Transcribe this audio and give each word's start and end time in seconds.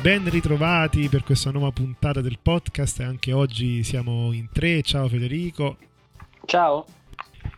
Ben 0.00 0.30
ritrovati 0.30 1.08
per 1.08 1.22
questa 1.22 1.50
nuova 1.50 1.72
puntata 1.72 2.22
del 2.22 2.38
podcast. 2.40 3.00
Anche 3.00 3.32
oggi 3.32 3.84
siamo 3.84 4.32
in 4.32 4.48
tre. 4.50 4.80
Ciao 4.80 5.06
Federico. 5.08 5.76
Ciao, 6.46 6.86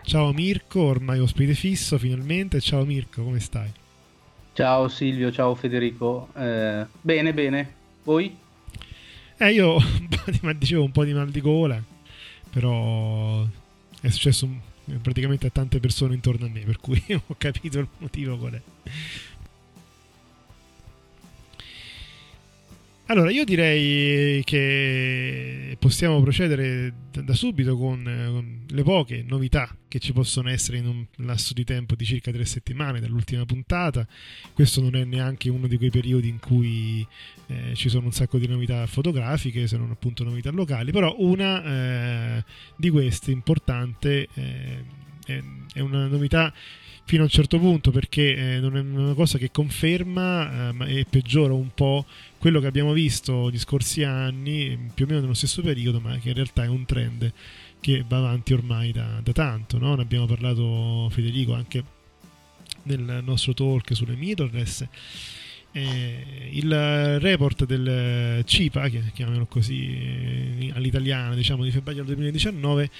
Ciao 0.03 0.33
Mirko, 0.33 0.81
ormai 0.81 1.21
ospite 1.21 1.55
fisso 1.55 1.99
finalmente. 1.99 2.61
Ciao 2.61 2.85
Mirko, 2.85 3.23
come 3.23 3.39
stai? 3.39 3.71
Ciao 4.53 4.89
Silvio, 4.89 5.31
ciao 5.31 5.55
Federico. 5.55 6.29
Eh, 6.37 6.85
bene, 7.01 7.33
bene. 7.33 7.75
Voi? 8.03 8.37
Eh, 9.37 9.53
io 9.53 9.69
ho 9.69 9.77
un 9.79 10.09
po' 10.09 10.31
di, 10.31 10.59
dicevo 10.59 10.83
un 10.83 10.91
po' 10.91 11.05
di 11.05 11.15
mal 11.15 11.31
di 11.31 11.41
gola, 11.41 11.81
però 12.51 13.47
è 14.01 14.09
successo 14.11 14.49
praticamente 15.01 15.47
a 15.47 15.51
tante 15.51 15.79
persone 15.79 16.15
intorno 16.15 16.47
a 16.47 16.49
me, 16.49 16.61
per 16.61 16.79
cui 16.79 17.03
ho 17.15 17.35
capito 17.39 17.79
il 17.79 17.89
motivo 17.99 18.37
qual 18.37 18.55
è. 18.55 18.61
Allora, 23.13 23.31
io 23.31 23.45
direi 23.45 24.43
che 24.43 25.77
possiamo 25.79 26.23
procedere 26.23 26.95
da, 27.11 27.35
subito 27.35 27.77
con, 27.77 28.03
con 28.03 28.65
le 28.67 28.83
poche 28.83 29.23
novità 29.29 29.77
che 29.87 29.99
ci 29.99 30.15
possono 30.15 30.49
essere 30.49 30.79
in 30.79 30.87
un 30.87 31.05
lasso 31.17 31.53
di 31.53 31.63
tempo 31.63 31.95
di 31.95 32.07
circa 32.07 32.33
tre 32.33 32.47
settimane 32.47 33.01
dall'ultima 33.01 33.45
puntata. 33.45 34.09
Questo 34.55 34.81
non 34.81 34.97
è 34.97 35.05
neanche 35.05 35.51
uno 35.51 35.67
di 35.67 35.77
quei 35.77 35.91
periodi 35.91 36.29
in 36.29 36.39
cui 36.39 37.07
eh, 37.49 37.75
ci 37.75 37.91
sono 37.91 38.07
un 38.07 38.13
sacco 38.13 38.39
di 38.39 38.47
novità 38.47 38.87
fotografiche, 38.87 39.67
se 39.67 39.77
non 39.77 39.91
appunto 39.91 40.25
novità 40.25 40.51
locali, 40.51 40.91
però 40.91 41.15
una 41.19 42.39
eh, 42.39 42.45
di 42.77 42.89
queste 42.89 43.31
importante 43.31 44.27
eh, 44.33 44.85
è, 45.27 45.43
è 45.75 45.81
una 45.81 46.07
novità 46.07 46.51
fino 47.13 47.25
a 47.25 47.27
un 47.27 47.33
certo 47.33 47.59
punto 47.59 47.91
perché 47.91 48.55
eh, 48.55 48.59
non 48.59 48.75
è 48.75 48.81
una 48.81 49.13
cosa 49.13 49.37
che 49.37 49.51
conferma 49.51 50.73
eh, 50.87 51.01
e 51.01 51.05
peggiora 51.05 51.53
un 51.53 51.69
po' 51.75 52.07
quello 52.39 52.59
che 52.59 52.67
abbiamo 52.67 52.95
visto 52.95 53.51
gli 53.51 53.59
scorsi 53.59 54.03
anni, 54.03 54.79
più 54.95 55.05
o 55.05 55.09
meno 55.09 55.21
nello 55.21 55.35
stesso 55.35 55.61
periodo, 55.61 56.01
ma 56.01 56.17
che 56.17 56.31
in 56.31 56.35
realtà 56.37 56.65
è 56.65 56.69
un 56.69 56.87
trend 56.87 57.31
che 57.81 58.03
va 58.09 58.17
avanti 58.17 58.55
ormai 58.55 58.93
da, 58.93 59.21
da 59.23 59.33
tanto. 59.33 59.77
No? 59.77 59.95
Ne 59.95 60.01
abbiamo 60.01 60.25
parlato 60.25 61.11
Federico 61.11 61.53
anche 61.53 61.85
nel 62.85 63.21
nostro 63.23 63.53
talk 63.53 63.95
sulle 63.95 64.17
mirrorless. 64.17 64.87
Eh, 65.71 66.49
il 66.53 67.21
report 67.21 67.67
del 67.67 68.43
CIPA, 68.43 68.89
che 68.89 69.03
chiamiamolo 69.13 69.45
così 69.45 69.99
eh, 69.99 70.73
all'italiana, 70.73 71.35
diciamo 71.35 71.63
di 71.63 71.71
febbraio 71.71 72.05
del 72.05 72.15
2019, 72.15 72.91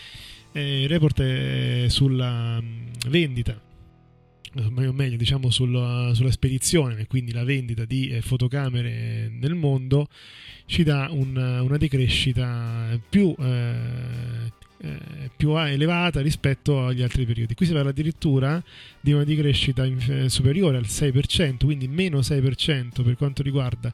eh, 0.53 0.85
report 0.87 1.23
è 1.23 1.87
sulla 1.89 2.61
mh, 2.61 3.09
vendita 3.09 3.71
o 4.55 4.93
meglio 4.93 5.17
diciamo 5.17 5.51
sulla, 5.51 6.13
sulla 6.15 6.31
spedizione 6.31 7.07
quindi 7.07 7.33
la 7.33 7.45
vendita 7.45 7.85
di 7.85 8.09
eh, 8.09 8.21
fotocamere 8.21 9.31
nel 9.31 9.55
mondo 9.55 10.09
ci 10.67 10.83
dà 10.83 11.09
un- 11.11 11.37
una 11.63 11.77
decrescita 11.77 12.99
più, 13.09 13.35
eh, 13.39 14.51
eh, 14.85 15.31
più 15.37 15.57
elevata 15.57 16.21
rispetto 16.21 16.87
agli 16.87 17.03
altri 17.03 17.25
periodi. 17.25 17.55
Qui 17.55 17.67
si 17.67 17.73
parla 17.73 17.91
addirittura 17.91 18.63
di 19.01 19.13
una 19.13 19.23
decrescita 19.25 19.85
eh, 19.85 20.29
superiore 20.29 20.77
al 20.77 20.87
6% 20.87 21.65
quindi 21.67 21.87
meno 21.89 22.19
6% 22.21 23.03
per 23.03 23.17
quanto 23.17 23.43
riguarda 23.43 23.93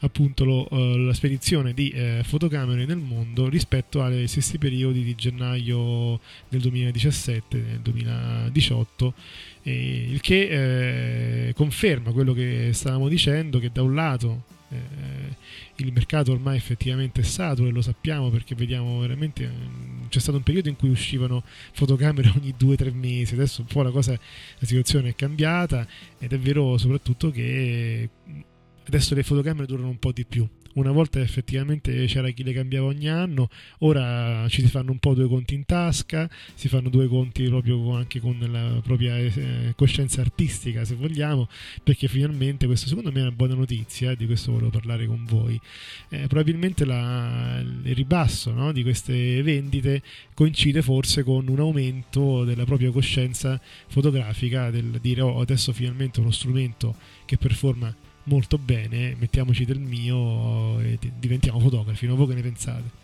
appunto 0.00 0.44
lo- 0.44 0.68
la 0.96 1.12
spedizione 1.12 1.74
di 1.74 1.90
eh, 1.90 2.20
fotocamere 2.24 2.86
nel 2.86 2.96
mondo 2.98 3.48
rispetto 3.48 4.02
agli 4.02 4.26
stessi 4.26 4.58
periodi 4.58 5.02
di 5.02 5.14
gennaio 5.14 6.18
del 6.48 6.60
2017 6.60 7.56
e 7.58 7.60
del 7.62 7.80
2018 7.80 9.14
e 9.62 10.06
il 10.10 10.20
che 10.20 11.48
eh, 11.48 11.52
conferma 11.54 12.10
quello 12.10 12.32
che 12.32 12.70
stavamo 12.72 13.08
dicendo 13.08 13.58
che 13.58 13.70
da 13.72 13.82
un 13.82 13.94
lato 13.94 14.44
eh, 14.72 15.36
il 15.76 15.92
mercato 15.92 16.32
ormai 16.32 16.56
effettivamente 16.56 17.20
è 17.20 17.24
saturo 17.24 17.68
e 17.68 17.72
lo 17.72 17.82
sappiamo 17.82 18.30
perché 18.30 18.54
vediamo 18.54 19.00
veramente 19.00 19.46
mm, 19.46 20.06
c'è 20.08 20.18
stato 20.18 20.38
un 20.38 20.42
periodo 20.42 20.68
in 20.68 20.76
cui 20.76 20.88
uscivano 20.88 21.42
fotocamere 21.72 22.32
ogni 22.36 22.54
due 22.56 22.74
o 22.74 22.76
tre 22.76 22.90
mesi. 22.90 23.34
Adesso 23.34 23.60
un 23.62 23.66
po' 23.66 23.82
la 23.82 23.90
cosa 23.90 24.12
la 24.12 24.66
situazione 24.66 25.10
è 25.10 25.14
cambiata 25.14 25.86
ed 26.18 26.32
è 26.32 26.38
vero 26.38 26.76
soprattutto 26.78 27.30
che 27.30 28.08
mm, 28.28 28.40
adesso 28.86 29.14
le 29.14 29.22
fotocamere 29.22 29.66
durano 29.66 29.88
un 29.88 29.98
po' 29.98 30.12
di 30.12 30.24
più 30.24 30.48
una 30.74 30.90
volta 30.90 31.20
effettivamente 31.20 32.06
c'era 32.06 32.30
chi 32.30 32.42
le 32.42 32.52
cambiava 32.52 32.86
ogni 32.86 33.08
anno, 33.08 33.48
ora 33.78 34.46
ci 34.48 34.62
si 34.62 34.68
fanno 34.68 34.92
un 34.92 34.98
po' 34.98 35.14
due 35.14 35.28
conti 35.28 35.54
in 35.54 35.64
tasca, 35.64 36.28
si 36.54 36.68
fanno 36.68 36.88
due 36.88 37.08
conti 37.08 37.44
proprio 37.48 37.94
anche 37.94 38.20
con 38.20 38.38
la 38.38 38.80
propria 38.82 39.16
eh, 39.16 39.72
coscienza 39.76 40.20
artistica, 40.20 40.84
se 40.84 40.94
vogliamo, 40.94 41.48
perché 41.82 42.08
finalmente 42.08 42.66
questo 42.66 42.88
secondo 42.88 43.12
me 43.12 43.18
è 43.18 43.22
una 43.22 43.32
buona 43.32 43.54
notizia, 43.54 44.14
di 44.14 44.26
questo 44.26 44.52
volevo 44.52 44.70
parlare 44.70 45.06
con 45.06 45.24
voi. 45.24 45.60
Eh, 46.08 46.26
probabilmente 46.26 46.84
la- 46.84 47.60
il 47.60 47.94
ribasso 47.94 48.52
no, 48.52 48.72
di 48.72 48.82
queste 48.82 49.42
vendite 49.42 50.02
coincide 50.34 50.82
forse 50.82 51.22
con 51.22 51.48
un 51.48 51.58
aumento 51.58 52.44
della 52.44 52.64
propria 52.64 52.90
coscienza 52.90 53.60
fotografica, 53.88 54.70
del 54.70 54.98
dire 55.00 55.20
oh, 55.20 55.40
adesso 55.40 55.72
finalmente 55.72 56.20
uno 56.20 56.30
strumento 56.30 56.96
che 57.24 57.36
performa 57.36 57.94
molto 58.24 58.58
bene, 58.58 59.16
mettiamoci 59.18 59.64
del 59.64 59.78
mio 59.80 60.78
e 60.80 60.96
di- 61.00 61.12
diventiamo 61.18 61.58
fotografi, 61.58 62.06
no? 62.06 62.16
Voi 62.16 62.28
che 62.28 62.34
ne 62.34 62.42
pensate? 62.42 63.00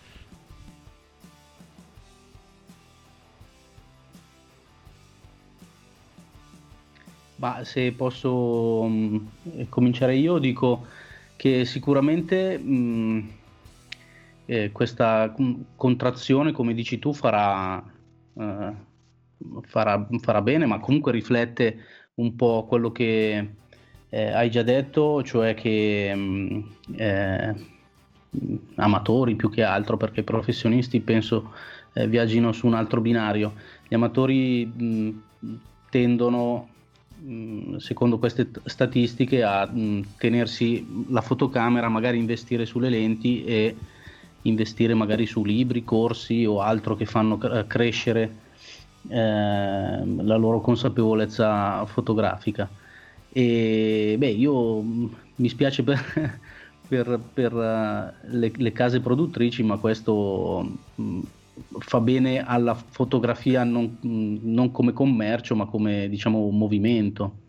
Ma 7.36 7.62
se 7.64 7.92
posso 7.92 8.84
eh, 9.56 9.68
cominciare 9.68 10.16
io, 10.16 10.38
dico 10.38 10.86
che 11.36 11.64
sicuramente 11.64 12.58
mh, 12.58 13.30
eh, 14.46 14.72
questa 14.72 15.30
com- 15.30 15.64
contrazione, 15.76 16.50
come 16.52 16.74
dici 16.74 16.98
tu, 16.98 17.12
farà, 17.12 17.80
eh, 18.34 18.72
farà, 19.62 20.08
farà 20.20 20.42
bene, 20.42 20.66
ma 20.66 20.80
comunque 20.80 21.12
riflette 21.12 21.78
un 22.14 22.34
po' 22.34 22.66
quello 22.66 22.90
che 22.90 23.48
eh, 24.10 24.32
hai 24.32 24.50
già 24.50 24.62
detto, 24.62 25.22
cioè 25.22 25.54
che 25.54 26.14
mh, 26.14 26.64
eh, 26.96 27.54
amatori 28.76 29.34
più 29.34 29.50
che 29.50 29.62
altro, 29.62 29.96
perché 29.96 30.20
i 30.20 30.24
professionisti 30.24 31.00
penso 31.00 31.52
eh, 31.92 32.06
viaggino 32.06 32.52
su 32.52 32.66
un 32.66 32.74
altro 32.74 33.00
binario. 33.00 33.54
Gli 33.86 33.94
amatori 33.94 34.64
mh, 34.66 35.10
tendono, 35.90 36.68
mh, 37.22 37.76
secondo 37.76 38.18
queste 38.18 38.50
t- 38.50 38.60
statistiche, 38.64 39.42
a 39.42 39.70
tenersi 40.16 40.86
la 41.10 41.20
fotocamera, 41.20 41.88
magari 41.88 42.18
investire 42.18 42.66
sulle 42.66 42.88
lenti 42.88 43.44
e 43.44 43.76
investire 44.42 44.94
magari 44.94 45.26
su 45.26 45.44
libri, 45.44 45.84
corsi 45.84 46.44
o 46.46 46.60
altro 46.60 46.96
che 46.96 47.04
fanno 47.04 47.36
cre- 47.36 47.66
crescere 47.66 48.46
eh, 49.08 49.16
la 49.16 50.36
loro 50.36 50.60
consapevolezza 50.60 51.84
fotografica. 51.86 52.68
E 53.30 54.16
beh, 54.18 54.30
io 54.30 54.82
mh, 54.82 55.16
mi 55.36 55.48
spiace 55.48 55.82
per, 55.84 55.98
per- 56.86 57.30
per, 57.32 57.52
eh, 57.54 58.28
le, 58.30 58.50
le 58.54 58.72
case 58.72 59.00
produttrici, 59.00 59.62
ma 59.62 59.78
questo 59.78 60.80
mh, 60.94 61.20
fa 61.78 62.00
bene 62.00 62.40
alla 62.44 62.74
fotografia 62.74 63.64
non, 63.64 63.98
mh, 64.00 64.38
non 64.42 64.70
come 64.70 64.92
commercio, 64.92 65.54
ma 65.56 65.66
come 65.66 66.08
diciamo 66.08 66.50
movimento. 66.50 67.42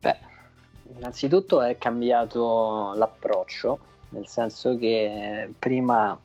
Beh, 0.00 0.18
innanzitutto 0.84 1.62
è 1.62 1.78
cambiato 1.78 2.92
l'approccio, 2.94 3.80
nel 4.08 4.26
senso 4.26 4.76
che 4.76 5.54
prima 5.58 6.20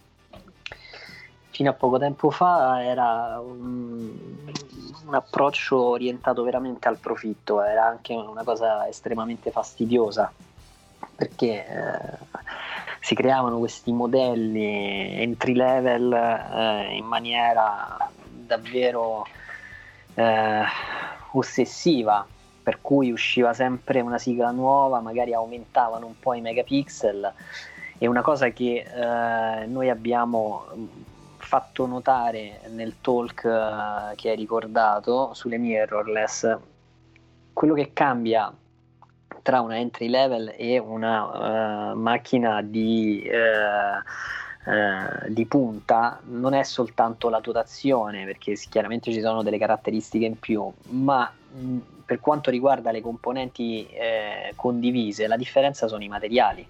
fino 1.58 1.72
a 1.72 1.74
poco 1.74 1.98
tempo 1.98 2.30
fa 2.30 2.84
era 2.84 3.40
un, 3.40 4.12
un 5.08 5.16
approccio 5.16 5.86
orientato 5.86 6.44
veramente 6.44 6.88
al 6.88 7.00
profitto, 7.00 7.64
era 7.64 7.84
anche 7.84 8.14
una 8.14 8.44
cosa 8.44 8.88
estremamente 8.88 9.50
fastidiosa 9.50 10.32
perché 11.16 11.66
eh, 11.66 12.18
si 13.02 13.16
creavano 13.16 13.58
questi 13.58 13.92
modelli 13.92 15.20
entry 15.20 15.56
level 15.56 16.14
eh, 16.14 16.96
in 16.96 17.06
maniera 17.06 18.08
davvero 18.22 19.26
eh, 20.14 20.64
ossessiva 21.32 22.24
per 22.62 22.82
cui 22.82 23.10
usciva 23.10 23.54
sempre 23.56 24.02
una 24.02 24.20
sigla 24.20 24.52
nuova 24.52 25.00
magari 25.00 25.34
aumentavano 25.34 26.06
un 26.06 26.20
po' 26.20 26.36
i 26.36 26.42
megapixel 26.42 27.34
e 27.98 28.06
una 28.06 28.22
cosa 28.22 28.50
che 28.50 28.86
eh, 28.86 29.66
noi 29.66 29.90
abbiamo 29.90 30.68
fatto 31.48 31.86
notare 31.86 32.60
nel 32.72 33.00
talk 33.00 33.46
eh, 33.46 34.16
che 34.16 34.32
hai 34.32 34.36
ricordato 34.36 35.34
sulle 35.34 35.58
mirrorless 35.58 36.58
quello 37.54 37.74
che 37.74 37.92
cambia 37.94 38.54
tra 39.42 39.62
una 39.62 39.78
entry 39.78 40.10
level 40.10 40.54
e 40.58 40.78
una 40.78 41.94
uh, 41.94 41.98
macchina 41.98 42.62
di, 42.62 43.26
uh, 43.26 44.70
uh, 44.70 45.32
di, 45.32 45.46
punta 45.46 46.20
non 46.26 46.54
è 46.54 46.64
soltanto 46.64 47.30
la 47.30 47.40
dotazione, 47.40 48.26
perché 48.26 48.56
chiaramente 48.70 49.14
ci 49.14 49.22
sono 49.22 49.44
delle 49.44 49.58
caratteristiche 49.58 50.26
in 50.26 50.38
più, 50.38 50.70
ma 50.90 51.32
mh, 51.52 51.78
per 52.04 52.20
quanto 52.20 52.52
riguarda 52.52 52.92
le 52.92 53.00
componenti 53.00 53.88
condivise, 54.56 55.28
la 55.28 55.38
differenza 55.38 55.88
sono 55.88 56.04
i 56.04 56.10
materiali. 56.10 56.68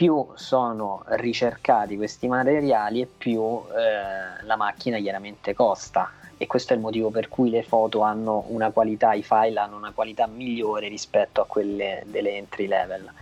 Più 0.00 0.28
sono 0.32 1.02
ricercati 1.08 1.94
questi 1.98 2.26
materiali 2.26 3.02
e 3.02 3.06
più 3.06 3.42
eh, 3.42 4.42
la 4.46 4.56
macchina 4.56 4.96
chiaramente 4.96 5.52
costa 5.52 6.10
e 6.38 6.46
questo 6.46 6.72
è 6.72 6.76
il 6.76 6.80
motivo 6.80 7.10
per 7.10 7.28
cui 7.28 7.50
le 7.50 7.62
foto 7.62 8.00
hanno 8.00 8.44
una 8.46 8.70
qualità, 8.70 9.12
i 9.12 9.22
file 9.22 9.60
hanno 9.60 9.76
una 9.76 9.92
qualità 9.92 10.26
migliore 10.26 10.88
rispetto 10.88 11.42
a 11.42 11.44
quelle 11.44 12.02
delle 12.06 12.34
entry 12.34 12.66
level. 12.66 13.12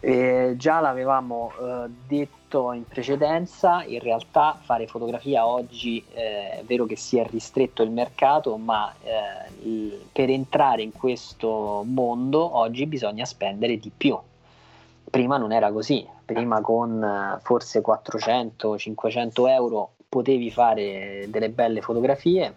E 0.00 0.54
già 0.56 0.80
l'avevamo 0.80 1.52
eh, 1.60 1.90
detto 2.06 2.72
in 2.72 2.86
precedenza, 2.86 3.84
in 3.84 4.00
realtà 4.00 4.58
fare 4.62 4.86
fotografia 4.86 5.46
oggi 5.46 6.02
eh, 6.14 6.60
è 6.60 6.62
vero 6.64 6.86
che 6.86 6.96
si 6.96 7.18
è 7.18 7.26
ristretto 7.26 7.82
il 7.82 7.90
mercato, 7.90 8.56
ma 8.56 8.90
eh, 9.02 10.00
per 10.10 10.30
entrare 10.30 10.80
in 10.80 10.92
questo 10.92 11.82
mondo 11.84 12.56
oggi 12.56 12.86
bisogna 12.86 13.26
spendere 13.26 13.78
di 13.78 13.92
più. 13.94 14.18
Prima 15.10 15.36
non 15.36 15.52
era 15.52 15.72
così, 15.72 16.06
prima 16.24 16.60
con 16.60 17.02
eh, 17.02 17.38
forse 17.42 17.82
400-500 17.82 19.48
euro 19.48 19.92
potevi 20.08 20.50
fare 20.50 21.26
delle 21.28 21.50
belle 21.50 21.80
fotografie 21.80 22.54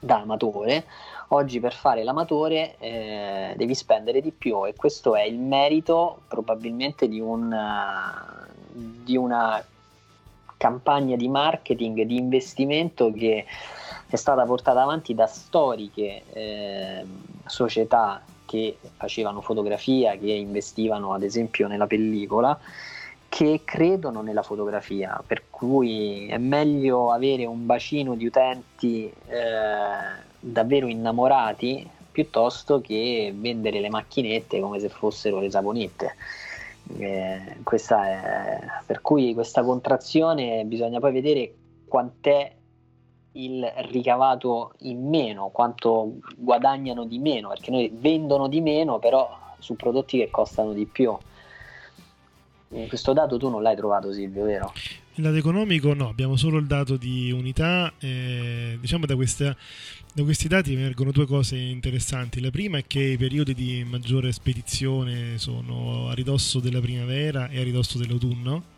da 0.00 0.20
amatore, 0.20 0.84
oggi 1.28 1.60
per 1.60 1.74
fare 1.74 2.04
l'amatore 2.04 2.76
eh, 2.78 3.54
devi 3.56 3.74
spendere 3.74 4.20
di 4.20 4.30
più 4.30 4.66
e 4.66 4.74
questo 4.74 5.14
è 5.14 5.22
il 5.22 5.38
merito 5.38 6.22
probabilmente 6.28 7.08
di, 7.08 7.20
un, 7.20 7.54
di 8.70 9.16
una 9.16 9.62
campagna 10.56 11.16
di 11.16 11.28
marketing, 11.28 12.02
di 12.02 12.16
investimento 12.16 13.12
che 13.12 13.44
è 14.06 14.16
stata 14.16 14.44
portata 14.44 14.82
avanti 14.82 15.14
da 15.14 15.26
storiche 15.26 16.22
eh, 16.32 17.04
società 17.46 18.22
che 18.48 18.78
facevano 18.96 19.42
fotografia, 19.42 20.16
che 20.16 20.32
investivano 20.32 21.12
ad 21.12 21.22
esempio 21.22 21.68
nella 21.68 21.86
pellicola 21.86 22.58
che 23.28 23.60
credono 23.62 24.22
nella 24.22 24.42
fotografia, 24.42 25.22
per 25.24 25.44
cui 25.50 26.28
è 26.28 26.38
meglio 26.38 27.12
avere 27.12 27.44
un 27.44 27.66
bacino 27.66 28.14
di 28.14 28.24
utenti 28.24 29.04
eh, 29.04 30.26
davvero 30.40 30.86
innamorati 30.86 31.86
piuttosto 32.10 32.80
che 32.80 33.34
vendere 33.36 33.80
le 33.80 33.90
macchinette 33.90 34.60
come 34.60 34.80
se 34.80 34.88
fossero 34.88 35.40
le 35.40 35.50
saponette. 35.50 36.14
Eh, 36.98 37.58
è, 37.62 38.58
per 38.86 39.02
cui 39.02 39.34
questa 39.34 39.62
contrazione 39.62 40.64
bisogna 40.64 40.98
poi 40.98 41.12
vedere 41.12 41.54
quant'è 41.86 42.54
il 43.32 43.64
ricavato 43.90 44.72
in 44.80 45.08
meno, 45.08 45.48
quanto 45.48 46.14
guadagnano 46.36 47.04
di 47.04 47.18
meno, 47.18 47.48
perché 47.48 47.70
noi 47.70 47.90
vendono 47.94 48.48
di 48.48 48.60
meno 48.60 48.98
però 48.98 49.28
su 49.58 49.76
prodotti 49.76 50.18
che 50.18 50.30
costano 50.30 50.72
di 50.72 50.86
più. 50.86 51.16
Eh, 52.70 52.86
questo 52.86 53.12
dato 53.12 53.38
tu 53.38 53.48
non 53.48 53.62
l'hai 53.62 53.76
trovato 53.76 54.12
Silvio, 54.12 54.44
vero? 54.44 54.72
Il 55.14 55.24
lato 55.24 55.36
economico 55.36 55.94
no, 55.94 56.08
abbiamo 56.08 56.36
solo 56.36 56.58
il 56.58 56.66
dato 56.66 56.96
di 56.96 57.32
unità. 57.32 57.92
Eh, 57.98 58.78
diciamo 58.80 59.06
da, 59.06 59.16
questa, 59.16 59.56
da, 60.12 60.22
questi 60.22 60.48
dati 60.48 60.74
emergono 60.74 61.10
due 61.10 61.26
cose 61.26 61.56
interessanti. 61.56 62.40
La 62.40 62.50
prima 62.50 62.78
è 62.78 62.84
che 62.86 63.00
i 63.00 63.16
periodi 63.16 63.54
di 63.54 63.84
maggiore 63.88 64.32
spedizione 64.32 65.38
sono 65.38 66.08
a 66.08 66.14
ridosso 66.14 66.60
della 66.60 66.80
primavera 66.80 67.48
e 67.48 67.60
a 67.60 67.64
ridosso 67.64 67.98
dell'autunno 67.98 68.76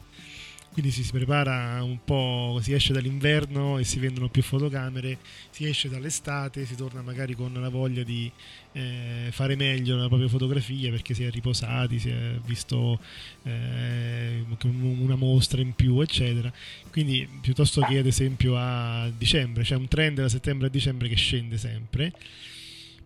quindi 0.81 0.91
si 0.91 1.13
prepara 1.13 1.83
un 1.83 1.99
po', 2.03 2.59
si 2.63 2.73
esce 2.73 2.95
dall'inverno 2.95 3.77
e 3.77 3.85
si 3.85 3.99
vendono 3.99 4.31
più 4.31 4.43
fotocamere, 4.43 5.19
si 5.51 5.69
esce 5.69 5.91
dall'estate, 5.91 6.65
si 6.65 6.75
torna 6.75 7.03
magari 7.03 7.35
con 7.35 7.53
la 7.53 7.69
voglia 7.69 8.03
di 8.03 8.33
eh, 8.73 9.29
fare 9.31 9.57
meglio 9.57 9.97
la 9.97 10.09
propria 10.09 10.29
fotografia 10.29 10.91
perché 10.91 11.13
si 11.13 11.23
è 11.23 11.31
riposati, 11.31 11.99
si 11.99 12.09
è 12.09 12.33
visto 12.47 12.99
eh, 13.43 14.43
una 14.71 15.17
mostra 15.17 15.61
in 15.61 15.75
più, 15.75 16.01
eccetera. 16.01 16.51
Quindi 16.91 17.29
piuttosto 17.43 17.83
che 17.83 17.99
ad 17.99 18.07
esempio 18.07 18.57
a 18.57 19.11
dicembre, 19.15 19.65
c'è 19.65 19.77
un 19.77 19.87
trend 19.87 20.21
da 20.21 20.31
settembre 20.31 20.69
a 20.69 20.71
dicembre 20.71 21.09
che 21.09 21.17
scende 21.17 21.59
sempre. 21.59 22.11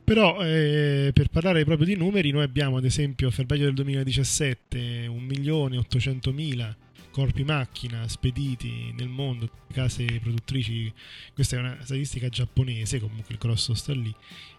Però 0.05 0.45
eh, 0.45 1.11
per 1.13 1.29
parlare 1.29 1.65
proprio 1.65 1.87
di 1.87 1.97
numeri, 1.97 2.31
noi 2.31 2.45
abbiamo 2.45 2.77
ad 2.77 2.85
esempio 2.85 3.29
a 3.29 3.31
febbraio 3.33 3.65
del 3.65 3.75
2017 3.75 5.09
1.800.000 5.09 6.75
corpi 7.15 7.45
macchina 7.45 8.09
spediti 8.09 8.93
nel 8.97 9.07
mondo, 9.07 9.49
case 9.73 10.05
produttrici, 10.21 10.93
questa 11.33 11.55
è 11.55 11.61
una 11.61 11.79
statistica 11.81 12.29
giapponese, 12.29 12.99
comunque 12.99 13.35
il 13.35 13.39
grosso 13.39 13.73
sta 13.75 13.93
lì, 13.93 14.13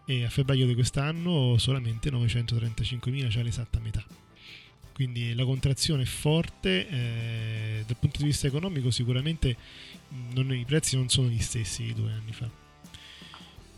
e 0.06 0.24
a 0.24 0.30
febbraio 0.30 0.66
di 0.66 0.74
quest'anno 0.74 1.57
solamente 1.57 2.10
935.000, 2.10 3.30
cioè 3.30 3.44
l'esatta 3.44 3.81
metà. 3.81 4.06
Quindi 4.94 5.34
la 5.34 5.44
contrazione 5.44 6.04
è 6.04 6.06
forte, 6.06 6.88
eh, 6.88 7.84
dal 7.86 7.98
punto 7.98 8.19
di 8.19 8.27
vista 8.27 8.48
economico 8.48 8.89
sicuramente 8.89 9.58
non, 10.34 10.56
i 10.56 10.63
prezzi 10.63 10.96
non 10.96 11.10
sono 11.10 11.27
gli 11.27 11.41
stessi 11.41 11.84
di 11.84 11.94
due 11.94 12.13
anni 12.13 12.32
fa. 12.32 12.50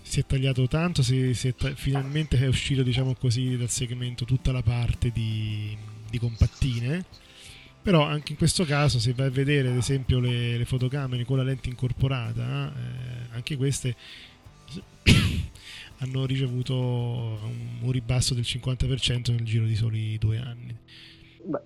Si 0.03 0.19
è 0.19 0.25
tagliato 0.27 0.67
tanto, 0.67 1.01
si, 1.01 1.33
si 1.33 1.47
è 1.47 1.55
ta- 1.55 1.73
finalmente 1.73 2.37
è 2.37 2.45
uscito 2.45 2.83
diciamo 2.83 3.15
così 3.15 3.57
dal 3.57 3.71
segmento 3.71 4.23
tutta 4.23 4.51
la 4.51 4.61
parte 4.61 5.09
di, 5.09 5.75
di 6.07 6.19
compattine 6.19 7.25
però 7.87 8.03
anche 8.03 8.33
in 8.33 8.37
questo 8.37 8.65
caso 8.65 8.99
se 8.99 9.13
vai 9.13 9.27
a 9.27 9.29
vedere 9.29 9.69
ad 9.69 9.77
esempio 9.77 10.19
le, 10.19 10.57
le 10.57 10.65
fotocamere 10.65 11.23
con 11.23 11.37
la 11.37 11.43
lente 11.43 11.69
incorporata 11.69 12.67
eh, 12.67 13.33
anche 13.33 13.55
queste 13.55 13.95
hanno 15.99 16.25
ricevuto 16.25 16.75
un, 16.75 17.77
un, 17.79 17.91
ribasso 17.91 18.33
del 18.33 18.43
50% 18.43 19.31
nel 19.31 19.45
giro 19.45 19.63
di 19.63 19.75
soli 19.77 20.17
due 20.17 20.37
anni. 20.37 20.77
Beh, 21.43 21.61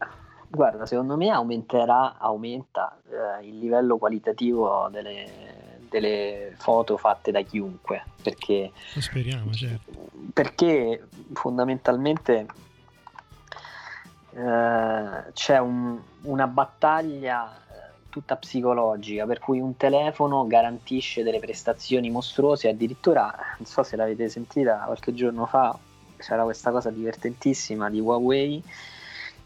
guarda 0.47 0.85
secondo 0.85 1.17
me 1.17 1.29
aumenterà 1.29 2.19
aumenta 2.19 3.01
eh, 3.09 3.47
il 3.47 3.57
livello 3.57 3.97
qualitativo 3.97 4.89
delle, 4.91 5.79
delle 5.89 6.53
foto 6.57 6.97
fatte 6.97 7.31
da 7.31 7.41
chiunque 7.41 8.03
perché 8.21 8.71
lo 8.93 9.01
speriamo 9.01 9.51
certo. 9.53 9.91
perché 10.33 11.07
fondamentalmente 11.33 12.45
eh, 14.33 15.31
c'è 15.33 15.57
un, 15.57 15.99
una 16.21 16.47
battaglia 16.47 17.53
eh, 17.53 17.91
tutta 18.09 18.35
psicologica 18.37 19.25
per 19.25 19.39
cui 19.39 19.59
un 19.59 19.75
telefono 19.75 20.47
garantisce 20.47 21.23
delle 21.23 21.39
prestazioni 21.39 22.09
mostruose 22.09 22.69
addirittura 22.69 23.33
non 23.57 23.65
so 23.65 23.83
se 23.83 23.95
l'avete 23.95 24.29
sentita 24.29 24.83
qualche 24.85 25.13
giorno 25.13 25.45
fa 25.45 25.77
c'era 26.17 26.43
questa 26.43 26.71
cosa 26.71 26.89
divertentissima 26.89 27.89
di 27.89 27.99
Huawei 27.99 28.63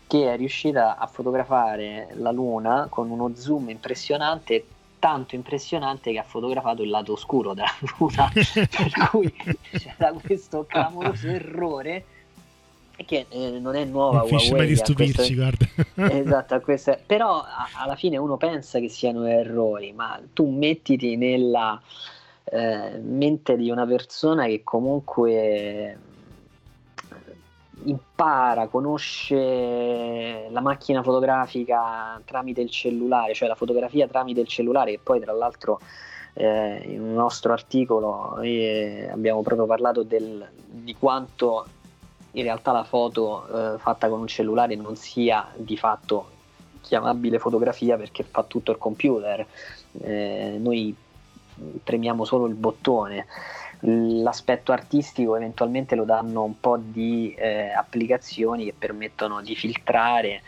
che 0.07 0.31
è 0.31 0.37
riuscita 0.37 0.97
a 0.97 1.07
fotografare 1.07 2.09
la 2.13 2.31
luna 2.31 2.87
con 2.89 3.09
uno 3.09 3.33
zoom 3.35 3.69
impressionante 3.69 4.65
tanto 4.99 5.35
impressionante 5.35 6.11
che 6.11 6.17
ha 6.17 6.23
fotografato 6.23 6.81
il 6.81 6.89
lato 6.89 7.11
oscuro 7.11 7.53
della 7.53 7.71
luna. 7.99 8.27
Per 8.33 9.09
cui 9.11 9.31
c'era 9.71 10.11
questo 10.13 10.65
clamoroso 10.65 11.27
errore 11.27 12.05
che 13.05 13.25
eh, 13.27 13.59
non 13.59 13.75
è 13.75 13.83
nuova 13.83 14.19
non 14.19 14.27
finisce 14.27 14.55
mai 14.55 14.67
di 14.67 14.75
stupirci 14.75 15.35
queste... 15.35 15.35
guarda. 15.35 16.13
Esatto 16.15 16.59
queste... 16.61 17.01
però 17.05 17.41
a- 17.41 17.69
alla 17.75 17.95
fine 17.95 18.17
uno 18.17 18.37
pensa 18.37 18.79
che 18.79 18.89
siano 18.89 19.25
errori 19.25 19.91
ma 19.91 20.19
tu 20.33 20.49
mettiti 20.49 21.15
nella 21.17 21.81
eh, 22.45 22.99
mente 23.01 23.57
di 23.57 23.69
una 23.69 23.85
persona 23.85 24.45
che 24.45 24.61
comunque 24.63 25.97
impara, 27.83 28.67
conosce 28.67 30.47
la 30.49 30.61
macchina 30.61 31.03
fotografica 31.03 32.19
tramite 32.25 32.61
il 32.61 32.69
cellulare, 32.69 33.33
cioè 33.33 33.47
la 33.47 33.55
fotografia 33.55 34.07
tramite 34.07 34.41
il 34.41 34.47
cellulare, 34.47 34.93
e 34.93 34.99
poi 35.01 35.19
tra 35.19 35.33
l'altro 35.33 35.79
eh, 36.33 36.81
in 36.85 37.01
un 37.01 37.13
nostro 37.13 37.53
articolo 37.53 38.39
eh, 38.41 39.07
abbiamo 39.11 39.41
proprio 39.41 39.65
parlato 39.65 40.03
del, 40.03 40.47
di 40.65 40.95
quanto 40.95 41.65
in 42.35 42.43
realtà 42.43 42.71
la 42.71 42.83
foto 42.83 43.75
eh, 43.75 43.77
fatta 43.79 44.09
con 44.09 44.19
un 44.19 44.27
cellulare 44.27 44.75
non 44.75 44.95
sia 44.95 45.47
di 45.55 45.77
fatto 45.77 46.31
chiamabile 46.81 47.39
fotografia 47.39 47.97
perché 47.97 48.23
fa 48.23 48.43
tutto 48.43 48.71
il 48.71 48.77
computer. 48.77 49.45
Eh, 50.01 50.57
noi 50.59 50.95
premiamo 51.83 52.25
solo 52.25 52.45
il 52.47 52.53
bottone. 52.53 53.25
L'aspetto 53.79 54.71
artistico 54.71 55.35
eventualmente 55.35 55.95
lo 55.95 56.05
danno 56.05 56.43
un 56.43 56.59
po' 56.59 56.77
di 56.77 57.33
eh, 57.37 57.71
applicazioni 57.71 58.65
che 58.65 58.73
permettono 58.77 59.41
di 59.41 59.55
filtrare, 59.55 60.41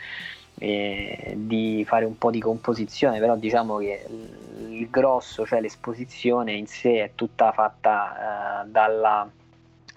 eh, 0.58 1.34
di 1.36 1.84
fare 1.86 2.04
un 2.04 2.18
po' 2.18 2.30
di 2.30 2.40
composizione, 2.40 3.18
però 3.18 3.36
diciamo 3.36 3.78
che 3.78 4.04
il 4.68 4.88
grosso, 4.90 5.46
cioè 5.46 5.60
l'esposizione 5.60 6.52
in 6.52 6.66
sé 6.66 7.04
è 7.04 7.10
tutta 7.14 7.52
fatta 7.52 8.64
eh, 8.64 8.68
dalla, 8.68 9.28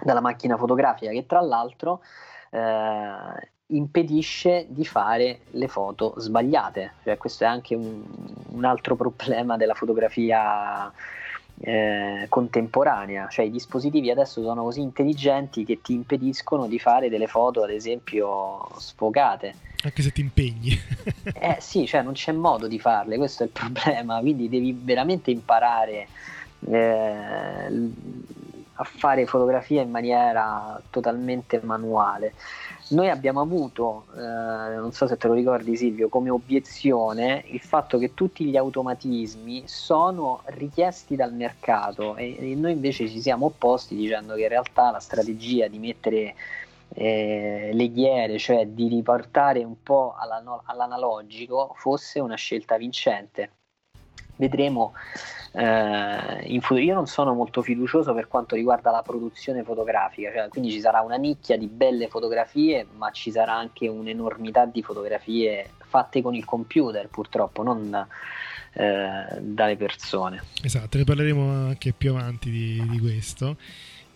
dalla, 0.04 0.22
macchina 0.22 0.58
fotografica 0.58 1.12
che 1.12 1.26
tra 1.26 1.42
l'altro 1.42 2.02
eh, 2.50 3.50
impedisce 3.68 4.66
di 4.70 4.86
fare 4.86 5.42
le 5.52 5.68
foto 5.68 6.14
sbagliate, 6.18 6.94
cioè, 7.04 7.18
questo 7.18 7.44
è 7.44 7.48
anche 7.48 7.76
un, 7.76 8.04
un 8.50 8.66
altro 8.66 8.96
problema 8.96 9.58
della 9.58 9.74
fotografia 9.74 10.92
eh, 11.64 12.26
contemporanea, 12.28 13.28
cioè 13.30 13.46
i 13.46 13.52
dispositivi 13.52 14.10
adesso 14.10 14.42
sono 14.42 14.64
così 14.64 14.82
intelligenti 14.82 15.64
che 15.64 15.80
ti 15.82 15.94
impediscono 15.94 16.68
di 16.68 16.80
fare 16.80 17.10
delle 17.10 17.28
foto 17.28 17.64
ad 17.64 17.70
esempio 17.70 18.68
sfocate. 18.78 19.56
Anche 19.84 20.02
se 20.02 20.12
ti 20.12 20.22
impegni. 20.22 20.78
eh 21.34 21.58
sì, 21.60 21.86
cioè 21.86 22.02
non 22.02 22.14
c'è 22.14 22.32
modo 22.32 22.68
di 22.68 22.80
farle, 22.80 23.18
questo 23.18 23.44
è 23.44 23.46
il 23.46 23.52
problema, 23.52 24.20
quindi 24.20 24.50
devi 24.50 24.78
veramente 24.80 25.32
imparare 25.32 26.08
eh, 26.68 27.92
a 28.82 28.84
fare 28.84 29.28
fotografia 29.28 29.82
in 29.82 29.92
maniera 29.92 30.82
totalmente 30.90 31.62
manuale. 31.64 32.34
Noi 32.90 33.10
abbiamo 33.10 33.40
avuto, 33.40 34.08
eh, 34.16 34.76
non 34.76 34.92
so 34.92 35.08
se 35.08 35.16
te 35.16 35.28
lo 35.28 35.34
ricordi 35.34 35.78
Silvio, 35.78 36.10
come 36.10 36.30
obiezione 36.30 37.44
il 37.48 37.62
fatto 37.62 37.98
che 37.98 38.14
tutti 38.14 38.44
gli 38.44 38.58
automatismi 38.58 39.64
sono 39.66 40.42
richiesti 40.46 41.16
dal 41.16 41.34
mercato 41.34 42.16
e, 42.16 42.52
e 42.52 42.56
noi 42.56 42.74
invece 42.74 43.08
ci 43.08 43.22
siamo 43.22 43.46
opposti 43.46 43.96
dicendo 43.96 44.34
che 44.34 44.42
in 44.42 44.50
realtà 44.50 44.92
la 44.92 45.00
strategia 45.00 45.68
di 45.68 45.78
mettere 45.78 46.36
eh, 46.94 47.70
le 47.72 47.92
ghiere, 47.92 48.38
cioè 48.38 48.66
di 48.66 48.90
riportare 48.90 49.64
un 49.64 49.82
po' 49.82 50.16
all'analogico, 50.66 51.74
fosse 51.78 52.20
una 52.20 52.36
scelta 52.36 52.78
vincente. 52.78 53.52
Vedremo 54.36 54.94
eh, 55.52 56.60
futuro. 56.62 56.82
Io 56.82 56.94
non 56.94 57.08
sono 57.08 57.34
molto 57.34 57.62
fiducioso 57.62 58.14
per 58.14 58.28
quanto 58.28 58.56
riguarda 58.56 58.92
la 58.92 59.02
produzione 59.02 59.64
fotografica, 59.64 60.32
cioè, 60.32 60.48
quindi 60.50 60.72
ci 60.72 60.80
sarà 60.80 61.02
una 61.02 61.18
nicchia 61.18 61.58
di 61.58 61.68
belle 61.68 62.08
fotografie, 62.08 62.88
ma 62.98 63.12
ci 63.12 63.32
sarà 63.32 63.54
anche 63.54 63.88
un'enormità 63.88 64.66
di 64.66 64.82
fotografie 64.82 65.72
fatte 65.80 66.22
con 66.22 66.34
il 66.34 66.46
computer, 66.46 67.08
purtroppo, 67.10 67.64
non 67.64 68.08
eh, 68.74 69.40
dalle 69.40 69.76
persone. 69.76 70.42
Esatto, 70.64 70.98
ne 70.98 71.04
parleremo 71.04 71.68
anche 71.68 71.94
più 71.94 72.12
avanti 72.12 72.50
di, 72.50 72.88
di 72.90 73.00
questo. 73.00 73.58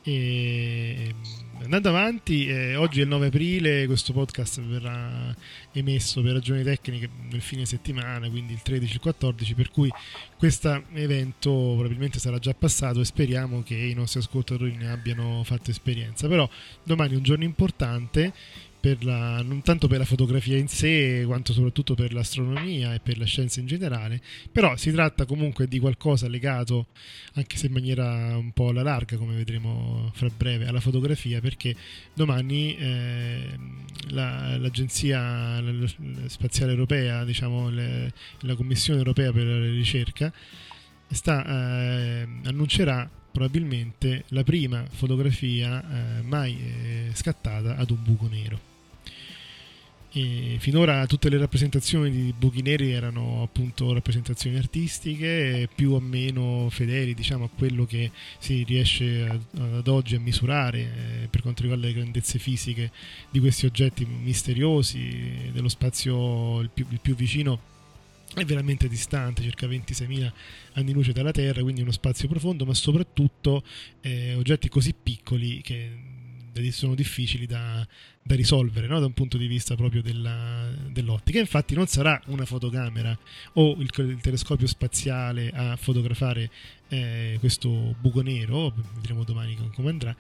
E 0.08 1.16
andando 1.64 1.90
avanti, 1.90 2.46
eh, 2.46 2.76
oggi 2.76 3.00
è 3.00 3.04
il 3.04 3.10
9 3.10 3.26
aprile, 3.26 3.88
questo 3.88 4.14
podcast 4.14 4.62
verrà 4.62 5.36
emesso 5.72 6.22
per 6.22 6.34
ragioni 6.34 6.62
tecniche 6.62 7.10
nel 7.32 7.42
fine 7.42 7.66
settimana, 7.66 8.30
quindi 8.30 8.54
il 8.54 8.62
13 8.62 8.92
e 8.92 8.96
il 8.96 9.02
14, 9.02 9.56
per 9.56 9.72
cui 9.72 9.90
questo 10.38 10.84
evento 10.94 11.50
probabilmente 11.76 12.20
sarà 12.20 12.38
già 12.38 12.54
passato 12.54 13.00
e 13.00 13.06
speriamo 13.06 13.64
che 13.64 13.74
i 13.74 13.96
nostri 13.96 14.20
ascoltatori 14.20 14.76
ne 14.76 14.92
abbiano 14.92 15.42
fatto 15.44 15.72
esperienza. 15.72 16.28
Però 16.28 16.48
domani 16.84 17.14
è 17.14 17.18
un 17.18 17.24
giorno 17.24 17.44
importante 17.44 18.32
la, 19.04 19.42
non 19.42 19.62
tanto 19.62 19.88
per 19.88 20.00
la 20.00 20.06
fotografia 20.06 20.58
in 20.58 20.68
sé, 20.68 21.24
quanto 21.26 21.54
soprattutto 21.54 21.96
per 21.96 22.14
l'astronomia 22.14 22.94
e 22.94 23.00
per 23.00 23.18
la 23.18 23.26
scienza 23.26 23.60
in 23.60 23.66
generale, 23.66 24.22
però 24.52 24.76
si 24.78 24.92
tratta 24.92 25.26
comunque 25.26 25.68
di 25.68 25.80
qualcosa 25.80 26.28
legato, 26.28 26.88
anche 27.34 27.58
se 27.58 27.68
in 27.68 27.74
maniera 27.74 28.38
un 28.38 28.52
po' 28.52 28.70
alla 28.70 28.84
larga, 28.84 29.18
come 29.18 29.36
vedremo 29.36 30.12
fra 30.14 30.30
breve, 30.36 30.68
alla 30.68 30.80
fotografia, 30.80 31.42
perché 31.42 31.76
domani 32.14 32.76
eh, 32.76 33.58
la, 34.10 34.58
l'Agenzia 34.58 35.64
Spaziale 36.28 36.72
Europea, 36.72 37.24
diciamo 37.24 37.70
le, 37.70 38.14
la 38.42 38.56
Commissione 38.56 39.00
Europea 39.00 39.32
per 39.32 39.46
la 39.46 39.60
Ricerca, 39.60 40.32
sta, 41.10 41.46
eh, 41.46 42.28
annuncerà 42.44 43.10
probabilmente 43.32 44.24
la 44.30 44.44
prima 44.44 44.86
fotografia 44.90 45.84
eh, 45.84 46.22
mai 46.22 46.58
eh, 46.58 47.10
scattata 47.14 47.76
ad 47.76 47.90
un 47.90 48.02
buco 48.02 48.30
nero. 48.30 48.75
E 50.18 50.56
finora 50.60 51.06
tutte 51.08 51.28
le 51.28 51.38
rappresentazioni 51.38 52.10
di 52.10 52.34
buchi 52.38 52.62
neri 52.62 52.94
erano 52.94 53.44
appunto 53.44 53.92
rappresentazioni 53.92 54.56
artistiche 54.56 55.68
più 55.76 55.92
o 55.92 56.00
meno 56.00 56.70
fedeli 56.70 57.14
diciamo, 57.14 57.44
a 57.44 57.50
quello 57.50 57.84
che 57.84 58.12
si 58.38 58.64
riesce 58.64 59.28
ad, 59.28 59.86
oggi 59.90 60.16
a 60.16 60.22
misurare 60.22 60.80
eh, 60.80 61.28
per 61.30 61.42
quanto 61.42 61.64
riguarda 61.64 61.88
le 61.88 61.94
grandezze 61.94 62.40
fisiche 62.40 62.94
di 63.30 63.42
questi 63.42 63.66
oggetti 63.66 64.06
misteriosi 64.06 65.52
dello 65.52 65.68
spazio 65.68 66.62
il 66.62 66.70
più, 66.74 66.86
il 66.92 67.02
più 67.02 67.14
vicino 67.14 67.60
è 68.36 68.46
veramente 68.46 68.88
distante, 68.88 69.42
circa 69.42 69.68
26.000 69.68 70.32
anni 70.76 70.94
luce 70.94 71.12
dalla 71.12 71.32
Terra, 71.32 71.62
quindi 71.62 71.82
uno 71.82 71.92
spazio 71.92 72.30
profondo, 72.30 72.66
ma 72.66 72.74
soprattutto 72.74 73.64
eh, 74.00 74.34
oggetti 74.36 74.70
così 74.70 74.94
piccoli 74.94 75.60
che 75.62 76.15
sono 76.72 76.96
difficili 76.96 77.46
da, 77.46 77.86
da 78.22 78.36
risolvere 78.36 78.88
no? 78.88 79.00
da 79.00 79.06
un 79.06 79.14
punto 79.14 79.38
di 79.38 79.48
vista 79.48 79.76
proprio 79.76 80.02
della, 80.02 80.68
dell'ottica. 80.90 81.40
Infatti 81.40 81.76
non 81.76 81.88
sarà 81.88 82.20
una 82.28 82.46
fotocamera 82.46 83.18
o 83.54 83.76
il, 83.80 83.90
il 83.96 84.20
telescopio 84.22 84.68
spaziale 84.68 85.52
a 85.52 85.76
fotografare 85.76 86.50
eh, 86.90 87.38
questo 87.40 87.96
buco 88.00 88.22
nero, 88.22 88.74
vedremo 88.96 89.24
domani 89.24 89.58
come 89.74 89.90
andrà, 89.90 90.16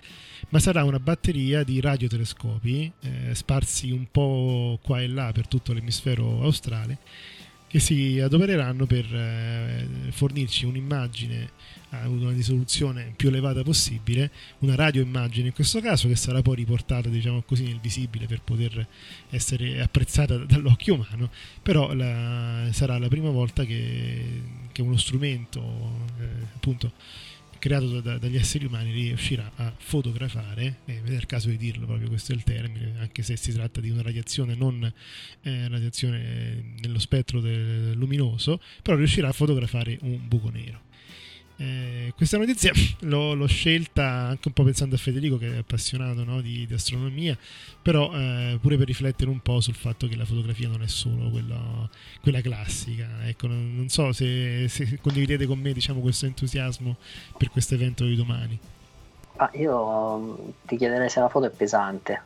ma 0.49 0.59
sarà 0.59 0.83
una 0.83 0.99
batteria 0.99 1.63
di 1.63 1.79
radiotelescopi 1.79 2.91
eh, 3.01 3.35
sparsi 3.35 3.91
un 3.91 4.07
po' 4.09 4.79
qua 4.81 5.01
e 5.01 5.07
là 5.07 5.31
per 5.31 5.47
tutto 5.47 5.73
l'emisfero 5.73 6.41
australe 6.41 6.99
che 7.67 7.81
si 7.81 8.19
adopereranno 8.21 8.85
per 8.85 9.05
eh, 9.13 9.87
fornirci 10.11 10.65
un'immagine 10.65 11.49
a 12.01 12.07
una 12.07 12.31
risoluzione 12.31 13.13
più 13.15 13.29
elevata 13.29 13.63
possibile, 13.63 14.31
una 14.59 14.75
radioimmagine 14.75 15.47
in 15.47 15.53
questo 15.53 15.79
caso 15.81 16.07
che 16.07 16.15
sarà 16.15 16.41
poi 16.41 16.55
riportata 16.55 17.09
diciamo 17.09 17.41
così 17.43 17.63
nel 17.63 17.79
visibile 17.79 18.25
per 18.25 18.41
poter 18.41 18.87
essere 19.29 19.81
apprezzata 19.81 20.37
dall'occhio 20.45 20.95
umano, 20.95 21.29
però 21.61 21.93
la, 21.93 22.67
sarà 22.71 22.97
la 22.97 23.07
prima 23.07 23.29
volta 23.29 23.63
che, 23.65 24.41
che 24.71 24.81
uno 24.81 24.97
strumento 24.97 26.07
eh, 26.19 26.27
appunto 26.55 26.91
creato 27.65 27.99
da, 27.99 28.19
dagli 28.19 28.35
esseri 28.35 28.65
umani 28.65 28.91
riuscirà 28.91 29.51
a 29.55 29.73
fotografare, 29.75 30.81
eh, 30.85 31.01
è 31.03 31.09
il 31.09 31.25
caso 31.25 31.49
di 31.49 31.57
dirlo 31.57 31.87
proprio 31.87 32.07
questo 32.09 32.31
è 32.31 32.35
il 32.35 32.43
termine, 32.43 32.93
anche 32.99 33.23
se 33.23 33.35
si 33.37 33.51
tratta 33.51 33.81
di 33.81 33.89
una 33.89 34.03
radiazione 34.03 34.53
non 34.53 34.83
eh, 35.41 35.67
radiazione 35.67 36.75
nello 36.79 36.99
spettro 36.99 37.41
del 37.41 37.93
luminoso, 37.93 38.61
però 38.83 38.95
riuscirà 38.95 39.29
a 39.29 39.33
fotografare 39.33 39.97
un 40.01 40.27
buco 40.27 40.49
nero. 40.49 40.81
Eh, 41.57 42.11
questa 42.15 42.37
notizia 42.37 42.73
l'ho, 43.01 43.33
l'ho, 43.33 43.47
scelta 43.47 44.27
anche 44.27 44.47
un 44.47 44.53
po' 44.53 44.63
pensando 44.63 44.95
a 44.95 44.97
Federico 44.97 45.37
che 45.37 45.53
è 45.53 45.57
appassionato 45.57 46.23
no, 46.23 46.41
di, 46.41 46.65
di, 46.65 46.73
astronomia, 46.73 47.37
però 47.81 48.13
eh, 48.13 48.57
pure 48.59 48.77
per 48.77 48.87
riflettere 48.87 49.29
un 49.29 49.39
po' 49.39 49.61
sul 49.61 49.75
fatto 49.75 50.07
che 50.07 50.15
la 50.15 50.25
fotografia 50.25 50.67
non 50.67 50.81
è 50.81 50.87
solo 50.87 51.29
quella, 51.29 51.89
quella 52.21 52.41
classica. 52.41 53.27
Ecco, 53.27 53.47
non, 53.47 53.75
non 53.75 53.89
so 53.89 54.11
se, 54.11 54.67
se, 54.67 54.99
condividete 55.01 55.45
con 55.45 55.59
me 55.59 55.71
diciamo, 55.71 56.01
questo 56.01 56.25
entusiasmo 56.25 56.97
per 57.37 57.49
questo 57.49 57.75
evento 57.75 58.05
di 58.05 58.15
domani. 58.15 58.59
Ah, 59.37 59.49
io 59.53 60.53
ti 60.65 60.77
chiederei 60.77 61.09
se 61.09 61.19
la 61.19 61.29
foto 61.29 61.45
è 61.47 61.49
pesante. 61.49 62.21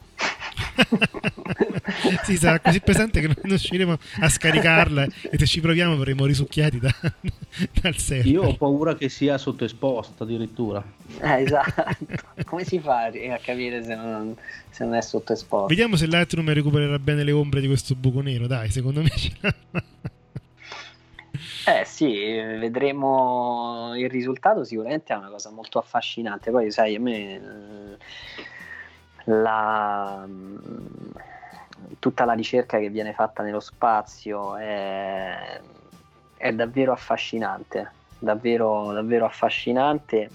sì, 2.24 2.38
sarà 2.38 2.60
così 2.60 2.80
pesante 2.80 3.20
che 3.20 3.28
non 3.28 3.36
riusciremo 3.42 3.98
a 4.20 4.30
scaricarla 4.30 5.08
e 5.30 5.38
se 5.38 5.46
ci 5.46 5.62
proviamo 5.62 5.98
verremo 5.98 6.26
risucchiati 6.26 6.80
da, 6.80 6.94
dal 7.82 7.96
server. 7.96 8.32
Io 8.32 8.44
ho 8.44 8.56
paura 8.56 8.96
che 8.96 9.10
sia 9.10 9.38
sottoesposta 9.38 10.24
addirittura. 10.24 10.84
Eh, 11.20 11.42
esatto. 11.44 11.84
Come 12.46 12.64
si 12.64 12.80
fa 12.80 13.06
a 13.06 13.40
capire 13.42 13.84
se 13.84 13.96
non, 13.96 14.36
se 14.70 14.84
non 14.84 14.96
è 14.96 15.02
sottoesposta? 15.02 15.68
Vediamo 15.68 15.96
se 15.96 16.08
Lightroom 16.08 16.54
recupererà 16.54 17.00
bene 17.00 17.24
le 17.24 17.32
ombre 17.32 17.62
di 17.62 17.68
questo 17.68 17.96
buco 17.96 18.22
nero. 18.22 18.48
Dai, 18.48 18.70
secondo 18.70 19.02
me 19.02 19.10
ce 19.10 19.32
l'ha. 19.40 19.54
Eh 21.70 21.86
sì, 21.86 22.32
vedremo 22.34 23.92
il 23.96 24.10
risultato, 24.10 24.64
sicuramente 24.64 25.14
è 25.14 25.18
una 25.18 25.30
cosa 25.30 25.52
molto 25.52 25.78
affascinante. 25.78 26.50
Poi 26.50 26.72
sai, 26.72 26.96
a 26.96 27.00
me 27.00 27.98
la, 29.26 30.28
tutta 32.00 32.26
la 32.26 32.34
ricerca 32.34 32.80
che 32.80 32.90
viene 32.90 33.14
fatta 33.14 33.44
nello 33.44 33.60
spazio 33.60 34.56
è, 34.56 35.62
è 36.38 36.52
davvero 36.54 36.92
affascinante, 36.92 37.92
davvero, 38.18 38.92
davvero 38.92 39.26
affascinante 39.26 40.30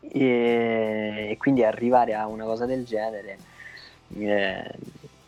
e, 0.00 1.28
e, 1.30 1.36
quindi 1.36 1.64
arrivare 1.64 2.14
a 2.14 2.26
una 2.26 2.44
cosa 2.44 2.64
del 2.64 2.86
genere, 2.86 3.38
eh, 4.14 4.74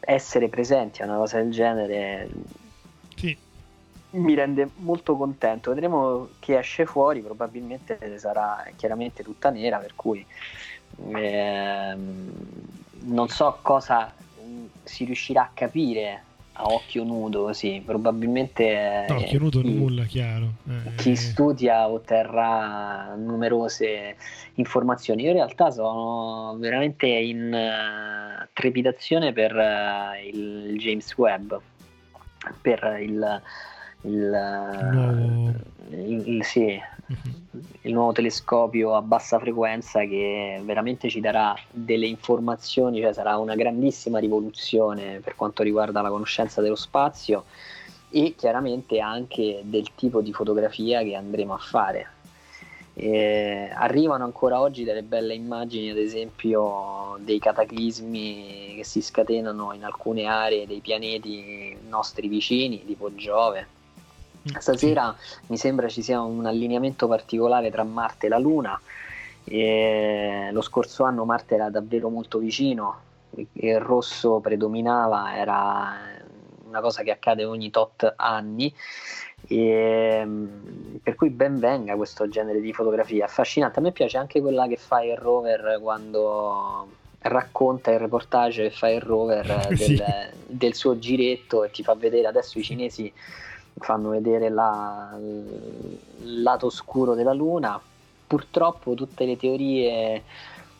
essere 0.01 0.49
presenti 0.49 1.03
a 1.03 1.05
una 1.05 1.17
cosa 1.17 1.37
del 1.37 1.51
genere. 1.51 2.31
Mi 4.13 4.35
rende 4.35 4.69
molto 4.77 5.17
contento. 5.17 5.71
Vedremo 5.71 6.29
chi 6.39 6.55
esce 6.55 6.87
fuori, 6.87 7.21
probabilmente 7.21 8.19
sarà 8.19 8.65
chiaramente 8.77 9.23
tutta 9.23 9.51
nera, 9.51 9.79
per 9.79 9.95
cui 9.95 10.25
ehm, 11.13 12.33
non 13.05 13.29
so 13.29 13.59
cosa 13.63 14.13
si 14.83 15.05
riuscirà 15.05 15.43
a 15.43 15.51
capire 15.55 16.23
a 16.55 16.67
occhio 16.67 17.03
nudo 17.03 17.45
così 17.45 17.83
probabilmente 17.85 19.07
no, 19.09 19.17
occhio 19.17 19.39
nudo 19.39 19.63
chi, 19.63 19.73
nulla 19.73 20.05
chiaro 20.05 20.53
eh, 20.69 20.95
chi 20.97 21.17
studia 21.17 21.89
otterrà 21.89 23.15
numerose 23.17 24.17
informazioni 24.55 25.23
io 25.23 25.29
in 25.31 25.37
realtà 25.37 25.71
sono 25.71 26.55
veramente 26.59 27.07
in 27.07 27.51
uh, 27.55 28.47
trepidazione 28.53 29.33
per 29.33 29.55
uh, 29.55 30.27
il 30.27 30.77
James 30.79 31.17
Webb 31.17 31.55
per 32.61 32.99
il 33.01 33.43
il, 34.03 34.91
nuovo... 34.93 35.53
il, 35.91 36.29
il, 36.29 36.45
sì, 36.45 36.81
il 37.83 37.93
nuovo 37.93 38.13
telescopio 38.13 38.95
a 38.95 39.03
bassa 39.03 39.39
frequenza 39.39 40.01
che 40.05 40.61
veramente 40.65 41.09
ci 41.09 41.21
darà 41.21 41.57
delle 41.71 42.07
informazioni, 42.07 43.01
cioè 43.01 43.13
sarà 43.13 43.37
una 43.37 43.55
grandissima 43.55 44.19
rivoluzione 44.19 45.21
per 45.21 45.37
quanto 45.37 45.63
riguarda 45.63 46.01
la 46.01 46.11
conoscenza 46.11 46.61
dello 46.61 46.77
spazio 46.77 47.45
e 48.11 48.35
chiaramente 48.37 49.01
anche 49.01 49.63
del 49.65 49.89
tipo 49.95 50.21
di 50.21 50.33
fotografia 50.33 51.03
che 51.03 51.15
andremo 51.15 51.55
a 51.55 51.59
fare. 51.59 52.07
Eh, 52.95 53.71
arrivano 53.75 54.25
ancora 54.25 54.61
oggi 54.61 54.85
delle 54.85 55.03
belle 55.03 55.33
immagini, 55.33 55.89
ad 55.91 55.97
esempio, 55.97 57.17
dei 57.21 57.39
cataclismi 57.39 58.75
che 58.77 58.85
si 58.85 59.01
scatenano 59.01 59.73
in 59.73 59.83
alcune 59.83 60.27
aree 60.27 60.67
dei 60.67 60.81
pianeti 60.81 61.75
nostri 61.89 62.29
vicini, 62.29 62.85
tipo 62.85 63.15
Giove, 63.15 63.67
Stasera 64.59 65.15
mi 65.47 65.57
sembra 65.57 65.89
ci 65.89 66.03
sia 66.03 66.21
un 66.21 66.45
allineamento 66.47 67.07
particolare 67.07 67.71
tra 67.71 67.85
Marte 67.85 68.27
e 68.27 68.29
la 68.29 68.39
Luna. 68.39 68.81
E 69.45 70.51
lo 70.53 70.63
scorso 70.63 71.05
anno 71.05 71.25
Marte 71.25 71.55
era 71.55 71.69
davvero 71.71 72.09
molto 72.09 72.39
vicino, 72.39 73.01
il 73.53 73.81
rosso 73.81 74.41
predominava, 74.41 75.37
era 75.37 75.97
una 76.67 76.81
cosa 76.81 77.03
che 77.03 77.11
accade 77.11 77.45
ogni 77.45 77.71
tot 77.71 78.15
anni. 78.17 78.73
E, 79.49 80.27
per 81.03 81.15
cui 81.17 81.31
ben 81.31 81.59
venga 81.59 81.97
questo 81.97 82.29
genere 82.29 82.61
di 82.61 82.73
fotografia 82.73 83.25
affascinante. 83.25 83.79
A 83.79 83.83
me 83.83 83.93
piace 83.93 84.17
anche 84.17 84.41
quella 84.41 84.67
che 84.67 84.77
fa 84.77 85.03
il 85.03 85.17
rover 85.17 85.79
quando 85.81 87.01
racconta 87.23 87.93
il 87.93 88.01
reportage 88.01 88.65
che 88.65 88.71
fa 88.71 88.89
il 88.89 89.01
rover 89.01 89.67
del, 89.69 89.77
sì. 89.79 90.03
del 90.47 90.75
suo 90.75 90.99
giretto 90.99 91.65
e 91.65 91.71
ti 91.71 91.83
fa 91.83 91.95
vedere 91.95 92.27
adesso 92.27 92.59
i 92.59 92.63
cinesi 92.63 93.13
fanno 93.79 94.11
vedere 94.11 94.49
la, 94.49 95.17
il 95.19 96.43
lato 96.43 96.67
oscuro 96.67 97.15
della 97.15 97.33
Luna. 97.33 97.81
Purtroppo 98.27 98.95
tutte 98.95 99.25
le 99.25 99.37
teorie 99.37 100.23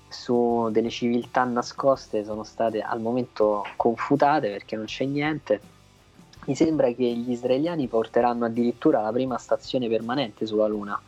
su 0.09 0.69
delle 0.71 0.91
civiltà 0.91 1.43
nascoste 1.45 2.25
sono 2.25 2.45
state 2.45 2.81
al 2.81 3.01
momento 3.01 3.65
confutate 3.77 4.51
perché 4.51 4.77
non 4.77 4.85
c'è 4.85 5.05
niente. 5.05 5.61
Mi 6.45 6.55
sembra 6.55 6.91
che 6.93 7.05
gli 7.05 7.31
israeliani 7.31 7.87
porteranno 7.87 8.45
addirittura 8.45 9.01
la 9.01 9.13
prima 9.13 9.39
stazione 9.39 9.89
permanente 9.89 10.47
sulla 10.47 10.67
Luna. 10.67 11.01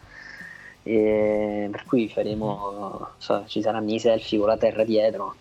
E 0.82 1.68
per 1.70 1.84
cui 1.84 2.08
faremo, 2.08 3.08
so, 3.16 3.44
ci 3.46 3.62
saranno 3.62 3.90
i 3.90 3.98
selfie 3.98 4.38
con 4.38 4.48
la 4.48 4.56
terra 4.56 4.84
dietro. 4.84 5.34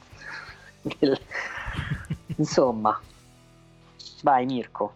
Insomma, 2.38 2.99
vai 4.21 4.45
Mirko. 4.45 4.93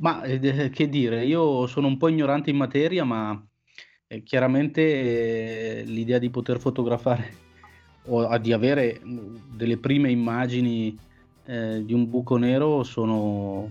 Ma 0.00 0.22
eh, 0.22 0.70
che 0.70 0.88
dire, 0.88 1.24
io 1.26 1.66
sono 1.66 1.86
un 1.86 1.98
po' 1.98 2.08
ignorante 2.08 2.48
in 2.48 2.56
materia, 2.56 3.04
ma 3.04 3.38
eh, 4.06 4.22
chiaramente 4.22 4.80
eh, 4.80 5.82
l'idea 5.84 6.18
di 6.18 6.30
poter 6.30 6.58
fotografare 6.58 7.36
o 8.08 8.36
di 8.38 8.52
avere 8.52 9.00
mm, 9.04 9.36
delle 9.54 9.76
prime 9.76 10.10
immagini 10.10 10.98
eh, 11.44 11.84
di 11.84 11.92
un 11.92 12.08
buco 12.08 12.38
nero 12.38 12.82
sono, 12.82 13.70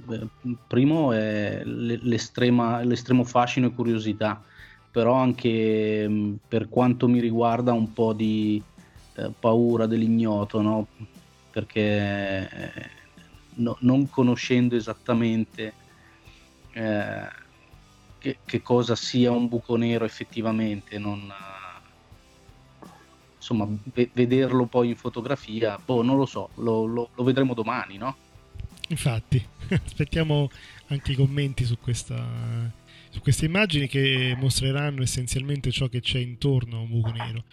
primo, 0.67 1.13
è 1.13 1.63
l'estremo 1.63 3.23
fascino 3.23 3.67
e 3.67 3.73
curiosità, 3.73 4.43
però 4.91 5.15
anche 5.15 6.07
mm, 6.07 6.33
per 6.47 6.69
quanto 6.69 7.07
mi 7.07 7.19
riguarda 7.19 7.73
un 7.73 7.91
po' 7.91 8.13
di 8.13 8.61
eh, 9.15 9.31
paura 9.39 9.87
dell'ignoto, 9.87 10.61
no? 10.61 10.87
perché 11.49 12.47
eh, 12.51 12.89
no, 13.55 13.77
non 13.79 14.07
conoscendo 14.09 14.75
esattamente 14.75 15.87
eh, 16.79 17.27
che, 18.19 18.37
che, 18.45 18.61
cosa 18.61 18.95
sia 18.95 19.31
un 19.31 19.49
buco 19.49 19.75
nero 19.75 20.05
effettivamente, 20.05 20.97
non, 20.97 21.31
insomma, 23.35 23.67
ve- 23.93 24.09
vederlo 24.13 24.65
poi 24.65 24.89
in 24.89 24.95
fotografia, 24.95 25.77
boh, 25.83 26.01
non 26.01 26.15
lo 26.15 26.25
so, 26.25 26.49
lo, 26.55 26.85
lo, 26.85 27.09
lo 27.13 27.23
vedremo 27.23 27.53
domani, 27.53 27.97
no? 27.97 28.15
Infatti, 28.89 29.45
aspettiamo 29.69 30.49
anche 30.87 31.11
i 31.11 31.15
commenti 31.15 31.65
su 31.65 31.77
questa, 31.79 32.71
su 33.09 33.19
queste 33.19 33.45
immagini 33.45 33.87
che 33.87 34.35
mostreranno 34.37 35.01
essenzialmente 35.01 35.71
ciò 35.71 35.87
che 35.87 35.99
c'è 35.99 36.19
intorno 36.19 36.77
a 36.77 36.81
un 36.81 36.89
buco 36.89 37.11
nero. 37.11 37.43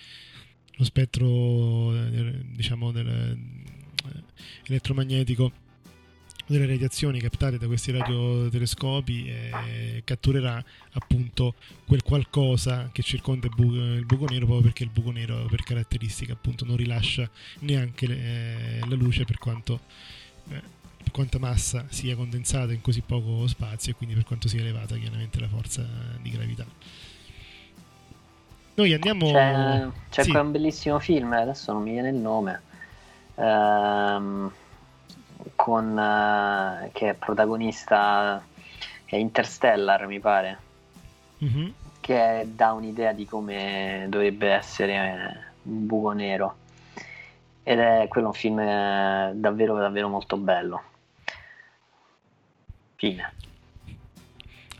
Lo 0.78 0.84
spettro, 0.84 1.94
eh, 1.94 2.44
diciamo, 2.44 2.92
del, 2.92 3.08
eh, 3.08 4.22
elettromagnetico 4.66 5.64
delle 6.46 6.66
radiazioni 6.66 7.18
captate 7.18 7.58
da 7.58 7.66
questi 7.66 7.90
radiotelescopi 7.90 9.26
eh, 9.26 10.02
catturerà 10.04 10.62
appunto 10.92 11.54
quel 11.84 12.02
qualcosa 12.02 12.88
che 12.92 13.02
circonda 13.02 13.46
il 13.46 13.54
buco, 13.54 13.74
il 13.74 14.04
buco, 14.04 14.26
nero 14.26 14.46
proprio 14.46 14.62
perché 14.62 14.84
il 14.84 14.90
buco 14.90 15.10
nero 15.10 15.46
per 15.50 15.62
caratteristica 15.64 16.34
appunto 16.34 16.64
non 16.64 16.76
rilascia 16.76 17.28
neanche 17.60 18.06
eh, 18.06 18.78
la 18.88 18.94
luce 18.94 19.24
per 19.24 19.38
quanto 19.38 19.80
eh, 20.50 20.74
per 21.02 21.10
quanta 21.10 21.38
massa 21.38 21.86
sia 21.88 22.14
condensata 22.14 22.72
in 22.72 22.80
così 22.80 23.00
poco 23.00 23.46
spazio 23.48 23.92
e 23.92 23.94
quindi 23.96 24.14
per 24.14 24.24
quanto 24.24 24.46
sia 24.46 24.60
elevata 24.60 24.96
chiaramente 24.96 25.40
la 25.40 25.48
forza 25.48 25.84
di 26.20 26.30
gravità 26.30 26.64
noi 28.74 28.92
andiamo 28.92 29.32
c'è, 29.32 29.88
c'è 30.10 30.22
sì. 30.22 30.30
un 30.30 30.50
bellissimo 30.52 30.98
film 31.00 31.32
adesso 31.32 31.72
non 31.72 31.82
mi 31.82 31.90
viene 31.90 32.10
il 32.10 32.16
nome 32.16 32.60
ehm 33.34 34.52
con, 35.54 35.90
uh, 35.92 36.90
che 36.92 37.10
è 37.10 37.14
protagonista 37.14 38.42
è 39.04 39.16
Interstellar 39.16 40.06
mi 40.06 40.20
pare. 40.20 40.58
Mm-hmm. 41.44 41.68
che 42.00 42.48
dà 42.50 42.72
un'idea 42.72 43.12
di 43.12 43.26
come 43.26 44.06
dovrebbe 44.08 44.52
essere 44.52 45.50
un 45.64 45.86
buco 45.86 46.12
nero. 46.12 46.56
Ed 47.62 47.78
è 47.78 48.06
quello 48.08 48.28
un 48.28 48.32
film 48.32 48.58
eh, 48.60 49.32
davvero 49.34 49.76
davvero 49.76 50.08
molto 50.08 50.36
bello. 50.36 50.82
Fine 52.94 53.32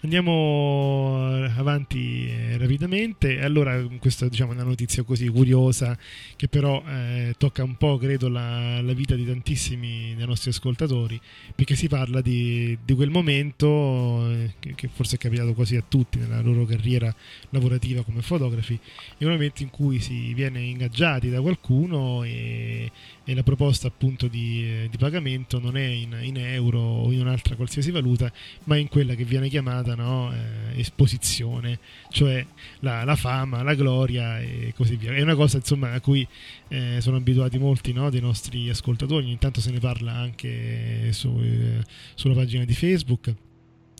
Andiamo 0.07 1.43
avanti 1.57 2.29
eh, 2.29 2.57
rapidamente. 2.59 3.41
Allora, 3.41 3.85
questa 3.99 4.29
diciamo, 4.29 4.53
è 4.53 4.55
una 4.55 4.63
notizia 4.63 5.03
così 5.03 5.27
curiosa 5.27 5.99
che 6.37 6.47
però 6.47 6.81
eh, 6.87 7.35
tocca 7.37 7.65
un 7.65 7.75
po', 7.75 7.99
credo, 7.99 8.29
la, 8.29 8.81
la, 8.83 8.93
vita 8.93 9.17
di 9.17 9.27
tantissimi 9.27 10.15
dei 10.17 10.25
nostri 10.25 10.51
ascoltatori, 10.51 11.21
perché 11.57 11.75
si 11.75 11.89
parla 11.89 12.21
di, 12.21 12.79
di 12.85 12.95
quel 12.95 13.11
momento 13.11 14.31
eh, 14.31 14.55
che, 14.61 14.77
che, 14.77 14.89
forse 14.93 15.17
è 15.17 15.19
capitato 15.19 15.55
quasi 15.55 15.75
a 15.75 15.83
tutti 15.87 16.21
nella 16.21 16.41
loro 16.41 16.65
carriera 16.67 17.13
lavorativa 17.51 18.05
come 18.05 18.23
fotografi, 18.23 18.79
è 19.19 19.25
un 19.25 19.33
momento 19.33 19.65
in 19.65 19.71
cui 19.71 19.99
si 19.99 20.33
viene 20.35 20.61
ingaggiati 20.61 21.31
da 21.31 21.41
qualcuno 21.41 22.23
e, 22.23 22.93
e 23.29 23.35
la 23.35 23.43
proposta 23.43 23.89
appunto 23.89 24.29
di, 24.29 24.63
eh, 24.63 24.89
di 24.89 24.97
pagamento 24.99 25.59
non 25.59 25.77
è 25.77 25.85
in, 25.85 26.17
in, 26.23 26.37
euro 26.39 26.79
o 26.79 27.11
in 27.11 27.21
un'altra 27.21 27.57
qualsiasi 27.57 27.91
valuta, 27.91 28.33
ma 28.65 28.77
in 28.77 28.87
quella 28.87 29.17
che 29.17 29.25
viene 29.25 29.49
chiamata 29.49 29.97
no, 29.97 30.33
eh, 30.33 30.79
esposizione, 30.79 31.81
cioè 32.11 32.47
la, 32.81 33.03
la, 33.03 33.17
fama, 33.17 33.65
la 33.65 33.75
gloria 33.75 34.39
e 34.39 34.73
così 34.77 34.95
via. 34.95 35.13
È 35.13 35.21
una 35.21 35.35
cosa 35.35 35.57
insomma 35.57 35.93
a 35.93 36.01
cui 36.01 36.27
eh, 36.69 37.01
sono 37.01 37.17
abituati 37.17 37.59
molti 37.59 37.93
no, 37.93 38.11
dei 38.11 38.21
nostri 38.21 38.69
ascoltatori, 38.71 39.25
ogni 39.25 39.39
tanto 39.39 39.61
se 39.61 39.73
ne 39.73 39.81
parla 39.81 40.13
anche 40.13 41.13
su, 41.13 41.37
eh, 41.43 41.83
sulla 42.15 42.35
pagina 42.35 42.65
di 42.65 42.75
Facebook. 42.75 43.35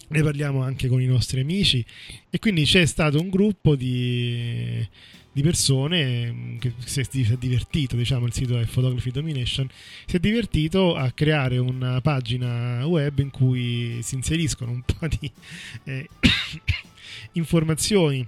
Ne 0.09 0.23
parliamo 0.23 0.63
anche 0.63 0.87
con 0.87 1.03
i 1.03 1.07
nostri 1.07 1.41
amici. 1.41 1.85
E 2.31 2.39
quindi 2.39 2.63
c'è 2.63 2.87
stato 2.87 3.21
un 3.21 3.29
gruppo 3.29 3.75
di 3.75 4.89
di 5.37 5.43
persone 5.43 6.33
mm, 6.33 6.57
che 6.57 6.73
si 6.83 7.01
è, 7.01 7.37
divertito, 7.37 7.95
diciamo 7.95 8.25
il 8.25 8.33
sito 8.33 8.59
è 8.59 8.65
Photography 8.65 9.11
Domination, 9.11 9.69
si 10.07 10.17
è 10.17 10.19
divertito 10.19 10.95
a 10.95 11.11
creare 11.11 11.59
una 11.59 12.01
pagina 12.01 12.87
web 12.87 13.19
in 13.19 13.29
cui 13.29 13.99
si 14.01 14.15
inseriscono 14.15 14.71
un 14.71 14.81
po' 14.81 15.07
di 15.07 15.31
eh, 15.85 16.09
informazioni 17.33 18.27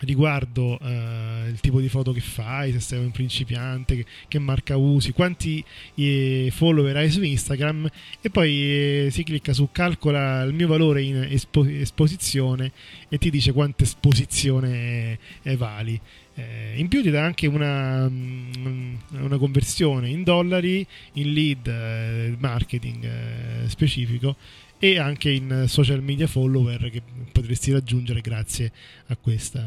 riguardo 0.00 0.78
uh, 0.80 1.48
il 1.48 1.58
tipo 1.60 1.80
di 1.80 1.88
foto 1.88 2.12
che 2.12 2.20
fai, 2.20 2.72
se 2.72 2.80
sei 2.80 2.98
un 2.98 3.10
principiante, 3.10 3.96
che, 3.96 4.06
che 4.28 4.38
marca 4.38 4.76
usi, 4.76 5.12
quanti 5.12 5.64
eh, 5.94 6.50
follower 6.52 6.96
hai 6.96 7.10
su 7.10 7.22
Instagram 7.22 7.88
e 8.20 8.30
poi 8.30 9.06
eh, 9.06 9.08
si 9.10 9.22
clicca 9.24 9.52
su 9.52 9.68
calcola 9.72 10.42
il 10.42 10.54
mio 10.54 10.68
valore 10.68 11.02
in 11.02 11.26
espo- 11.30 11.64
esposizione 11.64 12.72
e 13.08 13.18
ti 13.18 13.30
dice 13.30 13.52
quanta 13.52 13.84
esposizione 13.84 15.18
eh, 15.42 15.56
vali. 15.56 16.00
Eh, 16.34 16.74
in 16.76 16.86
più 16.86 17.02
ti 17.02 17.10
dà 17.10 17.24
anche 17.24 17.48
una, 17.48 18.08
mm, 18.08 18.94
una, 19.18 19.38
conversione 19.38 20.08
in 20.08 20.22
dollari, 20.22 20.86
in 21.14 21.32
lead 21.32 21.66
eh, 21.66 22.36
marketing 22.38 23.04
eh, 23.04 23.68
specifico 23.68 24.36
e 24.78 24.98
anche 24.98 25.30
in 25.30 25.64
social 25.66 26.02
media 26.02 26.26
follower 26.26 26.90
che 26.90 27.02
potresti 27.32 27.72
raggiungere 27.72 28.20
grazie 28.20 28.72
a 29.06 29.16
questa 29.16 29.64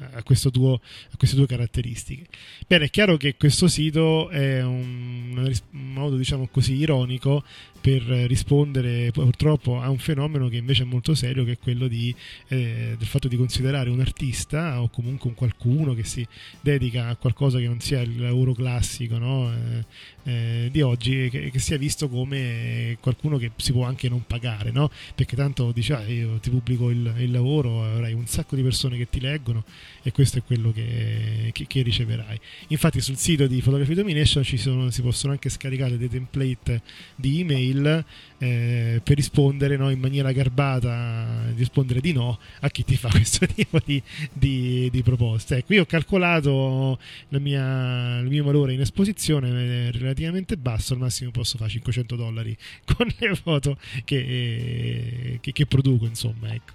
a, 0.00 0.50
tuo, 0.50 0.74
a, 0.74 1.16
queste 1.16 1.36
tue 1.36 1.46
caratteristiche. 1.46 2.26
Bene, 2.66 2.86
è 2.86 2.90
chiaro 2.90 3.16
che 3.16 3.36
questo 3.36 3.68
sito 3.68 4.28
è 4.28 4.62
un, 4.62 5.36
un 5.36 5.92
modo, 5.92 6.16
diciamo 6.16 6.48
così, 6.50 6.74
ironico 6.74 7.44
per 7.80 8.02
rispondere 8.02 9.10
purtroppo 9.12 9.80
a 9.80 9.88
un 9.88 9.98
fenomeno 9.98 10.48
che 10.48 10.56
invece 10.56 10.82
è 10.82 10.86
molto 10.86 11.14
serio, 11.14 11.44
che 11.44 11.52
è 11.52 11.58
quello 11.58 11.86
di, 11.86 12.14
eh, 12.48 12.94
del 12.98 13.06
fatto 13.06 13.28
di 13.28 13.36
considerare 13.36 13.90
un 13.90 14.00
artista 14.00 14.82
o 14.82 14.88
comunque 14.88 15.28
un 15.28 15.34
qualcuno 15.36 15.94
che 15.94 16.04
si 16.04 16.26
dedica 16.60 17.08
a 17.08 17.16
qualcosa 17.16 17.58
che 17.58 17.66
non 17.66 17.80
sia 17.80 18.00
il 18.00 18.20
lavoro 18.20 18.52
classico 18.52 19.18
no? 19.18 19.52
eh, 19.52 19.84
eh, 20.24 20.68
di 20.70 20.82
oggi, 20.82 21.28
che, 21.30 21.50
che, 21.50 21.58
sia 21.58 21.78
visto 21.78 22.08
come 22.08 22.98
qualcuno 23.00 23.38
che 23.38 23.52
si 23.56 23.72
può 23.72 23.84
anche 23.84 24.08
non 24.08 24.24
pagare, 24.26 24.70
no? 24.70 24.90
perché 25.14 25.36
tanto 25.36 25.72
dice 25.72 25.94
ah, 25.94 26.06
io 26.06 26.38
ti 26.38 26.50
pubblico 26.50 26.90
il, 26.90 27.14
il, 27.18 27.30
lavoro, 27.30 27.84
avrai 27.84 28.12
un 28.12 28.26
sacco 28.26 28.56
di 28.56 28.62
persone 28.62 28.96
che 28.96 29.08
ti 29.08 29.20
leggono 29.20 29.64
e 30.02 30.12
questo 30.12 30.38
è 30.38 30.42
quello 30.42 30.72
che, 30.72 31.50
che, 31.52 31.66
che 31.66 31.82
riceverai. 31.82 32.38
Infatti 32.68 33.00
sul 33.00 33.16
sito 33.16 33.46
di 33.46 33.60
Photography 33.62 33.94
Domination 33.94 34.44
sono, 34.44 34.90
si 34.90 35.02
possono 35.02 35.32
anche 35.32 35.48
scaricare 35.48 35.96
dei 35.96 36.08
template 36.08 36.82
di 37.14 37.40
email 37.40 37.67
mail 37.72 38.04
eh, 38.38 39.00
per 39.02 39.16
rispondere 39.16 39.76
no, 39.76 39.90
in 39.90 39.98
maniera 39.98 40.32
garbata, 40.32 41.50
rispondere 41.54 42.00
di 42.00 42.12
no 42.12 42.38
a 42.60 42.68
chi 42.68 42.84
ti 42.84 42.96
fa 42.96 43.08
questo 43.10 43.46
tipo 43.46 43.80
di, 43.84 44.02
di, 44.32 44.88
di 44.90 45.02
proposte. 45.02 45.56
Ecco, 45.56 45.74
io 45.74 45.82
ho 45.82 45.86
calcolato 45.86 46.98
mia, 47.30 48.18
il 48.18 48.28
mio 48.28 48.44
valore 48.44 48.72
in 48.72 48.80
esposizione 48.80 49.88
è 49.88 49.92
relativamente 49.92 50.56
basso, 50.56 50.94
al 50.94 51.00
massimo 51.00 51.30
posso 51.30 51.56
fare 51.56 51.70
500 51.70 52.16
dollari 52.16 52.56
con 52.84 53.06
le 53.18 53.34
foto 53.34 53.76
che, 54.04 55.38
che, 55.40 55.52
che 55.52 55.66
produco, 55.66 56.06
insomma, 56.06 56.52
ecco. 56.52 56.72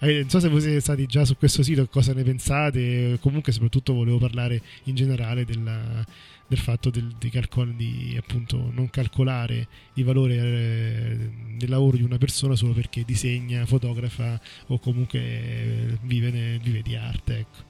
Eh, 0.00 0.20
non 0.20 0.30
so 0.30 0.38
se 0.38 0.48
voi 0.48 0.60
siete 0.60 0.78
stati 0.78 1.06
già 1.06 1.24
su 1.24 1.36
questo 1.36 1.64
sito, 1.64 1.84
cosa 1.88 2.12
ne 2.12 2.22
pensate, 2.22 3.18
comunque 3.20 3.50
soprattutto 3.50 3.94
volevo 3.94 4.18
parlare 4.18 4.62
in 4.84 4.94
generale 4.94 5.44
della, 5.44 6.06
del 6.48 6.58
fatto 6.58 6.88
del, 6.88 7.14
di, 7.18 7.28
calcol- 7.28 7.74
di 7.74 8.16
appunto 8.18 8.70
non 8.72 8.88
calcolare 8.88 9.68
il 9.94 10.04
valore 10.04 10.34
eh, 10.34 11.30
del 11.56 11.68
lavoro 11.68 11.98
di 11.98 12.02
una 12.02 12.16
persona 12.16 12.56
solo 12.56 12.72
perché 12.72 13.04
disegna, 13.04 13.66
fotografa 13.66 14.40
o 14.68 14.78
comunque 14.78 15.20
eh, 15.20 15.98
vive, 16.02 16.30
ne, 16.30 16.58
vive, 16.62 16.80
di 16.80 16.96
arte. 16.96 17.38
Ecco. 17.38 17.66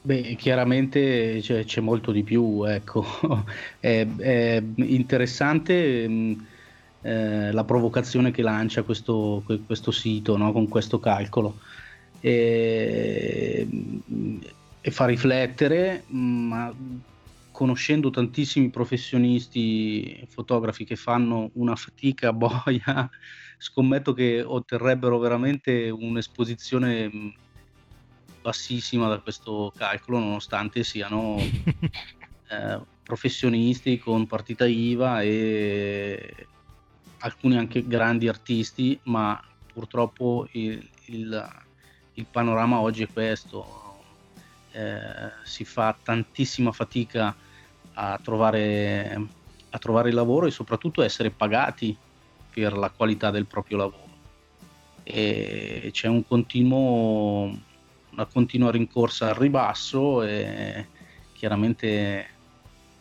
Beh, 0.00 0.34
chiaramente 0.36 1.38
c'è, 1.40 1.64
c'è, 1.64 1.80
molto 1.80 2.10
di 2.10 2.22
più, 2.22 2.64
ecco. 2.64 3.04
è, 3.80 4.06
è 4.06 4.62
interessante 4.76 6.08
mh, 6.08 6.12
mm, 6.12 6.32
eh, 7.02 7.52
la 7.52 7.64
provocazione 7.64 8.30
che 8.30 8.40
lancia 8.42 8.82
questo, 8.82 9.42
questo 9.66 9.90
sito 9.90 10.36
no? 10.38 10.52
con 10.52 10.68
questo 10.68 10.98
calcolo. 10.98 11.58
E, 12.20 13.66
e 14.86 14.90
fa 14.90 15.06
riflettere, 15.06 16.04
ma 16.08 16.70
conoscendo 17.50 18.10
tantissimi 18.10 18.68
professionisti 18.68 20.22
fotografi 20.28 20.84
che 20.84 20.94
fanno 20.94 21.50
una 21.54 21.74
fatica 21.74 22.34
boia, 22.36 23.08
scommetto 23.56 24.12
che 24.12 24.42
otterrebbero 24.42 25.18
veramente 25.18 25.88
un'esposizione 25.88 27.32
bassissima 28.42 29.08
da 29.08 29.20
questo 29.20 29.72
calcolo, 29.74 30.18
nonostante 30.18 30.84
siano 30.84 31.38
eh, 32.50 32.78
professionisti 33.02 33.98
con 33.98 34.26
partita 34.26 34.66
IVA 34.66 35.22
e 35.22 36.46
alcuni 37.20 37.56
anche 37.56 37.86
grandi 37.86 38.28
artisti, 38.28 39.00
ma 39.04 39.42
purtroppo 39.72 40.46
il, 40.52 40.86
il, 41.06 41.52
il 42.12 42.26
panorama 42.30 42.80
oggi 42.80 43.04
è 43.04 43.08
questo. 43.10 43.83
Eh, 44.74 45.30
si 45.44 45.64
fa 45.64 45.96
tantissima 46.02 46.72
fatica 46.72 47.32
a 47.92 48.18
trovare, 48.20 49.28
a 49.70 49.78
trovare 49.78 50.10
lavoro 50.10 50.46
e 50.46 50.50
soprattutto 50.50 51.00
essere 51.02 51.30
pagati 51.30 51.96
per 52.52 52.76
la 52.76 52.90
qualità 52.90 53.30
del 53.30 53.46
proprio 53.46 53.76
lavoro. 53.76 54.02
E 55.04 55.90
c'è 55.92 56.08
un 56.08 56.26
continuo, 56.26 57.56
una 58.10 58.24
continua 58.26 58.72
rincorsa 58.72 59.28
al 59.28 59.36
ribasso 59.36 60.24
e 60.24 60.88
chiaramente 61.34 62.26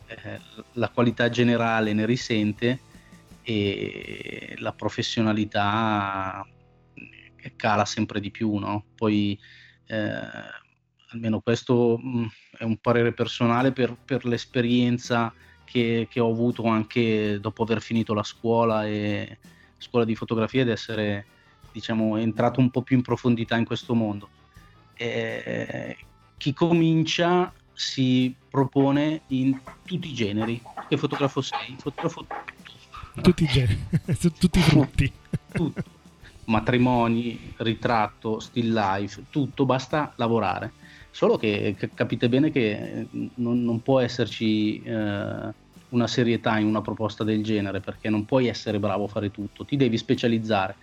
eh, 0.05 0.39
la 0.73 0.89
qualità 0.89 1.29
generale 1.29 1.93
ne 1.93 2.05
risente 2.05 2.79
e 3.41 4.53
la 4.59 4.73
professionalità 4.73 6.45
cala 7.55 7.85
sempre 7.85 8.19
di 8.19 8.29
più, 8.29 8.57
no? 8.57 8.85
Poi 8.95 9.39
eh, 9.87 10.61
almeno 11.13 11.39
questo 11.39 11.97
mh, 12.01 12.19
mm, 12.19 12.25
è 12.59 12.63
un 12.63 12.77
parere 12.77 13.13
personale 13.13 13.71
per, 13.71 13.95
per 14.03 14.25
l'esperienza 14.25 15.33
che, 15.63 16.07
che, 16.09 16.19
ho 16.19 16.29
avuto 16.29 16.65
anche 16.65 17.39
dopo 17.39 17.63
aver 17.63 17.81
finito 17.81 18.13
la 18.13 18.23
scuola 18.23 18.85
e 18.85 19.37
scuola 19.77 20.05
di 20.05 20.15
fotografia 20.15 20.61
ed 20.61 20.69
essere 20.69 21.25
diciamo 21.71 22.17
entrato 22.17 22.59
un 22.59 22.69
po' 22.69 22.81
più 22.81 22.97
in 22.97 23.01
profondità 23.01 23.57
in 23.57 23.65
questo 23.65 23.95
mondo. 23.95 24.29
E, 24.93 25.97
chi 26.37 26.53
comincia 26.53 27.51
si 27.73 28.33
propone 28.49 29.21
in 29.27 29.59
tutti 29.83 30.09
i 30.09 30.13
generi. 30.13 30.61
Che 30.87 30.97
fotografo 30.97 31.41
sei? 31.41 31.75
Fotografo 31.79 32.25
tutti 33.21 33.43
i 33.43 33.47
generi, 33.47 33.79
tutti 34.39 34.59
i 34.59 34.61
frutti. 34.61 35.11
Tutto. 35.51 35.83
Matrimoni, 36.45 37.53
ritratto, 37.57 38.39
still 38.39 38.73
life, 38.73 39.23
tutto, 39.29 39.65
basta 39.65 40.13
lavorare. 40.17 40.73
Solo 41.13 41.37
che, 41.37 41.75
capite 41.93 42.27
bene 42.27 42.49
che 42.49 42.71
eh, 42.71 43.07
non, 43.35 43.63
non 43.63 43.83
può 43.83 43.99
esserci 43.99 44.81
eh, 44.81 45.53
una 45.89 46.07
serietà 46.07 46.57
in 46.57 46.65
una 46.65 46.81
proposta 46.81 47.23
del 47.23 47.43
genere 47.43 47.81
perché 47.81 48.09
non 48.09 48.25
puoi 48.25 48.47
essere 48.47 48.79
bravo 48.79 49.03
a 49.03 49.09
fare 49.09 49.29
tutto, 49.29 49.63
ti 49.63 49.77
devi 49.77 49.95
specializzare. 49.95 50.75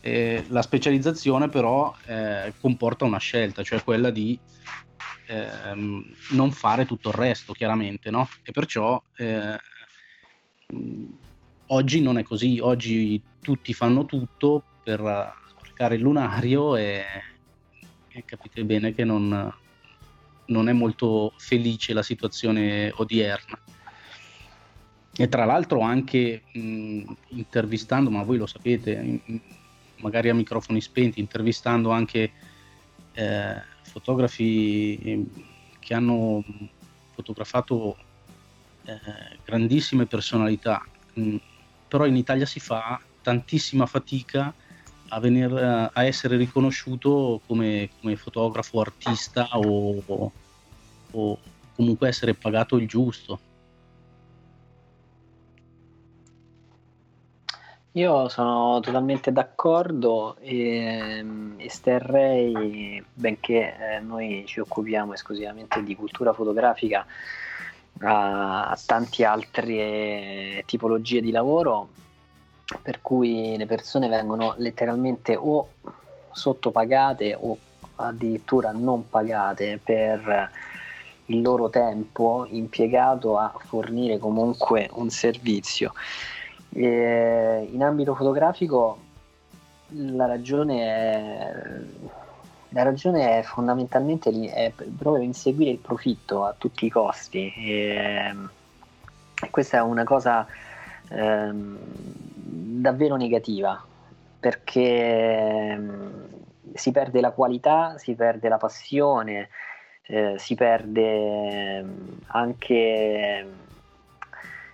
Eh, 0.00 0.44
la 0.48 0.62
specializzazione 0.62 1.48
però 1.48 1.92
eh, 2.06 2.52
comporta 2.60 3.04
una 3.04 3.18
scelta, 3.18 3.64
cioè 3.64 3.82
quella 3.82 4.10
di 4.10 4.38
ehm, 5.26 6.04
non 6.30 6.52
fare 6.52 6.86
tutto 6.86 7.08
il 7.08 7.14
resto, 7.16 7.52
chiaramente, 7.52 8.10
no? 8.10 8.28
E 8.44 8.52
perciò 8.52 9.02
eh, 9.16 9.58
Oggi 11.66 12.00
non 12.00 12.18
è 12.18 12.22
così, 12.22 12.60
oggi 12.60 13.20
tutti 13.40 13.72
fanno 13.72 14.04
tutto 14.04 14.62
per 14.84 15.00
sbarcare 15.48 15.96
il 15.96 16.02
lunario 16.02 16.76
e, 16.76 17.04
e 18.08 18.24
capite 18.24 18.64
bene 18.64 18.94
che 18.94 19.02
non, 19.02 19.52
non, 20.46 20.68
è 20.68 20.72
molto 20.72 21.32
felice 21.36 21.92
la 21.92 22.02
situazione 22.02 22.92
odierna. 22.96 23.58
E 25.16 25.28
tra 25.28 25.44
l'altro 25.44 25.80
anche 25.80 26.42
mh, 26.52 27.02
intervistando, 27.28 28.10
ma 28.10 28.22
voi 28.22 28.38
lo 28.38 28.46
sapete, 28.46 29.20
mh, 29.24 29.40
magari 29.98 30.28
a 30.28 30.34
microfoni 30.34 30.80
spenti, 30.80 31.20
intervistando 31.20 31.90
anche 31.90 32.32
eh, 33.12 33.62
fotografi 33.82 35.26
che 35.78 35.94
hanno 35.94 36.42
fotografato 37.12 37.96
eh, 38.84 39.38
grandissime 39.44 40.06
personalità. 40.06 40.84
Mh, 41.14 41.36
però 41.86 42.06
in 42.06 42.16
Italia 42.16 42.46
si 42.46 42.58
fa 42.58 43.00
tantissima 43.22 43.86
fatica 43.86 44.52
a, 45.08 45.20
venir, 45.20 45.52
a 45.92 46.04
essere 46.04 46.36
riconosciuto 46.36 47.40
come, 47.46 47.90
come 48.00 48.16
fotografo, 48.16 48.80
artista 48.80 49.48
o, 49.52 50.30
o, 51.10 51.38
comunque 51.74 52.08
essere 52.08 52.34
pagato 52.34 52.76
il 52.76 52.88
giusto. 52.88 53.38
Io 57.96 58.28
sono 58.28 58.80
totalmente 58.80 59.30
d'accordo 59.30 60.36
e 60.40 61.24
esterrei, 61.58 63.00
benché 63.14 63.76
eh, 63.78 64.00
noi 64.00 64.42
ci 64.46 64.58
occupiamo 64.58 65.12
esclusivamente 65.12 65.80
di 65.84 65.94
cultura 65.94 66.32
fotografica, 66.32 67.06
a, 68.00 68.66
a 68.68 68.78
tante 68.84 69.24
altre 69.24 70.64
tipologie 70.66 71.20
di 71.20 71.30
lavoro 71.30 71.90
per 72.82 73.00
cui 73.00 73.56
le 73.56 73.66
persone 73.66 74.08
vengono 74.08 74.54
letteralmente 74.58 75.36
o 75.36 75.68
sottopagate 76.32 77.36
o 77.38 77.56
addirittura 77.96 78.72
non 78.72 79.08
pagate 79.08 79.78
per 79.82 80.50
il 81.26 81.40
loro 81.40 81.70
tempo 81.70 82.46
impiegato 82.50 83.38
a 83.38 83.54
fornire 83.56 84.18
comunque 84.18 84.88
un 84.92 85.10
servizio. 85.10 85.92
E 86.70 87.68
in 87.70 87.82
ambito 87.82 88.14
fotografico 88.14 88.98
la 89.88 90.26
ragione 90.26 90.84
è, 90.84 91.52
la 92.70 92.82
ragione 92.82 93.38
è 93.38 93.42
fondamentalmente 93.42 94.30
è 94.52 94.72
proprio 94.72 95.22
inseguire 95.22 95.70
il 95.70 95.78
profitto 95.78 96.44
a 96.44 96.54
tutti 96.56 96.86
i 96.86 96.90
costi. 96.90 97.52
E, 97.56 98.34
questa 99.50 99.78
è 99.78 99.82
una 99.82 100.04
cosa 100.04 100.46
ehm, 101.08 101.78
davvero 102.46 103.16
negativa 103.16 103.82
perché 104.38 105.70
ehm, 105.70 106.28
si 106.74 106.90
perde 106.90 107.20
la 107.22 107.30
qualità, 107.30 107.96
si 107.96 108.14
perde 108.14 108.48
la 108.48 108.58
passione, 108.58 109.48
eh, 110.02 110.34
si 110.36 110.54
perde 110.54 111.78
ehm, 111.78 112.18
anche 112.26 113.46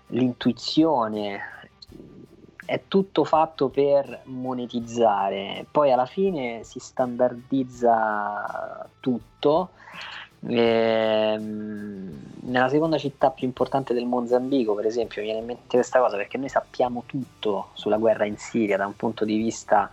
l'intuizione, 0.06 1.40
è 2.64 2.83
tutto 2.88 3.24
fatto 3.24 3.68
per 3.68 4.22
monetizzare, 4.24 5.66
poi 5.70 5.92
alla 5.92 6.06
fine 6.06 6.64
si 6.64 6.80
standardizza 6.80 7.88
tutto. 8.98 9.70
Ehm, 10.46 12.18
nella 12.42 12.68
seconda 12.68 12.98
città 12.98 13.31
più 13.31 13.46
importante 13.46 13.94
del 13.94 14.07
Mozambico, 14.07 14.74
per 14.74 14.87
esempio, 14.87 15.20
mi 15.20 15.29
viene 15.29 15.40
in 15.40 15.46
mente 15.46 15.76
questa 15.76 16.00
cosa 16.00 16.16
perché 16.16 16.38
noi 16.38 16.48
sappiamo 16.48 17.05
tutto 17.07 17.68
sulla 17.74 17.98
guerra 17.98 18.24
in 18.24 18.37
Siria 18.37 18.76
da 18.76 18.87
un 18.87 18.96
punto 18.96 19.24
di 19.24 19.37
vista 19.37 19.90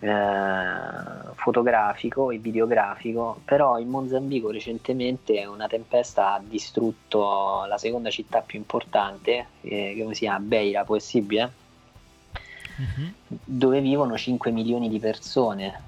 eh, 0.00 1.34
fotografico 1.34 2.30
e 2.30 2.38
videografico, 2.38 3.40
però 3.44 3.78
in 3.78 3.88
Mozambico 3.88 4.50
recentemente 4.50 5.44
una 5.44 5.66
tempesta 5.66 6.34
ha 6.34 6.42
distrutto 6.44 7.64
la 7.68 7.78
seconda 7.78 8.10
città 8.10 8.40
più 8.40 8.58
importante, 8.58 9.46
eh, 9.60 9.96
come 10.00 10.14
si 10.14 10.20
chiama 10.20 10.40
Beira, 10.40 10.84
possibile? 10.84 11.64
uh-huh. 12.76 13.12
dove 13.44 13.80
vivono 13.80 14.16
5 14.16 14.50
milioni 14.50 14.88
di 14.88 14.98
persone 14.98 15.85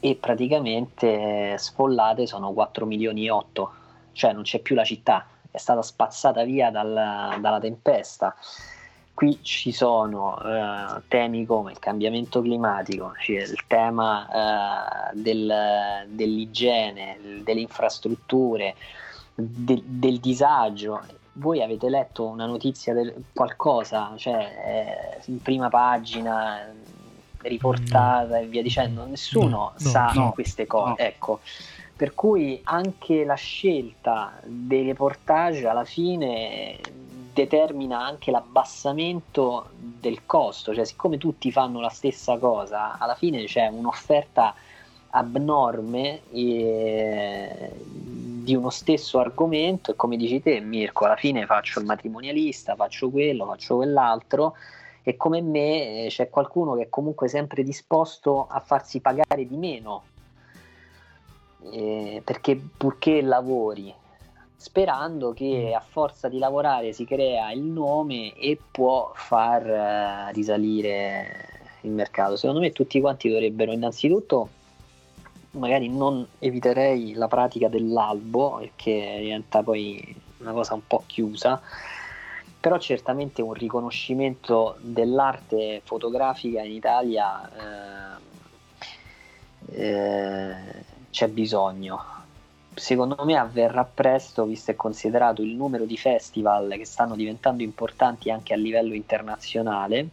e 0.00 0.16
praticamente 0.16 1.56
sfollate 1.58 2.26
sono 2.26 2.52
4 2.52 2.86
milioni 2.86 3.26
e 3.26 3.30
8, 3.30 3.72
cioè 4.12 4.32
non 4.32 4.42
c'è 4.42 4.60
più 4.60 4.74
la 4.74 4.84
città, 4.84 5.26
è 5.50 5.58
stata 5.58 5.82
spazzata 5.82 6.44
via 6.44 6.70
dal, 6.70 6.92
dalla 7.40 7.60
tempesta. 7.60 8.34
Qui 9.12 9.40
ci 9.42 9.72
sono 9.72 10.40
eh, 10.40 11.02
temi 11.08 11.44
come 11.44 11.72
il 11.72 11.80
cambiamento 11.80 12.40
climatico, 12.40 13.14
cioè 13.18 13.40
il 13.40 13.64
tema 13.66 15.10
eh, 15.10 15.16
del, 15.16 16.06
dell'igiene, 16.06 17.18
delle 17.42 17.60
infrastrutture, 17.60 18.76
de, 19.34 19.82
del 19.84 20.20
disagio. 20.20 21.02
Voi 21.32 21.62
avete 21.62 21.88
letto 21.88 22.26
una 22.26 22.46
notizia 22.46 22.94
del 22.94 23.12
qualcosa, 23.32 24.12
cioè 24.16 25.18
eh, 25.18 25.22
in 25.26 25.42
prima 25.42 25.68
pagina 25.68 26.72
riportata 27.42 28.36
no. 28.36 28.36
e 28.36 28.46
via 28.46 28.62
dicendo, 28.62 29.04
nessuno 29.06 29.48
no, 29.48 29.72
sa 29.76 30.12
no, 30.14 30.32
queste 30.32 30.66
cose. 30.66 31.02
Ecco. 31.02 31.40
Per 31.96 32.14
cui 32.14 32.60
anche 32.64 33.24
la 33.24 33.34
scelta 33.34 34.38
dei 34.44 34.84
reportage 34.84 35.66
alla 35.66 35.84
fine 35.84 36.78
determina 37.32 38.04
anche 38.04 38.30
l'abbassamento 38.30 39.70
del 39.72 40.26
costo, 40.26 40.74
cioè 40.74 40.84
siccome 40.84 41.18
tutti 41.18 41.50
fanno 41.50 41.80
la 41.80 41.88
stessa 41.88 42.38
cosa, 42.38 42.98
alla 42.98 43.14
fine 43.14 43.44
c'è 43.44 43.66
un'offerta 43.66 44.54
abnorme 45.10 46.20
e 46.30 47.72
di 48.48 48.54
uno 48.54 48.70
stesso 48.70 49.18
argomento 49.18 49.90
e 49.90 49.96
come 49.96 50.16
dici 50.16 50.42
te 50.42 50.60
Mirko 50.60 51.04
alla 51.04 51.16
fine 51.16 51.46
faccio 51.46 51.80
il 51.80 51.86
matrimonialista 51.86 52.74
faccio 52.76 53.10
quello 53.10 53.46
faccio 53.46 53.76
quell'altro 53.76 54.54
e 55.08 55.16
come 55.16 55.40
me 55.40 56.04
eh, 56.04 56.08
c'è 56.08 56.28
qualcuno 56.28 56.74
che 56.74 56.82
è 56.82 56.88
comunque 56.90 57.28
sempre 57.28 57.62
disposto 57.62 58.46
a 58.46 58.60
farsi 58.60 59.00
pagare 59.00 59.46
di 59.46 59.56
meno 59.56 60.02
eh, 61.72 62.20
perché 62.22 62.60
purché 62.76 63.22
lavori 63.22 63.94
sperando 64.54 65.32
che 65.32 65.72
a 65.74 65.80
forza 65.80 66.28
di 66.28 66.38
lavorare 66.38 66.92
si 66.92 67.06
crea 67.06 67.50
il 67.52 67.62
nome 67.62 68.34
e 68.34 68.60
può 68.70 69.10
far 69.14 69.66
eh, 69.66 70.32
risalire 70.32 71.46
il 71.82 71.92
mercato. 71.92 72.36
Secondo 72.36 72.60
me 72.60 72.72
tutti 72.72 73.00
quanti 73.00 73.30
dovrebbero 73.30 73.72
innanzitutto 73.72 74.50
magari 75.52 75.88
non 75.88 76.26
eviterei 76.38 77.14
la 77.14 77.28
pratica 77.28 77.68
dell'albo, 77.68 78.60
che 78.76 79.16
diventa 79.20 79.62
poi 79.62 80.14
una 80.40 80.52
cosa 80.52 80.74
un 80.74 80.86
po' 80.86 81.02
chiusa, 81.06 81.60
però 82.60 82.78
certamente 82.78 83.42
un 83.42 83.52
riconoscimento 83.52 84.76
dell'arte 84.80 85.80
fotografica 85.84 86.62
in 86.62 86.72
Italia 86.72 88.18
eh, 89.70 89.86
eh, 89.86 90.54
c'è 91.10 91.28
bisogno. 91.28 92.16
Secondo 92.74 93.24
me 93.24 93.36
avverrà 93.36 93.84
presto, 93.84 94.44
visto 94.44 94.70
e 94.70 94.76
considerato 94.76 95.42
il 95.42 95.54
numero 95.54 95.84
di 95.84 95.96
festival 95.96 96.74
che 96.76 96.84
stanno 96.84 97.16
diventando 97.16 97.62
importanti 97.62 98.30
anche 98.30 98.54
a 98.54 98.56
livello 98.56 98.94
internazionale 98.94 100.08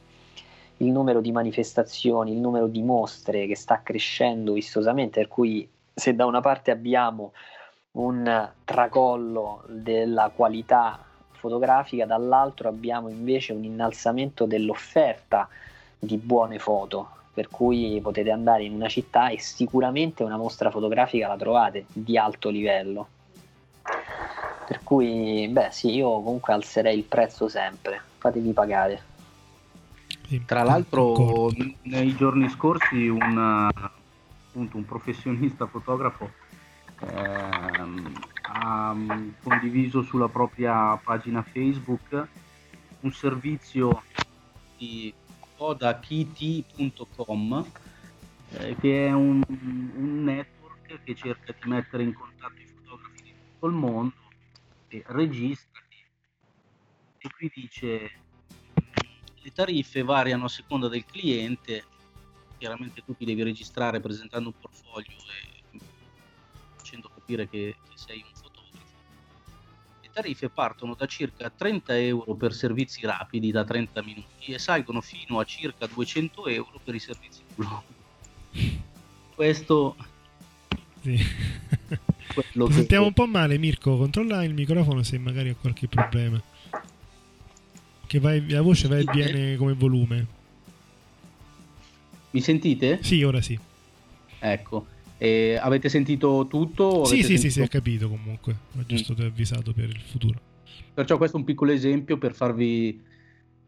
il 0.77 0.91
numero 0.91 1.21
di 1.21 1.31
manifestazioni, 1.31 2.31
il 2.31 2.39
numero 2.39 2.67
di 2.67 2.81
mostre 2.81 3.47
che 3.47 3.55
sta 3.55 3.81
crescendo 3.81 4.53
vistosamente, 4.53 5.19
per 5.21 5.29
cui 5.29 5.67
se 5.93 6.15
da 6.15 6.25
una 6.25 6.41
parte 6.41 6.71
abbiamo 6.71 7.31
un 7.91 8.49
tracollo 8.65 9.63
della 9.67 10.31
qualità 10.35 11.04
fotografica, 11.45 12.05
dall'altro 12.05 12.67
abbiamo 12.67 13.09
invece 13.09 13.53
un 13.53 13.63
innalzamento 13.63 14.45
dell'offerta 14.45 15.47
di 15.99 16.17
buone 16.17 16.57
foto, 16.57 17.09
per 17.33 17.49
cui 17.49 17.99
potete 18.01 18.31
andare 18.31 18.63
in 18.63 18.73
una 18.73 18.87
città 18.87 19.29
e 19.29 19.39
sicuramente 19.39 20.23
una 20.23 20.37
mostra 20.37 20.71
fotografica 20.71 21.27
la 21.27 21.37
trovate 21.37 21.85
di 21.93 22.17
alto 22.17 22.49
livello. 22.49 23.07
Per 24.67 24.79
cui, 24.83 25.47
beh, 25.47 25.69
sì, 25.71 25.91
io 25.91 26.09
comunque 26.21 26.53
alzerei 26.53 26.97
il 26.97 27.03
prezzo 27.03 27.47
sempre, 27.47 28.01
fatevi 28.17 28.51
pagare. 28.51 29.03
Tra 30.47 30.63
l'altro, 30.63 31.51
nei 31.83 32.15
giorni 32.15 32.49
scorsi 32.49 33.07
un, 33.07 33.69
appunto, 33.71 34.77
un 34.77 34.85
professionista 34.85 35.67
fotografo 35.67 36.31
ehm, 37.01 38.13
ha 38.47 38.93
mm, 38.93 39.29
condiviso 39.41 40.03
sulla 40.03 40.29
propria 40.29 40.95
pagina 40.97 41.41
Facebook 41.43 42.27
un 43.01 43.11
servizio 43.11 44.03
di 44.77 45.13
kodakit.com 45.57 47.65
eh, 48.51 48.75
che 48.79 49.07
è 49.07 49.13
un, 49.13 49.41
un, 49.47 50.23
network 50.23 51.03
che 51.03 51.15
cerca 51.15 51.55
di 51.59 51.67
mettere 51.69 52.03
in 52.03 52.13
contatto 52.13 52.61
i 52.61 52.65
fotografi 52.65 53.23
di 53.23 53.33
tutto 53.33 53.65
il 53.67 53.73
mondo 53.73 54.13
e 54.87 55.03
registrati. 55.07 55.97
E 57.17 57.29
qui 57.31 57.51
dice 57.53 58.11
le 59.41 59.51
tariffe 59.51 60.03
variano 60.03 60.45
a 60.45 60.49
seconda 60.49 60.87
del 60.87 61.05
cliente, 61.05 61.83
chiaramente 62.57 63.03
tu 63.03 63.13
ti 63.15 63.25
devi 63.25 63.43
registrare 63.43 63.99
presentando 63.99 64.49
un 64.49 64.55
portfolio 64.59 65.11
e 65.11 65.79
facendo 66.75 67.11
capire 67.13 67.47
che, 67.47 67.75
che 67.83 67.93
sei 67.95 68.23
un 68.25 68.34
tariffe 70.15 70.47
partono 70.47 70.95
da 70.95 71.05
circa 71.07 71.49
30 71.49 71.99
euro 71.99 72.35
per 72.35 72.53
servizi 72.53 73.05
rapidi 73.05 73.51
da 73.51 73.65
30 73.65 74.01
minuti 74.01 74.53
e 74.53 74.59
salgono 74.59 75.01
fino 75.01 75.39
a 75.39 75.43
circa 75.43 75.87
200 75.87 76.47
euro 76.47 76.79
per 76.81 76.95
i 76.95 76.99
servizi 76.99 77.41
più 77.53 77.63
lunghi. 77.63 78.81
Questo 79.35 79.95
sì. 81.01 81.17
Ti 81.17 82.71
sentiamo 82.71 83.03
che... 83.03 83.09
un 83.09 83.13
po' 83.13 83.27
male, 83.27 83.57
Mirko. 83.57 83.97
Controlla 83.97 84.43
il 84.43 84.53
microfono 84.53 85.03
se 85.03 85.17
magari 85.19 85.49
ha 85.49 85.55
qualche 85.55 85.87
problema. 85.87 86.41
Che 88.07 88.19
vai, 88.19 88.49
la 88.49 88.61
voce 88.61 88.87
va 88.87 88.97
e 88.97 89.03
viene 89.11 89.57
come 89.57 89.73
volume. 89.73 90.25
Mi 92.31 92.41
sentite? 92.41 92.99
Sì, 93.03 93.21
ora 93.21 93.41
sì. 93.41 93.59
Ecco. 94.39 94.87
E 95.25 95.57
avete 95.59 95.89
sentito 95.89 96.45
tutto? 96.47 97.03
Sì, 97.05 97.15
sì, 97.15 97.21
sentito... 97.21 97.41
sì, 97.41 97.49
sì, 97.49 97.61
ho 97.61 97.67
capito 97.67 98.07
comunque. 98.07 98.55
Ho 98.77 98.85
giusto 98.85 99.15
mm. 99.19 99.25
avvisato 99.25 99.73
per 99.73 99.89
il 99.89 99.99
futuro. 99.99 100.39
Perciò 100.93 101.17
questo 101.17 101.37
è 101.37 101.39
un 101.39 101.45
piccolo 101.47 101.71
esempio 101.71 102.19
per 102.19 102.35
farvi 102.35 103.01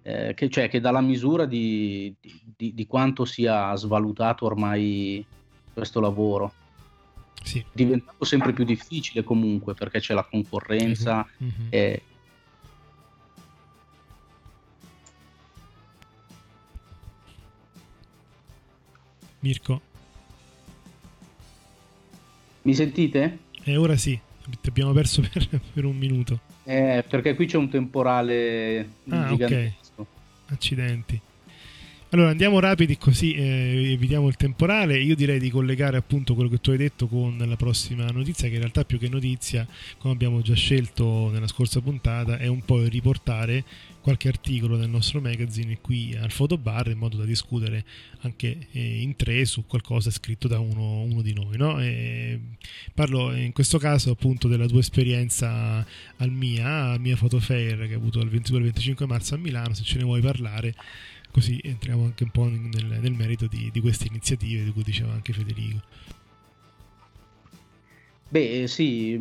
eh, 0.03 0.35
che, 0.35 0.49
cioè, 0.49 0.69
che 0.69 0.79
dà 0.79 0.91
la 0.91 1.01
misura 1.01 1.45
di, 1.45 2.13
di, 2.55 2.75
di, 2.75 2.85
quanto 2.85 3.25
sia 3.25 3.75
svalutato 3.75 4.45
ormai 4.45 5.25
questo 5.73 5.99
lavoro. 5.99 6.53
Sì. 7.41 7.65
Diventato 7.71 8.23
sempre 8.23 8.53
più 8.53 8.63
difficile 8.63 9.23
comunque 9.23 9.73
perché 9.73 9.99
c'è 9.99 10.13
la 10.13 10.27
concorrenza. 10.29 11.27
Mm-hmm. 11.43 11.67
E... 11.69 12.01
Mirko. 19.39 19.81
Mi 22.67 22.73
sentite? 22.73 23.37
Eh, 23.63 23.77
ora 23.77 23.95
sì, 23.95 24.19
ti 24.59 24.67
abbiamo 24.67 24.91
perso 24.91 25.21
per, 25.31 25.47
per 25.73 25.85
un 25.85 25.95
minuto. 25.95 26.41
Eh, 26.65 27.01
perché 27.07 27.33
qui 27.33 27.45
c'è 27.45 27.55
un 27.55 27.69
temporale 27.69 28.89
ah, 29.07 29.27
gigantesco. 29.29 29.71
Okay. 29.95 30.05
Accidenti. 30.47 31.21
Allora 32.09 32.29
andiamo 32.29 32.59
rapidi 32.59 32.97
così 32.97 33.35
eh, 33.35 33.93
evitiamo 33.93 34.27
il 34.27 34.35
temporale. 34.35 34.99
Io 34.99 35.15
direi 35.15 35.39
di 35.39 35.49
collegare 35.49 35.95
appunto 35.95 36.35
quello 36.35 36.49
che 36.49 36.59
tu 36.59 36.71
hai 36.71 36.77
detto 36.77 37.07
con 37.07 37.37
la 37.37 37.55
prossima 37.55 38.05
notizia, 38.07 38.49
che 38.49 38.55
in 38.55 38.59
realtà 38.59 38.83
più 38.83 38.99
che 38.99 39.07
notizia, 39.07 39.65
come 39.97 40.13
abbiamo 40.13 40.41
già 40.41 40.53
scelto 40.53 41.29
nella 41.31 41.47
scorsa 41.47 41.79
puntata, 41.79 42.37
è 42.37 42.47
un 42.47 42.65
po' 42.65 42.83
riportare 42.83 43.63
qualche 44.07 44.29
articolo 44.29 44.77
del 44.77 44.87
nostro 44.87 45.19
magazine 45.19 45.79
qui 45.81 46.15
al 46.15 46.31
fotobar 46.31 46.87
in 46.87 46.97
modo 46.97 47.17
da 47.17 47.25
discutere 47.25 47.83
anche 48.21 48.67
eh, 48.71 49.01
in 49.01 49.17
tre 49.17 49.43
su 49.43 49.65
qualcosa 49.65 50.09
scritto 50.11 50.47
da 50.47 50.59
uno, 50.59 51.01
uno 51.01 51.21
di 51.21 51.33
noi. 51.33 51.57
No? 51.57 51.75
parlo 52.93 53.35
in 53.35 53.51
questo 53.51 53.77
caso 53.77 54.11
appunto 54.11 54.47
della 54.47 54.65
tua 54.65 54.79
esperienza 54.79 55.85
al 56.15 56.31
MIA, 56.31 56.91
al 56.91 57.01
MIA 57.01 57.17
Photo 57.17 57.37
che 57.39 57.53
hai 57.53 57.93
avuto 57.93 58.19
dal 58.19 58.29
22 58.29 58.57
al 58.59 58.63
25 58.63 59.05
marzo 59.07 59.35
a 59.35 59.39
Milano, 59.39 59.73
se 59.73 59.83
ce 59.83 59.97
ne 59.97 60.05
vuoi 60.05 60.21
parlare 60.21 60.73
così 61.29 61.59
entriamo 61.61 62.05
anche 62.05 62.23
un 62.23 62.29
po' 62.29 62.47
nel, 62.47 62.99
nel 63.01 63.11
merito 63.11 63.47
di, 63.47 63.69
di, 63.73 63.81
queste 63.81 64.07
iniziative 64.07 64.63
di 64.63 64.71
cui 64.71 64.83
diceva 64.83 65.11
anche 65.11 65.33
Federico. 65.33 65.81
Beh 68.29 68.67
sì, 68.67 69.17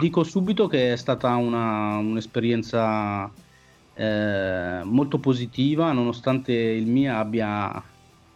dico 0.00 0.24
subito 0.24 0.66
che 0.66 0.94
è 0.94 0.96
stata 0.96 1.36
una, 1.36 1.98
un'esperienza 1.98 3.30
eh, 3.98 4.80
molto 4.84 5.18
positiva 5.18 5.90
nonostante 5.90 6.52
il 6.52 6.86
mio 6.86 7.16
abbia 7.16 7.82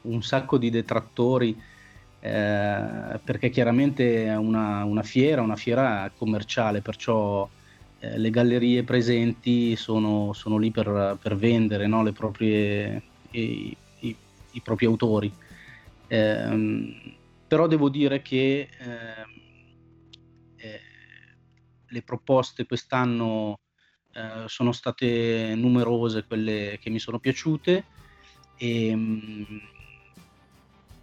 un 0.02 0.20
sacco 0.20 0.58
di 0.58 0.70
detrattori 0.70 1.56
eh, 2.18 3.20
perché 3.22 3.48
chiaramente 3.48 4.24
è 4.26 4.36
una, 4.36 4.82
una, 4.82 5.04
fiera, 5.04 5.40
una 5.40 5.54
fiera 5.54 6.10
commerciale, 6.16 6.80
perciò 6.80 7.48
eh, 8.00 8.18
le 8.18 8.30
gallerie 8.30 8.82
presenti 8.82 9.76
sono, 9.76 10.32
sono 10.32 10.56
lì 10.56 10.72
per, 10.72 11.16
per 11.22 11.36
vendere 11.36 11.86
no? 11.86 12.10
proprie, 12.10 13.00
i, 13.30 13.76
i, 14.00 14.16
i, 14.52 14.60
propri 14.60 14.86
autori. 14.86 15.32
Eh, 16.08 16.96
però 17.46 17.68
devo 17.68 17.88
dire 17.88 18.20
che 18.20 18.68
ehm, 18.78 19.30
eh, 20.56 20.80
le 21.86 22.02
proposte 22.02 22.66
quest'anno 22.66 23.58
eh, 24.14 24.44
sono 24.46 24.72
state 24.72 25.54
numerose, 25.56 26.26
quelle 26.26 26.78
che 26.80 26.90
mi 26.90 26.98
sono 26.98 27.18
piaciute 27.18 27.86
e 28.56 28.94
mh, 28.94 29.46
mm, 29.50 29.58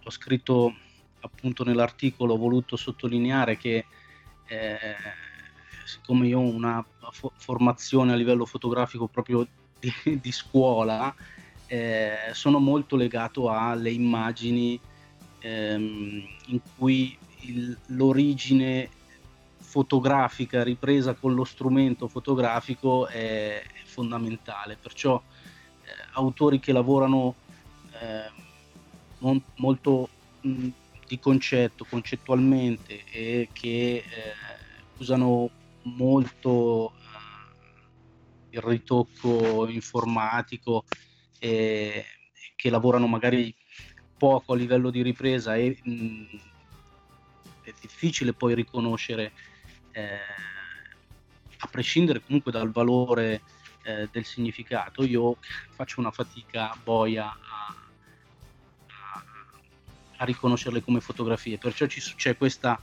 ho 0.03 0.09
scritto 0.11 0.73
appunto 1.21 1.63
nell'articolo, 1.63 2.33
ho 2.33 2.37
voluto 2.37 2.75
sottolineare 2.75 3.57
che 3.57 3.85
eh, 4.47 4.95
siccome 5.85 6.27
io 6.27 6.39
ho 6.39 6.53
una 6.53 6.85
fo- 7.11 7.33
formazione 7.35 8.13
a 8.13 8.15
livello 8.15 8.45
fotografico 8.45 9.07
proprio 9.07 9.47
di, 9.79 9.91
di 10.21 10.31
scuola, 10.31 11.13
eh, 11.67 12.31
sono 12.33 12.59
molto 12.59 12.95
legato 12.95 13.49
alle 13.49 13.91
immagini 13.91 14.79
ehm, 15.39 16.23
in 16.47 16.59
cui 16.75 17.17
il, 17.41 17.77
l'origine 17.87 18.89
fotografica 19.69 20.63
ripresa 20.63 21.13
con 21.13 21.35
lo 21.35 21.43
strumento 21.43 22.07
fotografico 22.07 23.07
è, 23.07 23.61
è 23.61 23.83
fondamentale. 23.85 24.77
Perciò 24.77 25.23
eh, 25.81 25.91
autori 26.13 26.59
che 26.59 26.71
lavorano 26.71 27.37
eh, 28.01 28.31
mon- 29.19 29.45
molto 29.57 30.09
mh, 30.41 30.69
di 31.05 31.19
concetto, 31.19 31.85
concettualmente 31.85 33.03
e 33.05 33.49
che 33.53 33.97
eh, 33.97 34.03
usano 34.97 35.51
molto 35.83 36.93
eh, 36.93 38.57
il 38.57 38.61
ritocco 38.61 39.67
informatico 39.69 40.85
e 41.37 42.03
che 42.55 42.69
lavorano 42.71 43.05
magari 43.05 43.55
poco 44.17 44.53
a 44.53 44.55
livello 44.55 44.89
di 44.89 45.03
ripresa 45.03 45.55
e 45.55 45.77
mh, 45.83 46.23
è 47.61 47.73
difficile 47.79 48.33
poi 48.33 48.55
riconoscere 48.55 49.33
eh, 49.99 50.19
a 51.57 51.67
prescindere 51.67 52.21
comunque 52.21 52.51
dal 52.51 52.71
valore 52.71 53.41
eh, 53.83 54.07
del 54.11 54.25
significato 54.25 55.03
io 55.03 55.37
faccio 55.69 55.99
una 55.99 56.11
fatica 56.11 56.75
boia 56.83 57.25
a, 57.25 57.75
a, 58.87 59.23
a 60.17 60.25
riconoscerle 60.25 60.81
come 60.81 60.99
fotografie 61.01 61.57
perciò 61.57 61.85
ci, 61.85 62.01
c'è 62.15 62.37
questa 62.37 62.79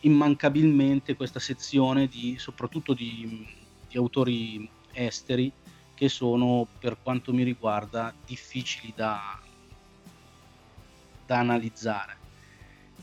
immancabilmente 0.00 1.16
questa 1.16 1.40
sezione 1.40 2.06
di, 2.06 2.36
soprattutto 2.38 2.94
di, 2.94 3.46
di 3.88 3.96
autori 3.96 4.68
esteri 4.92 5.52
che 5.94 6.08
sono 6.08 6.66
per 6.78 6.98
quanto 7.02 7.32
mi 7.32 7.42
riguarda 7.42 8.14
difficili 8.24 8.92
da, 8.94 9.40
da 11.26 11.38
analizzare. 11.38 12.16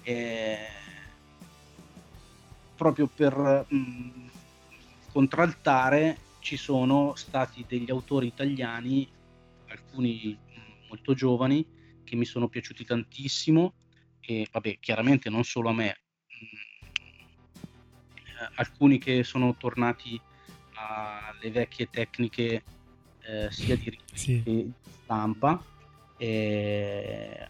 E 0.02 0.58
proprio 2.76 3.08
per 3.08 3.66
mh, 3.68 3.76
mm, 3.76 4.28
contraltare 5.12 6.18
ci 6.40 6.58
sono 6.58 7.16
stati 7.16 7.66
degli 7.68 7.90
autori 7.90 8.28
italiani, 8.28 9.08
alcuni 9.70 10.38
mm, 10.38 10.88
molto 10.90 11.14
giovani, 11.14 11.66
che 12.04 12.16
mi 12.16 12.26
sono 12.26 12.48
piaciuti 12.48 12.86
tantissimo 12.86 13.74
e 14.20 14.48
vabbè, 14.52 14.78
chiaramente 14.80 15.30
non 15.30 15.44
solo 15.44 15.70
a 15.70 15.74
me, 15.74 15.90
eh, 18.36 18.50
alcuni 18.56 18.98
che 18.98 19.24
sono 19.24 19.56
tornati 19.56 20.20
alle 20.74 21.52
vecchie 21.52 21.90
tecniche 21.90 22.64
eh, 23.22 23.50
sia 23.50 23.76
di 23.76 23.98
sì. 24.14 24.42
che 24.44 24.52
di 24.52 24.72
stampa, 25.04 25.64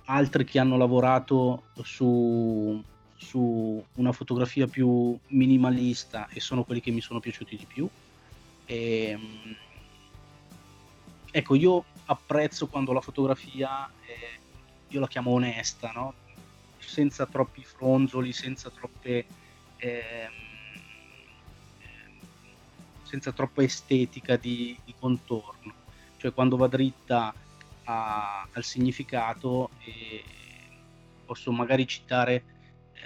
altri 0.05 0.43
che 0.45 0.59
hanno 0.59 0.77
lavorato 0.77 1.63
su, 1.83 2.83
su, 3.15 3.83
una 3.95 4.11
fotografia 4.11 4.67
più 4.67 5.17
minimalista 5.27 6.27
e 6.29 6.39
sono 6.39 6.63
quelli 6.63 6.81
che 6.81 6.91
mi 6.91 7.01
sono 7.01 7.19
piaciuti 7.19 7.55
di 7.57 7.65
più. 7.65 7.87
E, 8.65 9.19
ecco, 11.31 11.55
io 11.55 11.85
apprezzo 12.05 12.67
quando 12.67 12.93
la 12.93 13.01
fotografia 13.01 13.89
è, 14.05 14.37
io 14.87 14.99
la 14.99 15.07
chiamo 15.07 15.31
onesta, 15.31 15.91
no? 15.91 16.13
senza 16.77 17.25
troppi 17.25 17.63
fronzoli, 17.63 18.31
senza 18.31 18.69
troppe... 18.69 19.25
Ehm, 19.77 20.53
senza 23.05 23.31
troppa 23.31 23.61
estetica 23.61 24.35
di, 24.35 24.77
di 24.83 24.93
contorno, 24.97 25.73
cioè 26.17 26.33
quando 26.33 26.57
va 26.57 26.67
dritta 26.67 27.33
a, 27.83 28.47
al 28.51 28.63
significato 28.63 29.69
e 29.85 30.23
posso 31.23 31.51
magari 31.51 31.87
citare 31.87 32.43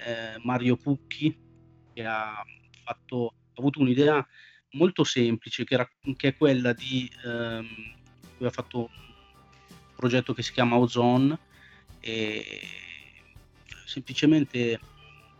eh, 0.04 0.40
Mario 0.42 0.76
Pucchi 0.76 1.36
che 1.92 2.04
ha, 2.04 2.42
fatto, 2.84 3.26
ha 3.26 3.58
avuto 3.58 3.80
un'idea 3.80 4.26
molto 4.72 5.04
semplice 5.04 5.64
che, 5.64 5.74
era, 5.74 5.90
che 6.16 6.28
è 6.28 6.36
quella 6.36 6.72
di 6.72 7.10
ehm, 7.24 7.66
lui 8.38 8.48
ha 8.48 8.52
fatto 8.52 8.78
un 8.78 9.94
progetto 9.96 10.32
che 10.32 10.42
si 10.42 10.52
chiama 10.52 10.76
Ozone 10.76 11.38
e 12.00 12.60
semplicemente 13.84 14.78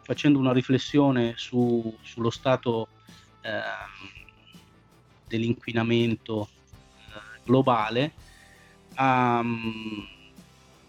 facendo 0.03 0.39
una 0.39 0.53
riflessione 0.53 1.35
su, 1.37 1.97
sullo 2.03 2.31
stato 2.31 2.89
eh, 3.43 3.61
dell'inquinamento 5.29 6.49
eh, 6.49 7.41
globale, 7.45 8.13
ha 8.95 9.39
um, 9.41 10.20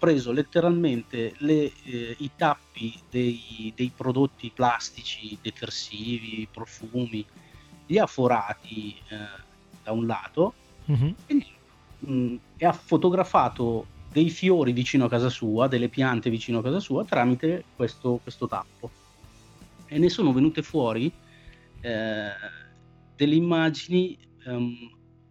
preso 0.01 0.31
letteralmente 0.31 1.35
le, 1.37 1.71
eh, 1.83 2.15
i 2.17 2.31
tappi 2.35 2.99
dei, 3.07 3.71
dei, 3.75 3.91
prodotti 3.95 4.49
plastici, 4.49 5.37
detersivi, 5.39 6.47
profumi, 6.51 7.23
li 7.85 7.99
ha 7.99 8.07
forati 8.07 8.95
eh, 9.09 9.43
da 9.83 9.91
un 9.91 10.07
lato 10.07 10.53
uh-huh. 10.85 11.15
e, 11.27 11.45
mh, 11.99 12.35
e 12.57 12.65
ha 12.65 12.73
fotografato 12.73 13.85
dei 14.11 14.31
fiori 14.31 14.71
vicino 14.71 15.05
a 15.05 15.09
casa 15.09 15.29
sua, 15.29 15.67
delle 15.67 15.87
piante 15.87 16.31
vicino 16.31 16.57
a 16.57 16.63
casa 16.63 16.79
sua 16.79 17.05
tramite 17.05 17.65
questo, 17.75 18.19
questo 18.23 18.47
tappo. 18.47 18.89
E 19.85 19.99
ne 19.99 20.09
sono 20.09 20.33
venute 20.33 20.63
fuori 20.63 21.11
eh, 21.79 22.31
delle 23.15 23.35
immagini 23.35 24.17
um, 24.45 24.75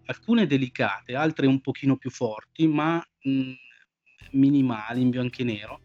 alcune 0.04 0.46
delicate, 0.46 1.16
altre 1.16 1.48
un 1.48 1.60
pochino 1.60 1.96
più 1.96 2.10
forti, 2.10 2.68
ma 2.68 3.04
mh, 3.22 3.52
minimali 4.32 5.00
in 5.00 5.10
bianco 5.10 5.42
e 5.42 5.44
nero, 5.44 5.80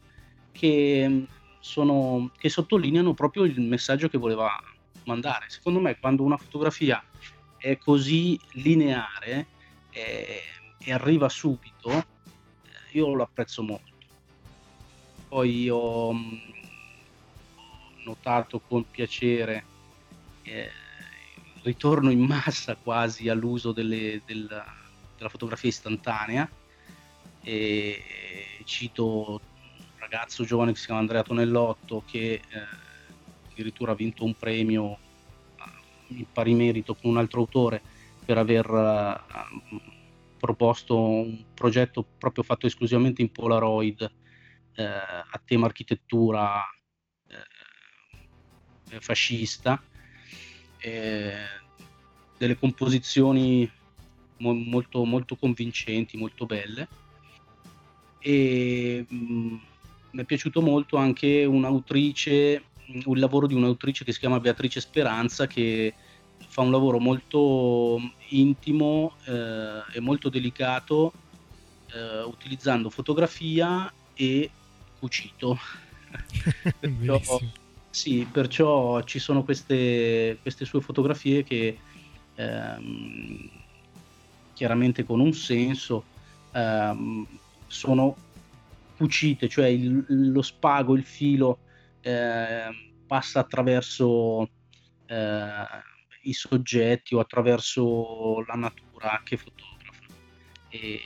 che, 0.52 1.26
sono, 1.60 2.32
che 2.38 2.50
sottolineano 2.50 3.14
proprio 3.14 3.44
il 3.44 3.60
messaggio 3.62 4.10
che 4.10 4.18
voleva 4.18 4.52
mandare. 5.06 5.50
Secondo 5.50 5.80
me 5.80 5.98
quando 6.00 6.24
una 6.24 6.38
fotografia 6.38 7.04
è 7.58 7.78
così 7.78 8.40
lineare 8.54 9.48
eh, 9.92 10.42
e 10.78 10.94
arriva 10.94 11.30
subito, 11.30 11.90
eh, 11.90 12.04
io 12.92 13.14
lo 13.14 13.24
apprezzo 13.24 13.64
molto. 13.64 13.94
Poi 15.28 15.70
ho, 15.70 16.14
mh, 16.14 16.42
ho 17.56 18.04
notato 18.06 18.60
con 18.60 18.90
piacere 18.90 19.66
eh, 20.44 20.72
ritorno 21.64 22.12
in 22.12 22.22
massa 22.22 22.76
quasi 22.76 23.28
all'uso 23.28 23.72
delle, 23.72 24.22
del, 24.26 24.48
della 25.18 25.30
fotografia 25.30 25.70
istantanea 25.70 26.48
e 27.46 28.02
cito 28.66 29.28
un 29.30 29.40
ragazzo 30.00 30.44
giovane 30.44 30.72
che 30.72 30.80
si 30.80 30.86
chiama 30.86 31.02
Andrea 31.02 31.22
Tonellotto 31.22 32.04
che 32.06 32.34
eh, 32.34 32.42
addirittura 33.52 33.92
ha 33.92 33.96
vinto 33.96 34.26
un 34.26 34.34
premio 34.34 34.98
in 36.08 36.26
pari 36.32 36.56
merito 36.56 36.96
con 36.96 37.12
un 37.12 37.18
altro 37.18 37.42
autore 37.42 37.84
per 38.26 38.40
aver 38.40 38.68
uh, 38.68 39.14
proposto 40.38 41.00
un 41.00 41.46
progetto 41.54 42.08
proprio 42.18 42.44
fatto 42.44 42.66
esclusivamente 42.66 43.22
in 43.22 43.32
Polaroid 43.32 44.02
uh, 44.02 44.82
a 44.82 45.42
tema 45.46 45.68
architettura 45.68 46.58
uh, 47.28 49.00
fascista, 49.00 49.82
delle 52.38 52.58
composizioni 52.60 53.70
mo- 54.38 54.54
molto, 54.54 55.04
molto 55.06 55.36
convincenti, 55.36 56.18
molto 56.18 56.46
belle. 56.46 56.88
E 58.28 59.06
mh, 59.08 59.56
mi 60.12 60.22
è 60.22 60.26
piaciuto 60.26 60.62
molto 60.62 60.98
anche 60.98 61.46
un'autrice 61.46 62.64
un 63.06 63.20
lavoro 63.20 63.48
di 63.48 63.54
un'autrice 63.54 64.04
che 64.04 64.12
si 64.12 64.20
chiama 64.20 64.40
Beatrice 64.40 64.80
Speranza 64.80 65.48
che 65.48 65.94
fa 66.48 66.62
un 66.62 66.72
lavoro 66.72 67.00
molto 67.00 68.00
intimo 68.30 69.16
eh, 69.26 69.82
e 69.94 70.00
molto 70.00 70.30
delicato 70.30 71.12
eh, 71.94 72.24
utilizzando 72.24 72.90
fotografia 72.90 73.92
e 74.14 74.50
cucito. 75.00 75.58
perciò, 76.80 77.40
sì, 77.90 78.28
perciò 78.32 79.02
ci 79.04 79.20
sono 79.20 79.44
queste, 79.44 80.40
queste 80.42 80.66
sue 80.66 80.82
fotografie 80.82 81.44
che 81.44 81.78
ehm, 82.36 83.50
chiaramente 84.54 85.04
con 85.04 85.20
un 85.20 85.34
senso 85.34 86.06
ehm, 86.54 87.28
sono 87.68 88.16
cucite, 88.98 89.48
cioè 89.50 89.68
il, 89.68 90.06
lo 90.08 90.42
spago, 90.42 90.96
il 90.96 91.04
filo 91.04 91.60
eh, 92.02 92.70
passa 93.06 93.40
attraverso 93.40 94.50
eh, 95.06 95.64
i 96.24 96.34
soggetti 96.34 97.16
o 97.16 97.20
attraverso 97.20 98.44
la 98.48 98.56
natura 98.56 99.22
che 99.24 99.38
fotografa. 99.38 100.04
E 100.70 101.00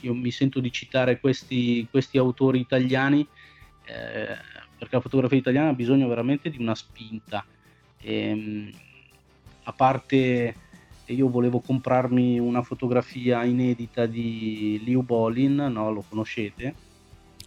io 0.00 0.14
mi 0.14 0.30
sento 0.30 0.60
di 0.60 0.72
citare 0.72 1.20
questi, 1.20 1.86
questi 1.90 2.18
autori 2.18 2.58
italiani 2.58 3.26
eh, 3.84 4.36
perché 4.78 4.96
la 4.96 5.00
fotografia 5.00 5.38
italiana 5.38 5.68
ha 5.68 5.74
bisogno 5.74 6.08
veramente 6.08 6.50
di 6.50 6.58
una 6.58 6.74
spinta. 6.74 7.44
E, 7.98 8.14
ehm, 8.14 8.70
a 9.64 9.72
parte 9.72 10.56
io 11.06 11.28
volevo 11.28 11.60
comprarmi 11.60 12.38
una 12.38 12.62
fotografia 12.62 13.44
inedita 13.44 14.06
di 14.06 14.80
Liu 14.84 15.02
Bolin, 15.02 15.56
no? 15.56 15.92
Lo 15.92 16.04
conoscete? 16.08 16.74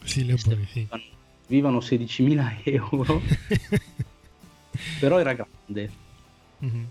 Sì, 0.04 0.26
le 0.26 0.36
buone, 0.36 0.68
sì. 0.72 0.88
Vivano 1.48 1.80
16.000 1.80 2.62
euro, 2.66 3.22
però 5.00 5.20
era 5.20 5.34
grande. 5.34 5.92
Mm-hmm. 6.64 6.84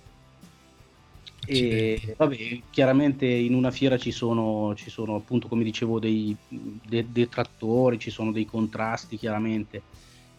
E 1.46 2.14
vabbè, 2.16 2.60
chiaramente 2.70 3.26
in 3.26 3.54
una 3.54 3.70
fiera 3.70 3.98
ci 3.98 4.10
sono, 4.10 4.74
ci 4.74 4.90
sono 4.90 5.16
appunto, 5.16 5.48
come 5.48 5.64
dicevo, 5.64 5.98
dei 5.98 6.34
de- 6.48 7.06
detrattori, 7.10 7.98
ci 7.98 8.10
sono 8.10 8.32
dei 8.32 8.46
contrasti, 8.46 9.16
chiaramente. 9.16 9.82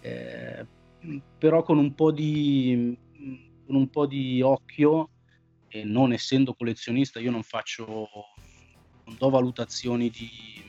Eh, 0.01 0.65
però 1.37 1.61
con 1.63 1.77
un 1.77 1.93
po' 1.93 2.11
di, 2.11 2.97
con 3.65 3.75
un 3.75 3.87
po' 3.89 4.05
di 4.07 4.41
occhio, 4.41 5.09
e 5.67 5.83
non 5.83 6.13
essendo 6.13 6.53
collezionista, 6.53 7.19
io 7.19 7.31
non 7.31 7.43
faccio, 7.43 8.07
non 9.05 9.15
do 9.17 9.29
valutazioni 9.29 10.09
di 10.09 10.63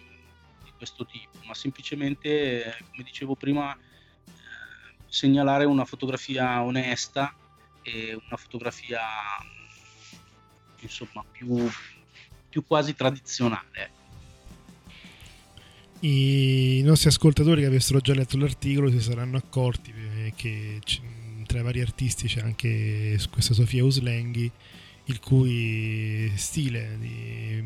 questo 0.76 1.06
tipo, 1.06 1.38
ma 1.46 1.54
semplicemente, 1.54 2.76
come 2.90 3.02
dicevo 3.02 3.34
prima, 3.34 3.74
eh, 3.74 3.80
segnalare 5.06 5.64
una 5.64 5.84
fotografia 5.84 6.62
onesta 6.62 7.34
e 7.82 8.14
una 8.14 8.36
fotografia 8.36 9.00
insomma 10.80 11.24
più, 11.30 11.68
più 12.48 12.64
quasi 12.66 12.94
tradizionale. 12.94 13.68
Ecco. 13.72 14.04
I 16.00 16.82
nostri 16.84 17.08
ascoltatori 17.08 17.62
che 17.62 17.66
avessero 17.66 18.00
già 18.00 18.14
letto 18.14 18.36
l'articolo 18.36 18.90
si 18.90 19.00
saranno 19.00 19.38
accorti 19.38 19.94
che 20.34 20.80
tra 21.46 21.60
i 21.60 21.62
vari 21.62 21.80
artisti 21.80 22.26
c'è 22.26 22.40
anche 22.40 23.18
questa 23.30 23.54
Sofia 23.54 23.82
Uslenghi 23.82 24.50
il 25.06 25.20
cui 25.20 26.32
stile 26.36 26.96
di 26.98 27.62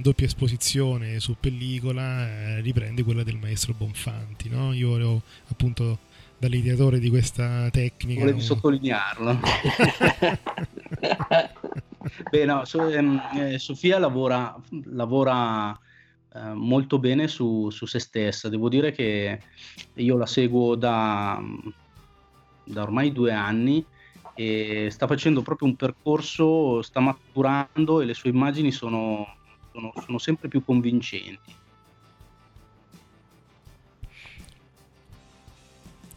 doppia 0.00 0.26
esposizione 0.26 1.20
su 1.20 1.36
pellicola 1.38 2.26
eh, 2.26 2.60
riprende 2.60 3.02
quella 3.02 3.22
del 3.22 3.36
maestro 3.36 3.74
Bonfanti. 3.76 4.48
No? 4.48 4.72
Io 4.72 4.96
ero 4.96 5.22
appunto 5.48 5.98
dall'ideatore 6.38 6.98
di 6.98 7.10
questa 7.10 7.68
tecnica. 7.70 8.20
Volevi 8.20 8.38
un... 8.38 8.44
sottolinearlo. 8.44 9.40
Beh, 12.30 12.44
no, 12.44 12.64
so, 12.64 12.88
ehm, 12.88 13.20
eh, 13.34 13.58
Sofia 13.58 13.98
lavora, 13.98 14.54
lavora 14.86 15.78
eh, 16.34 16.52
molto 16.52 16.98
bene 16.98 17.28
su, 17.28 17.70
su, 17.70 17.86
se 17.86 17.98
stessa. 17.98 18.48
Devo 18.48 18.68
dire 18.68 18.92
che 18.92 19.40
io 19.94 20.16
la 20.16 20.26
seguo 20.26 20.74
da, 20.74 21.40
da 22.64 22.82
ormai 22.82 23.12
due 23.12 23.32
anni 23.32 23.84
e 24.34 24.88
sta 24.90 25.06
facendo 25.06 25.42
proprio 25.42 25.68
un 25.68 25.76
percorso, 25.76 26.82
sta 26.82 27.00
maturando 27.00 28.00
e 28.00 28.04
le 28.04 28.14
sue 28.14 28.30
immagini 28.30 28.70
sono 28.72 29.26
sono, 29.74 29.92
sono 30.04 30.18
sempre 30.18 30.48
più 30.48 30.64
convincenti. 30.64 31.62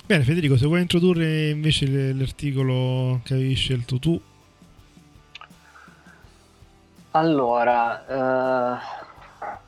Bene 0.06 0.24
Federico, 0.24 0.56
se 0.56 0.68
vuoi 0.68 0.82
introdurre 0.82 1.50
invece 1.50 2.14
l'articolo 2.14 3.20
che 3.24 3.34
avevi 3.34 3.56
scelto 3.56 4.00
tu. 4.00 4.22
Allora, 7.12 8.78
uh, 8.78 9.60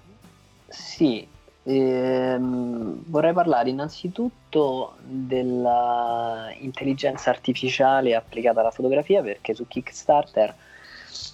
sì, 0.67 1.27
ehm, 1.63 3.03
vorrei 3.07 3.33
parlare 3.33 3.69
innanzitutto 3.69 4.95
dell'intelligenza 5.01 7.29
artificiale 7.29 8.15
applicata 8.15 8.61
alla 8.61 8.71
fotografia 8.71 9.21
perché 9.21 9.53
su 9.53 9.67
Kickstarter 9.67 10.55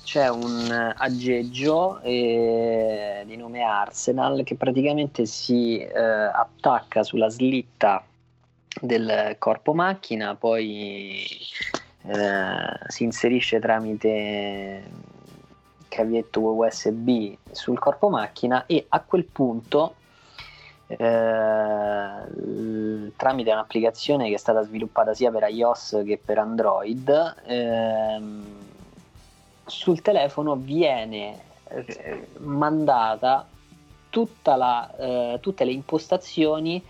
c'è 0.03 0.30
un 0.30 0.93
aggeggio 0.95 1.99
eh, 2.01 3.23
di 3.26 3.36
nome 3.36 3.61
Arsenal 3.61 4.43
che 4.43 4.55
praticamente 4.55 5.26
si 5.26 5.80
eh, 5.80 5.99
attacca 5.99 7.03
sulla 7.03 7.30
slitta 7.30 8.03
del 8.80 9.36
corpo 9.39 9.73
macchina, 9.73 10.36
poi 10.36 11.26
eh, 12.03 12.80
si 12.88 13.03
inserisce 13.03 13.59
tramite 13.59 14.84
cavietto 15.88 16.41
USB 16.41 17.36
sul 17.51 17.80
corpo 17.80 18.09
macchina 18.09 18.65
e 18.65 18.86
a 18.89 18.99
quel 19.01 19.26
punto 19.26 19.95
eh, 20.88 22.07
tramite 23.15 23.51
un'applicazione 23.51 24.29
che 24.29 24.36
è 24.36 24.38
stata 24.38 24.61
sviluppata 24.63 25.13
sia 25.13 25.31
per 25.31 25.47
iOS 25.49 26.03
che 26.05 26.19
per 26.23 26.38
Android 26.38 27.36
ehm, 27.45 28.45
sul 29.65 30.01
telefono 30.01 30.55
viene 30.55 31.39
eh, 31.69 32.27
mandata 32.38 33.47
la, 34.43 34.95
eh, 34.97 35.39
tutte 35.41 35.65
le 35.65 35.71
impostazioni 35.71 36.81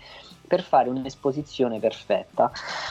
per 0.46 0.62
fare 0.62 0.88
un'esposizione 0.88 1.80
perfetta. 1.80 2.50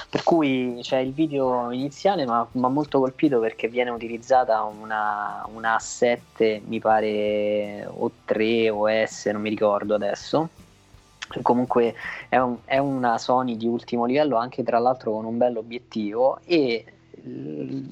Per 0.09 0.23
cui 0.23 0.79
c'è 0.81 0.97
il 0.97 1.13
video 1.13 1.71
iniziale, 1.71 2.25
ma 2.25 2.39
ha 2.39 2.67
molto 2.67 2.99
colpito 2.99 3.39
perché 3.39 3.67
viene 3.69 3.91
utilizzata 3.91 4.63
una, 4.63 5.45
una 5.53 5.77
A7, 5.77 6.61
mi 6.65 6.79
pare 6.79 7.87
o 7.89 8.11
3 8.25 8.69
o 8.69 8.87
S, 8.89 9.27
non 9.27 9.41
mi 9.41 9.49
ricordo 9.49 9.95
adesso. 9.95 10.49
Comunque 11.41 11.95
è, 12.29 12.37
un, 12.37 12.57
è 12.65 12.77
una 12.77 13.17
Sony 13.17 13.57
di 13.57 13.67
ultimo 13.67 14.05
livello, 14.05 14.37
anche 14.37 14.63
tra 14.63 14.79
l'altro 14.79 15.11
con 15.11 15.25
un 15.25 15.37
bello 15.37 15.59
obiettivo 15.59 16.39
e 16.45 16.85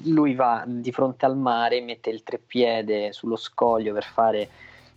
lui 0.04 0.34
va 0.34 0.64
di 0.66 0.92
fronte 0.92 1.26
al 1.26 1.36
mare, 1.36 1.80
mette 1.80 2.10
il 2.10 2.22
treppiede 2.22 3.12
sullo 3.12 3.36
scoglio 3.36 3.92
per 3.92 4.04
fare 4.04 4.48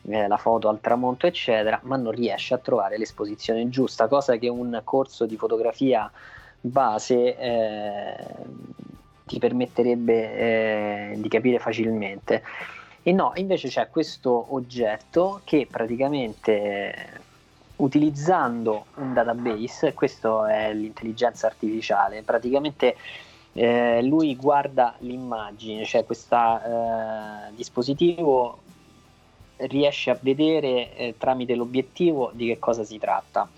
eh, 0.04 0.28
la 0.28 0.38
foto 0.38 0.70
al 0.70 0.80
tramonto, 0.80 1.26
eccetera, 1.28 1.80
ma 1.84 1.96
non 1.98 2.12
riesce 2.12 2.54
a 2.54 2.60
trovare 2.60 2.98
l'esposizione 2.98 3.68
giusta, 3.70 4.08
cosa 4.08 4.38
che 4.38 4.48
un 4.48 4.80
corso 4.84 5.26
di 5.26 5.38
fotografia 5.38 6.10
base 6.60 7.38
eh, 7.38 8.26
ti 9.26 9.40
permetterebbe 9.40 10.38
eh, 10.38 11.14
di 11.18 11.28
capire 11.30 11.60
facilmente. 11.60 12.44
E 13.04 13.12
no, 13.12 13.32
invece 13.36 13.70
c'è 13.70 13.90
questo 13.90 14.54
oggetto 14.54 15.42
che 15.46 15.68
praticamente 15.70 17.26
utilizzando 17.78 18.86
un 18.96 19.14
database, 19.14 19.94
questo 19.94 20.46
è 20.46 20.74
l'intelligenza 20.74 21.48
artificiale, 21.48 22.24
praticamente 22.24 22.96
eh, 23.54 24.02
lui 24.04 24.36
guarda 24.36 24.96
l'immagine, 25.00 25.84
cioè 25.86 26.06
questo 26.06 26.36
eh, 26.36 27.52
dispositivo 27.56 28.60
riesce 29.58 30.12
a 30.12 30.18
vedere 30.22 30.96
eh, 30.96 31.16
tramite 31.18 31.56
l'obiettivo 31.56 32.32
di 32.34 32.48
che 32.48 32.60
cosa 32.60 32.84
si 32.84 32.98
tratta. 32.98 33.50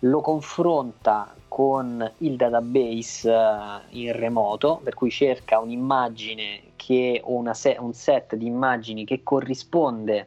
Lo 0.00 0.20
confronta 0.20 1.34
con 1.48 2.12
il 2.18 2.36
database 2.36 3.30
eh, 3.30 3.80
in 3.90 4.12
remoto, 4.12 4.80
per 4.82 4.94
cui 4.94 5.10
cerca 5.10 5.58
un'immagine 5.58 6.70
o 7.22 7.52
se- 7.52 7.76
un 7.78 7.92
set 7.92 8.34
di 8.34 8.46
immagini 8.46 9.04
che 9.04 9.22
corrisponde 9.22 10.26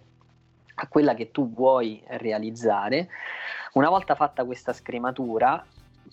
a 0.75 0.87
quella 0.87 1.13
che 1.13 1.31
tu 1.31 1.51
vuoi 1.51 2.01
realizzare. 2.05 3.09
Una 3.73 3.89
volta 3.89 4.15
fatta 4.15 4.43
questa 4.45 4.73
scrematura, 4.73 5.63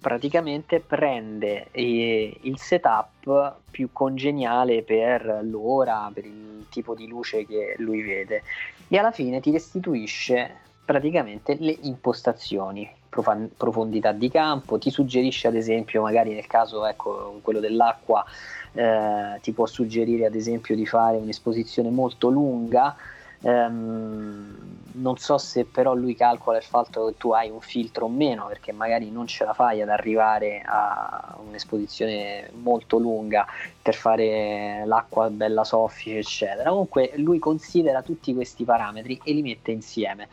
praticamente 0.01 0.81
prende 0.81 1.69
eh, 1.71 2.37
il 2.43 2.59
setup 2.59 3.57
più 3.71 3.91
congeniale 3.93 4.83
per 4.83 5.41
l'ora, 5.43 6.11
per 6.13 6.25
il 6.25 6.67
tipo 6.71 6.95
di 6.95 7.07
luce 7.07 7.47
che 7.47 7.75
lui 7.79 8.03
vede 8.03 8.43
e 8.89 8.99
alla 8.99 9.13
fine 9.13 9.41
ti 9.41 9.51
restituisce 9.51 10.57
praticamente 10.85 11.57
le 11.59 11.77
impostazioni, 11.83 12.91
profondità 13.09 14.13
di 14.13 14.29
campo, 14.29 14.79
ti 14.79 14.91
suggerisce 14.91 15.47
ad 15.47 15.55
esempio, 15.55 16.03
magari 16.03 16.35
nel 16.35 16.47
caso 16.47 16.85
ecco, 16.87 17.39
quello 17.43 17.61
dell'acqua, 17.61 18.25
eh, 18.73 19.39
ti 19.41 19.53
può 19.53 19.67
suggerire 19.67 20.27
ad 20.27 20.35
esempio 20.35 20.75
di 20.75 20.85
fare 20.85 21.17
un'esposizione 21.19 21.91
molto 21.91 22.29
lunga 22.29 22.97
Um, 23.43 24.73
non 24.95 25.17
so 25.17 25.39
se 25.39 25.65
però 25.65 25.95
lui 25.95 26.15
calcola 26.15 26.59
il 26.59 26.63
fatto 26.65 27.07
che 27.07 27.17
tu 27.17 27.33
hai 27.33 27.51
un 27.51 27.61
filtro 27.61 28.07
o 28.07 28.09
meno, 28.09 28.47
perché 28.47 28.73
magari 28.73 29.11
non 29.11 29.27
ce 29.27 29.45
la 29.45 29.53
fai 29.53 29.81
ad 29.81 29.89
arrivare 29.89 30.63
a 30.65 31.37
un'esposizione 31.47 32.51
molto 32.63 32.99
lunga 32.99 33.47
per 33.81 33.95
fare 33.95 34.83
l'acqua 34.85 35.31
bella 35.31 35.65
soffice, 35.65 36.19
eccetera. 36.19 36.71
Comunque 36.71 37.13
lui 37.17 37.39
considera 37.39 38.03
tutti 38.03 38.35
questi 38.35 38.65
parametri 38.65 39.21
e 39.25 39.33
li 39.33 39.43
mette 39.43 39.71
insieme. 39.73 40.29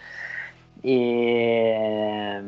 E 0.82 2.42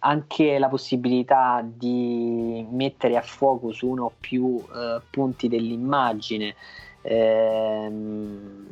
anche 0.00 0.58
la 0.58 0.68
possibilità 0.68 1.64
di 1.64 2.66
mettere 2.70 3.16
a 3.16 3.22
fuoco 3.22 3.72
su 3.72 3.88
uno 3.88 4.06
o 4.06 4.12
più 4.18 4.44
uh, 4.44 5.00
punti 5.10 5.48
dell'immagine 5.48 6.56
ehm, 7.02 8.66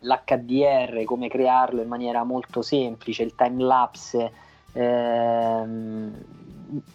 l'HDR, 0.00 1.04
come 1.04 1.28
crearlo 1.28 1.82
in 1.82 1.88
maniera 1.88 2.24
molto 2.24 2.62
semplice, 2.62 3.22
il 3.22 3.34
time 3.34 3.62
lapse, 3.62 4.32
ehm, 4.72 6.24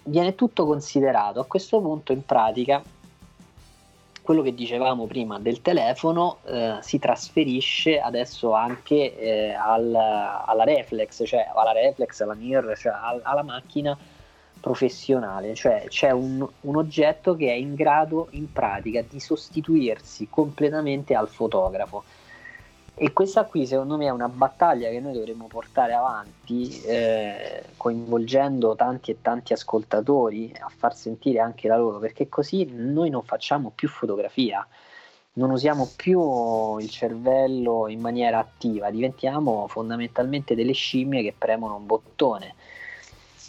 viene 0.04 0.34
tutto 0.34 0.66
considerato. 0.66 1.40
A 1.40 1.44
questo 1.46 1.80
punto 1.80 2.12
in 2.12 2.24
pratica 2.24 2.82
quello 4.22 4.42
che 4.42 4.54
dicevamo 4.54 5.06
prima 5.06 5.38
del 5.38 5.62
telefono 5.62 6.38
eh, 6.46 6.78
si 6.80 6.98
trasferisce 6.98 8.00
adesso 8.00 8.52
anche 8.52 9.16
eh, 9.16 9.52
al, 9.52 9.94
alla 9.94 10.64
reflex, 10.64 11.22
cioè 11.24 11.48
alla 11.54 11.70
reflex, 11.70 12.20
alla 12.20 12.34
mirror, 12.34 12.76
cioè 12.76 12.92
al, 12.92 13.20
alla 13.22 13.44
macchina 13.44 13.96
professionale, 14.66 15.54
cioè 15.54 15.84
c'è 15.86 16.10
un, 16.10 16.44
un, 16.62 16.76
oggetto 16.76 17.36
che 17.36 17.50
è 17.50 17.54
in 17.54 17.76
grado 17.76 18.26
in 18.30 18.50
pratica 18.50 19.00
di 19.08 19.20
sostituirsi 19.20 20.26
completamente 20.28 21.14
al 21.14 21.28
fotografo. 21.28 22.02
E 22.96 23.12
questa 23.12 23.44
qui 23.44 23.64
secondo 23.64 23.96
me 23.96 24.06
è 24.06 24.10
una 24.10 24.28
battaglia 24.28 24.88
che 24.88 24.98
noi 24.98 25.12
dovremmo 25.12 25.46
portare 25.46 25.92
avanti 25.92 26.80
eh, 26.82 27.62
coinvolgendo 27.76 28.74
tanti 28.74 29.12
e 29.12 29.18
tanti 29.22 29.52
ascoltatori 29.52 30.52
a 30.58 30.68
far 30.76 30.96
sentire 30.96 31.38
anche 31.38 31.68
la 31.68 31.76
loro, 31.76 32.00
perché 32.00 32.28
così 32.28 32.68
noi 32.72 33.08
non 33.08 33.22
facciamo 33.22 33.70
più 33.72 33.86
fotografia, 33.86 34.66
non 35.34 35.50
usiamo 35.50 35.88
più 35.94 36.78
il 36.78 36.90
cervello 36.90 37.86
in 37.86 38.00
maniera 38.00 38.40
attiva, 38.40 38.90
diventiamo 38.90 39.68
fondamentalmente 39.68 40.56
delle 40.56 40.72
scimmie 40.72 41.22
che 41.22 41.34
premono 41.38 41.76
un 41.76 41.86
bottone 41.86 42.54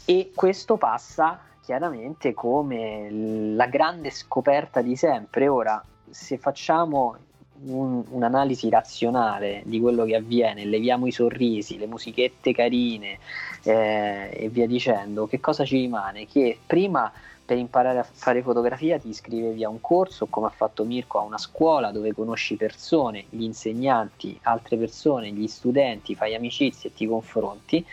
e 0.09 0.31
questo 0.33 0.77
passa 0.77 1.37
chiaramente 1.61 2.33
come 2.33 3.09
la 3.11 3.65
grande 3.65 4.09
scoperta 4.09 4.81
di 4.81 4.95
sempre. 4.95 5.49
Ora, 5.49 5.83
se 6.09 6.37
facciamo 6.37 7.17
un, 7.65 8.01
un'analisi 8.09 8.69
razionale 8.69 9.63
di 9.65 9.81
quello 9.81 10.05
che 10.05 10.15
avviene, 10.15 10.63
leviamo 10.63 11.07
i 11.07 11.11
sorrisi, 11.11 11.77
le 11.77 11.87
musichette 11.87 12.53
carine 12.53 13.19
eh, 13.63 14.29
e 14.31 14.47
via 14.47 14.65
dicendo, 14.65 15.27
che 15.27 15.41
cosa 15.41 15.65
ci 15.65 15.77
rimane? 15.77 16.25
Che 16.25 16.57
prima 16.65 17.11
per 17.43 17.57
imparare 17.57 17.99
a 17.99 18.07
fare 18.09 18.41
fotografia 18.41 18.97
ti 18.99 19.09
iscrivevi 19.09 19.65
a 19.65 19.69
un 19.69 19.81
corso, 19.81 20.27
come 20.27 20.47
ha 20.47 20.51
fatto 20.51 20.85
Mirko, 20.85 21.19
a 21.19 21.23
una 21.23 21.37
scuola 21.37 21.91
dove 21.91 22.13
conosci 22.13 22.55
persone, 22.55 23.25
gli 23.29 23.43
insegnanti, 23.43 24.39
altre 24.43 24.77
persone, 24.77 25.31
gli 25.31 25.47
studenti, 25.47 26.15
fai 26.15 26.33
amicizie 26.33 26.91
e 26.91 26.93
ti 26.93 27.05
confronti 27.05 27.85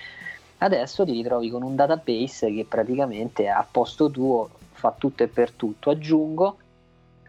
Adesso 0.65 1.05
ti 1.05 1.13
ritrovi 1.13 1.51
con 1.51 1.63
un 1.63 1.77
database 1.77 2.51
che 2.51 2.65
praticamente 2.67 3.49
a 3.49 3.67
posto 3.71 4.11
tuo 4.11 4.49
fa 4.73 4.95
tutto 4.97 5.23
e 5.23 5.29
per 5.29 5.51
tutto. 5.51 5.91
Aggiungo 5.91 6.57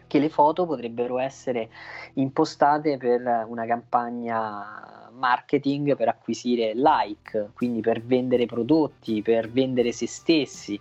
che 0.06 0.18
le 0.18 0.30
foto 0.30 0.64
potrebbero 0.64 1.18
essere 1.18 1.68
impostate 2.14 2.96
per 2.96 3.44
una 3.46 3.66
campagna 3.66 5.10
marketing 5.12 5.96
per 5.96 6.08
acquisire 6.08 6.72
like, 6.74 7.50
quindi 7.52 7.82
per 7.82 8.00
vendere 8.00 8.46
prodotti, 8.46 9.20
per 9.20 9.50
vendere 9.50 9.92
se 9.92 10.06
stessi, 10.06 10.80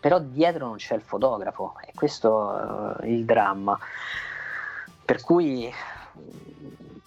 però 0.00 0.18
dietro 0.20 0.66
non 0.66 0.76
c'è 0.76 0.94
il 0.94 1.02
fotografo 1.02 1.74
e 1.86 1.92
questo 1.94 2.96
è 2.96 3.06
il 3.06 3.26
dramma. 3.26 3.78
Per 5.04 5.20
cui 5.20 5.70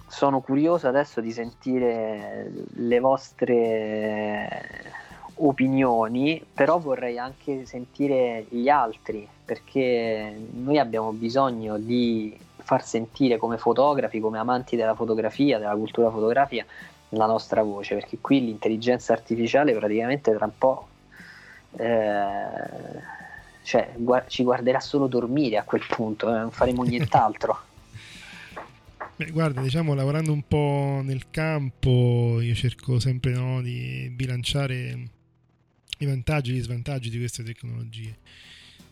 sono 0.08 0.42
curioso 0.42 0.88
adesso 0.88 1.22
di 1.22 1.32
sentire 1.32 2.52
le 2.76 3.00
vostre 3.00 4.94
opinioni, 5.36 6.44
però 6.54 6.80
vorrei 6.80 7.20
anche 7.20 7.66
sentire 7.66 8.46
gli 8.50 8.70
altri, 8.70 9.28
perché 9.46 10.36
noi 10.54 10.80
abbiamo 10.80 11.12
bisogno 11.12 11.78
di 11.78 12.36
far 12.56 12.84
sentire 12.84 13.38
come 13.38 13.58
fotografi, 13.58 14.20
come 14.20 14.40
amanti 14.40 14.76
della 14.76 14.96
fotografia, 14.96 15.60
della 15.60 15.76
cultura 15.76 16.10
fotografica, 16.10 16.66
la 17.10 17.26
nostra 17.26 17.64
voce, 17.64 17.96
perché 17.96 18.18
qui 18.20 18.44
l'intelligenza 18.44 19.14
artificiale 19.14 19.74
praticamente 19.74 20.34
tra 20.36 20.46
un 20.46 20.58
po' 20.58 20.88
eh, 21.78 23.16
cioè, 23.64 23.92
guard- 23.96 24.30
ci 24.30 24.44
guarderà 24.44 24.80
solo 24.80 25.08
dormire 25.08 25.58
a 25.58 25.64
quel 25.64 25.84
punto, 25.88 26.30
eh, 26.30 26.40
non 26.40 26.52
faremo 26.52 26.84
nient'altro. 26.84 27.60
Beh, 29.18 29.32
guarda, 29.32 29.62
diciamo, 29.62 29.96
lavorando 29.96 30.32
un 30.32 30.44
po' 30.48 31.02
nel 31.04 31.32
campo, 31.32 32.40
io 32.40 32.54
cerco 32.54 33.00
sempre 33.00 33.32
no, 33.34 33.64
di 33.64 34.12
bilanciare 34.14 35.10
i 35.98 36.06
vantaggi 36.06 36.52
e 36.52 36.54
gli 36.54 36.62
svantaggi 36.62 37.10
di 37.10 37.18
queste 37.18 37.42
tecnologie. 37.42 38.16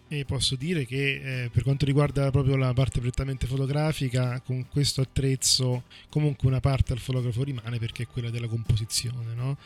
E 0.07 0.25
posso 0.25 0.55
dire 0.55 0.87
che 0.87 1.43
eh, 1.43 1.49
per 1.51 1.61
quanto 1.61 1.85
riguarda 1.85 2.31
proprio 2.31 2.55
la 2.55 2.73
parte 2.73 3.01
prettamente 3.01 3.45
fotografica, 3.45 4.41
con 4.41 4.67
questo 4.67 5.01
attrezzo 5.01 5.83
comunque 6.09 6.47
una 6.47 6.59
parte 6.59 6.93
al 6.93 6.99
fotografo 6.99 7.43
rimane 7.43 7.77
perché 7.77 8.03
è 8.03 8.07
quella 8.07 8.31
della 8.31 8.47
composizione, 8.47 9.35
no? 9.35 9.57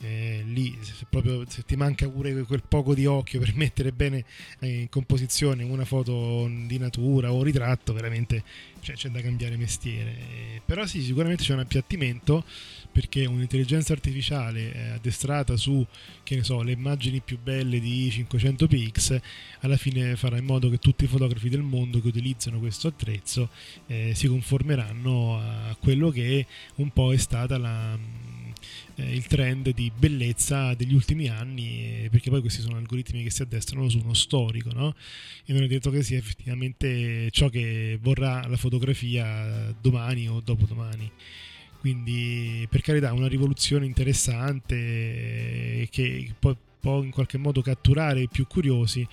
Eh, 0.00 0.42
lì 0.46 0.76
se, 0.80 1.06
proprio, 1.08 1.44
se 1.48 1.62
ti 1.64 1.76
manca 1.76 2.08
pure 2.08 2.42
quel 2.42 2.62
poco 2.66 2.94
di 2.94 3.06
occhio 3.06 3.40
per 3.40 3.54
mettere 3.56 3.92
bene 3.92 4.24
eh, 4.60 4.80
in 4.80 4.88
composizione 4.88 5.62
una 5.62 5.84
foto 5.84 6.48
di 6.66 6.78
natura 6.78 7.32
o 7.32 7.42
ritratto, 7.42 7.92
veramente 7.92 8.42
cioè, 8.80 8.96
c'è 8.96 9.08
da 9.08 9.20
cambiare 9.20 9.56
mestiere. 9.56 10.10
Eh, 10.10 10.62
però 10.64 10.86
sì, 10.86 11.02
sicuramente 11.02 11.42
c'è 11.42 11.54
un 11.54 11.60
appiattimento 11.60 12.44
perché 12.92 13.26
un'intelligenza 13.26 13.92
artificiale 13.92 14.72
eh, 14.72 14.88
addestrata 14.90 15.56
su, 15.56 15.84
che 16.22 16.36
ne 16.36 16.44
so, 16.44 16.62
le 16.62 16.72
immagini 16.72 17.20
più 17.20 17.38
belle 17.42 17.80
di 17.80 18.08
500 18.10 18.68
px, 18.68 19.20
alla 19.60 19.76
fine 19.76 20.14
farà 20.14 20.36
in 20.36 20.44
modo 20.44 20.68
che 20.70 20.78
tutti 20.78 21.04
i 21.04 21.08
fotografi 21.08 21.48
del 21.48 21.62
mondo 21.62 22.00
che 22.00 22.06
utilizzano 22.06 22.60
questo 22.60 22.88
attrezzo 22.88 23.48
eh, 23.86 24.12
si 24.14 24.28
conformeranno 24.28 25.38
a 25.38 25.76
quello 25.80 26.10
che 26.10 26.46
un 26.76 26.90
po' 26.90 27.12
è 27.12 27.16
stata 27.16 27.58
la 27.58 27.98
eh, 28.96 29.14
il 29.14 29.26
trend 29.26 29.72
di 29.72 29.90
bellezza 29.96 30.74
degli 30.74 30.94
ultimi 30.94 31.28
anni, 31.28 32.04
eh, 32.04 32.08
perché 32.10 32.30
poi 32.30 32.40
questi 32.40 32.60
sono 32.60 32.76
algoritmi 32.76 33.22
che 33.22 33.30
si 33.30 33.42
addestrano 33.42 33.88
su 33.88 33.98
uno 33.98 34.14
storico, 34.14 34.72
no? 34.72 34.94
E 35.44 35.52
non 35.52 35.62
è 35.62 35.66
detto 35.66 35.90
che 35.90 36.02
sia 36.02 36.18
effettivamente 36.18 37.30
ciò 37.30 37.48
che 37.48 37.98
vorrà 38.00 38.46
la 38.46 38.56
fotografia 38.56 39.74
domani 39.80 40.28
o 40.28 40.40
dopodomani. 40.40 41.10
Quindi, 41.80 42.66
per 42.70 42.80
carità, 42.80 43.12
una 43.12 43.28
rivoluzione 43.28 43.84
interessante 43.84 44.74
eh, 44.74 45.88
che 45.90 46.32
poi 46.38 46.56
può 46.84 47.02
in 47.02 47.10
qualche 47.10 47.38
modo 47.38 47.62
catturare 47.62 48.20
i 48.20 48.28
più 48.28 48.46
curiosi 48.46 49.08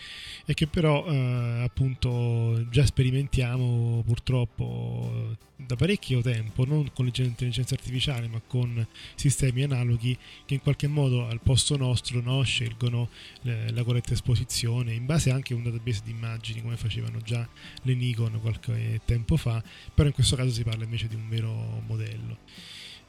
e 0.46 0.54
che 0.54 0.68
però 0.68 1.06
eh, 1.06 1.62
appunto 1.64 2.66
già 2.70 2.86
sperimentiamo 2.86 4.04
purtroppo 4.06 5.38
da 5.56 5.78
parecchio 5.78 6.22
tempo, 6.22 6.66
non 6.66 6.92
con 6.92 7.06
l'intelligenza 7.06 7.74
artificiale 7.76 8.28
ma 8.28 8.42
con 8.46 8.86
sistemi 9.16 9.64
analoghi 9.64 10.18
che 10.46 10.56
in 10.56 10.62
qualche 10.62 10.88
modo 10.88 11.28
al 11.28 11.40
posto 11.40 11.78
nostro 11.78 12.20
no, 12.20 12.44
scelgono 12.44 13.08
eh, 13.44 13.72
la 13.72 13.84
corretta 13.84 14.12
esposizione 14.12 14.94
in 14.94 15.06
base 15.06 15.32
anche 15.32 15.54
a 15.54 15.56
un 15.56 15.64
database 15.64 16.02
di 16.04 16.12
immagini 16.12 16.62
come 16.62 16.76
facevano 16.76 17.20
già 17.20 17.48
le 17.84 17.94
Nikon 17.94 18.42
qualche 18.42 19.00
tempo 19.06 19.38
fa, 19.38 19.64
però 19.94 20.10
in 20.10 20.14
questo 20.14 20.36
caso 20.36 20.52
si 20.52 20.64
parla 20.64 20.84
invece 20.84 21.08
di 21.08 21.16
un 21.16 21.30
vero 21.30 21.82
modello 21.88 22.40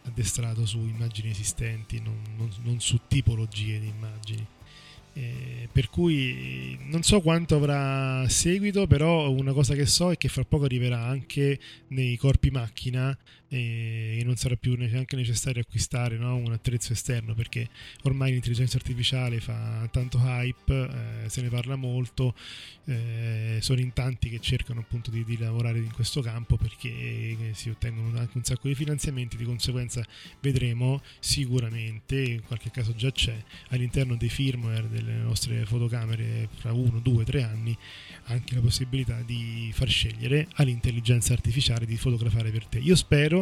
addestrato 0.04 0.66
su 0.66 0.78
immagini 0.78 1.30
esistenti, 1.30 2.00
non, 2.00 2.18
non, 2.36 2.50
non 2.62 2.80
su 2.80 3.00
tipologie 3.06 3.78
di 3.78 3.88
immagini. 3.88 4.46
Eh, 5.14 5.68
per 5.70 5.90
cui 5.90 6.78
non 6.84 7.02
so 7.02 7.20
quanto 7.20 7.56
avrà 7.56 8.26
seguito, 8.28 8.86
però 8.86 9.30
una 9.30 9.52
cosa 9.52 9.74
che 9.74 9.84
so 9.84 10.10
è 10.10 10.16
che 10.16 10.28
fra 10.28 10.44
poco 10.44 10.64
arriverà 10.64 11.04
anche 11.04 11.60
nei 11.88 12.16
corpi 12.16 12.50
macchina 12.50 13.16
e 13.54 14.22
non 14.24 14.36
sarà 14.36 14.56
più 14.56 14.74
neanche 14.76 15.14
necessario 15.14 15.60
acquistare 15.60 16.16
no, 16.16 16.36
un 16.36 16.52
attrezzo 16.52 16.94
esterno 16.94 17.34
perché 17.34 17.68
ormai 18.04 18.32
l'intelligenza 18.32 18.78
artificiale 18.78 19.40
fa 19.40 19.86
tanto 19.90 20.18
hype, 20.18 20.72
eh, 21.24 21.28
se 21.28 21.42
ne 21.42 21.50
parla 21.50 21.76
molto, 21.76 22.34
eh, 22.86 23.58
sono 23.60 23.80
in 23.80 23.92
tanti 23.92 24.30
che 24.30 24.40
cercano 24.40 24.80
appunto 24.80 25.10
di, 25.10 25.22
di, 25.24 25.36
lavorare 25.36 25.78
in 25.78 25.92
questo 25.92 26.22
campo 26.22 26.56
perché 26.56 27.52
si 27.52 27.68
ottengono 27.68 28.18
anche 28.18 28.38
un 28.38 28.44
sacco 28.44 28.68
di 28.68 28.74
finanziamenti, 28.74 29.36
di 29.36 29.44
conseguenza 29.44 30.02
vedremo 30.40 31.02
sicuramente, 31.18 32.22
in 32.22 32.42
qualche 32.46 32.70
caso 32.70 32.94
già 32.94 33.12
c'è, 33.12 33.36
all'interno 33.68 34.16
dei 34.16 34.30
firmware 34.30 34.88
delle 34.88 35.12
nostre 35.12 35.66
fotocamere 35.66 36.48
fra 36.54 36.72
uno, 36.72 37.00
due, 37.00 37.24
tre 37.24 37.42
anni 37.42 37.76
anche 38.26 38.54
la 38.54 38.60
possibilità 38.62 39.20
di 39.26 39.70
far 39.74 39.88
scegliere 39.88 40.48
all'intelligenza 40.54 41.34
artificiale 41.34 41.84
di 41.84 41.98
fotografare 41.98 42.50
per 42.50 42.64
te. 42.64 42.78
Io 42.78 42.96
spero 42.96 43.41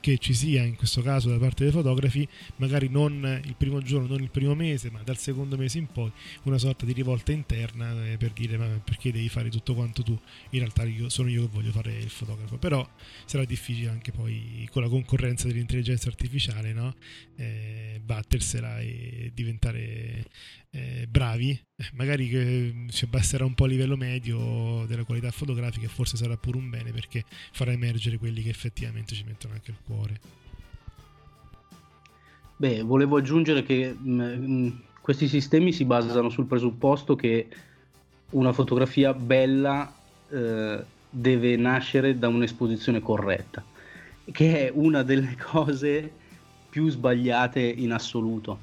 che 0.00 0.18
ci 0.18 0.34
sia 0.34 0.62
in 0.64 0.76
questo 0.76 1.02
caso 1.02 1.30
da 1.30 1.38
parte 1.38 1.64
dei 1.64 1.72
fotografi, 1.72 2.26
magari 2.56 2.88
non 2.88 3.40
il 3.44 3.54
primo 3.56 3.80
giorno, 3.82 4.08
non 4.08 4.22
il 4.22 4.30
primo 4.30 4.54
mese, 4.54 4.90
ma 4.90 5.02
dal 5.02 5.18
secondo 5.18 5.56
mese 5.56 5.78
in 5.78 5.86
poi, 5.86 6.10
una 6.44 6.58
sorta 6.58 6.84
di 6.86 6.92
rivolta 6.92 7.32
interna 7.32 8.06
eh, 8.06 8.16
per 8.16 8.32
dire 8.32 8.56
ma 8.56 8.66
perché 8.82 9.12
devi 9.12 9.28
fare 9.28 9.50
tutto 9.50 9.74
quanto 9.74 10.02
tu, 10.02 10.18
in 10.50 10.58
realtà 10.58 10.84
io, 10.84 11.08
sono 11.08 11.28
io 11.28 11.42
che 11.42 11.50
voglio 11.52 11.70
fare 11.70 11.92
il 11.92 12.10
fotografo, 12.10 12.56
però 12.56 12.88
sarà 13.26 13.44
difficile 13.44 13.90
anche 13.90 14.10
poi 14.12 14.68
con 14.70 14.82
la 14.82 14.88
concorrenza 14.88 15.46
dell'intelligenza 15.46 16.08
artificiale 16.08 16.72
no? 16.72 16.94
eh, 17.36 18.00
battersela 18.02 18.80
e 18.80 19.30
diventare 19.34 20.24
eh, 20.70 21.06
bravi, 21.08 21.50
eh, 21.50 21.90
magari 21.94 22.28
che 22.28 22.86
si 22.88 23.04
abbasserà 23.04 23.44
un 23.44 23.54
po' 23.54 23.64
il 23.64 23.72
livello 23.72 23.96
medio 23.96 24.84
della 24.86 25.04
qualità 25.04 25.30
fotografica 25.30 25.86
e 25.86 25.88
forse 25.88 26.16
sarà 26.16 26.36
pure 26.36 26.58
un 26.58 26.70
bene 26.70 26.92
perché 26.92 27.24
farà 27.52 27.72
emergere 27.72 28.18
quelli 28.18 28.42
che 28.42 28.50
effettivamente 28.50 29.14
ci 29.14 29.24
mettono 29.24 29.54
anche 29.54 29.70
il 29.70 29.78
cuore. 29.82 29.89
Beh, 32.56 32.82
volevo 32.82 33.16
aggiungere 33.16 33.62
che 33.62 33.96
mh, 33.98 34.10
mm, 34.10 34.44
mm, 34.44 34.68
questi 35.00 35.28
sistemi 35.28 35.72
si 35.72 35.84
basano 35.86 36.28
sul 36.28 36.44
presupposto 36.44 37.16
che 37.16 37.48
una 38.30 38.52
fotografia 38.52 39.14
bella 39.14 39.90
eh, 40.28 40.84
deve 41.08 41.56
nascere 41.56 42.18
da 42.18 42.28
un'esposizione 42.28 43.00
corretta, 43.00 43.64
che 44.30 44.68
è 44.68 44.72
una 44.74 45.02
delle 45.02 45.36
cose 45.40 46.12
più 46.68 46.88
sbagliate 46.90 47.60
in 47.60 47.92
assoluto 47.92 48.58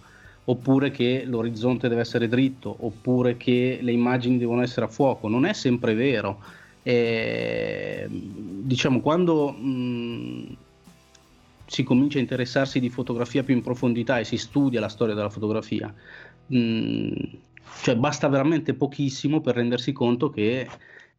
oppure 0.49 0.91
che 0.91 1.23
l'orizzonte 1.25 1.89
deve 1.89 2.01
essere 2.01 2.27
dritto, 2.27 2.73
oppure 2.79 3.35
che 3.35 3.79
le 3.81 3.91
immagini 3.91 4.37
devono 4.37 4.61
essere 4.61 4.85
a 4.85 4.89
fuoco. 4.89 5.27
Non 5.27 5.45
è 5.45 5.53
sempre 5.53 5.93
vero. 5.93 6.41
E, 6.83 8.07
diciamo, 8.09 9.01
quando 9.01 9.51
mh, 9.51 10.55
si 11.67 11.83
comincia 11.83 12.17
a 12.17 12.21
interessarsi 12.21 12.79
di 12.79 12.89
fotografia 12.89 13.43
più 13.43 13.53
in 13.53 13.61
profondità 13.61 14.17
e 14.17 14.23
si 14.23 14.37
studia 14.37 14.79
la 14.79 14.87
storia 14.87 15.13
della 15.13 15.29
fotografia, 15.29 15.93
mh, 16.47 17.11
cioè 17.81 17.95
basta 17.95 18.27
veramente 18.29 18.73
pochissimo 18.73 19.41
per 19.41 19.55
rendersi 19.55 19.91
conto 19.91 20.29
che 20.29 20.67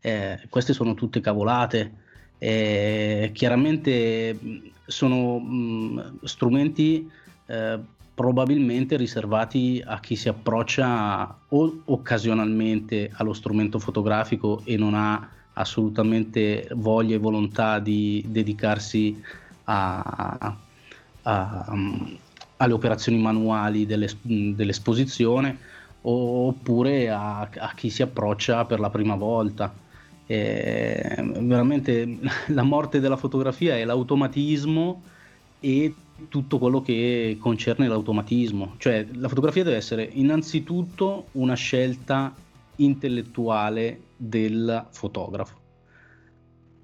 eh, 0.00 0.40
queste 0.48 0.72
sono 0.72 0.94
tutte 0.94 1.20
cavolate. 1.20 2.06
Eh, 2.38 3.30
chiaramente 3.34 4.38
sono 4.86 5.38
mh, 5.38 6.24
strumenti 6.24 7.10
eh, 7.46 7.78
probabilmente 8.14 8.96
riservati 8.96 9.82
a 9.84 10.00
chi 10.00 10.16
si 10.16 10.28
approccia 10.28 11.38
o 11.48 11.82
occasionalmente 11.84 13.10
allo 13.12 13.32
strumento 13.32 13.78
fotografico 13.78 14.62
e 14.64 14.76
non 14.76 14.94
ha 14.94 15.28
assolutamente 15.52 16.68
voglia 16.74 17.16
e 17.16 17.18
volontà 17.18 17.78
di 17.80 18.24
dedicarsi 18.26 19.20
a, 19.22 19.47
a, 19.70 20.56
a, 21.22 21.76
alle 22.56 22.72
operazioni 22.72 23.18
manuali 23.18 23.86
delle, 23.86 24.08
dell'esposizione 24.22 25.58
oppure 26.02 27.10
a, 27.10 27.48
chi 27.74 27.90
si 27.90 28.02
approccia 28.02 28.64
per 28.64 28.80
la 28.80 28.90
prima 28.90 29.14
volta. 29.14 29.72
E 30.26 31.14
veramente 31.40 32.18
la 32.48 32.62
morte 32.62 33.00
della 33.00 33.16
fotografia 33.16 33.76
è 33.76 33.84
l'automatismo 33.84 35.02
e 35.60 35.94
tutto 36.28 36.58
quello 36.58 36.80
che 36.80 37.36
concerne 37.38 37.88
l'automatismo. 37.88 38.74
Cioè 38.78 39.06
la 39.12 39.28
fotografia 39.28 39.64
deve 39.64 39.76
essere 39.76 40.08
innanzitutto 40.12 41.28
una 41.32 41.54
scelta 41.54 42.34
intellettuale 42.76 44.00
del 44.16 44.86
fotografo, 44.90 45.56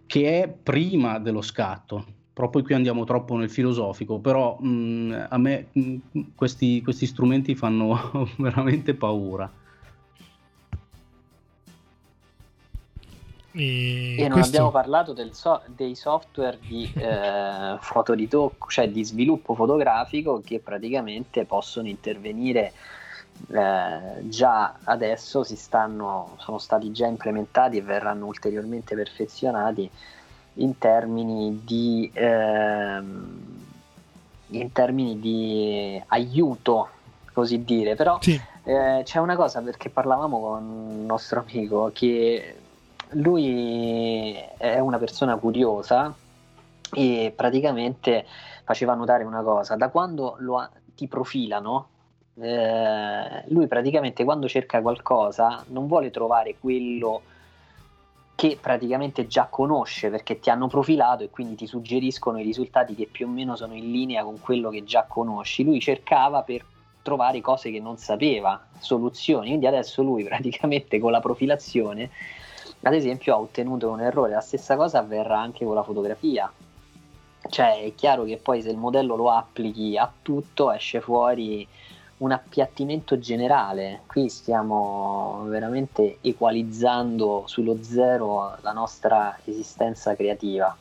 che 0.06 0.42
è 0.42 0.48
prima 0.48 1.18
dello 1.18 1.42
scatto. 1.42 2.22
Proprio 2.34 2.64
qui 2.64 2.74
andiamo 2.74 3.04
troppo 3.04 3.36
nel 3.36 3.48
filosofico, 3.48 4.18
però 4.18 4.58
mh, 4.58 5.26
a 5.28 5.38
me 5.38 5.68
mh, 5.70 5.96
questi, 6.34 6.82
questi 6.82 7.06
strumenti 7.06 7.54
fanno 7.54 8.28
veramente 8.38 8.94
paura. 8.94 9.48
E, 13.52 14.16
e 14.18 14.22
non 14.22 14.32
questo... 14.32 14.48
abbiamo 14.48 14.72
parlato 14.72 15.14
so- 15.30 15.62
dei 15.66 15.94
software 15.94 16.58
di 16.60 16.90
eh, 16.96 17.76
fotoritocco, 17.78 18.68
cioè 18.68 18.88
di 18.88 19.04
sviluppo 19.04 19.54
fotografico 19.54 20.42
che 20.44 20.58
praticamente 20.58 21.44
possono 21.44 21.86
intervenire 21.86 22.72
eh, 23.52 24.28
già 24.28 24.74
adesso, 24.82 25.44
si 25.44 25.54
stanno, 25.54 26.36
sono 26.38 26.58
stati 26.58 26.90
già 26.90 27.06
implementati 27.06 27.76
e 27.76 27.82
verranno 27.82 28.26
ulteriormente 28.26 28.96
perfezionati 28.96 29.88
in 30.54 30.78
termini 30.78 31.60
di, 31.64 32.10
eh, 32.12 33.02
in 34.48 34.72
termini 34.72 35.18
di 35.18 36.02
aiuto, 36.08 36.88
così 37.32 37.64
dire. 37.64 37.94
Però 37.94 38.18
sì. 38.20 38.40
Eh, 38.66 39.02
c'è 39.04 39.18
una 39.18 39.36
cosa 39.36 39.60
perché 39.60 39.90
parlavamo 39.90 40.40
con 40.40 40.62
un 40.64 41.06
nostro 41.06 41.40
amico 41.40 41.90
che 41.92 42.56
lui 43.10 44.34
è 44.56 44.78
una 44.78 44.98
persona 44.98 45.36
curiosa 45.36 46.14
e 46.90 47.32
praticamente 47.34 48.24
faceva 48.64 48.94
notare 48.94 49.24
una 49.24 49.42
cosa, 49.42 49.76
da 49.76 49.88
quando 49.90 50.38
ha, 50.56 50.70
ti 50.94 51.06
profilano, 51.06 51.88
eh, 52.40 53.44
lui 53.48 53.66
praticamente 53.66 54.24
quando 54.24 54.48
cerca 54.48 54.80
qualcosa 54.80 55.62
non 55.68 55.86
vuole 55.86 56.10
trovare 56.10 56.56
quello 56.58 57.22
che 58.34 58.58
praticamente 58.60 59.26
già 59.26 59.46
conosce 59.48 60.10
perché 60.10 60.40
ti 60.40 60.50
hanno 60.50 60.66
profilato 60.66 61.22
e 61.22 61.30
quindi 61.30 61.54
ti 61.54 61.66
suggeriscono 61.66 62.38
i 62.38 62.42
risultati 62.42 62.94
che 62.94 63.06
più 63.10 63.26
o 63.26 63.30
meno 63.30 63.56
sono 63.56 63.74
in 63.74 63.90
linea 63.90 64.24
con 64.24 64.40
quello 64.40 64.70
che 64.70 64.84
già 64.84 65.04
conosci. 65.04 65.64
Lui 65.64 65.80
cercava 65.80 66.42
per 66.42 66.64
trovare 67.02 67.40
cose 67.40 67.70
che 67.70 67.80
non 67.80 67.96
sapeva, 67.96 68.66
soluzioni, 68.78 69.48
quindi 69.48 69.66
adesso 69.66 70.02
lui 70.02 70.24
praticamente 70.28 70.98
con 70.98 71.12
la 71.12 71.20
profilazione 71.20 72.10
ad 72.86 72.94
esempio 72.94 73.34
ha 73.34 73.38
ottenuto 73.38 73.90
un 73.90 74.00
errore, 74.00 74.32
la 74.32 74.40
stessa 74.40 74.76
cosa 74.76 74.98
avverrà 74.98 75.40
anche 75.40 75.64
con 75.64 75.74
la 75.74 75.82
fotografia. 75.82 76.52
Cioè 77.46 77.82
è 77.82 77.94
chiaro 77.94 78.24
che 78.24 78.36
poi 78.36 78.62
se 78.62 78.70
il 78.70 78.76
modello 78.76 79.16
lo 79.16 79.30
applichi 79.30 79.96
a 79.96 80.10
tutto 80.22 80.70
esce 80.70 81.00
fuori 81.00 81.66
un 82.18 82.32
appiattimento 82.32 83.18
generale. 83.18 84.02
Qui 84.06 84.28
stiamo 84.28 85.44
veramente 85.48 86.18
equalizzando 86.20 87.44
sullo 87.46 87.78
zero 87.82 88.56
la 88.62 88.72
nostra 88.72 89.38
esistenza 89.44 90.14
creativa. 90.14 90.76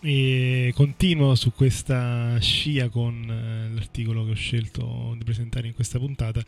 E 0.00 0.72
continuo 0.76 1.34
su 1.34 1.52
questa 1.52 2.38
scia 2.38 2.88
con 2.88 3.28
eh, 3.28 3.74
l'articolo 3.74 4.24
che 4.24 4.30
ho 4.32 4.34
scelto 4.34 5.14
di 5.16 5.24
presentare 5.24 5.66
in 5.66 5.74
questa 5.74 5.98
puntata 5.98 6.40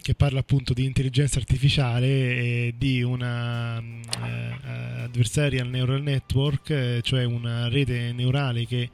che 0.00 0.14
parla 0.14 0.40
appunto 0.40 0.74
di 0.74 0.84
intelligenza 0.84 1.38
artificiale 1.38 2.06
e 2.06 2.74
di 2.76 3.02
una 3.02 3.78
eh, 3.80 5.02
adversarial 5.04 5.68
neural 5.68 6.02
network, 6.02 6.70
eh, 6.70 7.00
cioè 7.02 7.24
una 7.24 7.68
rete 7.68 8.12
neurale 8.12 8.66
che 8.66 8.90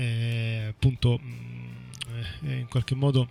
eh, 0.00 0.66
appunto 0.70 1.20
eh, 2.44 2.58
in 2.60 2.66
qualche 2.68 2.94
modo 2.94 3.28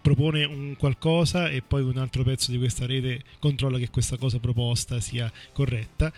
propone 0.00 0.44
un 0.44 0.74
qualcosa 0.76 1.48
e 1.48 1.62
poi 1.62 1.82
un 1.82 1.98
altro 1.98 2.22
pezzo 2.22 2.50
di 2.50 2.58
questa 2.58 2.86
rete 2.86 3.22
controlla 3.38 3.78
che 3.78 3.90
questa 3.90 4.16
cosa 4.16 4.38
proposta 4.38 5.00
sia 5.00 5.30
corretta. 5.52 6.12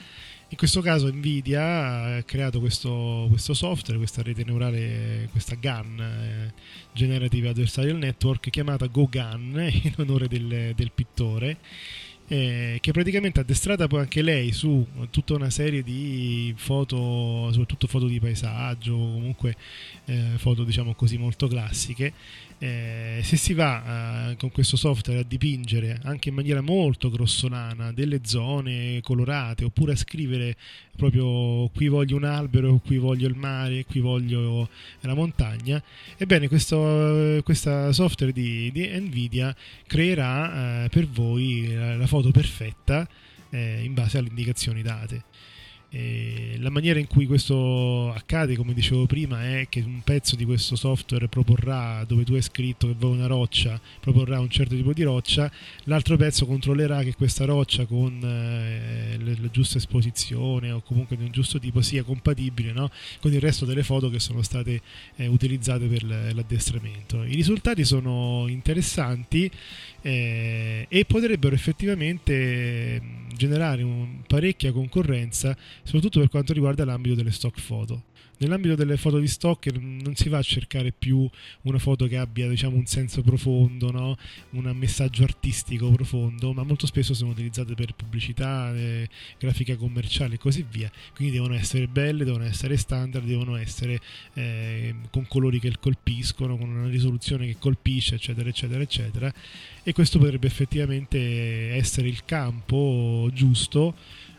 In 0.48 0.56
questo 0.56 0.80
caso 0.80 1.08
Nvidia 1.12 2.16
ha 2.16 2.22
creato 2.22 2.60
questo, 2.60 3.26
questo 3.28 3.52
software, 3.52 3.98
questa 3.98 4.22
rete 4.22 4.44
neurale, 4.44 5.28
questa 5.32 5.56
GAN, 5.56 6.00
eh, 6.00 6.54
Generative 6.92 7.48
Adversarial 7.48 7.96
Network, 7.96 8.48
chiamata 8.50 8.86
GoGAN 8.86 9.68
in 9.82 9.94
onore 9.96 10.28
del, 10.28 10.72
del 10.74 10.92
pittore 10.92 11.58
eh, 12.28 12.78
che 12.80 12.92
praticamente 12.92 13.40
addestrata 13.40 13.86
poi 13.86 14.00
anche 14.00 14.22
lei 14.22 14.52
su 14.52 14.84
tutta 15.10 15.34
una 15.34 15.50
serie 15.50 15.82
di 15.82 16.52
foto, 16.56 17.48
soprattutto 17.52 17.86
foto 17.86 18.06
di 18.06 18.18
paesaggio, 18.18 18.94
comunque 18.94 19.56
eh, 20.06 20.32
foto 20.36 20.64
diciamo 20.64 20.94
così 20.94 21.18
molto 21.18 21.46
classiche. 21.46 22.12
Eh, 22.58 23.20
se 23.22 23.36
si 23.36 23.52
va 23.52 24.30
eh, 24.30 24.36
con 24.36 24.50
questo 24.50 24.78
software 24.78 25.20
a 25.20 25.24
dipingere 25.24 26.00
anche 26.04 26.30
in 26.30 26.34
maniera 26.34 26.62
molto 26.62 27.10
grossolana 27.10 27.92
delle 27.92 28.20
zone 28.24 29.00
colorate 29.02 29.64
oppure 29.64 29.92
a 29.92 29.96
scrivere 29.96 30.56
proprio 30.96 31.68
qui 31.74 31.88
voglio 31.88 32.16
un 32.16 32.24
albero, 32.24 32.80
qui 32.82 32.96
voglio 32.96 33.28
il 33.28 33.34
mare, 33.34 33.84
qui 33.84 34.00
voglio 34.00 34.70
la 35.00 35.12
montagna, 35.12 35.82
ebbene 36.16 36.48
questo 36.48 37.42
questa 37.44 37.92
software 37.92 38.32
di, 38.32 38.72
di 38.72 38.88
Nvidia 39.00 39.54
creerà 39.86 40.84
eh, 40.84 40.88
per 40.88 41.06
voi 41.08 41.74
la, 41.74 41.96
la 41.96 42.06
foto 42.06 42.30
perfetta 42.30 43.06
eh, 43.50 43.82
in 43.82 43.92
base 43.92 44.16
alle 44.16 44.28
indicazioni 44.28 44.80
date. 44.80 45.24
E 45.98 46.56
la 46.58 46.68
maniera 46.68 46.98
in 46.98 47.06
cui 47.06 47.24
questo 47.24 48.12
accade, 48.12 48.54
come 48.54 48.74
dicevo 48.74 49.06
prima, 49.06 49.42
è 49.58 49.66
che 49.70 49.80
un 49.80 50.02
pezzo 50.04 50.36
di 50.36 50.44
questo 50.44 50.76
software 50.76 51.26
proporrà, 51.28 52.04
dove 52.06 52.22
tu 52.22 52.34
hai 52.34 52.42
scritto 52.42 52.86
che 52.86 52.94
vuoi 52.98 53.16
una 53.16 53.26
roccia, 53.26 53.80
proporrà 53.98 54.38
un 54.38 54.50
certo 54.50 54.76
tipo 54.76 54.92
di 54.92 55.02
roccia, 55.04 55.50
l'altro 55.84 56.18
pezzo 56.18 56.44
controllerà 56.44 57.02
che 57.02 57.14
questa 57.14 57.46
roccia 57.46 57.86
con 57.86 58.20
eh, 58.22 59.16
la 59.18 59.50
giusta 59.50 59.78
esposizione 59.78 60.70
o 60.70 60.82
comunque 60.82 61.16
di 61.16 61.24
un 61.24 61.30
giusto 61.30 61.58
tipo 61.58 61.80
sia 61.80 62.02
compatibile 62.02 62.72
no? 62.72 62.90
con 63.18 63.32
il 63.32 63.40
resto 63.40 63.64
delle 63.64 63.82
foto 63.82 64.10
che 64.10 64.20
sono 64.20 64.42
state 64.42 64.82
eh, 65.16 65.28
utilizzate 65.28 65.86
per 65.86 66.04
l'addestramento. 66.04 67.24
I 67.24 67.34
risultati 67.34 67.86
sono 67.86 68.44
interessanti 68.48 69.50
eh, 70.06 70.86
e 70.88 71.04
potrebbero 71.04 71.56
effettivamente 71.56 73.02
generare 73.34 73.82
un, 73.82 74.20
parecchia 74.24 74.70
concorrenza, 74.70 75.56
soprattutto 75.82 76.20
per 76.20 76.28
quanto 76.28 76.52
riguarda 76.52 76.84
l'ambito 76.84 77.16
delle 77.16 77.32
stock 77.32 77.60
photo. 77.66 78.04
Nell'ambito 78.38 78.74
delle 78.74 78.98
foto 78.98 79.18
di 79.18 79.28
stock 79.28 79.72
non 79.72 80.14
si 80.14 80.28
va 80.28 80.38
a 80.38 80.42
cercare 80.42 80.92
più 80.92 81.28
una 81.62 81.78
foto 81.78 82.06
che 82.06 82.18
abbia 82.18 82.48
diciamo, 82.48 82.76
un 82.76 82.84
senso 82.84 83.22
profondo, 83.22 83.90
no? 83.90 84.16
un 84.50 84.70
messaggio 84.76 85.22
artistico 85.22 85.90
profondo, 85.90 86.52
ma 86.52 86.62
molto 86.62 86.86
spesso 86.86 87.14
sono 87.14 87.30
utilizzate 87.30 87.74
per 87.74 87.94
pubblicità, 87.94 88.74
eh, 88.74 89.08
grafica 89.38 89.76
commerciale 89.76 90.34
e 90.34 90.38
così 90.38 90.66
via. 90.68 90.90
Quindi 91.14 91.34
devono 91.34 91.54
essere 91.54 91.86
belle, 91.86 92.24
devono 92.24 92.44
essere 92.44 92.76
standard, 92.76 93.24
devono 93.24 93.56
essere 93.56 94.00
eh, 94.34 94.94
con 95.10 95.26
colori 95.26 95.58
che 95.58 95.72
colpiscono, 95.80 96.58
con 96.58 96.68
una 96.68 96.88
risoluzione 96.88 97.46
che 97.46 97.56
colpisce, 97.58 98.16
eccetera, 98.16 98.48
eccetera, 98.50 98.82
eccetera. 98.82 99.32
E 99.82 99.92
questo 99.92 100.18
potrebbe 100.18 100.46
effettivamente 100.46 101.74
essere 101.74 102.08
il 102.08 102.24
campo 102.24 103.30
giusto 103.32 103.94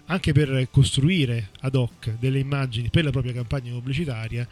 anche 0.07 0.31
per 0.33 0.67
costruire 0.71 1.49
ad 1.61 1.75
hoc 1.75 2.17
delle 2.19 2.39
immagini 2.39 2.89
per 2.89 3.03
la 3.03 3.11
propria 3.11 3.33
campagna 3.33 3.71
pubblicitaria 3.71 4.47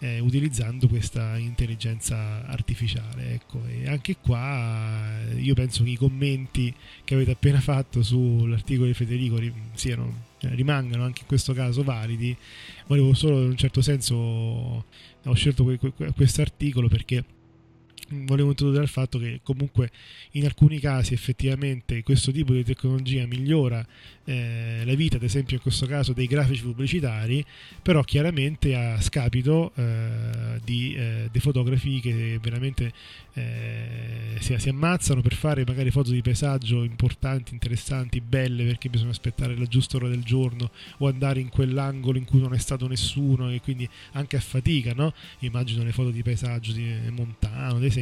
eh, 0.00 0.18
utilizzando 0.18 0.88
questa 0.88 1.36
intelligenza 1.36 2.46
artificiale. 2.46 3.34
Ecco. 3.34 3.62
E 3.66 3.88
anche 3.88 4.16
qua 4.20 5.20
eh, 5.28 5.40
io 5.40 5.54
penso 5.54 5.84
che 5.84 5.90
i 5.90 5.96
commenti 5.96 6.74
che 7.04 7.14
avete 7.14 7.32
appena 7.32 7.60
fatto 7.60 8.02
sull'articolo 8.02 8.86
di 8.86 8.94
Federico 8.94 9.38
siano, 9.74 10.24
eh, 10.40 10.54
rimangano 10.54 11.04
anche 11.04 11.20
in 11.22 11.26
questo 11.26 11.52
caso 11.52 11.82
validi. 11.82 12.36
Volevo 12.86 13.14
solo 13.14 13.42
in 13.42 13.50
un 13.50 13.56
certo 13.56 13.82
senso 13.82 14.14
ho 14.16 15.34
scelto 15.34 15.64
questo 16.14 16.40
articolo 16.40 16.88
perché 16.88 17.22
volevo 18.10 18.50
introdurre 18.50 18.82
il 18.82 18.88
fatto 18.88 19.18
che 19.18 19.40
comunque 19.42 19.90
in 20.32 20.44
alcuni 20.44 20.78
casi 20.78 21.14
effettivamente 21.14 22.02
questo 22.02 22.32
tipo 22.32 22.52
di 22.52 22.64
tecnologia 22.64 23.26
migliora 23.26 23.86
eh, 24.30 24.82
la 24.84 24.94
vita, 24.94 25.16
ad 25.16 25.24
esempio 25.24 25.56
in 25.56 25.62
questo 25.62 25.86
caso 25.86 26.12
dei 26.12 26.26
grafici 26.26 26.62
pubblicitari, 26.62 27.44
però 27.82 28.02
chiaramente 28.02 28.76
a 28.76 29.00
scapito 29.00 29.72
eh, 29.74 30.60
di, 30.62 30.94
eh, 30.94 31.28
dei 31.32 31.40
fotografi 31.40 32.00
che 32.00 32.38
veramente 32.40 32.92
eh, 33.34 34.36
si, 34.38 34.54
si, 34.58 34.68
ammazzano 34.68 35.20
per 35.20 35.34
fare 35.34 35.64
magari 35.66 35.90
foto 35.90 36.10
di 36.10 36.22
paesaggio 36.22 36.84
importanti, 36.84 37.54
interessanti, 37.54 38.20
belle 38.20 38.64
perché 38.64 38.88
bisogna 38.88 39.10
aspettare 39.10 39.56
la 39.56 39.64
giusta 39.64 39.96
ora 39.96 40.08
del 40.08 40.22
giorno 40.22 40.70
o 40.98 41.08
andare 41.08 41.40
in 41.40 41.48
quell'angolo 41.48 42.18
in 42.18 42.24
cui 42.24 42.40
non 42.40 42.54
è 42.54 42.58
stato 42.58 42.86
nessuno 42.86 43.50
e 43.50 43.60
quindi 43.60 43.88
anche 44.12 44.36
a 44.36 44.40
fatica, 44.40 44.92
no? 44.94 45.12
Immagino 45.40 45.82
le 45.82 45.92
foto 45.92 46.10
di 46.10 46.22
paesaggio 46.22 46.72
di 46.72 46.88
Montano, 47.10 47.76
ad 47.76 47.84
esempio, 47.84 47.98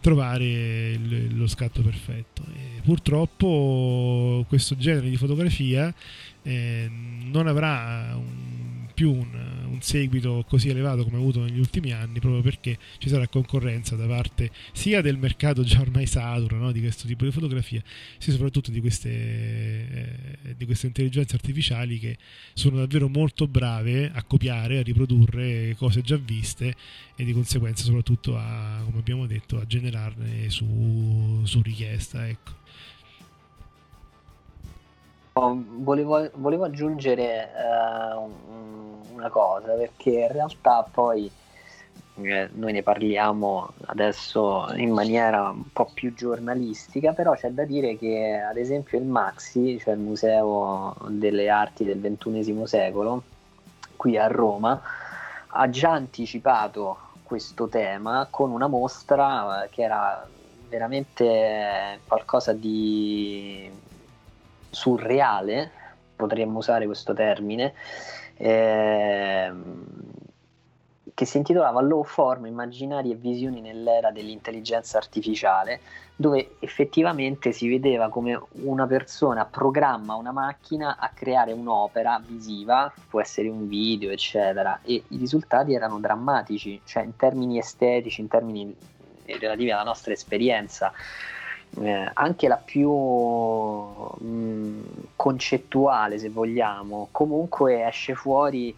trovare 0.00 0.44
il, 0.44 1.36
lo 1.36 1.46
scatto 1.46 1.82
perfetto. 1.82 2.42
E 2.54 2.80
purtroppo 2.82 4.44
questo 4.48 4.76
genere 4.76 5.08
di 5.08 5.16
fotografia 5.16 5.92
eh, 6.42 6.90
non 6.90 7.46
avrà 7.46 8.14
un, 8.16 8.71
più 8.94 9.12
un, 9.12 9.66
un, 9.68 9.80
seguito 9.80 10.44
così 10.48 10.68
elevato 10.68 11.04
come 11.04 11.16
ha 11.16 11.20
avuto 11.20 11.40
negli 11.40 11.58
ultimi 11.58 11.92
anni 11.92 12.20
proprio 12.20 12.42
perché 12.42 12.78
ci 12.98 13.08
sarà 13.08 13.26
concorrenza 13.26 13.96
da 13.96 14.06
parte 14.06 14.50
sia 14.72 15.00
del 15.00 15.18
mercato 15.18 15.64
già 15.64 15.80
ormai 15.80 16.06
saturo 16.06 16.56
no, 16.56 16.72
di 16.72 16.80
questo 16.80 17.06
tipo 17.06 17.24
di 17.24 17.32
fotografia 17.32 17.82
sia 18.18 18.32
soprattutto 18.32 18.70
di 18.70 18.80
queste, 18.80 19.10
eh, 20.42 20.54
di 20.56 20.64
queste 20.64 20.86
intelligenze 20.86 21.34
artificiali 21.34 21.98
che 21.98 22.16
sono 22.54 22.78
davvero 22.78 23.08
molto 23.08 23.46
brave 23.48 24.10
a 24.12 24.22
copiare, 24.22 24.78
a 24.78 24.82
riprodurre 24.82 25.74
cose 25.76 26.02
già 26.02 26.16
viste 26.16 26.74
e 27.16 27.24
di 27.24 27.32
conseguenza 27.32 27.84
soprattutto 27.84 28.36
a, 28.36 28.82
come 28.84 28.98
abbiamo 28.98 29.26
detto, 29.26 29.58
a 29.58 29.66
generarne 29.66 30.50
su, 30.50 31.42
su 31.44 31.60
richiesta. 31.62 32.28
Ecco. 32.28 32.60
Volevo, 35.34 36.28
volevo 36.34 36.64
aggiungere 36.64 37.48
uh, 37.56 39.14
una 39.14 39.30
cosa 39.30 39.72
perché 39.72 40.10
in 40.10 40.32
realtà 40.32 40.86
poi 40.90 41.30
eh, 42.16 42.50
noi 42.52 42.72
ne 42.72 42.82
parliamo 42.82 43.70
adesso 43.86 44.70
in 44.74 44.90
maniera 44.90 45.48
un 45.48 45.72
po' 45.72 45.90
più 45.94 46.12
giornalistica, 46.12 47.12
però 47.12 47.32
c'è 47.32 47.50
da 47.50 47.64
dire 47.64 47.96
che 47.96 48.38
ad 48.38 48.58
esempio 48.58 48.98
il 48.98 49.06
Maxi, 49.06 49.78
cioè 49.78 49.94
il 49.94 50.00
Museo 50.00 50.94
delle 51.08 51.48
Arti 51.48 51.84
del 51.84 52.00
XXI 52.00 52.66
secolo, 52.66 53.22
qui 53.96 54.18
a 54.18 54.26
Roma, 54.26 54.80
ha 55.46 55.70
già 55.70 55.92
anticipato 55.92 56.98
questo 57.22 57.68
tema 57.68 58.26
con 58.28 58.50
una 58.50 58.66
mostra 58.66 59.66
che 59.70 59.82
era 59.82 60.28
veramente 60.68 62.00
qualcosa 62.06 62.52
di 62.52 63.70
surreale, 64.72 65.70
potremmo 66.16 66.58
usare 66.58 66.86
questo 66.86 67.12
termine, 67.12 67.74
ehm, 68.38 69.84
che 71.14 71.24
si 71.26 71.36
intitolava 71.36 71.82
Low 71.82 72.04
Form, 72.04 72.46
Immaginari 72.46 73.10
e 73.10 73.16
Visioni 73.16 73.60
nell'era 73.60 74.10
dell'intelligenza 74.10 74.96
artificiale, 74.96 75.80
dove 76.16 76.56
effettivamente 76.60 77.52
si 77.52 77.68
vedeva 77.68 78.08
come 78.08 78.40
una 78.62 78.86
persona 78.86 79.44
programma 79.44 80.14
una 80.14 80.32
macchina 80.32 80.96
a 80.98 81.10
creare 81.12 81.52
un'opera 81.52 82.20
visiva, 82.26 82.92
può 83.10 83.20
essere 83.20 83.48
un 83.48 83.68
video, 83.68 84.10
eccetera, 84.10 84.80
e 84.82 85.04
i 85.06 85.16
risultati 85.18 85.74
erano 85.74 86.00
drammatici, 86.00 86.80
cioè 86.84 87.02
in 87.02 87.14
termini 87.16 87.58
estetici, 87.58 88.22
in 88.22 88.28
termini 88.28 88.74
relativi 89.26 89.70
alla 89.70 89.84
nostra 89.84 90.12
esperienza 90.12 90.92
eh, 91.80 92.10
anche 92.12 92.48
la 92.48 92.56
più 92.56 92.90
mh, 92.90 94.24
mm, 94.24 94.82
concettuale, 95.16 96.18
se 96.18 96.28
vogliamo, 96.28 97.08
comunque 97.10 97.86
esce 97.86 98.14
fuori 98.14 98.74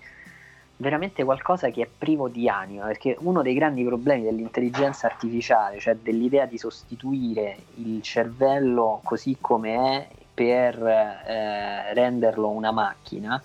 veramente 0.77 1.25
qualcosa 1.25 1.71
che 1.71 1.83
è 1.83 1.87
privo 1.87 2.29
di 2.29 2.49
anima, 2.49 2.87
perché 2.87 3.17
uno 3.21 3.43
dei 3.43 3.55
grandi 3.55 3.85
problemi 3.85 4.23
dell'intelligenza 4.23 5.07
artificiale, 5.07 5.79
cioè 5.79 5.97
dell'idea 5.97 6.47
di 6.47 6.59
sostituire 6.59 7.57
il 7.77 8.03
cervello 8.03 9.01
così 9.03 9.37
come 9.41 9.75
è 9.75 10.09
per 10.35 10.77
eh, 10.85 11.95
renderlo 11.95 12.49
una 12.49 12.73
macchina, 12.73 13.41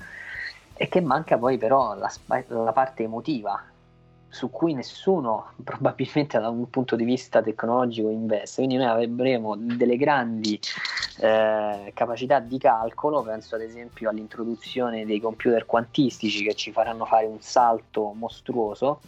e 0.74 0.88
che 0.88 1.02
manca 1.02 1.38
poi 1.38 1.58
però 1.58 1.96
la, 1.96 2.12
la 2.48 2.72
parte 2.72 3.04
emotiva 3.04 3.62
su 4.30 4.50
cui 4.50 4.74
nessuno 4.74 5.52
probabilmente 5.64 6.40
da 6.40 6.50
un 6.50 6.70
punto 6.70 6.96
di 6.96 7.04
vista 7.04 7.42
tecnologico 7.42 8.10
investe, 8.10 8.64
quindi 8.64 8.84
noi 8.84 9.06
avremo 9.06 9.56
delle 9.58 9.98
grandi 9.98 10.60
eh, 11.18 11.92
capacità 11.94 12.40
di 12.40 12.58
calcolo, 12.58 13.22
penso 13.24 13.56
ad 13.56 13.62
esempio 13.62 14.10
all'introduzione 14.10 15.06
dei 15.06 15.20
computer 15.20 15.66
quantistici 15.66 16.44
che 16.44 16.54
ci 16.54 16.72
faranno 16.72 17.06
fare 17.06 17.26
un 17.26 17.42
salto 17.42 18.14
mostruoso, 18.14 19.02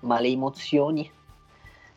ma 0.00 0.20
le 0.20 0.28
emozioni, 0.28 1.10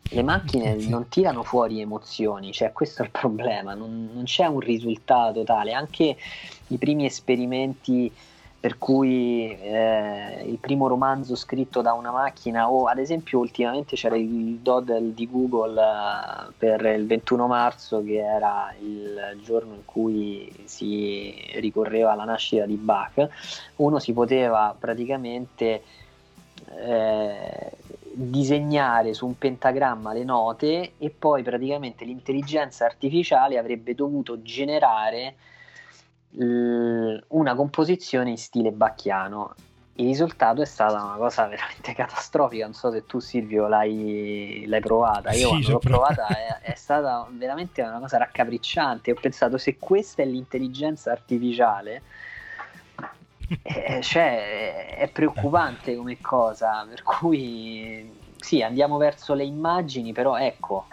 le 0.09 0.23
macchine 0.23 0.75
non 0.75 1.09
tirano 1.09 1.43
fuori 1.43 1.81
emozioni, 1.81 2.53
cioè 2.53 2.71
questo 2.71 3.01
è 3.01 3.05
il 3.05 3.11
problema, 3.11 3.73
non, 3.73 4.09
non 4.13 4.23
c'è 4.23 4.45
un 4.45 4.59
risultato 4.59 5.43
tale, 5.43 5.73
anche 5.73 6.15
i 6.67 6.77
primi 6.77 7.05
esperimenti 7.05 8.13
per 8.59 8.79
cui 8.79 9.55
eh, 9.59 10.43
il 10.45 10.57
primo 10.57 10.87
romanzo 10.87 11.35
scritto 11.35 11.81
da 11.81 11.93
una 11.93 12.11
macchina 12.11 12.69
o 12.71 12.85
ad 12.85 12.97
esempio 12.97 13.37
ultimamente 13.37 13.95
c'era 13.95 14.17
il 14.17 14.57
Doodle 14.57 15.13
di 15.13 15.29
Google 15.29 15.79
uh, 15.79 16.51
per 16.57 16.83
il 16.85 17.05
21 17.05 17.45
marzo 17.45 18.03
che 18.03 18.17
era 18.17 18.73
il 18.79 19.39
giorno 19.43 19.75
in 19.75 19.85
cui 19.85 20.51
si 20.65 21.35
ricorreva 21.55 22.13
alla 22.13 22.23
nascita 22.23 22.65
di 22.65 22.75
Bach. 22.75 23.29
Uno 23.75 23.99
si 23.99 24.11
poteva 24.13 24.75
praticamente 24.77 25.83
eh, 26.79 27.71
disegnare 28.11 29.13
su 29.13 29.27
un 29.27 29.37
pentagramma 29.37 30.13
le 30.13 30.23
note 30.23 30.93
e 30.97 31.09
poi 31.11 31.43
praticamente 31.43 32.05
l'intelligenza 32.05 32.85
artificiale 32.85 33.59
avrebbe 33.59 33.93
dovuto 33.93 34.41
generare 34.41 35.35
una 36.43 37.55
composizione 37.55 38.29
in 38.29 38.37
stile 38.37 38.71
bacchiano. 38.71 39.55
Il 39.99 40.05
risultato 40.05 40.61
è 40.61 40.65
stata 40.65 41.03
una 41.03 41.15
cosa 41.15 41.47
veramente 41.47 41.93
catastrofica. 41.95 42.65
Non 42.65 42.73
so 42.73 42.91
se 42.91 43.05
tu, 43.05 43.19
Silvio, 43.19 43.67
l'hai, 43.67 44.65
l'hai 44.67 44.79
provata. 44.79 45.31
Io, 45.31 45.39
sì, 45.39 45.47
quando 45.47 45.71
l'ho 45.71 45.79
provata, 45.79 46.27
è, 46.27 46.59
è, 46.71 46.75
stata 46.75 47.27
veramente 47.31 47.81
una 47.81 47.99
cosa 47.99 48.17
raccapricciante. 48.17 49.11
Ho 49.11 49.15
pensato, 49.19 49.57
se 49.57 49.77
questa 49.77 50.21
è 50.21 50.25
l'intelligenza 50.25 51.11
artificiale, 51.11 52.03
eh, 53.63 54.01
cioè, 54.03 54.97
è 54.97 55.09
preoccupante 55.09 55.95
come 55.95 56.21
cosa. 56.21 56.85
Per 56.87 57.01
cui, 57.01 58.11
sì, 58.37 58.61
andiamo 58.61 58.97
verso 58.97 59.33
le 59.33 59.45
immagini, 59.45 60.13
però 60.13 60.37
ecco, 60.37 60.85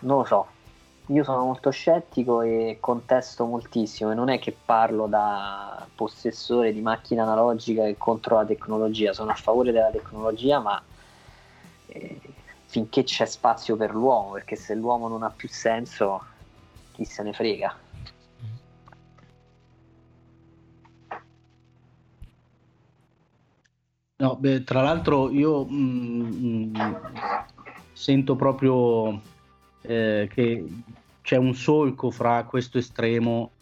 non 0.00 0.18
lo 0.18 0.24
so 0.24 0.53
io 1.08 1.22
sono 1.22 1.44
molto 1.44 1.70
scettico 1.70 2.40
e 2.40 2.78
contesto 2.80 3.44
moltissimo 3.44 4.10
e 4.10 4.14
non 4.14 4.30
è 4.30 4.38
che 4.38 4.56
parlo 4.64 5.06
da 5.06 5.86
possessore 5.94 6.72
di 6.72 6.80
macchina 6.80 7.24
analogica 7.24 7.86
e 7.86 7.96
contro 7.98 8.36
la 8.36 8.46
tecnologia, 8.46 9.12
sono 9.12 9.30
a 9.30 9.34
favore 9.34 9.70
della 9.70 9.90
tecnologia 9.90 10.60
ma 10.60 10.82
eh, 11.86 12.20
finché 12.66 13.04
c'è 13.04 13.26
spazio 13.26 13.76
per 13.76 13.94
l'uomo, 13.94 14.32
perché 14.32 14.56
se 14.56 14.74
l'uomo 14.74 15.08
non 15.08 15.22
ha 15.22 15.30
più 15.30 15.48
senso 15.48 16.24
chi 16.92 17.04
se 17.04 17.22
ne 17.22 17.32
frega. 17.32 17.76
No, 24.16 24.36
beh, 24.36 24.64
tra 24.64 24.80
l'altro 24.80 25.30
io 25.30 25.66
mm, 25.66 26.76
mm 26.76 26.76
sento 27.92 28.34
proprio 28.34 29.20
eh, 29.86 30.28
che 30.32 30.66
c'è 31.22 31.36
un 31.36 31.54
solco 31.54 32.10
fra 32.10 32.44
questo 32.44 32.78
estremo 32.78 33.52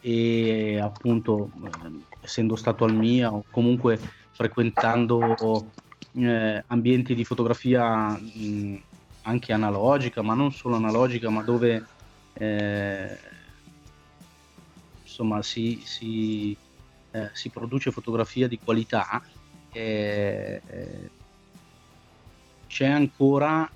e 0.00 0.80
appunto 0.80 1.50
eh, 1.64 1.90
essendo 2.20 2.56
stato 2.56 2.84
al 2.84 2.94
MIA 2.94 3.32
o 3.32 3.44
comunque 3.50 3.98
frequentando 4.32 5.70
eh, 6.14 6.64
ambienti 6.66 7.14
di 7.14 7.24
fotografia 7.24 8.08
mh, 8.08 8.82
anche 9.22 9.52
analogica, 9.52 10.22
ma 10.22 10.34
non 10.34 10.52
solo 10.52 10.76
analogica, 10.76 11.30
ma 11.30 11.42
dove 11.42 11.84
eh, 12.34 13.18
insomma 15.02 15.42
si, 15.42 15.80
si, 15.84 16.56
eh, 17.10 17.30
si, 17.32 17.50
produce 17.50 17.92
fotografia 17.92 18.48
di 18.48 18.58
qualità, 18.58 19.22
eh, 19.70 20.60
c'è 22.66 22.86
ancora 22.86 23.70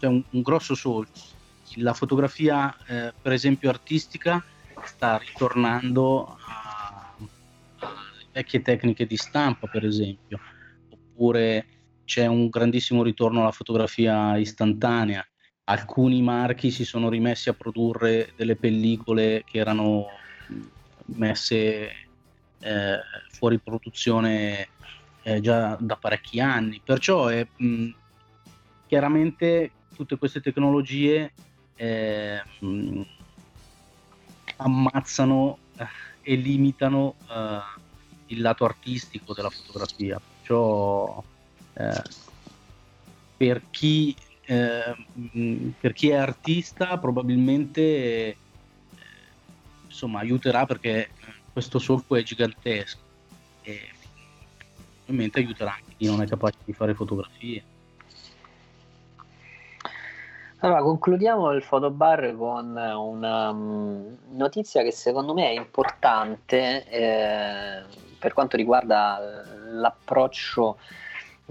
c'è 0.00 0.06
un, 0.06 0.22
un 0.30 0.40
grosso 0.40 0.74
solco. 0.74 1.20
La 1.76 1.92
fotografia, 1.92 2.74
eh, 2.86 3.12
per 3.20 3.32
esempio, 3.32 3.68
artistica 3.68 4.42
sta 4.82 5.18
ritornando 5.18 6.36
alle 6.46 8.26
vecchie 8.32 8.62
tecniche 8.62 9.06
di 9.06 9.16
stampa, 9.16 9.66
per 9.68 9.84
esempio, 9.84 10.40
oppure 10.88 11.66
c'è 12.04 12.26
un 12.26 12.48
grandissimo 12.48 13.02
ritorno 13.02 13.42
alla 13.42 13.52
fotografia 13.52 14.36
istantanea. 14.36 15.24
Alcuni 15.64 16.22
marchi 16.22 16.72
si 16.72 16.84
sono 16.84 17.08
rimessi 17.08 17.48
a 17.48 17.52
produrre 17.52 18.32
delle 18.34 18.56
pellicole 18.56 19.44
che 19.44 19.58
erano 19.58 20.06
messe 21.04 21.90
eh, 22.58 22.98
fuori 23.30 23.58
produzione 23.58 24.68
eh, 25.22 25.40
già 25.40 25.76
da 25.78 25.96
parecchi 25.96 26.40
anni. 26.40 26.80
Perciò 26.84 27.26
è 27.26 27.46
mh, 27.54 27.90
chiaramente 28.88 29.70
tutte 30.00 30.16
queste 30.16 30.40
tecnologie 30.40 31.30
eh, 31.76 32.42
ammazzano 34.56 35.58
e 36.22 36.34
limitano 36.36 37.16
eh, 37.28 37.60
il 38.28 38.40
lato 38.40 38.64
artistico 38.64 39.34
della 39.34 39.50
fotografia. 39.50 40.18
Perciò 40.18 41.22
eh, 41.74 42.02
per, 43.36 43.62
chi, 43.68 44.16
eh, 44.46 44.96
per 45.78 45.92
chi 45.92 46.08
è 46.08 46.14
artista 46.14 46.96
probabilmente 46.96 47.82
eh, 47.82 48.36
insomma, 49.86 50.20
aiuterà 50.20 50.64
perché 50.64 51.10
questo 51.52 51.78
solco 51.78 52.16
è 52.16 52.22
gigantesco 52.22 52.98
e 53.62 53.90
ovviamente 55.02 55.40
aiuterà 55.40 55.76
chi 55.98 56.06
non 56.06 56.22
è 56.22 56.26
capace 56.26 56.56
di 56.64 56.72
fare 56.72 56.94
fotografie. 56.94 57.62
Allora, 60.62 60.82
concludiamo 60.82 61.52
il 61.52 61.62
fotobar 61.62 62.36
con 62.36 62.76
una 62.76 63.48
um, 63.48 64.14
notizia 64.32 64.82
che 64.82 64.92
secondo 64.92 65.32
me 65.32 65.48
è 65.48 65.56
importante 65.56 66.86
eh, 66.86 67.82
per 68.18 68.34
quanto 68.34 68.58
riguarda 68.58 69.18
l'approccio 69.70 70.76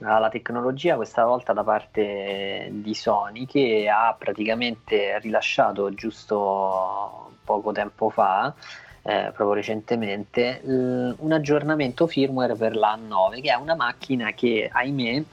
alla 0.04 0.30
tecnologia, 0.30 0.96
questa 0.96 1.26
volta 1.26 1.54
da 1.54 1.64
parte 1.64 2.70
di 2.72 2.94
Sony, 2.94 3.48
che 3.48 3.90
ha 3.92 4.16
praticamente 4.16 5.18
rilasciato 5.18 5.92
giusto 5.96 7.32
poco 7.44 7.72
tempo 7.72 8.12
fa, 8.12 8.54
eh, 9.02 9.32
proprio 9.34 9.54
recentemente, 9.54 10.62
l- 10.64 11.16
un 11.18 11.32
aggiornamento 11.32 12.06
firmware 12.06 12.54
per 12.54 12.76
la 12.76 12.96
9, 12.96 13.42
che 13.42 13.50
è 13.50 13.56
una 13.56 13.74
macchina 13.74 14.34
che, 14.34 14.70
ahimè, 14.72 15.24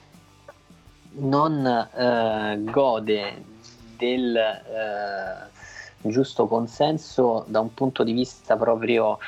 non 1.18 1.66
eh, 1.94 2.58
gode 2.62 3.54
del 3.96 4.36
eh, 4.36 6.08
giusto 6.08 6.46
consenso 6.46 7.44
da 7.48 7.60
un 7.60 7.74
punto 7.74 8.04
di 8.04 8.12
vista 8.12 8.56
proprio 8.56 9.18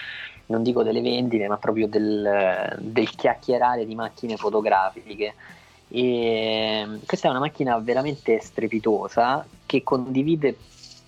non 0.46 0.62
dico 0.62 0.82
delle 0.82 1.00
vendite, 1.00 1.46
ma 1.46 1.58
proprio 1.58 1.88
del, 1.88 2.76
del 2.78 3.10
chiacchierare 3.10 3.84
di 3.84 3.94
macchine 3.94 4.36
fotografiche. 4.36 5.34
E 5.88 7.00
questa 7.06 7.28
è 7.28 7.30
una 7.30 7.40
macchina 7.40 7.78
veramente 7.78 8.40
strepitosa 8.40 9.46
che 9.64 9.82
condivide 9.82 10.56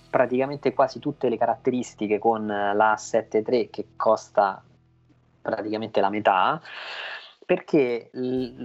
praticamente 0.09 0.73
quasi 0.73 0.99
tutte 0.99 1.29
le 1.29 1.37
caratteristiche 1.37 2.19
con 2.19 2.45
la 2.45 2.93
7.3 2.95 3.69
che 3.69 3.85
costa 3.95 4.61
praticamente 5.41 6.01
la 6.01 6.09
metà 6.09 6.61
perché 7.51 8.09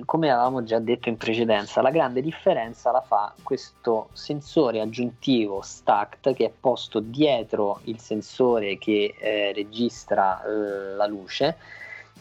come 0.05 0.30
avevamo 0.30 0.62
già 0.62 0.78
detto 0.78 1.09
in 1.09 1.16
precedenza 1.16 1.82
la 1.82 1.91
grande 1.91 2.22
differenza 2.22 2.93
la 2.93 3.01
fa 3.01 3.34
questo 3.43 4.11
sensore 4.12 4.80
aggiuntivo 4.80 5.61
stacked 5.61 6.32
che 6.37 6.45
è 6.45 6.53
posto 6.61 7.01
dietro 7.01 7.80
il 7.87 7.99
sensore 7.99 8.78
che 8.78 9.12
eh, 9.18 9.53
registra 9.53 10.41
eh, 10.41 10.95
la 10.95 11.07
luce 11.09 11.57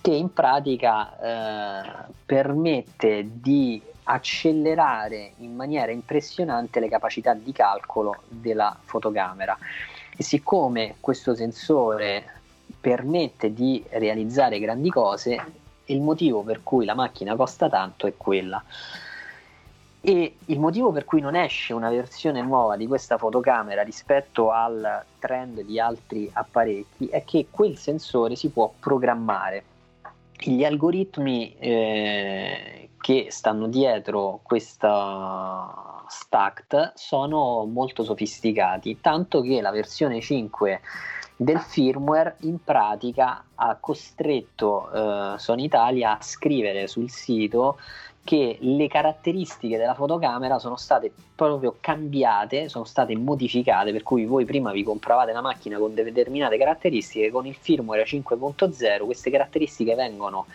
che 0.01 0.09
in 0.09 0.33
pratica 0.33 1.19
eh, 1.19 2.05
permette 2.25 3.27
di 3.31 3.79
accelerare 4.05 5.33
in 5.37 5.53
maniera 5.53 5.91
impressionante 5.91 6.79
le 6.79 6.89
capacità 6.89 7.35
di 7.35 7.51
calcolo 7.51 8.21
della 8.27 8.75
fotocamera. 8.81 9.55
E 10.17 10.23
siccome 10.23 10.95
questo 10.99 11.35
sensore 11.35 12.41
permette 12.79 13.53
di 13.53 13.83
realizzare 13.89 14.59
grandi 14.59 14.89
cose 14.89 15.63
il 15.85 16.01
motivo 16.01 16.41
per 16.41 16.63
cui 16.63 16.85
la 16.85 16.95
macchina 16.95 17.35
costa 17.35 17.69
tanto 17.69 18.07
è 18.07 18.13
quella. 18.15 18.63
e 20.01 20.35
il 20.45 20.59
motivo 20.59 20.91
per 20.91 21.03
cui 21.03 21.19
non 21.19 21.35
esce 21.35 21.73
una 21.73 21.89
versione 21.89 22.41
nuova 22.41 22.77
di 22.77 22.85
questa 22.85 23.17
fotocamera 23.17 23.81
rispetto 23.81 24.51
al 24.51 25.03
trend 25.17 25.61
di 25.61 25.79
altri 25.79 26.29
apparecchi 26.31 27.07
è 27.07 27.23
che 27.23 27.47
quel 27.49 27.75
sensore 27.75 28.35
si 28.35 28.49
può 28.49 28.71
programmare. 28.79 29.63
Gli 30.37 30.63
algoritmi 30.63 31.55
eh, 31.57 32.89
che 32.99 33.27
stanno 33.29 33.67
dietro 33.67 34.41
questa 34.43 36.03
stacked 36.07 36.93
sono 36.95 37.65
molto 37.65 38.03
sofisticati, 38.03 38.99
tanto 39.01 39.41
che 39.41 39.61
la 39.61 39.71
versione 39.71 40.21
5 40.21 40.81
del 41.35 41.59
firmware 41.59 42.37
in 42.41 42.63
pratica 42.63 43.43
ha 43.55 43.75
costretto 43.79 44.91
eh, 44.91 45.37
Sony 45.37 45.63
Italia 45.63 46.17
a 46.17 46.21
scrivere 46.21 46.87
sul 46.87 47.09
sito 47.09 47.77
che 48.23 48.57
le 48.59 48.87
caratteristiche 48.87 49.77
della 49.77 49.93
fotocamera 49.93 50.57
sono 50.57 50.77
state 50.77 51.11
proprio 51.35 51.77
cambiate, 51.79 52.69
sono 52.69 52.83
state 52.83 53.15
modificate, 53.15 53.91
per 53.91 54.01
cui 54.01 54.25
voi 54.25 54.45
prima 54.45 54.71
vi 54.71 54.83
compravate 54.83 55.31
la 55.31 55.41
macchina 55.41 55.77
con 55.77 55.93
determinate 55.93 56.57
caratteristiche, 56.57 57.29
con 57.29 57.45
il 57.45 57.55
firmware 57.55 58.03
5.0 58.03 59.05
queste 59.05 59.29
caratteristiche 59.29 59.93
vengono 59.93 60.47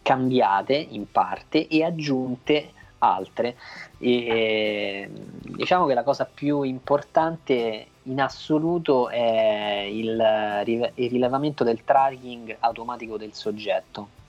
cambiate 0.00 0.74
in 0.74 1.10
parte 1.10 1.68
e 1.68 1.84
aggiunte 1.84 2.72
altre. 3.02 3.56
E, 3.98 5.08
diciamo 5.42 5.86
che 5.86 5.94
la 5.94 6.02
cosa 6.02 6.24
più 6.32 6.62
importante 6.62 7.86
in 8.04 8.20
assoluto 8.20 9.08
è 9.08 9.86
il, 9.88 10.62
il 10.66 10.92
rilevamento 11.08 11.64
del 11.64 11.84
tracking 11.84 12.56
automatico 12.60 13.16
del 13.16 13.32
soggetto 13.32 14.20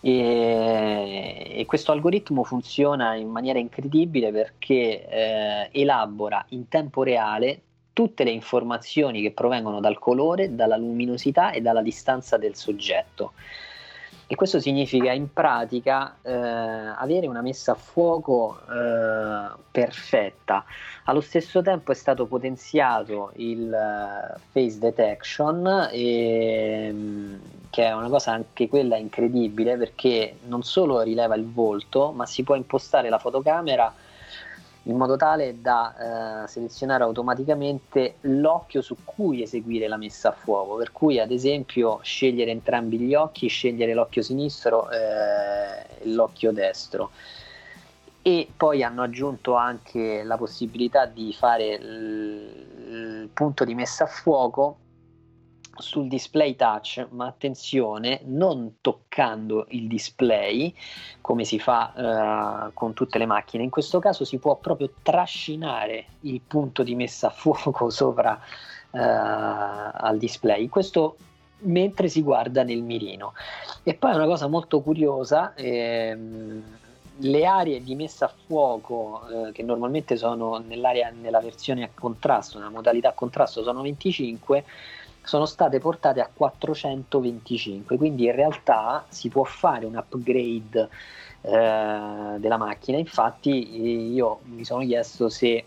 e, 0.00 1.54
e, 1.56 1.66
questo 1.66 1.90
algoritmo 1.90 2.44
funziona 2.44 3.14
in 3.14 3.28
maniera 3.28 3.58
incredibile 3.58 4.30
perché 4.30 5.08
eh, 5.08 5.68
elabora 5.72 6.44
in 6.50 6.68
tempo 6.68 7.02
reale 7.02 7.60
tutte 7.92 8.22
le 8.22 8.30
informazioni 8.30 9.22
che 9.22 9.32
provengono 9.32 9.80
dal 9.80 9.98
colore, 9.98 10.54
dalla 10.54 10.76
luminosità 10.76 11.50
e 11.50 11.60
dalla 11.60 11.82
distanza 11.82 12.36
del 12.36 12.54
soggetto. 12.54 13.32
E 14.28 14.34
questo 14.34 14.58
significa 14.58 15.12
in 15.12 15.32
pratica 15.32 16.16
eh, 16.22 16.32
avere 16.32 17.28
una 17.28 17.42
messa 17.42 17.72
a 17.72 17.74
fuoco 17.76 18.58
eh, 18.68 19.50
perfetta. 19.70 20.64
Allo 21.04 21.20
stesso 21.20 21.62
tempo 21.62 21.92
è 21.92 21.94
stato 21.94 22.26
potenziato 22.26 23.30
il 23.36 23.68
uh, 23.68 24.36
face 24.50 24.78
detection, 24.80 25.88
e, 25.92 26.88
um, 26.90 27.38
che 27.70 27.84
è 27.84 27.94
una 27.94 28.08
cosa 28.08 28.32
anche 28.32 28.68
quella 28.68 28.96
incredibile 28.96 29.76
perché 29.76 30.38
non 30.46 30.64
solo 30.64 31.00
rileva 31.02 31.36
il 31.36 31.46
volto, 31.46 32.10
ma 32.10 32.26
si 32.26 32.42
può 32.42 32.56
impostare 32.56 33.08
la 33.08 33.18
fotocamera 33.18 33.94
in 34.86 34.96
modo 34.96 35.16
tale 35.16 35.60
da 35.60 36.44
eh, 36.44 36.48
selezionare 36.48 37.02
automaticamente 37.02 38.16
l'occhio 38.22 38.82
su 38.82 38.96
cui 39.04 39.42
eseguire 39.42 39.88
la 39.88 39.96
messa 39.96 40.28
a 40.28 40.32
fuoco, 40.32 40.76
per 40.76 40.92
cui 40.92 41.18
ad 41.18 41.30
esempio 41.30 41.98
scegliere 42.02 42.52
entrambi 42.52 42.98
gli 42.98 43.14
occhi, 43.14 43.48
scegliere 43.48 43.94
l'occhio 43.94 44.22
sinistro 44.22 44.88
eh, 44.90 45.86
e 45.98 46.08
l'occhio 46.08 46.52
destro. 46.52 47.10
E 48.22 48.48
poi 48.56 48.82
hanno 48.82 49.02
aggiunto 49.02 49.54
anche 49.54 50.22
la 50.22 50.36
possibilità 50.36 51.06
di 51.06 51.32
fare 51.32 51.74
il, 51.74 52.66
il 52.88 53.30
punto 53.32 53.64
di 53.64 53.74
messa 53.74 54.04
a 54.04 54.08
fuoco 54.08 54.78
sul 55.78 56.08
display 56.08 56.56
touch, 56.56 57.06
ma 57.10 57.26
attenzione, 57.26 58.20
non 58.24 58.76
toccando 58.80 59.66
il 59.70 59.88
display 59.88 60.74
come 61.20 61.44
si 61.44 61.58
fa 61.58 62.66
uh, 62.66 62.72
con 62.74 62.94
tutte 62.94 63.18
le 63.18 63.26
macchine. 63.26 63.62
In 63.62 63.70
questo 63.70 63.98
caso 63.98 64.24
si 64.24 64.38
può 64.38 64.56
proprio 64.56 64.92
trascinare 65.02 66.06
il 66.20 66.40
punto 66.40 66.82
di 66.82 66.94
messa 66.94 67.28
a 67.28 67.30
fuoco 67.30 67.88
sopra 67.90 68.38
uh, 68.90 68.98
al 68.98 70.16
display. 70.18 70.68
Questo 70.68 71.16
mentre 71.60 72.08
si 72.08 72.22
guarda 72.22 72.62
nel 72.62 72.82
mirino. 72.82 73.32
E 73.82 73.94
poi 73.94 74.14
una 74.14 74.26
cosa 74.26 74.46
molto 74.46 74.80
curiosa. 74.80 75.54
Ehm, 75.54 76.62
le 77.20 77.46
aree 77.46 77.82
di 77.82 77.94
messa 77.94 78.26
a 78.26 78.32
fuoco 78.46 79.22
eh, 79.28 79.52
che 79.52 79.62
normalmente 79.62 80.16
sono 80.16 80.58
nell'area 80.58 81.10
nella 81.10 81.40
versione 81.40 81.84
a 81.84 81.90
contrasto, 81.92 82.58
nella 82.58 82.70
modalità 82.70 83.10
a 83.10 83.12
contrasto 83.12 83.62
sono 83.62 83.82
25, 83.82 84.64
sono 85.26 85.44
state 85.44 85.80
portate 85.80 86.20
a 86.20 86.30
425, 86.32 87.96
quindi 87.96 88.26
in 88.26 88.32
realtà 88.32 89.04
si 89.08 89.28
può 89.28 89.42
fare 89.42 89.84
un 89.84 89.96
upgrade 89.96 90.88
eh, 91.40 92.36
della 92.38 92.56
macchina, 92.56 92.96
infatti 92.96 94.12
io 94.14 94.38
mi 94.44 94.64
sono 94.64 94.84
chiesto 94.84 95.28
se 95.28 95.64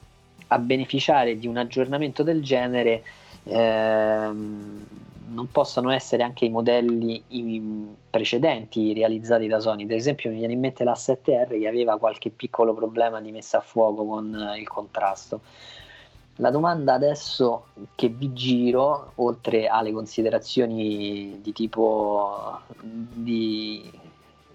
a 0.48 0.60
beneficiare 0.60 1.38
di 1.38 1.46
un 1.46 1.58
aggiornamento 1.58 2.24
del 2.24 2.42
genere 2.42 3.04
ehm, 3.44 4.86
non 5.28 5.52
possano 5.52 5.92
essere 5.92 6.24
anche 6.24 6.46
i 6.46 6.50
modelli 6.50 7.22
precedenti 8.10 8.94
realizzati 8.94 9.48
da 9.48 9.60
Sony. 9.60 9.84
Ad 9.84 9.92
esempio, 9.92 10.30
mi 10.30 10.38
viene 10.38 10.54
in 10.54 10.60
mente 10.60 10.86
la 10.86 10.94
7R 10.94 11.60
che 11.60 11.68
aveva 11.68 12.00
qualche 12.00 12.30
piccolo 12.30 12.74
problema 12.74 13.20
di 13.20 13.32
messa 13.32 13.58
a 13.58 13.62
fuoco 13.62 14.06
con 14.06 14.56
il 14.58 14.68
contrasto. 14.68 15.42
La 16.40 16.52
domanda 16.52 16.94
adesso 16.94 17.66
che 17.96 18.08
vi 18.08 18.32
giro, 18.32 19.12
oltre 19.16 19.68
alle 19.68 19.92
considerazioni 19.92 21.40
di 21.42 21.52
tipo 21.52 22.62
di 22.82 23.92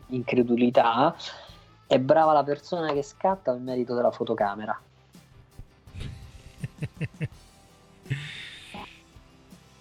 incredulità, 0.08 1.14
è 1.86 1.98
brava 1.98 2.32
la 2.32 2.42
persona 2.42 2.90
che 2.94 3.02
scatta 3.02 3.50
o 3.50 3.54
il 3.54 3.60
merito 3.60 3.94
della 3.94 4.10
fotocamera? 4.10 4.80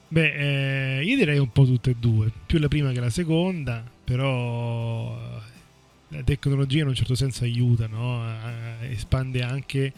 Beh, 0.09 0.97
eh, 0.99 1.03
io 1.05 1.15
direi 1.15 1.37
un 1.37 1.53
po' 1.53 1.63
tutte 1.63 1.91
e 1.91 1.95
due, 1.97 2.29
più 2.45 2.59
la 2.59 2.67
prima 2.67 2.91
che 2.91 2.99
la 2.99 3.09
seconda, 3.09 3.81
però 4.03 5.17
la 6.09 6.23
tecnologia 6.23 6.81
in 6.81 6.89
un 6.89 6.95
certo 6.95 7.15
senso 7.15 7.45
aiuta, 7.45 7.87
no? 7.87 8.21
espande 8.81 9.41
anche 9.41 9.93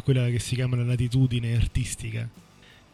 quella 0.00 0.28
che 0.28 0.38
si 0.38 0.54
chiama 0.54 0.76
la 0.76 0.84
latitudine 0.84 1.54
artistica. 1.54 2.28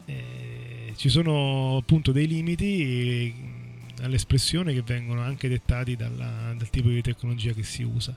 Eh, 0.05 0.93
ci 0.95 1.09
sono 1.09 1.77
appunto 1.77 2.11
dei 2.11 2.27
limiti 2.27 3.33
mm, 3.35 4.03
all'espressione 4.03 4.73
che 4.73 4.81
vengono 4.81 5.21
anche 5.21 5.47
dettati 5.47 5.95
dalla, 5.95 6.53
dal 6.57 6.69
tipo 6.69 6.89
di 6.89 7.01
tecnologia 7.01 7.53
che 7.53 7.63
si 7.63 7.83
usa. 7.83 8.15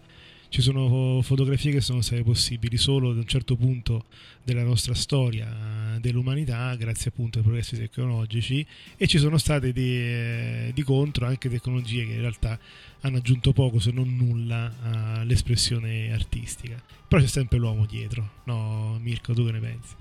Ci 0.53 0.61
sono 0.61 1.23
fotografie 1.23 1.73
che 1.73 1.81
sono 1.81 2.03
state 2.03 2.23
possibili 2.23 2.77
solo 2.77 3.09
ad 3.09 3.17
un 3.17 3.25
certo 3.25 3.57
punto 3.57 4.05
della 4.45 4.63
nostra 4.63 4.93
storia 4.93 5.97
dell'umanità, 5.99 6.75
grazie 6.75 7.09
appunto 7.09 7.39
ai 7.39 7.45
progressi 7.45 7.75
tecnologici, 7.75 8.65
e 8.99 9.07
ci 9.07 9.17
sono 9.17 9.39
state 9.39 9.73
di, 9.73 9.97
eh, 9.97 10.71
di 10.75 10.83
contro 10.83 11.25
anche 11.25 11.49
tecnologie 11.49 12.05
che 12.05 12.13
in 12.13 12.21
realtà 12.21 12.59
hanno 13.01 13.17
aggiunto 13.17 13.55
poco 13.55 13.79
se 13.79 13.93
non 13.93 14.15
nulla 14.15 14.75
all'espressione 15.21 16.13
artistica. 16.13 16.77
Però 17.09 17.19
c'è 17.23 17.29
sempre 17.29 17.57
l'uomo 17.57 17.87
dietro, 17.87 18.29
no 18.45 18.99
Mirko, 19.01 19.33
tu 19.33 19.47
che 19.47 19.53
ne 19.53 19.59
pensi? 19.59 19.95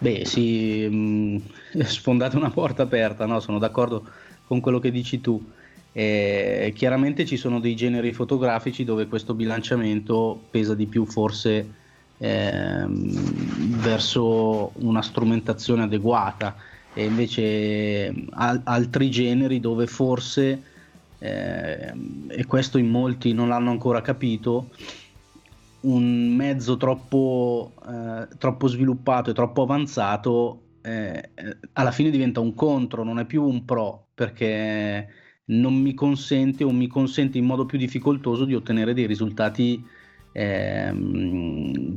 Beh 0.00 0.24
sì, 0.24 0.88
mh, 0.90 1.80
sfondate 1.84 2.34
una 2.34 2.50
porta 2.50 2.82
aperta, 2.82 3.24
no? 3.24 3.38
sono 3.38 3.60
d'accordo 3.60 4.04
con 4.46 4.58
quello 4.58 4.80
che 4.80 4.90
dici 4.90 5.20
tu. 5.20 5.40
Eh, 5.92 6.72
chiaramente 6.74 7.26
ci 7.26 7.36
sono 7.36 7.60
dei 7.60 7.76
generi 7.76 8.12
fotografici 8.12 8.84
dove 8.84 9.06
questo 9.06 9.34
bilanciamento 9.34 10.46
pesa 10.50 10.74
di 10.74 10.86
più 10.86 11.04
forse 11.04 11.74
ehm, 12.16 13.80
verso 13.82 14.72
una 14.76 15.02
strumentazione 15.02 15.82
adeguata. 15.82 16.56
E 16.94 17.04
invece 17.04 18.12
al- 18.30 18.62
altri 18.64 19.10
generi 19.10 19.60
dove 19.60 19.86
forse 19.86 20.62
eh, 21.18 21.92
e 22.28 22.46
questo 22.46 22.78
in 22.78 22.88
molti 22.88 23.32
non 23.32 23.48
l'hanno 23.48 23.70
ancora 23.70 24.00
capito, 24.00 24.70
un 25.80 26.34
mezzo 26.34 26.76
troppo, 26.76 27.74
eh, 27.88 28.28
troppo 28.38 28.66
sviluppato 28.66 29.30
e 29.30 29.34
troppo 29.34 29.62
avanzato 29.62 30.62
eh, 30.82 31.30
alla 31.74 31.90
fine 31.92 32.10
diventa 32.10 32.40
un 32.40 32.54
contro, 32.54 33.04
non 33.04 33.18
è 33.18 33.24
più 33.24 33.44
un 33.44 33.64
pro, 33.64 34.08
perché 34.14 35.08
non 35.52 35.74
mi 35.74 35.94
consente 35.94 36.64
o 36.64 36.70
mi 36.70 36.86
consente 36.86 37.38
in 37.38 37.44
modo 37.44 37.66
più 37.66 37.78
difficoltoso 37.78 38.44
di 38.44 38.54
ottenere 38.54 38.94
dei 38.94 39.06
risultati 39.06 39.84
ehm, 40.32 41.94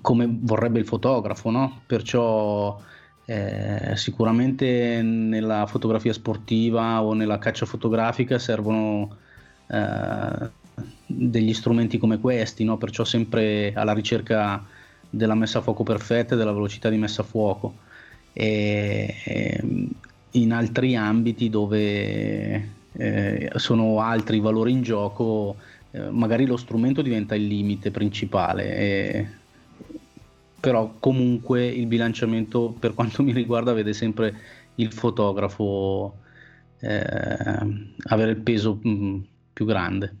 come 0.00 0.28
vorrebbe 0.28 0.80
il 0.80 0.86
fotografo, 0.86 1.50
no? 1.50 1.82
Perciò 1.86 2.78
eh, 3.24 3.92
sicuramente 3.94 5.02
nella 5.02 5.66
fotografia 5.66 6.12
sportiva 6.12 7.02
o 7.02 7.14
nella 7.14 7.38
caccia 7.38 7.66
fotografica 7.66 8.38
servono 8.38 9.16
eh, 9.68 10.50
degli 11.06 11.54
strumenti 11.54 11.98
come 11.98 12.18
questi, 12.18 12.64
no? 12.64 12.76
perciò 12.76 13.04
sempre 13.04 13.72
alla 13.74 13.92
ricerca 13.92 14.64
della 15.08 15.34
messa 15.34 15.58
a 15.58 15.62
fuoco 15.62 15.82
perfetta 15.82 16.34
e 16.34 16.38
della 16.38 16.52
velocità 16.52 16.88
di 16.88 16.96
messa 16.96 17.22
a 17.22 17.24
fuoco. 17.24 17.74
E, 18.32 19.14
e 19.24 19.62
in 20.32 20.52
altri 20.52 20.94
ambiti 20.96 21.50
dove 21.50 22.78
eh, 22.92 23.50
sono 23.56 24.00
altri 24.00 24.40
valori 24.40 24.72
in 24.72 24.82
gioco 24.82 25.56
eh, 25.92 26.08
magari 26.10 26.46
lo 26.46 26.56
strumento 26.56 27.02
diventa 27.02 27.34
il 27.34 27.46
limite 27.46 27.90
principale. 27.90 28.76
E... 28.76 29.28
Però 30.60 30.94
comunque 30.98 31.66
il 31.66 31.86
bilanciamento 31.86 32.74
per 32.78 32.94
quanto 32.94 33.22
mi 33.22 33.32
riguarda 33.32 33.72
vede 33.72 33.92
sempre 33.92 34.34
il 34.76 34.92
fotografo 34.92 36.18
eh, 36.80 37.58
avere 38.08 38.30
il 38.30 38.40
peso 38.40 38.78
mh, 38.82 39.24
più 39.52 39.64
grande. 39.64 40.14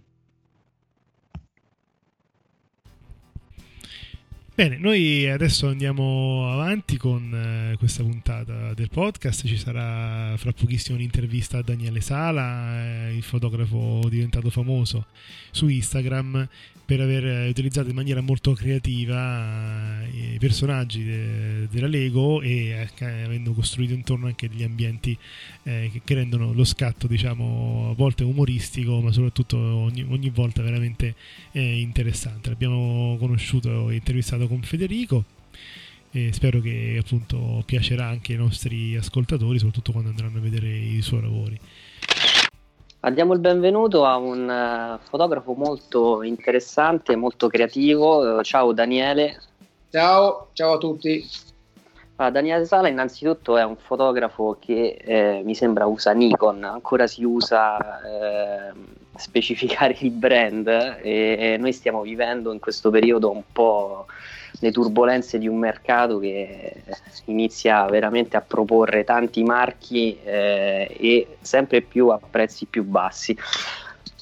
Bene, 4.60 4.76
noi 4.76 5.26
adesso 5.26 5.68
andiamo 5.68 6.52
avanti 6.52 6.98
con 6.98 7.32
eh, 7.32 7.76
questa 7.78 8.02
puntata 8.02 8.74
del 8.74 8.90
podcast. 8.90 9.46
Ci 9.46 9.56
sarà 9.56 10.36
fra 10.36 10.52
pochissimo 10.52 10.98
un'intervista 10.98 11.56
a 11.56 11.62
Daniele 11.62 12.02
Sala, 12.02 13.06
eh, 13.08 13.16
il 13.16 13.22
fotografo 13.22 14.06
diventato 14.10 14.50
famoso 14.50 15.06
su 15.50 15.66
Instagram 15.66 16.46
per 16.90 17.00
aver 17.00 17.48
utilizzato 17.48 17.88
in 17.88 17.94
maniera 17.94 18.20
molto 18.20 18.52
creativa 18.52 20.02
eh, 20.12 20.34
i 20.34 20.38
personaggi 20.40 21.04
de- 21.04 21.68
della 21.70 21.86
Lego 21.86 22.40
e 22.40 22.88
eh, 22.98 23.04
avendo 23.22 23.52
costruito 23.52 23.94
intorno 23.94 24.26
anche 24.26 24.48
degli 24.48 24.64
ambienti 24.64 25.16
eh, 25.62 25.88
che, 26.04 26.14
rendono 26.14 26.52
lo 26.52 26.64
scatto, 26.64 27.06
diciamo, 27.06 27.90
a 27.92 27.94
volte 27.94 28.24
umoristico, 28.24 29.00
ma 29.00 29.12
soprattutto 29.12 29.56
ogni, 29.56 30.04
ogni 30.08 30.30
volta 30.30 30.62
veramente 30.62 31.14
eh, 31.52 31.78
interessante. 31.78 32.48
L'abbiamo 32.48 33.16
conosciuto 33.20 33.88
e 33.90 33.94
intervistato 33.94 34.48
con 34.48 34.60
Federico 34.62 35.24
e 36.10 36.32
spero 36.32 36.60
che 36.60 36.96
appunto 36.98 37.62
piacerà 37.66 38.08
anche 38.08 38.32
ai 38.32 38.38
nostri 38.38 38.96
ascoltatori, 38.96 39.58
soprattutto 39.58 39.92
quando 39.92 40.10
andranno 40.10 40.38
a 40.38 40.40
vedere 40.40 40.76
i 40.76 41.02
suoi 41.02 41.22
lavori. 41.22 41.56
Diamo 43.08 43.32
il 43.32 43.40
benvenuto 43.40 44.04
a 44.04 44.18
un 44.18 44.46
uh, 44.46 44.98
fotografo 45.08 45.54
molto 45.54 46.22
interessante, 46.22 47.16
molto 47.16 47.48
creativo. 47.48 48.42
Ciao 48.42 48.72
Daniele. 48.72 49.40
Ciao, 49.90 50.48
ciao 50.52 50.74
a 50.74 50.78
tutti. 50.78 51.26
Ah, 52.16 52.30
Daniele 52.30 52.66
Sala 52.66 52.88
innanzitutto 52.88 53.56
è 53.56 53.64
un 53.64 53.76
fotografo 53.76 54.58
che 54.60 54.98
eh, 55.02 55.40
mi 55.42 55.54
sembra 55.54 55.86
usa 55.86 56.12
Nikon, 56.12 56.62
ancora 56.62 57.06
si 57.06 57.24
usa 57.24 58.02
eh, 58.02 58.72
specificare 59.16 59.96
il 60.00 60.10
brand 60.10 60.68
e, 60.68 61.00
e 61.02 61.56
noi 61.58 61.72
stiamo 61.72 62.02
vivendo 62.02 62.52
in 62.52 62.60
questo 62.60 62.90
periodo 62.90 63.30
un 63.30 63.42
po' 63.50 64.06
le 64.60 64.70
turbulenze 64.70 65.38
di 65.38 65.48
un 65.48 65.58
mercato 65.58 66.18
che 66.18 66.82
inizia 67.26 67.84
veramente 67.86 68.36
a 68.36 68.42
proporre 68.42 69.04
tanti 69.04 69.42
marchi 69.42 70.18
eh, 70.22 70.96
e 70.98 71.36
sempre 71.40 71.80
più 71.80 72.08
a 72.08 72.18
prezzi 72.18 72.66
più 72.66 72.84
bassi. 72.84 73.36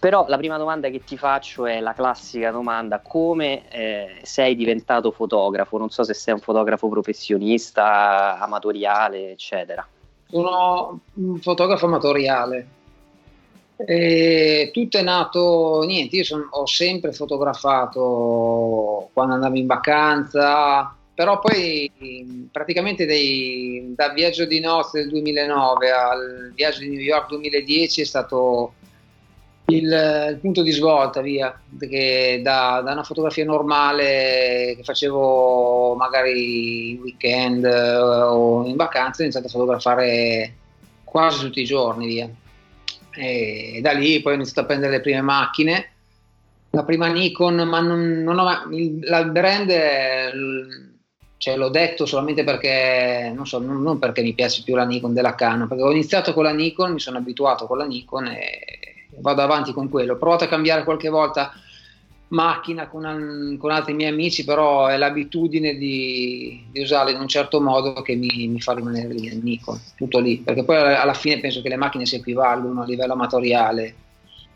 Però 0.00 0.26
la 0.28 0.36
prima 0.36 0.56
domanda 0.56 0.90
che 0.90 1.02
ti 1.02 1.16
faccio 1.16 1.66
è 1.66 1.80
la 1.80 1.92
classica 1.92 2.52
domanda, 2.52 3.00
come 3.00 3.68
eh, 3.68 4.20
sei 4.22 4.54
diventato 4.54 5.10
fotografo? 5.10 5.76
Non 5.76 5.90
so 5.90 6.04
se 6.04 6.14
sei 6.14 6.34
un 6.34 6.40
fotografo 6.40 6.88
professionista, 6.88 8.38
amatoriale, 8.38 9.32
eccetera. 9.32 9.84
Sono 10.28 11.00
un 11.14 11.38
fotografo 11.38 11.86
amatoriale, 11.86 12.66
e 13.86 14.70
tutto 14.72 14.98
è 14.98 15.02
nato, 15.02 15.84
niente, 15.86 16.16
io 16.16 16.24
son, 16.24 16.48
ho 16.50 16.66
sempre 16.66 17.12
fotografato 17.12 19.10
quando 19.12 19.34
andavo 19.34 19.56
in 19.56 19.66
vacanza, 19.66 20.92
però 21.14 21.38
poi 21.38 22.48
praticamente 22.50 23.06
dei, 23.06 23.92
dal 23.94 24.14
viaggio 24.14 24.46
di 24.46 24.58
nozze 24.58 25.00
del 25.00 25.08
2009 25.10 25.90
al 25.90 26.52
viaggio 26.54 26.80
di 26.80 26.88
New 26.88 26.98
York 26.98 27.28
2010 27.28 28.00
è 28.00 28.04
stato 28.04 28.72
il, 29.66 29.84
il 29.84 30.38
punto 30.40 30.62
di 30.62 30.72
svolta, 30.72 31.20
via, 31.20 31.56
perché 31.78 32.40
da, 32.42 32.80
da, 32.84 32.92
una 32.92 33.04
fotografia 33.04 33.44
normale 33.44 34.74
che 34.76 34.82
facevo 34.82 35.94
magari 35.94 36.90
in 36.90 37.00
weekend 37.00 37.64
o 37.64 38.66
in 38.66 38.74
vacanza 38.74 39.20
ho 39.20 39.24
iniziato 39.24 39.46
a 39.46 39.50
fotografare 39.50 40.54
quasi 41.04 41.44
tutti 41.44 41.60
i 41.60 41.64
giorni, 41.64 42.06
via 42.06 42.28
e 43.18 43.80
da 43.82 43.92
lì 43.92 44.20
poi 44.20 44.32
ho 44.32 44.36
iniziato 44.36 44.60
a 44.60 44.64
prendere 44.64 44.92
le 44.92 45.00
prime 45.00 45.20
macchine. 45.20 45.90
La 46.70 46.84
prima 46.84 47.06
Nikon, 47.06 47.56
ma 47.66 47.80
non, 47.80 48.22
non 48.22 48.38
ho 48.38 48.68
il, 48.72 48.98
la 49.02 49.24
brand 49.24 49.70
è, 49.70 50.30
cioè, 51.38 51.56
l'ho 51.56 51.68
detto 51.70 52.04
solamente 52.04 52.44
perché 52.44 53.32
non, 53.34 53.46
so, 53.46 53.58
non, 53.58 53.80
non, 53.80 53.98
perché 53.98 54.22
mi 54.22 54.34
piace 54.34 54.62
più 54.64 54.74
la 54.74 54.84
Nikon 54.84 55.14
della 55.14 55.34
Canon, 55.34 55.68
perché 55.68 55.82
ho 55.82 55.90
iniziato 55.90 56.34
con 56.34 56.42
la 56.44 56.52
Nikon, 56.52 56.92
mi 56.92 57.00
sono 57.00 57.18
abituato 57.18 57.66
con 57.66 57.78
la 57.78 57.86
Nikon 57.86 58.26
e 58.26 59.06
vado 59.20 59.42
avanti 59.42 59.72
con 59.72 59.88
quello. 59.88 60.14
Ho 60.14 60.18
provato 60.18 60.44
a 60.44 60.48
cambiare 60.48 60.84
qualche 60.84 61.08
volta 61.08 61.52
macchina 62.28 62.88
con, 62.88 63.56
con, 63.58 63.70
altri 63.70 63.94
miei 63.94 64.10
amici, 64.10 64.44
però 64.44 64.86
è 64.86 64.96
l'abitudine 64.96 65.76
di, 65.76 66.66
di 66.70 66.80
usarla 66.80 67.10
in 67.10 67.20
un 67.20 67.28
certo 67.28 67.60
modo 67.60 68.02
che 68.02 68.14
mi, 68.14 68.48
mi, 68.48 68.60
fa 68.60 68.74
rimanere 68.74 69.14
lì 69.14 69.28
nel 69.28 69.38
Nikon, 69.38 69.80
tutto 69.96 70.18
lì, 70.18 70.38
perché 70.38 70.64
poi 70.64 70.76
alla 70.76 71.14
fine 71.14 71.40
penso 71.40 71.62
che 71.62 71.68
le 71.68 71.76
macchine 71.76 72.06
si 72.06 72.16
equivalgono 72.16 72.82
a 72.82 72.84
livello 72.84 73.14
amatoriale, 73.14 73.94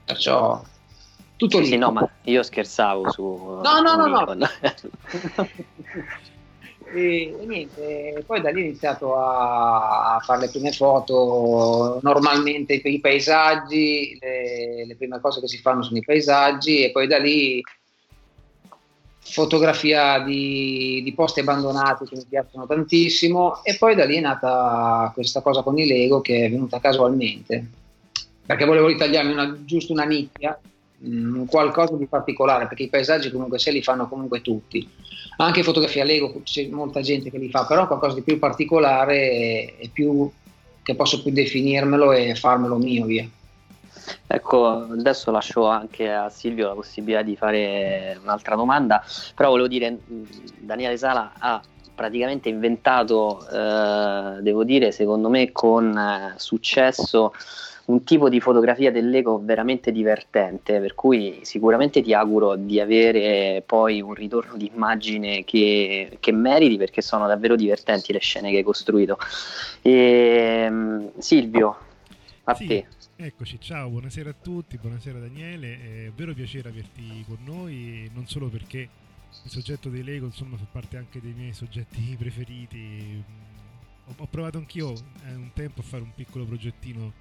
perciò 0.05 0.63
tutto 1.37 1.57
sì, 1.59 1.63
lì. 1.63 1.69
Sì, 1.71 1.77
no, 1.79 1.93
ma 1.93 2.09
io 2.25 2.43
scherzavo 2.43 3.11
su... 3.11 3.61
No, 3.63 3.81
no, 3.81 3.95
no, 3.95 4.35
no. 4.35 4.49
E, 6.95 7.35
e, 7.41 7.47
niente, 7.47 8.23
poi 8.27 8.43
da 8.43 8.51
lì 8.51 8.61
ho 8.61 8.65
iniziato 8.65 9.17
a, 9.17 10.21
fare 10.23 10.43
le 10.43 10.51
prime 10.51 10.73
foto, 10.73 12.01
normalmente 12.03 12.75
i 12.75 13.01
paesaggi, 13.01 14.19
le, 14.21 14.85
le, 14.87 14.97
prime 14.97 15.19
cose 15.21 15.41
che 15.41 15.49
si 15.49 15.59
fanno 15.59 15.83
sono 15.83 15.97
i 15.97 16.05
paesaggi 16.05 16.85
e 16.85 16.91
poi 16.91 17.07
da 17.07 17.19
lì 17.19 17.63
fotografia 19.21 20.19
di, 20.19 21.01
di 21.03 21.15
posti 21.15 21.41
abbandonati 21.41 22.05
che 22.05 22.17
mi 22.17 22.27
piacciono 22.29 22.67
tantissimo 22.67 23.65
e 23.65 23.77
poi 23.79 23.95
da 23.95 24.05
lì 24.05 24.17
è 24.17 24.21
nata 24.21 25.11
questa 25.15 25.41
cosa 25.41 25.63
con 25.63 25.79
i 25.79 25.87
Lego 25.87 26.21
che 26.21 26.45
è 26.45 26.51
venuta 26.51 26.79
casualmente. 26.79 27.65
Perché 28.45 28.67
volevo 28.67 28.89
ritagliarmi 28.89 29.33
una, 29.33 29.65
giusto 29.65 29.93
una 29.93 30.05
nicchia, 30.05 30.59
mm, 31.05 31.45
qualcosa 31.45 31.97
di 31.97 32.07
particolare 32.07 32.67
perché 32.67 32.85
i 32.85 32.89
paesaggi 32.89 33.31
comunque 33.31 33.59
se 33.59 33.71
li 33.71 33.83
fanno 33.83 34.09
comunque 34.09 34.41
tutti 34.43 34.89
anche 35.37 35.63
fotografia 35.63 36.05
Lego 36.05 36.41
c'è 36.45 36.69
molta 36.69 37.01
gente 37.01 37.31
che 37.31 37.39
li 37.39 37.51
fa, 37.51 37.65
però 37.65 37.87
qualcosa 37.87 38.15
di 38.15 38.23
più 38.23 38.39
particolare 38.39 39.77
e 39.77 39.91
più 39.93 40.31
che 40.83 40.95
posso 40.95 41.23
più 41.23 41.33
definirmelo 41.33 42.13
e 42.13 42.35
farmelo 42.35 42.77
mio 42.77 43.07
via. 43.07 43.27
Ecco, 44.27 44.67
adesso 44.67 45.31
lascio 45.31 45.67
anche 45.67 46.11
a 46.13 46.29
Silvio 46.29 46.69
la 46.69 46.75
possibilità 46.75 47.23
di 47.23 47.37
fare 47.37 48.19
un'altra 48.21 48.57
domanda, 48.57 49.03
però 49.35 49.51
volevo 49.51 49.69
dire, 49.69 49.99
Daniele 50.59 50.97
Sala 50.97 51.33
ha 51.39 51.63
praticamente 51.95 52.49
inventato, 52.49 53.47
eh, 53.49 54.43
devo 54.43 54.65
dire, 54.65 54.93
secondo 54.93 55.29
me 55.29 55.53
con 55.53 55.97
eh, 55.97 56.35
successo 56.37 57.33
un 57.87 58.05
tipo 58.05 58.29
di 58.29 58.41
fotografia 58.41 58.93
dell'eco 58.93 59.41
veramente 59.43 59.91
divertente, 59.91 60.79
per 60.81 60.95
cui 60.95 61.41
sicuramente 61.43 62.01
ti 62.03 62.15
auguro 62.15 62.55
di 62.57 62.81
avere 62.81 63.63
poi 63.67 64.01
un 64.01 64.15
ritorno 64.15 64.57
di 64.57 64.71
immagine 64.73 65.45
che, 65.45 66.17
che 66.21 66.33
meriti 66.33 66.77
perché 66.77 67.03
sono 67.03 67.27
davvero 67.27 67.57
divertenti 67.57 68.13
le 68.13 68.21
scene 68.21 68.51
che 68.51 68.59
hai 68.59 68.63
costruito. 68.63 69.19
E, 69.81 70.67
um, 70.69 71.11
Silvio, 71.19 71.77
a 72.45 72.55
sì. 72.55 72.67
te. 72.67 72.87
Eccoci, 73.17 73.61
ciao, 73.61 73.89
buonasera 73.89 74.31
a 74.31 74.35
tutti, 74.41 74.79
buonasera 74.79 75.19
Daniele, 75.19 75.79
è 75.81 76.07
un 76.09 76.13
vero 76.17 76.35
piacere 76.35 76.69
averti 76.69 77.25
con 77.27 77.39
noi, 77.45 78.11
non 78.15 78.27
solo 78.27 78.49
perché 78.49 78.89
il 79.45 79.51
soggetto 79.51 79.89
dei 79.89 80.03
Lego 80.03 80.27
insomma 80.27 80.57
fa 80.57 80.67
parte 80.71 80.97
anche 80.97 81.21
dei 81.21 81.33
miei 81.33 81.53
soggetti 81.53 82.15
preferiti, 82.19 83.23
ho, 84.17 84.27
provato 84.27 84.59
anch'io 84.59 84.93
eh, 84.93 85.35
un 85.35 85.51
tempo 85.53 85.81
a 85.81 85.85
fare 85.85 86.03
un 86.03 86.13
piccolo 86.15 86.45
progettino 86.45 87.13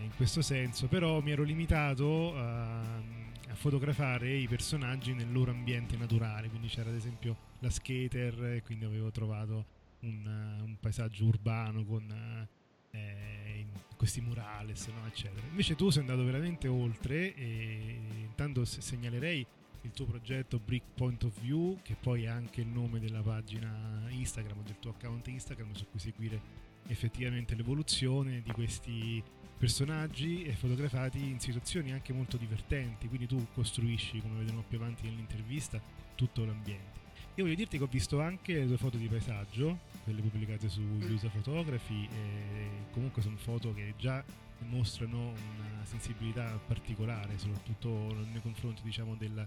in 0.00 0.10
questo 0.16 0.42
senso, 0.42 0.86
però 0.88 1.20
mi 1.20 1.30
ero 1.30 1.42
limitato 1.42 2.36
a, 2.36 2.80
a, 2.96 3.54
fotografare 3.54 4.32
i 4.34 4.48
personaggi 4.48 5.12
nel 5.12 5.30
loro 5.30 5.50
ambiente 5.50 5.96
naturale, 5.96 6.48
quindi 6.48 6.68
c'era 6.68 6.90
ad 6.90 6.96
esempio 6.96 7.36
la 7.60 7.70
skater 7.70 8.44
e 8.44 8.62
quindi 8.62 8.84
avevo 8.84 9.10
trovato 9.10 9.66
un, 10.00 10.60
un 10.64 10.76
paesaggio 10.80 11.24
urbano 11.24 11.84
con 11.84 12.48
eh, 12.90 13.66
questi 13.96 14.20
murales, 14.20 14.86
no, 14.88 15.06
eccetera. 15.06 15.46
Invece 15.48 15.74
tu 15.74 15.90
sei 15.90 16.00
andato 16.00 16.24
veramente 16.24 16.68
oltre 16.68 17.34
e 17.34 18.00
intanto 18.20 18.64
segnalerei 18.64 19.46
il 19.82 19.90
tuo 19.92 20.06
progetto 20.06 20.58
Brick 20.58 20.86
Point 20.94 21.24
of 21.24 21.40
View, 21.40 21.78
che 21.82 21.96
poi 21.98 22.24
è 22.24 22.28
anche 22.28 22.60
il 22.60 22.68
nome 22.68 23.00
della 23.00 23.20
pagina 23.20 24.06
Instagram, 24.08 24.62
del 24.62 24.78
tuo 24.78 24.90
account 24.90 25.26
Instagram 25.26 25.72
su 25.72 25.86
cui 25.90 25.98
seguire 25.98 26.40
effettivamente 26.88 27.54
l'evoluzione 27.54 28.42
di 28.42 28.50
questi 28.52 29.22
personaggi 29.62 30.52
fotografati 30.56 31.20
in 31.20 31.38
situazioni 31.38 31.92
anche 31.92 32.12
molto 32.12 32.36
divertenti, 32.36 33.06
quindi 33.06 33.28
tu 33.28 33.46
costruisci, 33.54 34.20
come 34.20 34.38
vedremo 34.38 34.64
più 34.66 34.76
avanti 34.76 35.04
nell'intervista, 35.04 35.80
tutto 36.16 36.44
l'ambiente. 36.44 36.98
Io 37.36 37.44
voglio 37.44 37.54
dirti 37.54 37.78
che 37.78 37.84
ho 37.84 37.88
visto 37.88 38.20
anche 38.20 38.54
le 38.54 38.66
tue 38.66 38.76
foto 38.76 38.96
di 38.96 39.06
paesaggio, 39.06 39.78
quelle 40.02 40.20
pubblicate 40.20 40.68
su 40.68 40.80
User 40.80 41.30
Photography, 41.30 42.08
e 42.12 42.90
comunque 42.90 43.22
sono 43.22 43.36
foto 43.36 43.72
che 43.72 43.94
già 43.96 44.24
mostrano 44.66 45.28
una 45.28 45.84
sensibilità 45.84 46.58
particolare, 46.66 47.38
soprattutto 47.38 47.88
nei 48.32 48.40
confronti 48.40 48.82
diciamo, 48.82 49.14
della, 49.14 49.46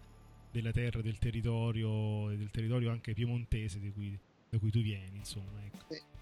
della 0.49 0.71
terra, 0.71 1.01
del 1.01 1.17
territorio, 1.17 2.29
del 2.37 2.51
territorio 2.51 2.89
anche 2.89 3.13
piemontese 3.13 3.81
cui, 3.91 4.17
da 4.49 4.59
cui 4.59 4.71
tu 4.71 4.79
vieni, 4.79 5.17
insomma. 5.17 5.61
Ecco. 5.65 6.14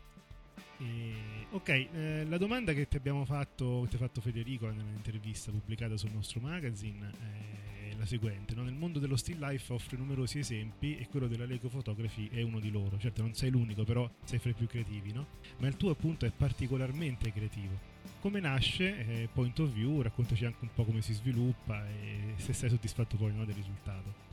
E, 0.80 1.14
ok, 1.52 1.70
eh, 1.70 2.26
la 2.28 2.38
domanda 2.38 2.74
che 2.74 2.88
ti 2.88 2.98
abbiamo 2.98 3.26
fatto, 3.26 3.82
che 3.84 3.90
ti 3.90 3.95
ha 3.95 4.00
fatto 4.00 4.22
Federico 4.22 4.68
nell'intervista 4.70 5.52
pubblicata 5.52 5.98
sul 5.98 6.12
nostro 6.12 6.40
magazine 6.40 7.12
è 7.20 7.95
la 7.98 8.06
seguente: 8.06 8.56
no? 8.56 8.64
Nel 8.64 8.74
mondo 8.74 9.00
dello 9.00 9.16
still 9.16 9.40
life 9.40 9.72
offre 9.72 9.98
numerosi 9.98 10.40
esempi 10.40 10.98
e 10.98 11.08
quello 11.10 11.28
della 11.28 11.45
Lego 11.45 11.70
Photography 11.70 12.30
è 12.30 12.41
uno 12.41 12.60
di 12.60 12.72
loro. 12.72 12.98
Certo, 12.98 13.22
non 13.22 13.34
sei 13.34 13.50
l'unico, 13.50 13.84
però 13.84 14.10
sei 14.24 14.40
fra 14.40 14.50
i 14.50 14.54
più 14.54 14.68
creativi, 14.68 15.12
no? 15.12 15.28
Ma 15.58 15.68
il 15.68 15.78
tuo 15.78 15.91
appunto 15.91 16.26
è 16.26 16.32
particolarmente 16.36 17.32
creativo. 17.32 17.91
Come 18.20 18.40
nasce 18.40 18.98
eh, 18.98 19.30
Point 19.32 19.60
of 19.60 19.70
View? 19.70 20.02
Raccontaci 20.02 20.45
anche 20.45 20.60
un 20.62 20.70
po' 20.74 20.84
come 20.86 21.02
si 21.02 21.14
sviluppa 21.14 21.86
e 21.88 22.34
se 22.38 22.54
sei 22.54 22.70
soddisfatto 22.70 23.16
poi 23.18 23.34
no, 23.34 23.45
del 23.45 23.56
risultato. 23.56 24.32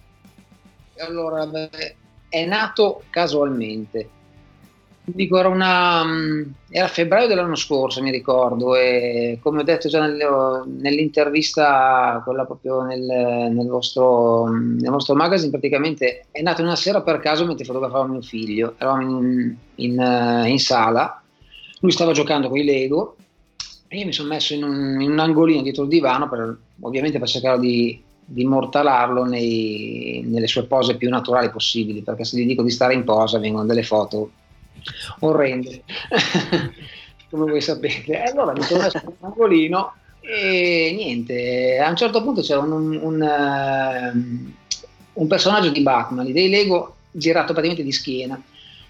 Allora, 0.99 1.47
beh, 1.47 1.97
è 2.29 2.47
nato 2.47 3.05
casualmente 3.11 4.19
Dico, 5.15 5.39
era, 5.39 5.49
una, 5.49 6.05
mm, 6.05 6.43
era 6.69 6.87
febbraio 6.87 7.27
dell'anno 7.27 7.55
scorso, 7.55 8.03
mi 8.03 8.11
ricordo, 8.11 8.77
e 8.77 9.39
come 9.43 9.61
ho 9.61 9.63
detto 9.65 9.89
già 9.89 10.01
nelle, 10.01 10.27
nell'intervista, 10.67 12.21
quella 12.25 12.45
proprio 12.45 12.83
nel, 12.83 13.01
nel, 13.01 13.67
vostro, 13.67 14.47
nel, 14.49 14.91
vostro, 14.91 15.15
magazine, 15.15 15.51
praticamente 15.51 16.27
è 16.31 16.43
nato 16.43 16.63
una 16.63 16.77
sera 16.77 17.03
per 17.03 17.19
caso 17.21 17.47
mentre 17.47 17.65
fotografavo 17.65 18.13
mio 18.13 18.23
figlio. 18.23 18.75
Eravamo 18.79 19.21
in, 19.21 19.55
in, 19.77 20.45
in 20.47 20.59
sala, 20.59 21.23
lui 21.81 21.91
stava 21.91 22.13
giocando 22.13 22.49
con 22.49 22.59
i 22.59 22.65
Lego 22.65 23.17
e 23.89 23.99
io 23.99 24.05
mi 24.05 24.13
sono 24.13 24.29
messo 24.29 24.55
in 24.55 24.63
un, 24.63 25.01
in 25.01 25.11
un 25.11 25.19
angolino 25.19 25.63
dietro 25.63 25.83
il 25.85 25.89
divano, 25.89 26.29
per, 26.29 26.57
ovviamente 26.81 27.19
per 27.19 27.29
cercare 27.29 27.59
di, 27.59 28.01
di 28.25 28.43
immortalarlo 28.43 29.25
nei, 29.25 30.23
nelle 30.27 30.47
sue 30.47 30.65
pose 30.65 30.97
più 30.97 31.09
naturali 31.09 31.51
possibili, 31.51 32.03
perché 32.03 32.25
se 32.25 32.39
gli 32.39 32.47
dico 32.47 32.63
di 32.63 32.71
stare 32.71 32.95
in 32.95 33.03
posa 33.03 33.39
vengono 33.39 33.67
delle 33.67 33.83
foto 33.83 34.31
orrende, 35.21 35.83
come 37.31 37.51
voi 37.51 37.61
sapete. 37.61 38.23
Allora 38.23 38.53
mi 38.53 38.63
sono 38.63 38.83
messo 38.83 39.01
un 39.05 39.13
angolino 39.21 39.95
e 40.21 40.93
niente, 40.97 41.79
a 41.79 41.89
un 41.89 41.97
certo 41.97 42.23
punto 42.23 42.43
c'era 42.43 42.61
un, 42.61 42.73
un, 42.73 42.99
un, 43.03 43.23
ehm, 43.23 44.55
un 45.15 45.27
personaggio 45.27 45.71
di 45.71 45.81
Batman, 45.81 46.31
dei 46.31 46.49
Lego, 46.49 46.97
girato 47.11 47.53
praticamente 47.53 47.83
di 47.83 47.93
schiena, 47.93 48.41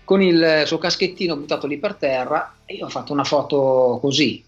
con 0.05 0.21
il 0.21 0.65
suo 0.67 0.79
caschettino 0.79 1.37
buttato 1.37 1.67
lì 1.67 1.79
per 1.79 1.95
terra 1.95 2.57
e 2.65 2.75
io 2.75 2.87
ho 2.87 2.89
fatto 2.89 3.13
una 3.13 3.25
foto 3.25 3.99
così, 4.01 4.45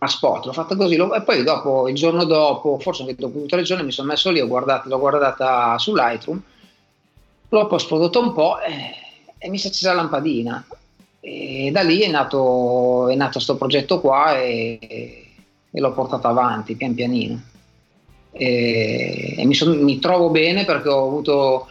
a 0.00 0.06
spot, 0.06 0.44
l'ho 0.44 0.52
fatta 0.52 0.76
così 0.76 0.94
e 0.94 1.22
poi 1.22 1.42
dopo, 1.42 1.88
il 1.88 1.94
giorno 1.94 2.24
dopo, 2.24 2.78
forse 2.78 3.02
anche 3.02 3.16
dopo 3.16 3.44
tre 3.46 3.62
giorni 3.62 3.84
mi 3.84 3.90
sono 3.90 4.08
messo 4.08 4.30
lì, 4.30 4.40
ho 4.40 4.46
guardato, 4.46 4.88
l'ho 4.88 4.98
guardata 4.98 5.76
su 5.78 5.94
Lightroom, 5.94 6.40
l'ho 7.48 7.66
post 7.66 7.88
prodotto 7.88 8.20
un 8.20 8.32
po' 8.32 8.60
e 8.60 9.07
e 9.38 9.48
mi 9.48 9.58
si 9.58 9.66
è 9.66 9.70
accesa 9.70 9.94
la 9.94 10.02
lampadina. 10.02 10.64
E 11.20 11.70
da 11.72 11.82
lì 11.82 12.00
è 12.00 12.10
nato 12.10 13.10
questo 13.32 13.56
progetto 13.56 14.00
qua 14.00 14.38
e, 14.38 14.78
e, 15.70 15.80
l'ho 15.80 15.92
portato 15.92 16.28
avanti 16.28 16.76
pian 16.76 16.94
pianino. 16.94 17.40
E, 18.32 19.34
e 19.36 19.44
mi, 19.46 19.54
son, 19.54 19.78
mi, 19.78 19.98
trovo 19.98 20.30
bene 20.30 20.64
perché 20.64 20.88
ho 20.88 21.06
avuto 21.06 21.68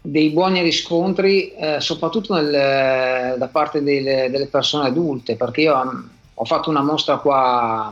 dei 0.00 0.30
buoni 0.30 0.60
riscontri, 0.62 1.52
eh, 1.52 1.80
soprattutto 1.80 2.34
nel, 2.34 3.38
da 3.38 3.48
parte 3.48 3.82
delle, 3.82 4.28
delle, 4.30 4.46
persone 4.46 4.88
adulte, 4.88 5.36
perché 5.36 5.62
io 5.62 5.74
um, 5.74 6.10
ho 6.34 6.44
fatto 6.44 6.68
una 6.68 6.82
mostra 6.82 7.16
qua 7.16 7.90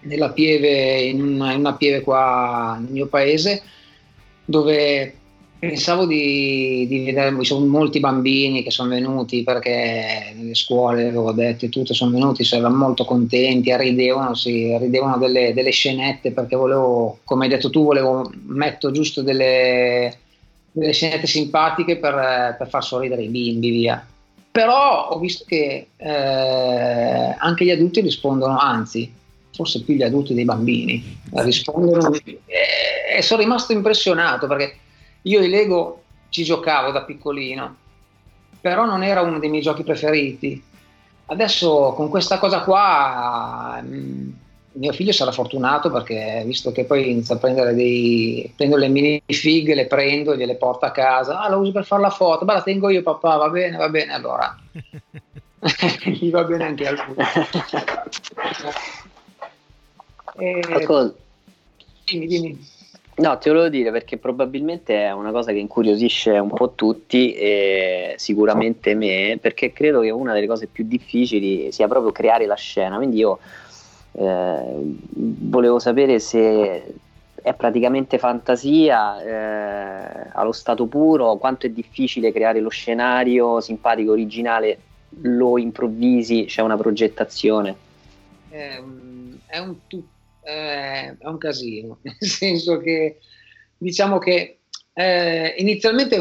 nella 0.00 0.30
Pieve, 0.30 1.00
in 1.02 1.20
una, 1.20 1.52
in 1.52 1.58
una 1.60 1.74
Pieve 1.74 2.02
qua 2.02 2.76
nel 2.80 2.92
mio 2.92 3.06
paese, 3.06 3.62
dove 4.44 5.16
Pensavo 5.62 6.06
di, 6.06 6.88
di 6.88 7.04
vedere, 7.04 7.32
ci 7.38 7.44
sono 7.44 7.64
molti 7.66 8.00
bambini 8.00 8.64
che 8.64 8.72
sono 8.72 8.88
venuti 8.88 9.44
perché 9.44 10.32
nelle 10.34 10.56
scuole, 10.56 11.06
avevo 11.06 11.30
detto, 11.30 11.68
tutti 11.68 11.94
sono 11.94 12.10
venuti, 12.10 12.44
erano 12.50 12.74
molto 12.74 13.04
contenti, 13.04 13.72
ridevano, 13.76 14.34
si, 14.34 14.76
ridevano 14.76 15.18
delle, 15.18 15.54
delle, 15.54 15.70
scenette 15.70 16.32
perché 16.32 16.56
volevo, 16.56 17.20
come 17.22 17.44
hai 17.44 17.50
detto 17.50 17.70
tu, 17.70 17.84
volevo 17.84 18.28
mettere 18.46 18.92
giusto 18.92 19.22
delle, 19.22 20.12
delle 20.72 20.92
scenette 20.92 21.28
simpatiche 21.28 21.96
per, 21.96 22.56
per, 22.58 22.68
far 22.68 22.82
sorridere 22.82 23.22
i 23.22 23.28
bimbi, 23.28 23.70
via. 23.70 24.04
Però 24.50 25.10
ho 25.10 25.18
visto 25.20 25.44
che 25.46 25.86
eh, 25.96 27.36
anche 27.38 27.64
gli 27.64 27.70
adulti 27.70 28.00
rispondono, 28.00 28.58
anzi, 28.58 29.14
forse 29.54 29.84
più 29.84 29.94
gli 29.94 30.02
adulti 30.02 30.34
dei 30.34 30.44
bambini, 30.44 31.20
rispondono 31.34 32.10
e 32.14 33.22
sono 33.22 33.42
rimasto 33.42 33.72
impressionato 33.72 34.48
perché 34.48 34.78
io 35.22 35.40
i 35.40 35.48
Lego 35.48 36.02
ci 36.28 36.44
giocavo 36.44 36.90
da 36.90 37.02
piccolino, 37.02 37.76
però 38.60 38.84
non 38.84 39.02
era 39.02 39.22
uno 39.22 39.38
dei 39.38 39.50
miei 39.50 39.62
giochi 39.62 39.82
preferiti. 39.82 40.62
Adesso 41.26 41.92
con 41.94 42.08
questa 42.08 42.38
cosa 42.38 42.62
qua 42.62 43.80
mm, 43.82 44.30
mio 44.72 44.92
figlio 44.92 45.12
sarà 45.12 45.32
fortunato 45.32 45.90
perché 45.90 46.42
visto 46.46 46.72
che 46.72 46.84
poi 46.84 47.10
inizia 47.10 47.34
a 47.34 47.38
prendere 47.38 47.74
dei 47.74 48.50
prendo 48.56 48.76
le 48.76 48.88
mini 48.88 49.22
fighe, 49.26 49.74
le 49.74 49.86
prendo, 49.86 50.34
gliele 50.34 50.56
porto 50.56 50.86
a 50.86 50.90
casa, 50.90 51.40
ah 51.40 51.48
lo 51.48 51.58
uso 51.58 51.72
per 51.72 51.84
fare 51.84 52.02
la 52.02 52.10
foto, 52.10 52.44
beh 52.44 52.54
la 52.54 52.62
tengo 52.62 52.88
io 52.88 53.02
papà, 53.02 53.36
va 53.36 53.48
bene, 53.50 53.76
va 53.76 53.88
bene, 53.88 54.14
allora 54.14 54.56
gli 56.04 56.30
va 56.30 56.44
bene 56.44 56.64
anche 56.64 56.86
a 56.86 56.92
lui. 56.92 57.14
e... 60.38 61.14
Dimmi, 62.04 62.26
dimmi. 62.26 62.68
No, 63.14 63.36
ti 63.36 63.50
volevo 63.50 63.68
dire 63.68 63.90
perché 63.90 64.16
probabilmente 64.16 65.04
è 65.04 65.12
una 65.12 65.32
cosa 65.32 65.52
che 65.52 65.58
incuriosisce 65.58 66.30
un 66.38 66.48
po' 66.48 66.72
tutti 66.74 67.34
e 67.34 68.14
sicuramente 68.16 68.94
me, 68.94 69.36
perché 69.38 69.72
credo 69.74 70.00
che 70.00 70.08
una 70.08 70.32
delle 70.32 70.46
cose 70.46 70.66
più 70.66 70.84
difficili 70.84 71.70
sia 71.72 71.88
proprio 71.88 72.10
creare 72.10 72.46
la 72.46 72.54
scena. 72.54 72.96
Quindi 72.96 73.18
io 73.18 73.38
eh, 74.12 74.62
volevo 75.10 75.78
sapere 75.78 76.18
se 76.20 76.94
è 77.34 77.52
praticamente 77.54 78.16
fantasia 78.16 79.22
eh, 79.22 80.30
allo 80.32 80.52
stato 80.52 80.86
puro, 80.86 81.36
quanto 81.36 81.66
è 81.66 81.70
difficile 81.70 82.32
creare 82.32 82.60
lo 82.60 82.70
scenario 82.70 83.60
simpatico, 83.60 84.12
originale, 84.12 84.78
lo 85.20 85.58
improvvisi, 85.58 86.46
c'è 86.46 86.62
una 86.62 86.78
progettazione. 86.78 87.76
È 88.48 88.78
un, 88.78 89.36
è 89.44 89.58
un 89.58 89.74
tutto 89.86 90.20
eh, 90.42 91.16
è 91.18 91.26
un 91.26 91.38
casino, 91.38 91.98
nel 92.02 92.16
senso 92.18 92.78
che 92.78 93.18
diciamo 93.76 94.18
che 94.18 94.58
eh, 94.92 95.54
inizialmente 95.58 96.20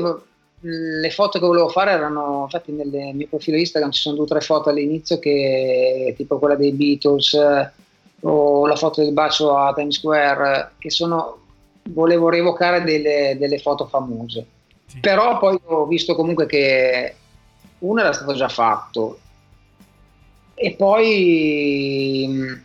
le 0.64 1.10
foto 1.10 1.40
che 1.40 1.46
volevo 1.46 1.70
fare 1.70 1.92
erano, 1.92 2.44
infatti 2.44 2.72
nel 2.72 3.16
mio 3.16 3.28
profilo 3.28 3.58
Instagram 3.58 3.92
ci 3.92 4.02
sono 4.02 4.16
due 4.16 4.26
o 4.26 4.28
tre 4.28 4.42
foto 4.42 4.70
all'inizio 4.70 5.18
che 5.18 6.14
tipo 6.16 6.38
quella 6.38 6.56
dei 6.56 6.72
Beatles 6.72 7.34
eh, 7.34 7.72
o 8.22 8.68
la 8.68 8.76
foto 8.76 9.02
del 9.02 9.14
bacio 9.14 9.58
a 9.58 9.74
Times 9.74 9.96
Square 9.96 10.74
che 10.78 10.92
sono, 10.92 11.40
volevo 11.90 12.30
rievocare 12.30 12.84
delle, 12.84 13.36
delle 13.40 13.58
foto 13.58 13.88
famose. 13.88 14.46
Sì. 14.86 15.00
Però 15.00 15.40
poi 15.40 15.60
ho 15.64 15.88
visto 15.88 16.14
comunque 16.16 16.46
che 16.46 17.16
uno 17.80 18.00
era 18.00 18.14
stato 18.14 18.34
già 18.36 18.50
fatto 18.50 19.20
e 20.54 20.76
poi 20.76 22.62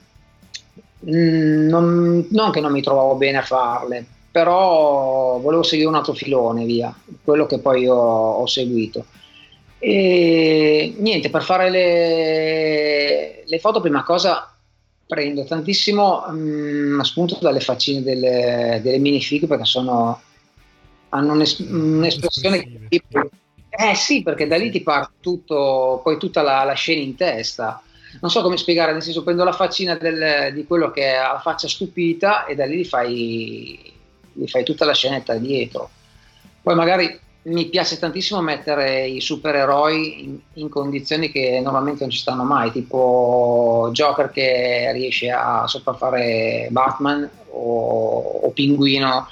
Mm, 1.09 1.69
non, 1.69 2.27
non, 2.31 2.51
che 2.51 2.61
non 2.61 2.73
mi 2.73 2.83
trovavo 2.83 3.15
bene 3.15 3.39
a 3.39 3.43
farle, 3.43 4.05
però 4.31 5.39
volevo 5.39 5.62
seguire 5.62 5.89
un 5.89 5.95
altro 5.95 6.15
filone, 6.15 6.65
via, 6.65 6.95
quello 7.23 7.47
che 7.47 7.59
poi 7.61 7.87
ho, 7.87 7.95
ho 7.95 8.47
seguito. 8.47 9.07
E 9.78 10.95
niente, 10.99 11.31
per 11.31 11.43
fare 11.45 11.70
le, 11.70 13.45
le, 13.47 13.59
foto, 13.61 13.81
prima 13.81 14.03
cosa 14.03 14.53
prendo 15.07 15.45
tantissimo 15.45 16.24
um, 16.27 17.01
spunto 17.03 17.39
dalle 17.41 17.61
faccine 17.61 18.03
delle, 18.03 18.81
delle 18.83 18.99
minifig 18.99 19.47
perché 19.47 19.65
sono, 19.65 20.20
hanno 21.11 21.33
un'es- 21.33 21.61
un'espressione 21.61 22.89
tipo, 22.89 23.31
eh 23.70 23.95
sì, 23.95 24.23
perché 24.24 24.49
da 24.49 24.57
lì 24.57 24.70
ti 24.73 24.83
parte 24.83 25.12
tutto, 25.20 26.01
poi 26.03 26.19
tutta 26.19 26.43
la, 26.43 26.65
la 26.65 26.73
scena 26.73 27.03
in 27.03 27.15
testa 27.15 27.81
non 28.20 28.30
so 28.30 28.43
come 28.43 28.56
spiegare, 28.56 28.93
nel 28.93 29.02
senso 29.02 29.22
prendo 29.22 29.44
la 29.44 29.52
faccina 29.52 29.94
del, 29.97 30.52
di 30.52 30.64
quello 30.66 30.90
che 30.90 31.14
ha 31.14 31.32
la 31.32 31.40
faccia 31.40 31.68
stupita 31.68 32.44
e 32.47 32.55
da 32.55 32.64
lì 32.64 32.78
gli 32.78 32.84
fai, 32.84 33.93
gli 34.32 34.47
fai 34.47 34.64
tutta 34.64 34.84
la 34.84 34.94
scenetta 34.94 35.34
dietro. 35.34 35.90
Poi 36.62 36.74
magari 36.74 37.20
mi 37.47 37.66
piace 37.66 37.98
tantissimo 37.98 38.40
mettere 38.40 39.06
i 39.06 39.20
supereroi 39.20 40.24
in, 40.24 40.38
in, 40.55 40.68
condizioni 40.68 41.30
che 41.30 41.60
normalmente 41.62 42.01
non 42.01 42.10
ci 42.10 42.18
stanno 42.18 42.43
mai, 42.43 42.72
tipo 42.72 43.90
Joker 43.93 44.30
che 44.30 44.90
riesce 44.93 45.30
a 45.30 45.66
sopraffare 45.68 46.66
Batman 46.70 47.28
o, 47.51 48.40
o 48.43 48.51
Pinguino 48.51 49.28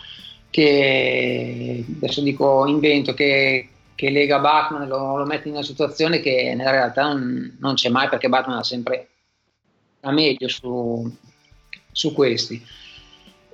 che 0.51 1.85
adesso 1.97 2.21
dico 2.21 2.67
invento 2.67 3.13
che, 3.15 3.69
che 3.95 4.11
lega 4.11 4.39
Batman 4.39 4.89
lo, 4.89 5.17
lo 5.17 5.25
mette 5.25 5.49
in 5.49 5.55
una 5.55 5.63
situazione 5.63 6.21
che 6.21 6.55
nella 6.55 6.71
realtà 6.71 7.03
non, 7.03 7.57
non 7.61 7.75
c'è 7.75 7.89
mai 7.89 8.09
perché 8.09 8.29
Batman 8.29 8.59
ha 8.59 8.65
sempre 8.65 9.09
la 10.01 10.11
meglio 10.11 10.49
su, 10.49 11.11
su 11.91 12.13
questi. 12.13 12.63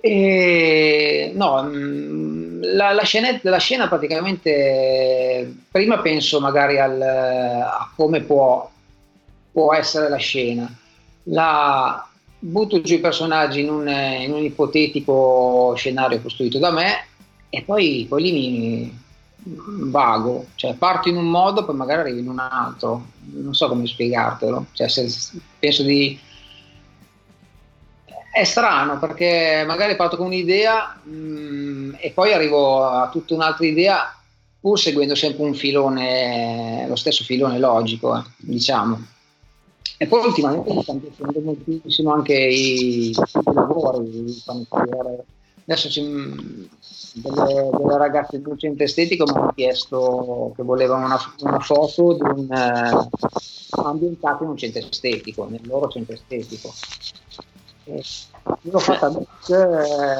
E, 0.00 1.30
no, 1.34 1.62
mm, 1.62 2.62
la, 2.62 2.92
la, 2.92 3.04
scena, 3.04 3.38
la, 3.42 3.58
scena, 3.58 3.86
praticamente 3.86 5.54
prima 5.70 5.98
penso 6.00 6.40
magari 6.40 6.78
al, 6.78 7.00
a 7.00 7.92
come 7.94 8.22
può, 8.22 8.68
può, 9.52 9.74
essere 9.74 10.08
la 10.08 10.16
scena. 10.16 10.74
La, 11.24 12.08
butto 12.38 12.80
giù 12.80 12.94
i 12.94 13.00
personaggi 13.00 13.60
in 13.60 13.68
un, 13.68 13.86
in 13.86 14.32
un, 14.32 14.42
ipotetico 14.42 15.74
scenario 15.76 16.22
costruito 16.22 16.58
da 16.58 16.70
me 16.70 17.06
e 17.50 17.62
poi, 17.62 18.06
poi 18.08 18.22
lì 18.22 18.32
mi 18.32 18.98
vago, 19.42 20.46
cioè 20.54 20.74
parto 20.74 21.08
in 21.08 21.16
un 21.16 21.30
modo 21.30 21.64
poi 21.64 21.74
magari 21.74 22.00
arrivo 22.00 22.18
in 22.18 22.28
un 22.28 22.38
altro, 22.38 23.06
non 23.32 23.54
so 23.54 23.68
come 23.68 23.86
spiegartelo, 23.86 24.66
cioè, 24.72 24.88
se, 24.88 25.08
penso 25.58 25.82
di 25.82 26.18
è 28.32 28.44
strano 28.44 28.98
perché 28.98 29.64
magari 29.66 29.96
parto 29.96 30.16
con 30.16 30.26
un'idea 30.26 31.00
mh, 31.02 31.12
mm, 31.12 31.94
e 31.98 32.10
poi 32.12 32.32
arrivo 32.32 32.84
a 32.84 33.08
tutta 33.08 33.34
un'altra 33.34 33.66
idea 33.66 34.14
pur 34.60 34.78
seguendo 34.78 35.14
sempre 35.14 35.44
un 35.44 35.54
filone, 35.54 36.86
lo 36.86 36.96
stesso 36.96 37.24
filone 37.24 37.58
logico, 37.58 38.16
eh, 38.16 38.22
diciamo. 38.36 39.06
E 39.96 40.06
poi 40.06 40.26
ultimamente 40.26 40.72
mi 40.72 40.82
stanno 40.82 40.98
piacendo 41.00 41.40
moltissimo 41.40 42.12
anche 42.12 42.34
i, 42.34 43.10
i 43.10 43.14
lavori. 43.52 44.42
Adesso 45.64 45.88
c'è 45.88 46.02
delle, 47.14 47.70
delle, 47.72 47.96
ragazze 47.96 48.40
un 48.44 48.58
centro 48.58 48.84
estetico 48.84 49.24
mi 49.24 49.38
hanno 49.38 49.52
chiesto 49.54 50.52
che 50.56 50.62
volevano 50.62 51.06
una, 51.06 51.18
una 51.40 51.60
foto 51.60 52.14
di 52.14 52.22
un 52.22 52.52
eh, 52.52 53.08
ambientato 53.70 54.44
in 54.44 54.50
un 54.50 54.56
centro 54.56 54.80
estetico, 54.80 55.48
nel 55.48 55.66
loro 55.66 55.88
centro 55.88 56.14
estetico 56.14 56.72
l'ho 58.62 58.78
fatta 58.78 59.08
eh, 59.08 60.18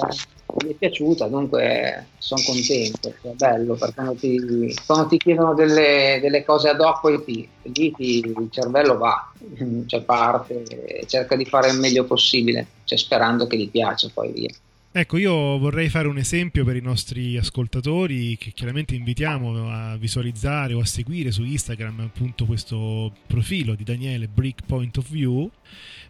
mi 0.64 0.72
è 0.72 0.74
piaciuta, 0.74 1.28
dunque 1.28 2.08
sono 2.18 2.42
contento, 2.44 3.14
è 3.22 3.28
bello 3.34 3.74
perché 3.74 3.94
quando 3.94 4.14
ti, 4.14 4.74
quando 4.84 5.06
ti 5.06 5.16
chiedono 5.16 5.54
delle, 5.54 6.18
delle, 6.20 6.44
cose 6.44 6.68
ad 6.68 6.80
hoc 6.80 7.00
poi 7.00 7.24
ti, 7.24 7.48
lì 7.62 7.92
ti, 7.92 8.18
il 8.18 8.48
cervello 8.50 8.98
va, 8.98 9.32
cioè 9.86 10.02
parte, 10.02 11.04
cerca 11.06 11.36
di 11.36 11.44
fare 11.44 11.70
il 11.70 11.78
meglio 11.78 12.04
possibile, 12.04 12.66
cioè 12.84 12.98
sperando 12.98 13.46
che 13.46 13.56
gli 13.56 13.70
piaccia 13.70 14.10
poi 14.12 14.32
via. 14.32 14.50
Ecco, 14.92 15.18
io 15.18 15.56
vorrei 15.56 15.88
fare 15.88 16.08
un 16.08 16.18
esempio 16.18 16.64
per 16.64 16.74
i 16.74 16.80
nostri 16.80 17.36
ascoltatori 17.36 18.36
che 18.36 18.50
chiaramente 18.50 18.96
invitiamo 18.96 19.70
a 19.70 19.96
visualizzare 19.96 20.74
o 20.74 20.80
a 20.80 20.84
seguire 20.84 21.30
su 21.30 21.44
Instagram 21.44 22.00
appunto 22.00 22.44
questo 22.44 23.12
profilo 23.28 23.76
di 23.76 23.84
Daniele 23.84 24.26
Brick 24.26 24.66
Point 24.66 24.96
of 24.96 25.08
View 25.08 25.48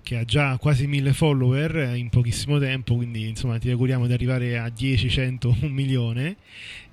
che 0.02 0.16
ha 0.16 0.24
già 0.24 0.56
quasi 0.56 0.86
mille 0.86 1.12
follower 1.12 1.94
in 1.94 2.08
pochissimo 2.08 2.58
tempo, 2.58 2.94
quindi 2.94 3.28
insomma 3.28 3.58
ti 3.58 3.68
auguriamo 3.68 4.06
di 4.06 4.14
arrivare 4.14 4.58
a 4.58 4.70
10, 4.70 5.10
100, 5.10 5.56
un 5.60 5.72
milione. 5.72 6.36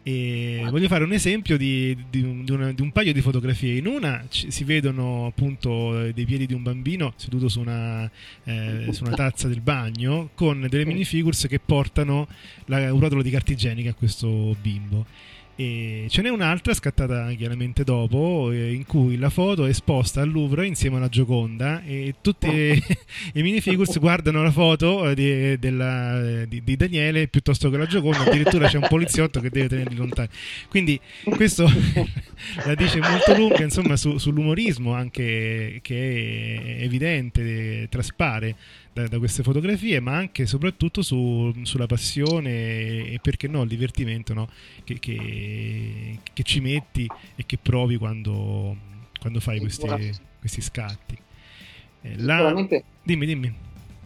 E 0.07 0.65
voglio 0.69 0.87
fare 0.87 1.03
un 1.03 1.11
esempio 1.11 1.57
di, 1.57 1.93
di, 2.09 2.21
un, 2.21 2.45
di, 2.45 2.51
una, 2.53 2.71
di, 2.71 2.81
un, 2.81 2.93
paio 2.93 3.11
di 3.11 3.19
fotografie. 3.19 3.77
In 3.77 3.87
una 3.87 4.23
ci, 4.29 4.51
si 4.51 4.63
vedono 4.63 5.25
appunto 5.25 6.11
dei 6.13 6.23
piedi 6.23 6.45
di 6.45 6.53
un 6.53 6.63
bambino 6.63 7.11
seduto 7.17 7.49
su 7.49 7.59
una, 7.59 8.09
eh, 8.45 8.87
su 8.91 9.03
una 9.03 9.17
tazza 9.17 9.49
del 9.49 9.59
bagno 9.59 10.29
con 10.33 10.65
delle 10.69 10.85
minifigures 10.85 11.47
che 11.49 11.59
portano 11.59 12.25
la, 12.67 12.93
un 12.93 13.01
rotolo 13.01 13.21
di 13.21 13.29
carta 13.29 13.51
igienica 13.51 13.89
a 13.89 13.93
questo 13.95 14.55
bimbo. 14.61 15.05
E 15.59 16.05
ce 16.09 16.21
n'è 16.21 16.29
un'altra 16.29 16.71
scattata 16.75 17.31
chiaramente 17.31 17.83
dopo, 17.83 18.51
eh, 18.51 18.73
in 18.73 18.85
cui 18.85 19.17
la 19.17 19.31
foto 19.31 19.65
è 19.65 19.69
esposta 19.69 20.21
al 20.21 20.29
Louvre 20.29 20.67
insieme 20.67 20.97
alla 20.97 21.09
Gioconda 21.09 21.83
e 21.83 22.13
tutti 22.21 22.47
i 23.33 23.41
minifigures 23.41 23.97
guardano 23.97 24.43
la 24.43 24.51
foto 24.51 25.11
di, 25.15 25.57
della, 25.57 26.45
di, 26.45 26.61
di, 26.63 26.75
Daniele 26.75 27.27
piuttosto 27.27 27.71
che 27.71 27.77
la 27.77 27.87
Gioconda, 27.87 28.25
addirittura 28.25 28.67
c'è 28.67 28.77
un 28.77 28.85
poliziotto 28.87 29.39
che 29.39 29.49
deve 29.49 29.67
tenerli 29.67 29.95
lontani. 29.95 30.29
Quindi 30.69 30.99
questo 31.23 31.63
la 32.63 32.75
dice 32.75 32.99
molto 32.99 33.35
lunga 33.35 33.63
insomma, 33.63 33.95
su, 33.95 34.19
sull'umorismo 34.19 34.93
anche 34.93 35.79
che 35.81 36.77
è 36.77 36.83
evidente, 36.83 37.87
traspare 37.89 38.55
da, 38.97 39.07
da, 39.07 39.19
queste 39.19 39.43
fotografie, 39.43 39.99
ma 39.99 40.15
anche 40.15 40.43
e 40.43 40.45
soprattutto 40.47 41.03
su, 41.03 41.53
sulla 41.61 41.85
passione 41.85 43.11
e 43.11 43.19
perché 43.21 43.47
no 43.47 43.61
il 43.61 43.67
divertimento 43.67 44.33
no? 44.33 44.49
Che, 44.83 44.97
che, 44.97 46.19
che, 46.33 46.43
ci 46.43 46.59
metti 46.59 47.07
e 47.35 47.45
che 47.45 47.59
provi 47.61 47.97
quando, 47.97 48.75
quando 49.19 49.39
fai 49.39 49.59
questi, 49.59 49.87
questi 50.39 50.61
scatti. 50.61 51.17
Eh, 52.01 52.15
la... 52.17 52.51
Dimmi, 53.03 53.25
dimmi. 53.25 53.53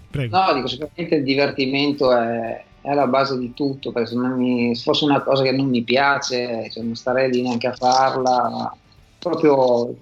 Prego. 0.09 0.37
No, 0.37 0.53
dico, 0.53 0.67
sicuramente 0.67 1.15
il 1.15 1.23
divertimento 1.23 2.13
è, 2.13 2.61
è 2.81 2.89
alla 2.89 3.07
base 3.07 3.37
di 3.39 3.53
tutto, 3.53 3.93
perché 3.93 4.09
se, 4.09 4.17
mi, 4.17 4.75
se, 4.75 4.83
fosse 4.83 5.05
una 5.05 5.21
cosa 5.21 5.43
che 5.43 5.53
non 5.53 5.69
mi 5.69 5.83
piace, 5.83 6.69
cioè 6.69 6.83
non 6.83 6.95
starei 6.95 7.31
lì 7.31 7.41
neanche 7.43 7.67
a 7.67 7.73
farla, 7.73 8.75
proprio 9.19 9.95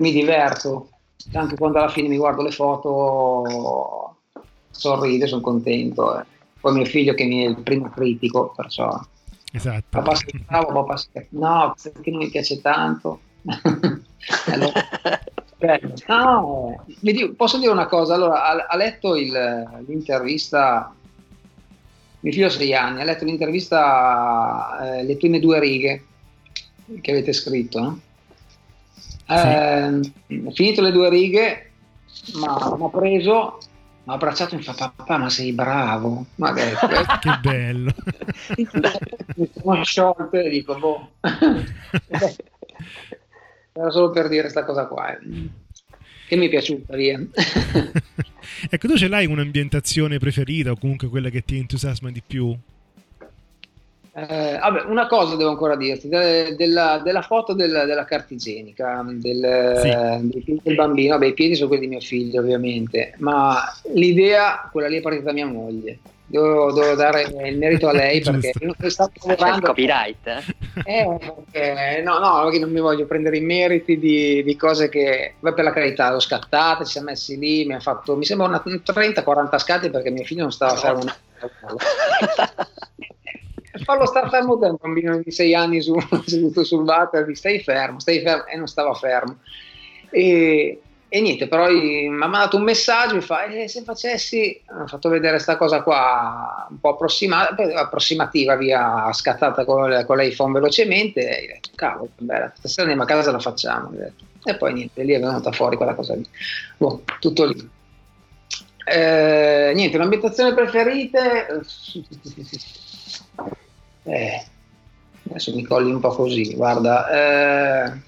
mi 0.00 0.10
diverto 0.10 0.88
anche 1.32 1.56
quando 1.56 1.78
alla 1.78 1.88
fine 1.88 2.08
mi 2.08 2.16
guardo 2.16 2.42
le 2.42 2.50
foto 2.50 4.16
sorride, 4.70 5.26
sono 5.26 5.40
contento. 5.40 6.18
Eh. 6.18 6.24
Poi 6.60 6.74
mio 6.74 6.84
figlio 6.84 7.14
che 7.14 7.24
mi 7.24 7.44
è 7.44 7.48
il 7.48 7.60
primo 7.62 7.90
critico, 7.90 8.52
perciò... 8.54 8.98
Esatto. 9.52 9.84
Papà 9.88 10.14
sei 10.14 10.44
bravo, 10.46 10.72
papà 10.72 10.96
sei... 10.96 11.26
No, 11.30 11.74
perché 11.80 12.10
non 12.10 12.20
mi 12.20 12.30
piace 12.30 12.60
tanto. 12.60 13.20
allora, 14.46 15.78
no, 16.06 16.84
dico, 17.00 17.32
posso 17.34 17.58
dire 17.58 17.72
una 17.72 17.86
cosa? 17.86 18.14
Allora, 18.14 18.44
ha, 18.44 18.66
ha 18.68 18.76
letto 18.76 19.16
il, 19.16 19.32
l'intervista 19.86 20.92
mio 22.20 22.32
figlio 22.32 22.46
ha 22.46 22.50
sei 22.50 22.74
anni, 22.74 23.00
ha 23.00 23.04
letto 23.04 23.24
l'intervista, 23.24 24.98
eh, 24.98 25.04
le 25.04 25.16
prime 25.16 25.38
due 25.38 25.60
righe 25.60 26.04
che 27.00 27.10
avete 27.10 27.32
scritto, 27.32 27.80
no? 27.80 28.00
Eh, 29.28 30.00
finito 30.52 30.80
le 30.80 30.90
due 30.90 31.10
righe, 31.10 31.70
mi 32.34 32.44
ha 32.46 32.88
preso, 32.90 33.58
mi 34.04 34.12
ha 34.12 34.14
abbracciato 34.14 34.54
e 34.54 34.56
mi 34.56 34.62
fa 34.62 34.72
papà 34.72 35.18
ma 35.18 35.28
sei 35.28 35.52
bravo. 35.52 36.24
Ma 36.36 36.52
che, 36.54 36.72
che 37.20 37.38
bello. 37.42 37.92
mi 39.36 39.50
sono 39.52 39.84
sciolto 39.84 40.30
e 40.32 40.48
dico 40.48 40.78
boh. 40.78 41.10
Era 43.72 43.90
solo 43.90 44.10
per 44.10 44.28
dire 44.28 44.40
questa 44.42 44.64
cosa 44.64 44.86
qua. 44.86 45.16
Eh. 45.16 45.18
Che 46.26 46.36
mi 46.36 46.46
è 46.46 46.48
piaciuta 46.48 46.96
via. 46.96 47.20
ecco, 48.68 48.88
tu 48.88 48.96
ce 48.96 49.08
l'hai 49.08 49.26
un'ambientazione 49.26 50.18
preferita 50.18 50.70
o 50.72 50.76
comunque 50.76 51.08
quella 51.08 51.28
che 51.28 51.44
ti 51.44 51.58
entusiasma 51.58 52.10
di 52.10 52.22
più? 52.26 52.58
Eh, 54.12 54.58
vabbè, 54.60 54.82
una 54.86 55.06
cosa 55.06 55.36
devo 55.36 55.50
ancora 55.50 55.76
dirti, 55.76 56.08
de, 56.08 56.56
della, 56.56 57.00
della, 57.04 57.22
foto 57.22 57.52
del, 57.52 57.84
della 57.86 58.04
carta 58.04 58.34
igienica, 58.34 59.04
del, 59.06 60.30
sì. 60.42 60.60
del 60.62 60.74
bambino, 60.74 61.14
vabbè 61.14 61.26
i 61.26 61.34
piedi 61.34 61.54
sono 61.54 61.68
quelli 61.68 61.84
di 61.84 61.90
mio 61.90 62.00
figlio 62.00 62.40
ovviamente, 62.40 63.14
ma 63.18 63.62
l'idea, 63.94 64.68
quella 64.72 64.88
lì 64.88 64.98
è 64.98 65.00
partita 65.00 65.24
da 65.24 65.32
mia 65.32 65.46
moglie. 65.46 65.98
Devo, 66.30 66.72
devo 66.72 66.94
dare 66.94 67.22
il 67.22 67.56
merito 67.56 67.88
a 67.88 67.92
lei 67.92 68.20
perché 68.20 68.52
io 68.60 68.74
stavo 68.90 69.10
lavorando... 69.24 69.68
copyright, 69.68 70.26
eh? 70.26 70.42
eh 70.84 71.18
perché, 71.50 72.02
no, 72.02 72.18
no, 72.18 72.42
perché 72.42 72.58
non 72.58 72.70
mi 72.70 72.80
voglio 72.80 73.06
prendere 73.06 73.38
i 73.38 73.40
meriti 73.40 73.98
di, 73.98 74.42
di 74.42 74.56
cose 74.56 74.90
che, 74.90 75.34
beh, 75.38 75.54
per 75.54 75.64
la 75.64 75.72
carità, 75.72 76.10
l'ho 76.10 76.20
scattata, 76.20 76.84
ci 76.84 76.92
siamo 76.92 77.08
messi 77.08 77.38
lì, 77.38 77.64
mi 77.64 77.74
ha 77.74 77.80
fatto, 77.80 78.14
mi 78.14 78.26
sembra 78.26 78.62
30-40 78.62 79.58
scatti 79.58 79.88
perché 79.88 80.10
mio 80.10 80.24
figlio 80.24 80.42
non 80.42 80.52
stava 80.52 80.74
fermo. 80.74 81.04
farlo 83.84 84.06
stare 84.06 84.28
fermo 84.28 84.56
da 84.56 84.68
un 84.68 84.76
bambino 84.80 85.18
di 85.18 85.30
6 85.30 85.54
anni 85.54 85.80
su, 85.80 85.94
seduto 86.26 86.64
sul 86.64 86.84
water, 86.84 87.28
stai 87.34 87.60
fermo, 87.60 88.00
stai 88.00 88.20
fermo, 88.20 88.46
e 88.46 88.56
non 88.56 88.66
stava 88.66 88.94
fermo. 88.94 89.38
E, 90.10 90.80
e 91.10 91.20
niente, 91.22 91.48
però 91.48 91.70
mi 91.70 92.06
ha 92.06 92.26
mandato 92.26 92.58
un 92.58 92.64
messaggio, 92.64 93.14
mi 93.14 93.20
fa, 93.22 93.44
eh, 93.44 93.66
se 93.66 93.82
facessi, 93.82 94.60
ho 94.68 94.86
fatto 94.86 95.08
vedere 95.08 95.32
questa 95.32 95.56
cosa 95.56 95.82
qua 95.82 96.66
un 96.68 96.80
po' 96.80 96.90
approssima, 96.90 97.48
approssimativa, 97.48 98.56
via 98.56 99.10
scattata 99.12 99.64
con, 99.64 100.04
con 100.06 100.18
l'iPhone 100.18 100.52
velocemente, 100.52 101.20
e 101.20 101.44
ho 101.44 101.54
detto, 101.54 101.70
cavolo, 101.74 102.10
bella, 102.18 102.52
stasera 102.54 102.82
andiamo 102.82 103.04
a 103.04 103.06
casa 103.06 103.30
la 103.30 103.38
facciamo. 103.38 103.90
E 104.44 104.56
poi 104.56 104.72
niente, 104.74 105.02
lì 105.02 105.14
è 105.14 105.20
venuta 105.20 105.50
fuori 105.50 105.76
quella 105.76 105.94
cosa 105.94 106.14
lì. 106.14 106.26
Boh, 106.76 107.02
tutto 107.20 107.44
lì. 107.46 107.70
Eh, 108.84 109.72
niente, 109.74 109.96
un'ambientazione 109.96 110.54
preferite 110.54 111.62
eh, 114.08 114.44
adesso 115.28 115.54
mi 115.54 115.64
colli 115.64 115.90
un 115.90 116.00
po' 116.00 116.10
così, 116.10 116.54
guarda. 116.54 117.08
Eh, 117.08 118.06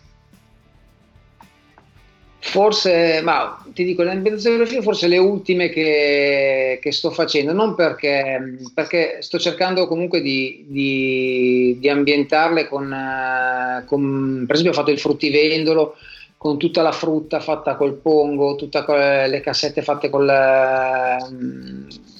Forse, 2.43 3.20
ma 3.22 3.62
ti 3.74 3.85
dico, 3.85 4.02
le 4.02 4.12
ambientazioni 4.12 4.64
forse 4.81 5.09
le 5.09 5.18
ultime 5.18 5.68
che, 5.68 6.78
che 6.82 6.90
sto 6.90 7.10
facendo, 7.10 7.52
non 7.52 7.74
perché, 7.74 8.56
perché 8.72 9.18
sto 9.20 9.39
cercando 9.39 9.86
comunque 9.86 10.22
di, 10.22 10.64
di, 10.66 11.77
di 11.78 11.89
ambientarle 11.90 12.66
con, 12.66 12.90
eh, 12.90 13.85
con, 13.85 14.44
per 14.47 14.55
esempio 14.56 14.74
ho 14.74 14.78
fatto 14.78 14.90
il 14.90 14.98
fruttivendolo 14.98 15.97
con 16.39 16.59
tutta 16.59 16.81
la 16.81 16.93
frutta 16.93 17.40
fatta 17.40 17.77
col 17.77 17.97
pongo, 17.97 18.56
tutte 18.56 18.82
le 18.89 19.40
cassette 19.40 19.82
fatte 19.82 20.09
con 20.09 20.24
la, 20.24 21.18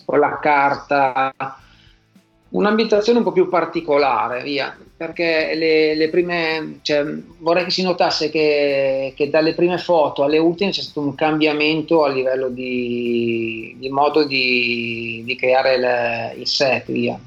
con 0.05 0.19
la 0.19 0.39
carta, 0.39 1.35
un'ambientazione 2.51 3.19
un 3.19 3.25
po' 3.25 3.33
più 3.33 3.49
particolare, 3.49 4.43
via, 4.43 4.77
perché 4.97 5.55
le, 5.55 5.95
le 5.95 6.09
prime, 6.09 6.81
cioè, 6.83 7.05
vorrei 7.39 7.65
che 7.65 7.71
si 7.71 7.83
notasse 7.83 8.31
che, 8.31 9.13
che, 9.17 9.31
dalle 9.31 9.55
prime 9.55 9.79
foto 9.79 10.25
alle 10.25 10.39
ultime 10.39 10.71
c'è 10.71 10.83
stato 10.83 11.01
un 11.01 11.15
cambiamento 11.15 12.05
a 12.05 12.09
livello 12.09 12.49
di, 12.49 13.77
di 13.79 13.89
modo 13.89 14.25
di, 14.25 15.23
di 15.25 15.37
creare 15.37 15.75
il, 16.35 16.41
il, 16.41 16.47
set, 16.47 16.91
via. 16.91 17.19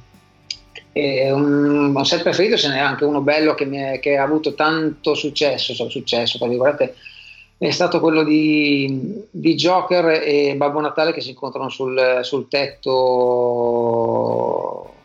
E 0.92 1.32
un, 1.32 1.96
un 1.96 2.06
set 2.06 2.22
preferito 2.22 2.58
ce 2.58 2.68
n'è 2.70 2.78
anche 2.78 3.06
uno 3.06 3.22
bello 3.22 3.56
che, 3.56 3.68
è, 3.70 4.00
che 4.00 4.18
ha 4.18 4.24
avuto 4.24 4.54
tanto 4.54 5.16
successo, 5.16 5.74
cioè, 5.74 5.90
successo, 5.90 6.38
tra 6.38 6.48
virgolette, 6.48 6.96
è 7.58 7.72
stato 7.72 8.00
quello 8.02 8.24
di, 8.24 9.26
di, 9.32 9.56
Joker 9.56 10.22
e 10.22 10.54
Babbo 10.58 10.82
Natale 10.82 11.14
che 11.14 11.22
si 11.22 11.30
incontrano 11.30 11.70
sul, 11.70 12.20
sul 12.22 12.48
tetto 12.50 13.74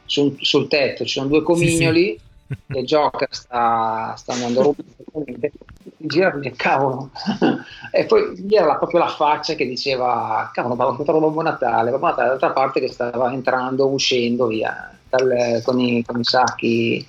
sul, 0.09 0.37
sul 0.41 0.69
tetto, 0.69 1.05
ci 1.05 1.19
sono 1.19 1.29
due 1.29 1.43
comignoli 1.43 2.19
sì, 2.47 2.55
sì. 2.67 2.79
e 2.79 2.85
Joker 2.85 3.29
sta, 3.31 4.15
sta 4.17 4.33
andando 4.33 4.61
a 4.61 4.63
rompere 4.65 5.53
gira 5.99 6.39
e 6.41 6.53
cavolo. 6.53 7.11
E 7.91 8.05
poi 8.05 8.35
lì 8.47 8.55
era 8.55 8.77
proprio 8.77 9.01
la 9.01 9.09
faccia 9.09 9.55
che 9.55 9.67
diceva 9.67 10.51
cavolo 10.53 10.75
ma 10.75 10.87
ho 10.87 10.91
incontrato 10.91 11.21
Babbo 11.21 11.41
Natale 11.41 11.91
Babbo 11.91 12.05
Natale 12.05 12.25
dall'altra 12.27 12.51
parte 12.51 12.81
che 12.81 12.89
stava 12.89 13.33
entrando 13.33 13.87
uscendo 13.87 14.47
via 14.47 14.95
dal, 15.09 15.63
con, 15.65 15.81
i, 15.81 16.05
con, 16.05 16.21
i, 16.21 16.25
sacchi 16.25 17.07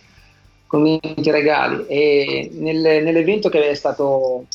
con 0.65 0.85
i 0.87 0.99
regali. 1.25 1.85
E 1.87 2.49
nel, 2.53 3.03
nell'evento 3.03 3.49
che 3.49 3.69
è 3.69 3.73
stato 3.73 4.45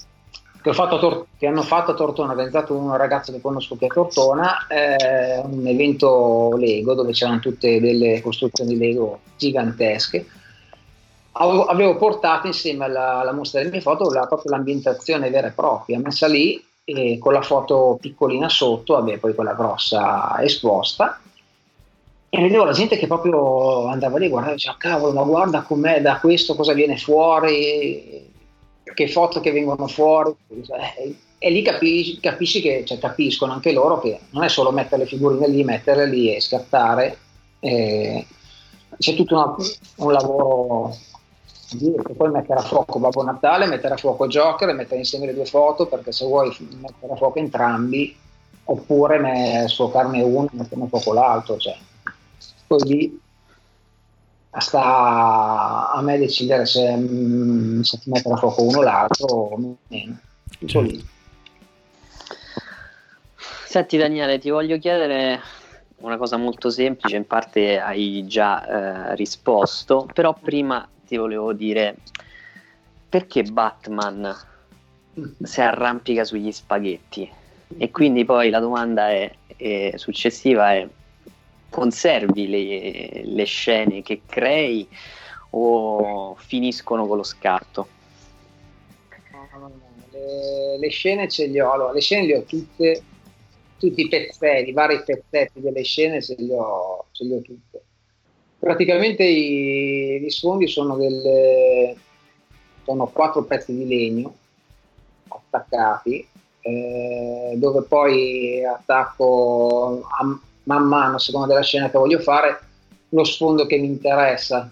che, 0.64 0.98
Tor- 0.98 1.26
che, 1.36 1.46
hanno 1.46 1.60
fatto 1.60 1.90
a 1.90 1.94
Tortona, 1.94 2.30
organizzato 2.30 2.74
un 2.74 2.96
ragazzo 2.96 3.32
che 3.32 3.42
conosco 3.42 3.76
che 3.76 3.84
è 3.84 3.88
a 3.88 3.92
Tortona, 3.92 4.66
eh, 4.66 5.42
un 5.44 5.66
evento 5.66 6.56
Lego 6.56 6.94
dove 6.94 7.12
c'erano 7.12 7.40
tutte 7.40 7.78
delle 7.80 8.22
costruzioni 8.22 8.78
Lego 8.78 9.20
gigantesche. 9.36 10.26
Avevo, 11.32 11.96
portato 11.96 12.46
insieme 12.46 12.86
alla, 12.86 13.18
alla, 13.18 13.32
mostra 13.32 13.58
delle 13.58 13.72
mie 13.72 13.82
foto 13.82 14.10
la, 14.10 14.26
proprio 14.26 14.52
l'ambientazione 14.52 15.28
vera 15.28 15.48
e 15.48 15.50
propria, 15.52 15.98
messa 15.98 16.28
lì 16.28 16.64
e 16.84 17.18
con 17.18 17.32
la 17.32 17.42
foto 17.42 17.98
piccolina 18.00 18.48
sotto, 18.48 18.94
vabbè, 18.94 19.18
poi 19.18 19.34
quella 19.34 19.54
grossa 19.54 20.40
esposta. 20.40 21.20
E 22.30 22.40
vedevo 22.40 22.64
la 22.64 22.72
gente 22.72 22.96
che 22.96 23.06
proprio 23.06 23.86
andava 23.88 24.18
lì, 24.18 24.28
guardava 24.28 24.54
e 24.54 24.56
diceva, 24.56 24.76
cavolo, 24.78 25.12
ma 25.12 25.22
guarda 25.24 25.62
com'è 25.62 26.00
da 26.00 26.18
questo, 26.20 26.54
cosa 26.54 26.72
viene 26.72 26.96
fuori 26.96 28.32
che 28.92 29.08
foto 29.08 29.40
che 29.40 29.52
vengono 29.52 29.86
fuori, 29.86 30.34
eh, 30.48 31.16
e 31.38 31.50
lì 31.50 31.62
capisci, 31.62 32.20
capisci 32.20 32.60
che 32.60 32.84
cioè, 32.84 32.98
capiscono 32.98 33.52
anche 33.52 33.72
loro 33.72 33.98
che 33.98 34.18
non 34.30 34.44
è 34.44 34.48
solo 34.48 34.70
mettere 34.70 35.02
le 35.02 35.08
figurine 35.08 35.48
lì, 35.48 35.64
metterle 35.64 36.06
lì 36.06 36.34
e 36.34 36.40
scattare, 36.40 37.18
eh, 37.60 38.26
c'è 38.98 39.14
tutto 39.14 39.34
una, 39.34 39.54
un 39.96 40.12
lavoro 40.12 40.96
che 41.78 42.12
poi 42.14 42.30
mettere 42.30 42.60
a 42.60 42.62
fuoco 42.62 42.98
Babbo 42.98 43.22
Natale, 43.22 43.66
mettere 43.66 43.94
a 43.94 43.98
fuoco 43.98 44.26
Joker 44.26 44.68
e 44.68 44.74
mettere 44.74 44.98
insieme 44.98 45.26
le 45.26 45.34
due 45.34 45.46
foto 45.46 45.86
perché 45.86 46.12
se 46.12 46.24
vuoi 46.24 46.54
mettere 46.80 47.12
a 47.12 47.16
fuoco 47.16 47.38
entrambi 47.38 48.16
oppure 48.64 49.20
ne 49.20 49.68
sfocarne 49.68 50.22
uno 50.22 50.48
e 50.52 50.56
metterne 50.56 50.84
a 50.84 50.88
fuoco 50.88 51.12
l'altro, 51.12 51.56
cioè. 51.56 51.76
poi 52.66 52.80
lì 52.84 53.20
sta 54.60 55.90
a 55.90 56.00
me 56.02 56.18
decidere 56.18 56.66
se, 56.66 56.96
mm, 56.96 57.80
se 57.80 57.98
mettere 58.04 58.34
a 58.34 58.38
fuoco 58.38 58.62
uno 58.62 58.78
o 58.78 58.82
l'altro 58.82 59.26
o 59.26 59.76
meno. 59.88 60.18
Lì. 60.58 61.04
Senti 63.66 63.96
Daniele, 63.96 64.38
ti 64.38 64.50
voglio 64.50 64.78
chiedere 64.78 65.40
una 65.96 66.16
cosa 66.16 66.36
molto 66.36 66.70
semplice, 66.70 67.16
in 67.16 67.26
parte 67.26 67.80
hai 67.80 68.24
già 68.26 68.64
eh, 68.66 69.16
risposto, 69.16 70.08
però 70.12 70.32
prima 70.32 70.86
ti 71.06 71.16
volevo 71.16 71.52
dire 71.52 71.96
perché 73.08 73.42
Batman 73.42 74.34
si 75.42 75.60
arrampica 75.60 76.24
sugli 76.24 76.52
spaghetti? 76.52 77.28
E 77.76 77.90
quindi 77.90 78.24
poi 78.24 78.50
la 78.50 78.60
domanda 78.60 79.10
è, 79.10 79.32
è 79.56 79.92
successiva 79.96 80.72
è 80.72 80.88
conservi 81.74 82.48
le, 82.48 83.22
le 83.24 83.44
scene 83.44 84.00
che 84.02 84.20
crei 84.24 84.86
o 85.50 86.36
finiscono 86.36 87.04
con 87.04 87.16
lo 87.16 87.24
scatto? 87.24 87.88
Le, 90.12 90.78
le, 90.78 90.88
scene 90.88 91.28
ce 91.28 91.48
le 91.48 91.60
ho, 91.60 91.72
allora, 91.72 91.92
le 91.92 92.00
scene 92.00 92.26
le 92.26 92.36
ho 92.36 92.42
tutte, 92.42 93.02
tutti 93.76 94.02
i 94.02 94.08
pezzetti, 94.08 94.68
i 94.68 94.72
vari 94.72 95.02
pezzetti 95.02 95.60
delle 95.60 95.82
scene 95.82 96.22
ce 96.22 96.36
le 96.38 96.54
ho, 96.54 97.06
ce 97.10 97.24
le 97.24 97.34
ho 97.34 97.40
tutte. 97.40 97.82
Praticamente 98.56 99.24
i, 99.24 100.20
gli 100.20 100.30
sfondi 100.30 100.68
sono 100.68 100.96
delle, 100.96 101.96
sono 102.84 103.08
quattro 103.08 103.42
pezzi 103.42 103.74
di 103.74 103.88
legno 103.88 104.32
attaccati, 105.26 106.24
eh, 106.60 107.54
dove 107.56 107.82
poi 107.82 108.64
attacco 108.64 110.02
a, 110.06 110.38
man 110.64 110.84
mano, 110.84 111.16
a 111.16 111.18
seconda 111.18 111.46
della 111.48 111.62
scena 111.62 111.90
che 111.90 111.98
voglio 111.98 112.18
fare, 112.18 112.58
lo 113.10 113.24
sfondo 113.24 113.66
che 113.66 113.78
mi 113.78 113.86
interessa, 113.86 114.70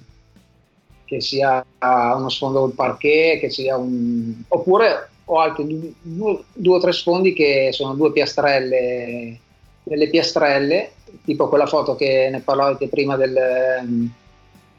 che 1.04 1.20
sia 1.20 1.64
uno 1.80 2.28
sfondo 2.28 2.60
col 2.60 2.72
parquet, 2.72 3.40
che 3.40 3.50
sia 3.50 3.76
un... 3.76 4.34
oppure 4.48 5.08
ho 5.24 5.38
altri 5.38 5.94
due, 6.00 6.42
due, 6.52 6.76
o 6.76 6.80
tre 6.80 6.92
sfondi 6.92 7.32
che 7.32 7.70
sono 7.72 7.94
due 7.94 8.12
piastrelle, 8.12 9.38
delle 9.82 10.08
piastrelle, 10.08 10.92
tipo 11.24 11.48
quella 11.48 11.66
foto 11.66 11.94
che 11.94 12.28
ne 12.30 12.40
parlavate 12.40 12.88
prima 12.88 13.16
del 13.16 14.10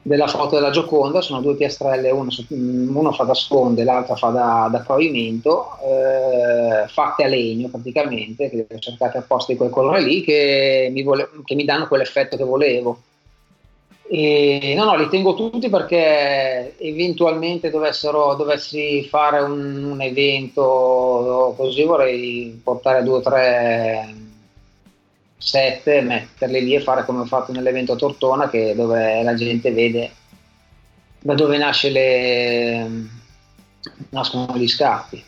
della 0.06 0.28
foto 0.28 0.56
della 0.56 0.70
Gioconda 0.70 1.22
sono 1.22 1.40
due 1.40 1.56
piastrelle, 1.56 2.12
uno, 2.12 2.30
uno 2.50 3.12
fa 3.14 3.24
da 3.24 3.34
sponde, 3.34 3.86
l'altra 3.86 4.16
fa 4.16 4.30
da, 4.30 4.68
da 4.70 4.80
pavimento, 4.80 5.78
eh, 5.82 6.88
fatte 6.90 7.24
a 7.24 7.28
legno 7.28 7.70
praticamente, 7.70 8.50
che 8.50 8.68
ho 8.70 8.80
cercato 8.80 9.18
apposta 9.18 9.54
di 9.54 9.58
quel 9.58 9.70
colore 9.70 10.02
lì, 10.02 10.22
che 10.22 10.90
mi, 10.92 11.04
vole, 11.04 11.30
che 11.46 11.56
mi 11.56 11.64
danno 11.64 11.88
quell'effetto 11.88 12.36
che 12.36 12.44
volevo. 12.44 13.02
E, 14.06 14.74
no, 14.76 14.84
no, 14.84 14.96
li 14.98 15.08
tengo 15.08 15.34
tutti 15.36 15.70
perché 15.70 16.76
eventualmente 16.78 17.70
dovessero, 17.70 18.36
dovessi 18.36 19.06
fare 19.06 19.40
un, 19.40 19.86
un 19.86 20.02
evento 20.02 21.54
così 21.56 21.84
vorrei 21.84 22.60
portare 22.62 23.02
due 23.04 23.18
o 23.18 23.22
tre 23.22 24.23
7, 25.44 26.02
metterle 26.02 26.61
lì 26.61 26.74
e 26.74 26.80
fare 26.80 27.03
come 27.03 27.22
ho 27.22 27.26
fatto 27.26 27.52
nell'evento 27.52 27.94
a 27.94 27.98
Tortona, 27.98 28.49
che 28.49 28.74
dove 28.76 29.22
la 29.24 29.34
gente 29.34 29.72
vede 29.72 30.11
da 31.20 31.36
dove 31.36 31.57
nasce 31.57 31.90
le, 31.90 32.90
nascono 34.10 34.56
gli 34.56 34.68
scatti. 34.68 35.24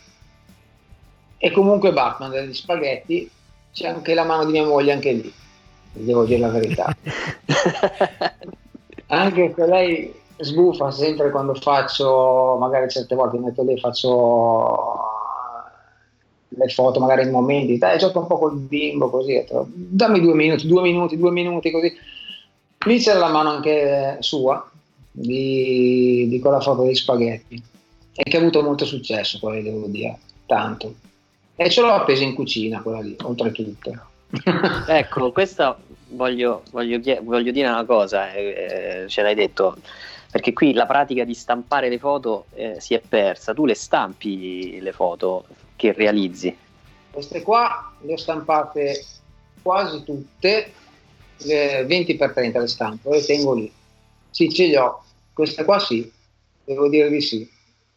E 1.38 1.50
comunque 1.50 1.92
Batman 1.92 2.30
degli 2.30 2.54
spaghetti 2.54 3.30
c'è 3.72 3.88
anche 3.88 4.14
la 4.14 4.24
mano 4.24 4.46
di 4.46 4.52
mia 4.52 4.64
moglie 4.64 4.92
anche 4.92 5.12
lì, 5.12 5.32
devo 5.92 6.24
dire 6.24 6.40
la 6.40 6.48
verità. 6.48 6.96
anche 9.08 9.52
se 9.54 9.66
lei 9.66 10.14
sbuffa 10.38 10.90
sempre 10.90 11.30
quando 11.30 11.54
faccio, 11.54 12.56
magari 12.58 12.88
certe 12.88 13.14
volte 13.14 13.38
metto 13.38 13.62
lì, 13.62 13.78
faccio 13.78 15.15
le 16.56 16.68
foto 16.68 17.00
magari 17.00 17.22
in 17.22 17.30
momenti, 17.30 17.78
dai 17.78 17.98
gioca 17.98 18.18
un 18.18 18.26
po' 18.26 18.38
col 18.38 18.56
bimbo 18.56 19.10
così, 19.10 19.32
detto, 19.32 19.68
dammi 19.72 20.20
due 20.20 20.34
minuti, 20.34 20.66
due 20.66 20.82
minuti, 20.82 21.16
due 21.16 21.30
minuti 21.30 21.70
così. 21.70 21.92
Lì 22.86 22.98
c'era 22.98 23.18
la 23.18 23.28
mano 23.28 23.50
anche 23.50 24.16
sua 24.20 24.70
di, 25.10 26.26
di 26.28 26.38
quella 26.40 26.60
foto 26.60 26.84
dei 26.84 26.94
spaghetti 26.94 27.62
e 28.14 28.22
che 28.22 28.36
ha 28.36 28.40
avuto 28.40 28.62
molto 28.62 28.84
successo, 28.84 29.38
quella 29.38 29.60
devo 29.60 29.86
dire, 29.86 30.18
tanto. 30.46 30.94
E 31.54 31.70
ce 31.70 31.80
l'ho 31.80 31.92
appesa 31.92 32.22
in 32.24 32.34
cucina 32.34 32.80
quella 32.80 33.00
lì, 33.00 33.16
oltretutto. 33.22 33.92
ecco, 34.88 35.32
questa 35.32 35.78
voglio, 36.08 36.62
voglio, 36.70 37.00
voglio, 37.22 37.50
dire 37.50 37.68
una 37.68 37.84
cosa, 37.84 38.32
eh, 38.32 39.04
ce 39.08 39.22
l'hai 39.22 39.34
detto, 39.34 39.76
perché 40.30 40.52
qui 40.52 40.72
la 40.72 40.86
pratica 40.86 41.24
di 41.24 41.34
stampare 41.34 41.88
le 41.88 41.98
foto 41.98 42.46
eh, 42.54 42.76
si 42.78 42.94
è 42.94 43.00
persa, 43.06 43.54
tu 43.54 43.64
le 43.66 43.74
stampi 43.74 44.80
le 44.80 44.92
foto, 44.92 45.44
che 45.76 45.92
realizzi? 45.92 46.56
Queste 47.10 47.42
qua 47.42 47.92
le 48.00 48.14
ho 48.14 48.16
stampate 48.16 49.04
quasi 49.62 50.02
tutte, 50.02 50.72
20x30 51.38 52.60
le 52.60 52.66
stampo, 52.66 53.10
le 53.10 53.24
tengo 53.24 53.54
lì. 53.54 53.70
Sì, 54.30 54.52
ce 54.52 54.66
le 54.66 54.78
ho. 54.78 55.02
Queste 55.32 55.64
qua 55.64 55.78
sì, 55.78 56.10
devo 56.64 56.88
dire 56.88 57.08
di 57.10 57.20
sì. 57.20 57.48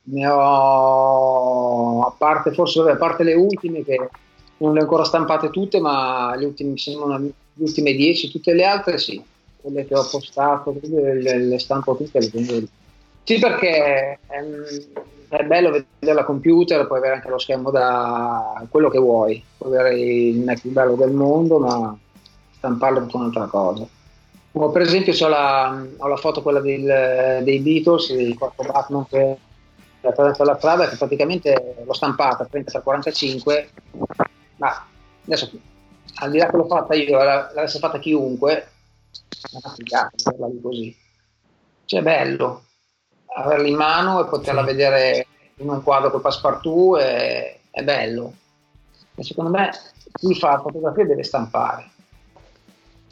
ne 0.03 0.27
ho 0.27 2.05
a 2.05 2.11
parte 2.17 2.51
forse 2.53 2.79
a 2.81 2.95
parte 2.95 3.23
le 3.23 3.33
ultime 3.33 3.83
che 3.83 4.09
non 4.57 4.73
le 4.73 4.79
ho 4.79 4.81
ancora 4.81 5.03
stampate 5.03 5.49
tutte, 5.49 5.79
ma 5.79 6.35
le 6.35 6.45
ultime, 6.45 6.73
le 6.75 7.33
ultime 7.55 7.93
10, 7.93 8.31
tutte 8.31 8.53
le 8.53 8.65
altre 8.65 8.97
sì, 8.97 9.21
quelle 9.61 9.85
che 9.85 9.95
ho 9.95 10.05
postato, 10.09 10.75
le, 10.81 11.37
le 11.37 11.59
stampo 11.59 11.95
tutte. 11.95 12.19
Le 12.19 12.29
sì, 13.23 13.39
perché 13.39 14.19
è, 14.25 14.43
è 15.29 15.43
bello 15.43 15.69
vedere 15.69 16.13
la 16.13 16.23
computer, 16.23 16.87
puoi 16.87 16.97
avere 16.97 17.15
anche 17.15 17.29
lo 17.29 17.37
schermo 17.37 17.69
da 17.69 18.65
quello 18.69 18.89
che 18.89 18.97
vuoi, 18.97 19.43
puoi 19.57 19.77
avere 19.77 19.99
il 19.99 20.39
Mac 20.39 20.59
più 20.61 20.71
bello 20.71 20.95
del 20.95 21.11
mondo, 21.11 21.59
ma 21.59 21.95
stamparlo 22.57 23.05
è 23.05 23.09
un'altra 23.11 23.45
cosa. 23.45 23.87
O 24.53 24.71
per 24.71 24.81
esempio 24.81 25.13
ho 25.23 25.29
la, 25.29 25.85
ho 25.97 26.07
la 26.07 26.15
foto 26.15 26.41
quella 26.41 26.59
del, 26.59 27.43
dei 27.43 27.59
Beatles, 27.59 28.09
il 28.09 28.35
quarto 28.35 28.63
Batman 28.63 29.05
che 29.07 29.37
attraverso 30.01 30.43
la 30.43 30.57
strada, 30.57 30.87
che 30.87 30.95
praticamente 30.95 31.83
l'ho 31.85 31.93
stampata 31.93 32.47
30x45, 32.51 33.67
ma 34.55 34.87
adesso 35.25 35.51
al 36.15 36.31
di 36.31 36.39
là 36.39 36.47
che 36.47 36.57
l'ho 36.57 36.65
fatta 36.65 36.95
io, 36.95 37.17
l'avesse 37.17 37.77
fatta 37.77 37.99
chiunque, 37.99 38.53
è 38.53 39.57
una 39.61 39.73
figata 39.75 40.35
così. 40.61 40.95
Cioè 41.85 42.01
bello 42.01 42.63
averla 43.43 43.67
in 43.67 43.75
mano 43.75 44.21
e 44.23 44.29
poterla 44.29 44.63
vedere 44.63 45.25
in 45.57 45.69
un 45.69 45.83
quadro 45.83 46.11
col 46.11 46.21
passepartout 46.21 46.99
è, 46.99 47.59
è 47.69 47.83
bello. 47.83 48.33
E 49.15 49.23
secondo 49.23 49.51
me 49.51 49.71
chi 50.13 50.33
fa 50.35 50.59
fotografia 50.59 51.05
deve 51.05 51.23
stampare 51.23 51.91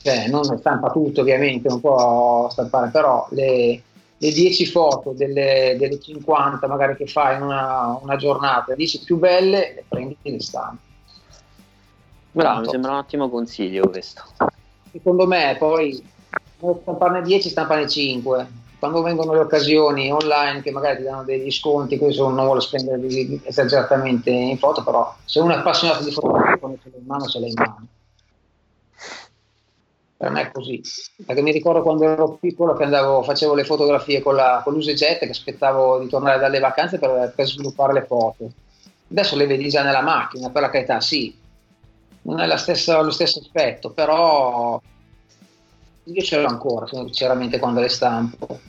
cioè 0.08 0.30
non 0.30 0.44
stampa 0.44 0.90
tutto 0.90 1.20
ovviamente, 1.20 1.68
non 1.68 1.82
può 1.82 2.50
stampare, 2.50 2.90
però 2.92 3.28
le, 3.32 3.82
le 4.18 4.32
10 4.32 4.66
foto 4.68 5.12
delle, 5.12 5.76
delle, 5.78 6.00
50 6.00 6.66
magari 6.68 6.96
che 6.96 7.08
fai 7.08 7.36
in 7.36 7.42
una, 7.42 8.00
una 8.02 8.16
giornata, 8.16 8.74
10 8.74 9.04
più 9.04 9.18
belle, 9.18 9.74
le 9.76 9.84
prendi 9.86 10.16
e 10.22 10.32
le 10.32 10.42
stampi. 10.42 10.86
Bravo, 12.32 12.62
mi 12.62 12.68
sembra 12.70 12.92
un 12.92 12.98
ottimo 12.98 13.30
consiglio 13.30 13.90
questo. 13.90 14.24
Secondo 14.92 15.28
me 15.28 15.56
poi 15.60 16.02
non 16.60 16.80
stamparne 16.82 17.22
10, 17.24 17.50
stampane 17.50 17.90
5. 17.90 18.48
Quando 18.80 19.02
vengono 19.02 19.34
le 19.34 19.40
occasioni 19.40 20.12
online 20.12 20.62
che 20.62 20.72
magari 20.72 20.98
ti 20.98 21.04
danno 21.04 21.24
degli 21.24 21.52
sconti, 21.52 21.98
questo 21.98 22.30
non 22.30 22.46
vuole 22.46 22.62
spendere 22.62 23.02
esageratamente 23.44 24.30
in 24.30 24.58
foto, 24.58 24.84
però 24.84 25.16
se 25.26 25.40
uno 25.40 25.54
è 25.54 25.58
appassionato 25.58 26.04
di 26.04 26.12
fotografia, 26.12 26.58
quando 26.58 26.78
ce 26.84 26.90
l'ha 26.92 26.98
in 26.98 27.06
mano, 27.06 27.26
ce 27.26 27.40
l'ha 27.40 27.48
in 27.48 27.54
mano 27.56 27.88
per 30.18 30.32
me 30.32 30.42
è 30.42 30.52
così. 30.52 30.82
Perché 31.24 31.42
mi 31.44 31.52
ricordo 31.52 31.84
quando 31.84 32.04
ero 32.04 32.38
piccolo 32.42 32.74
che 32.74 32.84
andavo, 32.84 33.22
facevo 33.22 33.54
le 33.54 33.64
fotografie 33.64 34.22
con, 34.22 34.36
la, 34.36 34.62
con 34.64 34.74
l'UseJet 34.74 35.20
che 35.20 35.30
aspettavo 35.30 36.00
di 36.00 36.08
tornare 36.08 36.40
dalle 36.40 36.60
vacanze 36.60 36.98
per, 36.98 37.32
per, 37.36 37.46
sviluppare 37.46 37.94
le 37.94 38.06
foto. 38.06 38.50
Adesso 39.10 39.36
le 39.36 39.46
vedi 39.46 39.70
già 39.70 39.84
nella 39.84 40.02
macchina, 40.02 40.50
per 40.50 40.64
la 40.64 40.70
carità, 40.70 41.00
sì, 41.00 41.34
non 42.24 42.40
è 42.40 42.58
stessa, 42.58 43.00
lo 43.02 43.12
stesso 43.12 43.40
aspetto, 43.40 43.92
però 43.92 44.82
io 46.14 46.22
ce 46.22 46.40
l'ho 46.40 46.48
ancora, 46.48 46.88
sinceramente, 46.88 47.60
quando 47.60 47.82
le 47.82 47.90
stampo. 47.90 48.60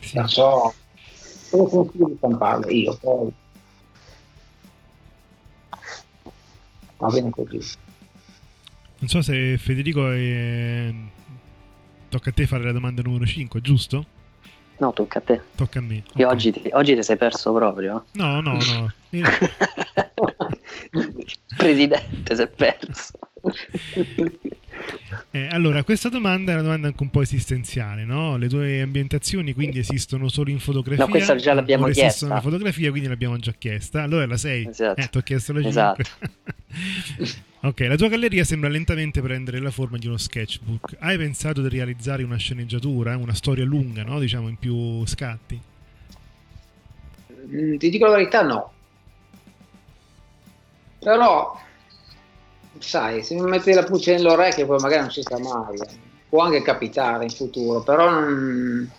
Sì. 0.00 0.14
Perciò, 0.14 0.72
come 1.50 1.68
consiglio 1.68 2.08
di 2.08 2.16
stamparle 2.16 2.72
io, 2.72 2.96
poi. 2.96 3.32
Va 6.96 7.08
bene 7.08 7.30
così. 7.30 7.76
Non 9.00 9.08
so 9.08 9.22
se 9.22 9.56
Federico 9.58 10.10
è... 10.10 10.92
tocca 12.08 12.30
a 12.30 12.32
te 12.32 12.46
fare 12.46 12.64
la 12.64 12.72
domanda 12.72 13.02
numero 13.02 13.24
5, 13.24 13.60
giusto? 13.60 14.04
No, 14.78 14.92
tocca 14.92 15.18
a 15.18 15.22
te. 15.22 15.40
Tocca 15.54 15.78
a 15.78 15.82
me. 15.82 16.02
Okay. 16.10 16.24
oggi, 16.24 16.50
ti, 16.52 16.68
oggi 16.72 16.94
ti 16.94 17.02
sei 17.02 17.16
perso 17.16 17.52
proprio. 17.52 18.06
No, 18.12 18.40
no, 18.40 18.54
no. 18.54 18.92
Presidente, 21.56 22.34
si 22.34 22.42
è 22.42 22.48
perso. 22.48 23.18
Eh, 25.30 25.48
allora, 25.48 25.82
questa 25.82 26.08
domanda 26.08 26.52
è 26.52 26.54
una 26.54 26.62
domanda 26.62 26.86
anche 26.86 27.02
un 27.02 27.10
po' 27.10 27.22
esistenziale, 27.22 28.04
no? 28.04 28.36
Le 28.36 28.48
tue 28.48 28.80
ambientazioni 28.80 29.52
quindi 29.52 29.78
esistono 29.78 30.28
solo 30.28 30.50
in 30.50 30.58
fotografia? 30.58 31.04
No, 31.04 31.10
questa 31.10 31.36
già 31.36 31.52
l'abbiamo 31.52 31.84
chiesta. 31.86 32.06
esistono 32.06 32.34
in 32.34 32.40
fotografia, 32.42 32.90
quindi 32.90 33.08
l'abbiamo 33.08 33.36
già 33.38 33.52
chiesta. 33.52 34.02
Allora 34.02 34.26
la 34.26 34.36
6. 34.36 34.66
Esatto. 34.68 35.00
Eh, 35.00 35.08
ti 35.08 35.18
ho 35.18 35.20
chiesto 35.22 35.52
la 35.52 35.62
5. 35.62 35.70
Esatto. 35.70 36.02
ok, 37.68 37.80
la 37.80 37.96
tua 37.96 38.08
galleria 38.08 38.44
sembra 38.44 38.68
lentamente 38.68 39.20
prendere 39.20 39.60
la 39.60 39.70
forma 39.70 39.98
di 39.98 40.06
uno 40.06 40.16
sketchbook. 40.16 40.96
Hai 40.98 41.16
pensato 41.18 41.60
di 41.60 41.68
realizzare 41.68 42.22
una 42.22 42.36
sceneggiatura, 42.36 43.16
una 43.16 43.34
storia 43.34 43.64
lunga, 43.64 44.04
no? 44.04 44.18
Diciamo 44.18 44.48
in 44.48 44.56
più 44.56 45.04
scatti? 45.06 45.60
Mm, 47.46 47.76
ti 47.76 47.90
dico 47.90 48.06
la 48.06 48.16
verità, 48.16 48.42
no. 48.42 48.72
Però 51.00 51.66
sai, 52.80 53.22
se 53.22 53.34
mi 53.34 53.42
metti 53.42 53.72
la 53.72 53.84
pulce 53.84 54.14
nell'orecchio 54.14 54.66
poi 54.66 54.78
magari 54.78 55.02
non 55.02 55.10
si 55.10 55.22
sa 55.22 55.38
mai, 55.38 55.76
eh. 55.76 55.98
può 56.28 56.42
anche 56.42 56.62
capitare 56.62 57.24
in 57.24 57.30
futuro, 57.30 57.80
però 57.82 58.10
non, 58.10 58.90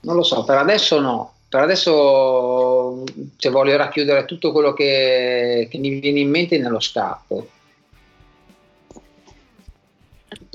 non 0.00 0.14
lo 0.14 0.22
so, 0.22 0.44
per 0.44 0.58
adesso 0.58 1.00
no, 1.00 1.32
per 1.48 1.62
adesso 1.62 3.04
cioè, 3.36 3.50
voglio 3.50 3.76
racchiudere 3.76 4.26
tutto 4.26 4.52
quello 4.52 4.74
che, 4.74 5.66
che, 5.70 5.78
mi 5.78 5.98
viene 5.98 6.20
in 6.20 6.30
mente 6.30 6.58
nello 6.58 6.80
scatto. 6.80 7.48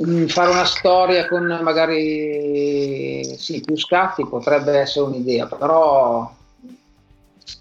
Mm, 0.06 0.26
fare 0.26 0.52
una 0.52 0.66
storia 0.66 1.28
con 1.28 1.46
magari 1.62 3.24
sì, 3.38 3.62
più 3.62 3.78
scatti 3.78 4.26
potrebbe 4.28 4.80
essere 4.80 5.06
un'idea, 5.06 5.48
però 5.48 6.32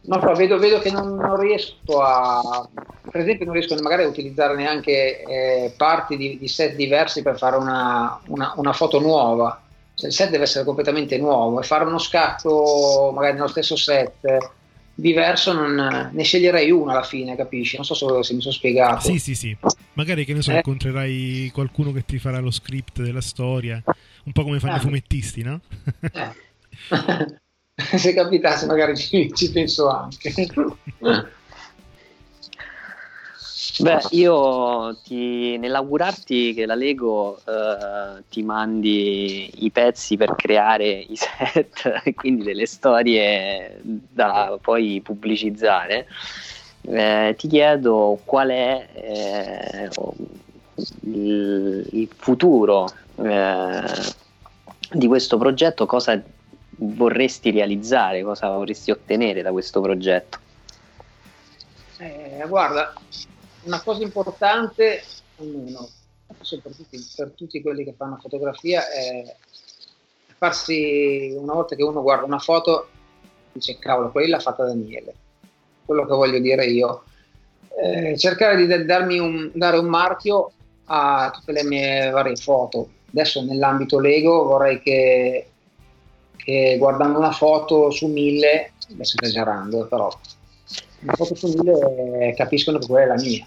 non 0.04 0.20
so, 0.20 0.32
vedo, 0.34 0.58
vedo 0.58 0.78
che 0.80 0.90
non, 0.90 1.14
non, 1.14 1.38
riesco 1.38 2.00
a, 2.00 2.68
per 3.10 3.20
esempio, 3.20 3.44
non 3.44 3.54
riesco 3.54 3.76
magari 3.82 4.04
a 4.04 4.08
utilizzare 4.08 4.54
neanche 4.54 5.22
eh, 5.22 5.74
parti 5.76 6.16
di, 6.16 6.38
di, 6.38 6.48
set 6.48 6.74
diversi 6.74 7.22
per 7.22 7.36
fare 7.38 7.56
una, 7.56 8.20
una, 8.26 8.54
una 8.56 8.72
foto 8.72 9.00
nuova. 9.00 9.60
Cioè, 9.94 10.08
il 10.08 10.14
set 10.14 10.30
deve 10.30 10.44
essere 10.44 10.64
completamente 10.64 11.18
nuovo 11.18 11.60
e 11.60 11.64
fare 11.64 11.84
uno 11.84 11.98
scatto 11.98 13.12
magari 13.14 13.34
nello 13.34 13.48
stesso 13.48 13.76
set 13.76 14.50
diverso 14.94 15.52
non, 15.52 16.10
ne 16.12 16.22
sceglierei 16.22 16.70
uno 16.70 16.90
alla 16.90 17.02
fine, 17.02 17.36
capisci? 17.36 17.76
Non 17.76 17.84
so 17.84 17.94
se, 17.94 18.06
se 18.22 18.34
mi 18.34 18.40
sono 18.40 18.54
spiegato. 18.54 19.00
Sì, 19.00 19.18
sì, 19.18 19.34
sì. 19.34 19.56
Magari 19.94 20.24
che 20.24 20.34
ne 20.34 20.42
so, 20.42 20.52
eh. 20.52 20.56
incontrerai 20.56 21.50
qualcuno 21.52 21.92
che 21.92 22.04
ti 22.04 22.18
farà 22.18 22.38
lo 22.40 22.50
script 22.50 23.02
della 23.02 23.20
storia, 23.20 23.82
un 24.24 24.32
po' 24.32 24.42
come 24.42 24.58
fanno 24.58 24.74
eh. 24.74 24.78
i 24.78 24.80
fumettisti, 24.80 25.42
no? 25.42 25.60
eh. 26.00 26.40
se 27.96 28.12
capitasse 28.14 28.66
magari 28.66 28.96
ci, 28.96 29.32
ci 29.32 29.50
penso 29.50 29.88
anche. 29.88 30.32
Beh, 33.78 34.00
io 34.10 34.98
ti, 35.02 35.56
nell'augurarti 35.56 36.52
che 36.52 36.66
la 36.66 36.74
Lego 36.74 37.38
eh, 37.38 38.22
ti 38.28 38.42
mandi 38.42 39.50
i 39.64 39.70
pezzi 39.70 40.18
per 40.18 40.34
creare 40.36 40.90
i 40.90 41.16
set 41.16 42.00
e 42.04 42.14
quindi 42.14 42.44
delle 42.44 42.66
storie 42.66 43.80
da 43.82 44.58
poi 44.60 45.00
pubblicizzare, 45.02 46.06
eh, 46.82 47.34
ti 47.38 47.48
chiedo 47.48 48.20
qual 48.24 48.50
è 48.50 48.88
eh, 48.92 49.88
il, 51.04 51.88
il, 51.92 52.08
futuro 52.14 52.88
eh, 53.16 53.82
di 54.90 55.06
questo 55.06 55.38
progetto, 55.38 55.86
cosa 55.86 56.22
vorresti 56.94 57.50
realizzare, 57.50 58.22
cosa 58.22 58.48
vorresti 58.48 58.90
ottenere 58.90 59.42
da 59.42 59.50
questo 59.50 59.80
progetto? 59.80 60.38
Eh, 61.98 62.44
guarda, 62.48 62.92
una 63.64 63.80
cosa 63.80 64.02
importante, 64.02 65.02
almeno 65.38 65.88
per 66.26 66.74
tutti, 66.74 66.98
per 67.14 67.32
tutti 67.36 67.62
quelli 67.62 67.84
che 67.84 67.94
fanno 67.96 68.18
fotografia, 68.20 68.88
è 68.88 69.34
farsi, 70.36 71.34
una 71.36 71.54
volta 71.54 71.76
che 71.76 71.84
uno 71.84 72.02
guarda 72.02 72.24
una 72.24 72.38
foto, 72.38 72.88
dice 73.52 73.78
cavolo, 73.78 74.10
quella 74.10 74.36
l'ha 74.36 74.42
fatta 74.42 74.64
Daniele, 74.64 75.14
quello 75.84 76.04
che 76.04 76.14
voglio 76.14 76.40
dire 76.40 76.66
io. 76.66 77.04
Eh, 77.80 78.18
cercare 78.18 78.56
di 78.56 79.18
un, 79.18 79.50
dare 79.54 79.78
un 79.78 79.86
marchio 79.86 80.52
a 80.86 81.30
tutte 81.32 81.52
le 81.52 81.64
mie 81.64 82.10
varie 82.10 82.36
foto. 82.36 82.88
Adesso 83.10 83.44
nell'ambito 83.44 84.00
Lego 84.00 84.44
vorrei 84.44 84.80
che 84.80 85.51
che 86.42 86.76
guardando 86.78 87.18
una 87.18 87.32
foto 87.32 87.90
su 87.90 88.06
mille, 88.08 88.72
adesso 88.90 89.16
esagerando, 89.20 89.86
però 89.86 90.10
una 91.00 91.14
foto 91.14 91.34
su 91.34 91.48
mille 91.48 92.34
capiscono 92.36 92.78
che 92.78 92.86
quella 92.86 93.04
è 93.04 93.16
la 93.16 93.22
mia. 93.22 93.46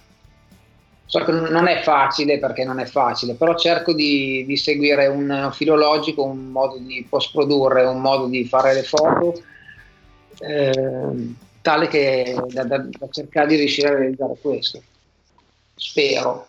So 1.07 1.23
che 1.23 1.31
non 1.31 1.67
è 1.67 1.81
facile 1.81 2.39
perché 2.39 2.63
non 2.63 2.79
è 2.79 2.85
facile, 2.85 3.35
però 3.35 3.55
cerco 3.55 3.93
di, 3.93 4.43
di 4.45 4.57
seguire 4.57 5.05
un 5.07 5.49
filo 5.53 5.75
logico, 5.75 6.23
un 6.23 6.47
modo 6.47 6.77
di 6.77 7.05
post 7.07 7.31
produrre, 7.31 7.85
un 7.85 8.01
modo 8.01 8.25
di 8.25 8.45
fare 8.45 8.73
le 8.73 8.83
foto, 8.83 9.39
eh, 10.39 11.33
tale 11.61 11.87
che 11.87 12.35
da, 12.47 12.63
da, 12.63 12.77
da 12.79 13.07
cercare 13.11 13.47
di 13.47 13.55
riuscire 13.55 13.89
a 13.89 13.95
realizzare 13.95 14.35
questo. 14.41 14.81
Spero. 15.75 16.47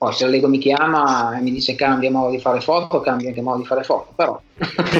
Poi 0.00 0.14
se 0.14 0.24
la 0.24 0.30
Lego 0.30 0.48
mi 0.48 0.56
chiama 0.56 1.36
e 1.36 1.42
mi 1.42 1.50
dice 1.50 1.74
cambia 1.74 2.10
modo 2.10 2.30
di 2.30 2.40
fare 2.40 2.62
foto, 2.62 3.02
cambia 3.02 3.28
anche 3.28 3.42
modo 3.42 3.58
di 3.58 3.66
fare 3.66 3.82
foto, 3.82 4.10
però... 4.16 4.40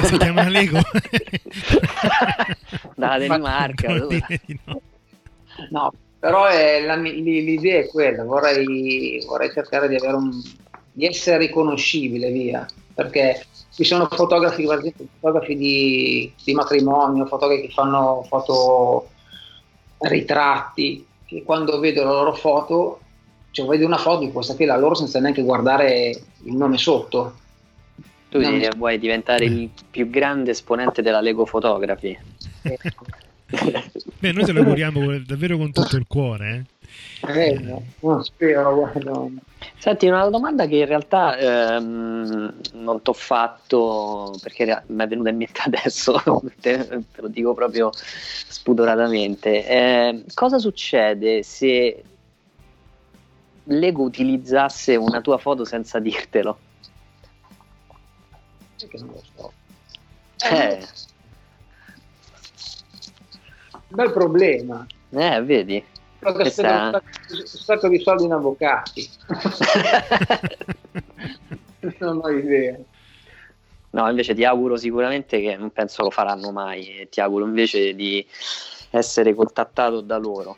Si 0.03 0.15
chiama 0.15 0.47
Lego? 0.47 0.77
Dalla 2.93 3.17
Danimarca. 3.17 4.05
Di 4.05 4.21
no. 4.65 4.81
No, 5.71 5.91
però 6.19 6.45
è 6.45 6.85
la 6.85 6.97
l'idea 6.97 7.79
è 7.79 7.87
quella, 7.87 8.23
vorrei, 8.23 9.23
vorrei 9.25 9.51
cercare 9.51 9.87
di, 9.87 9.95
avere 9.95 10.13
un, 10.13 10.39
di 10.91 11.07
essere 11.07 11.39
riconoscibile, 11.39 12.29
via, 12.29 12.63
perché 12.93 13.43
ci 13.73 13.83
sono 13.83 14.07
fotografi, 14.07 14.67
per 14.67 14.77
esempio, 14.77 15.07
fotografi 15.19 15.55
di, 15.55 16.31
di 16.43 16.53
matrimonio, 16.53 17.25
fotografi 17.25 17.63
che 17.63 17.73
fanno 17.73 18.23
foto 18.29 19.09
ritratti, 19.97 21.03
che 21.25 21.41
quando 21.41 21.79
vedo 21.79 22.03
la 22.03 22.11
loro 22.11 22.35
foto, 22.35 22.99
cioè 23.51 23.67
vedo 23.67 23.85
una 23.85 23.97
foto 23.97 24.25
di 24.25 24.31
questa 24.31 24.55
qui, 24.55 24.65
la 24.65 24.77
loro 24.77 24.95
senza 24.95 25.19
neanche 25.19 25.43
guardare 25.43 26.09
il 26.43 26.53
nome 26.55 26.77
sotto. 26.77 27.35
Tu 28.29 28.39
No. 28.39 28.49
di- 28.49 28.67
vuoi 28.77 28.97
diventare 28.97 29.43
il 29.45 29.69
più 29.89 30.09
grande 30.09 30.51
esponente 30.51 31.01
della 31.01 31.19
Lego 31.19 31.43
Photography. 31.43 32.17
Beh, 34.19 34.31
noi 34.31 34.45
te 34.45 34.51
lo 34.53 34.61
auguriamo 34.61 35.19
davvero 35.19 35.57
con 35.57 35.71
tutto 35.73 35.97
il 35.97 36.05
cuore. 36.07 36.65
Eh. 37.27 37.49
Eh, 37.49 37.59
no, 37.59 37.83
no, 37.99 38.23
spero, 38.23 38.73
guarda. 38.75 39.25
Senti, 39.77 40.07
una 40.07 40.27
domanda 40.29 40.65
che 40.67 40.77
in 40.77 40.85
realtà 40.85 41.37
ehm, 41.37 42.53
non 42.73 43.01
t'ho 43.01 43.13
fatto 43.13 44.33
perché 44.41 44.83
mi 44.87 45.03
è 45.03 45.07
venuta 45.07 45.29
in 45.29 45.37
mente 45.37 45.59
adesso, 45.65 46.21
te, 46.59 46.87
te 46.87 47.21
lo 47.21 47.27
dico 47.27 47.53
proprio 47.53 47.89
spudoratamente. 47.93 49.67
Eh, 49.67 50.23
cosa 50.33 50.57
succede 50.57 51.43
se 51.43 52.03
Lego 53.65 54.01
utilizzasse 54.03 54.95
una 54.95 55.21
tua 55.21 55.37
foto 55.37 55.63
senza 55.65 55.99
dirtelo? 55.99 56.57
Che 58.77 58.89
non 58.97 59.07
lo 59.09 59.21
so. 59.35 59.53
Eh, 60.49 60.79
Un 63.71 63.81
bel 63.89 64.11
problema. 64.11 64.85
eh, 65.09 65.41
vedi? 65.43 65.85
Però 66.19 66.31
che 66.33 66.41
Questa- 66.41 66.89
un 66.93 67.01
sacco 67.45 67.87
di 67.87 67.99
soldi 67.99 68.23
in 68.25 68.33
avvocati. 68.33 69.09
non 71.99 72.19
ho 72.23 72.29
idea. 72.29 72.77
No, 73.91 74.09
invece 74.09 74.33
ti 74.33 74.43
auguro 74.45 74.77
sicuramente 74.77 75.39
che 75.41 75.55
non 75.57 75.69
penso 75.71 76.01
lo 76.03 76.09
faranno 76.09 76.51
mai, 76.51 77.01
e 77.01 77.09
ti 77.09 77.19
auguro 77.21 77.45
invece 77.45 77.93
di 77.93 78.25
essere 78.91 79.33
contattato 79.35 80.01
da 80.01 80.17
loro. 80.17 80.57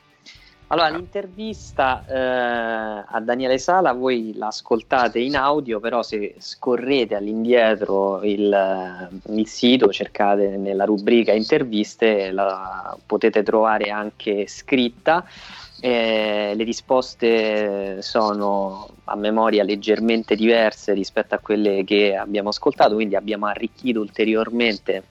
Allora, 0.73 0.89
l'intervista 0.89 2.03
eh, 2.07 3.05
a 3.07 3.19
Daniele 3.21 3.59
Sala 3.59 3.93
voi 3.93 4.33
l'ascoltate 4.35 5.19
in 5.19 5.35
audio, 5.35 5.79
però 5.79 6.01
se 6.01 6.33
scorrete 6.39 7.13
all'indietro 7.13 8.23
il, 8.23 9.09
il 9.27 9.47
sito, 9.47 9.91
cercate 9.91 10.57
nella 10.57 10.85
rubrica 10.85 11.31
interviste, 11.31 12.31
la 12.31 12.97
potete 13.05 13.43
trovare 13.43 13.91
anche 13.91 14.47
scritta. 14.47 15.23
Eh, 15.79 16.53
le 16.55 16.63
risposte 16.63 18.01
sono 18.01 18.89
a 19.03 19.15
memoria 19.15 19.63
leggermente 19.63 20.35
diverse 20.35 20.93
rispetto 20.93 21.35
a 21.35 21.37
quelle 21.37 21.83
che 21.83 22.15
abbiamo 22.15 22.49
ascoltato, 22.49 22.95
quindi 22.95 23.15
abbiamo 23.15 23.45
arricchito 23.45 23.99
ulteriormente 23.99 25.03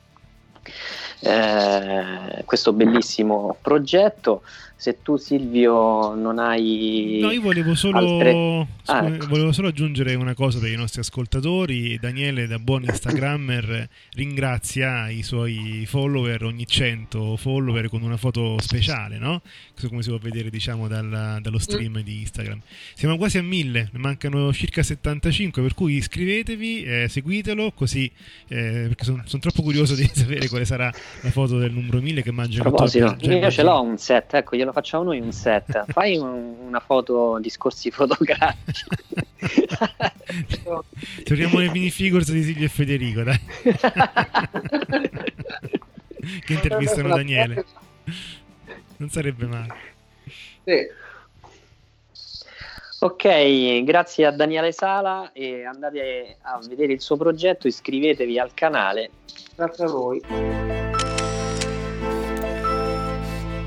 eh, 1.21 2.43
questo 2.45 2.73
bellissimo 2.73 3.57
progetto. 3.63 4.43
Se 4.83 4.99
tu 5.01 5.17
Silvio 5.17 6.13
non 6.17 6.41
hai 6.41 7.19
No, 7.23 7.31
io 7.31 7.41
volevo 7.41 7.77
solo, 7.77 7.99
altre- 7.99 8.67
Ah, 8.87 8.99
scu- 9.05 9.15
ecco. 9.15 9.27
volevo 9.29 9.53
solo 9.53 9.69
aggiungere 9.69 10.15
una 10.17 10.35
cosa 10.35 10.59
per 10.59 10.73
i 10.73 10.75
nostri 10.75 10.99
ascoltatori. 11.01 11.97
Daniele, 12.01 12.49
da 12.49 12.59
buon 12.59 12.83
Instagrammer, 12.83 13.89
ringrazia 14.17 15.09
i 15.09 15.23
suoi 15.23 15.85
follower, 15.87 16.43
ogni 16.43 16.67
100 16.67 17.37
follower 17.37 17.89
con 17.89 18.03
una 18.03 18.17
foto 18.17 18.57
speciale, 18.61 19.19
no? 19.19 19.41
Questo 19.71 19.89
come 19.89 20.03
si 20.03 20.09
può 20.09 20.19
vedere, 20.19 20.51
diciamo, 20.51 20.89
dal- 20.89 21.39
dallo 21.41 21.59
stream 21.61 22.01
di 22.03 22.19
Instagram. 22.19 22.61
Siamo 22.95 23.17
quasi 23.17 23.39
a 23.39 23.43
1000, 23.45 23.91
ne 23.93 23.99
mancano 24.01 24.53
circa 24.53 24.83
75, 24.83 25.63
per 25.63 25.75
cui 25.75 25.95
iscrivetevi, 25.95 26.83
eh, 26.83 27.07
seguitelo, 27.09 27.71
così, 27.71 28.11
eh, 28.49 28.87
perché 28.89 29.05
sono 29.05 29.23
troppo 29.39 29.63
curioso 29.63 29.95
di 29.95 30.11
sapere 30.13 30.49
quale 30.49 30.65
sarà 30.65 30.91
la 31.21 31.31
foto 31.31 31.57
del 31.59 31.71
numero 31.71 32.01
1000 32.01 32.23
che 32.23 32.31
A 32.31 32.33
immagino 32.33 32.63
proposito, 32.65 33.15
tu 33.17 33.29
già 33.29 33.35
io 33.37 33.51
ce 33.53 33.63
l'ho 33.63 33.81
un 33.81 33.97
set, 33.97 34.35
ecco, 34.35 34.57
glielo 34.57 34.71
facciamo 34.73 35.05
noi 35.05 35.21
un 35.21 35.33
set. 35.33 35.85
Fai 35.93 36.17
un- 36.17 36.57
una 36.61 36.81
foto 36.81 37.39
discorsi 37.41 37.91
fotografici. 37.93 38.85
Torniamo 41.25 41.59
alle 41.59 41.71
minifigures 41.71 42.31
di 42.31 42.43
Silvio 42.43 42.67
e 42.67 42.69
Federico, 42.69 43.23
dai. 43.23 43.41
che 46.45 46.53
intervistano 46.53 47.09
Daniele. 47.15 47.65
Non 48.97 49.11
sarebbe 49.11 49.47
male. 49.47 49.75
Sì. 50.65 51.01
Ok, 53.01 53.83
grazie 53.83 54.27
a 54.27 54.31
Daniele 54.31 54.71
Sala 54.71 55.33
e 55.33 55.65
andate 55.65 56.37
a 56.43 56.61
vedere 56.69 56.93
il 56.93 57.01
suo 57.01 57.17
progetto, 57.17 57.67
iscrivetevi 57.67 58.39
al 58.39 58.55
canale. 58.55 59.11
Grazie 59.57 59.85
a 59.85 59.89
voi. 59.89 60.21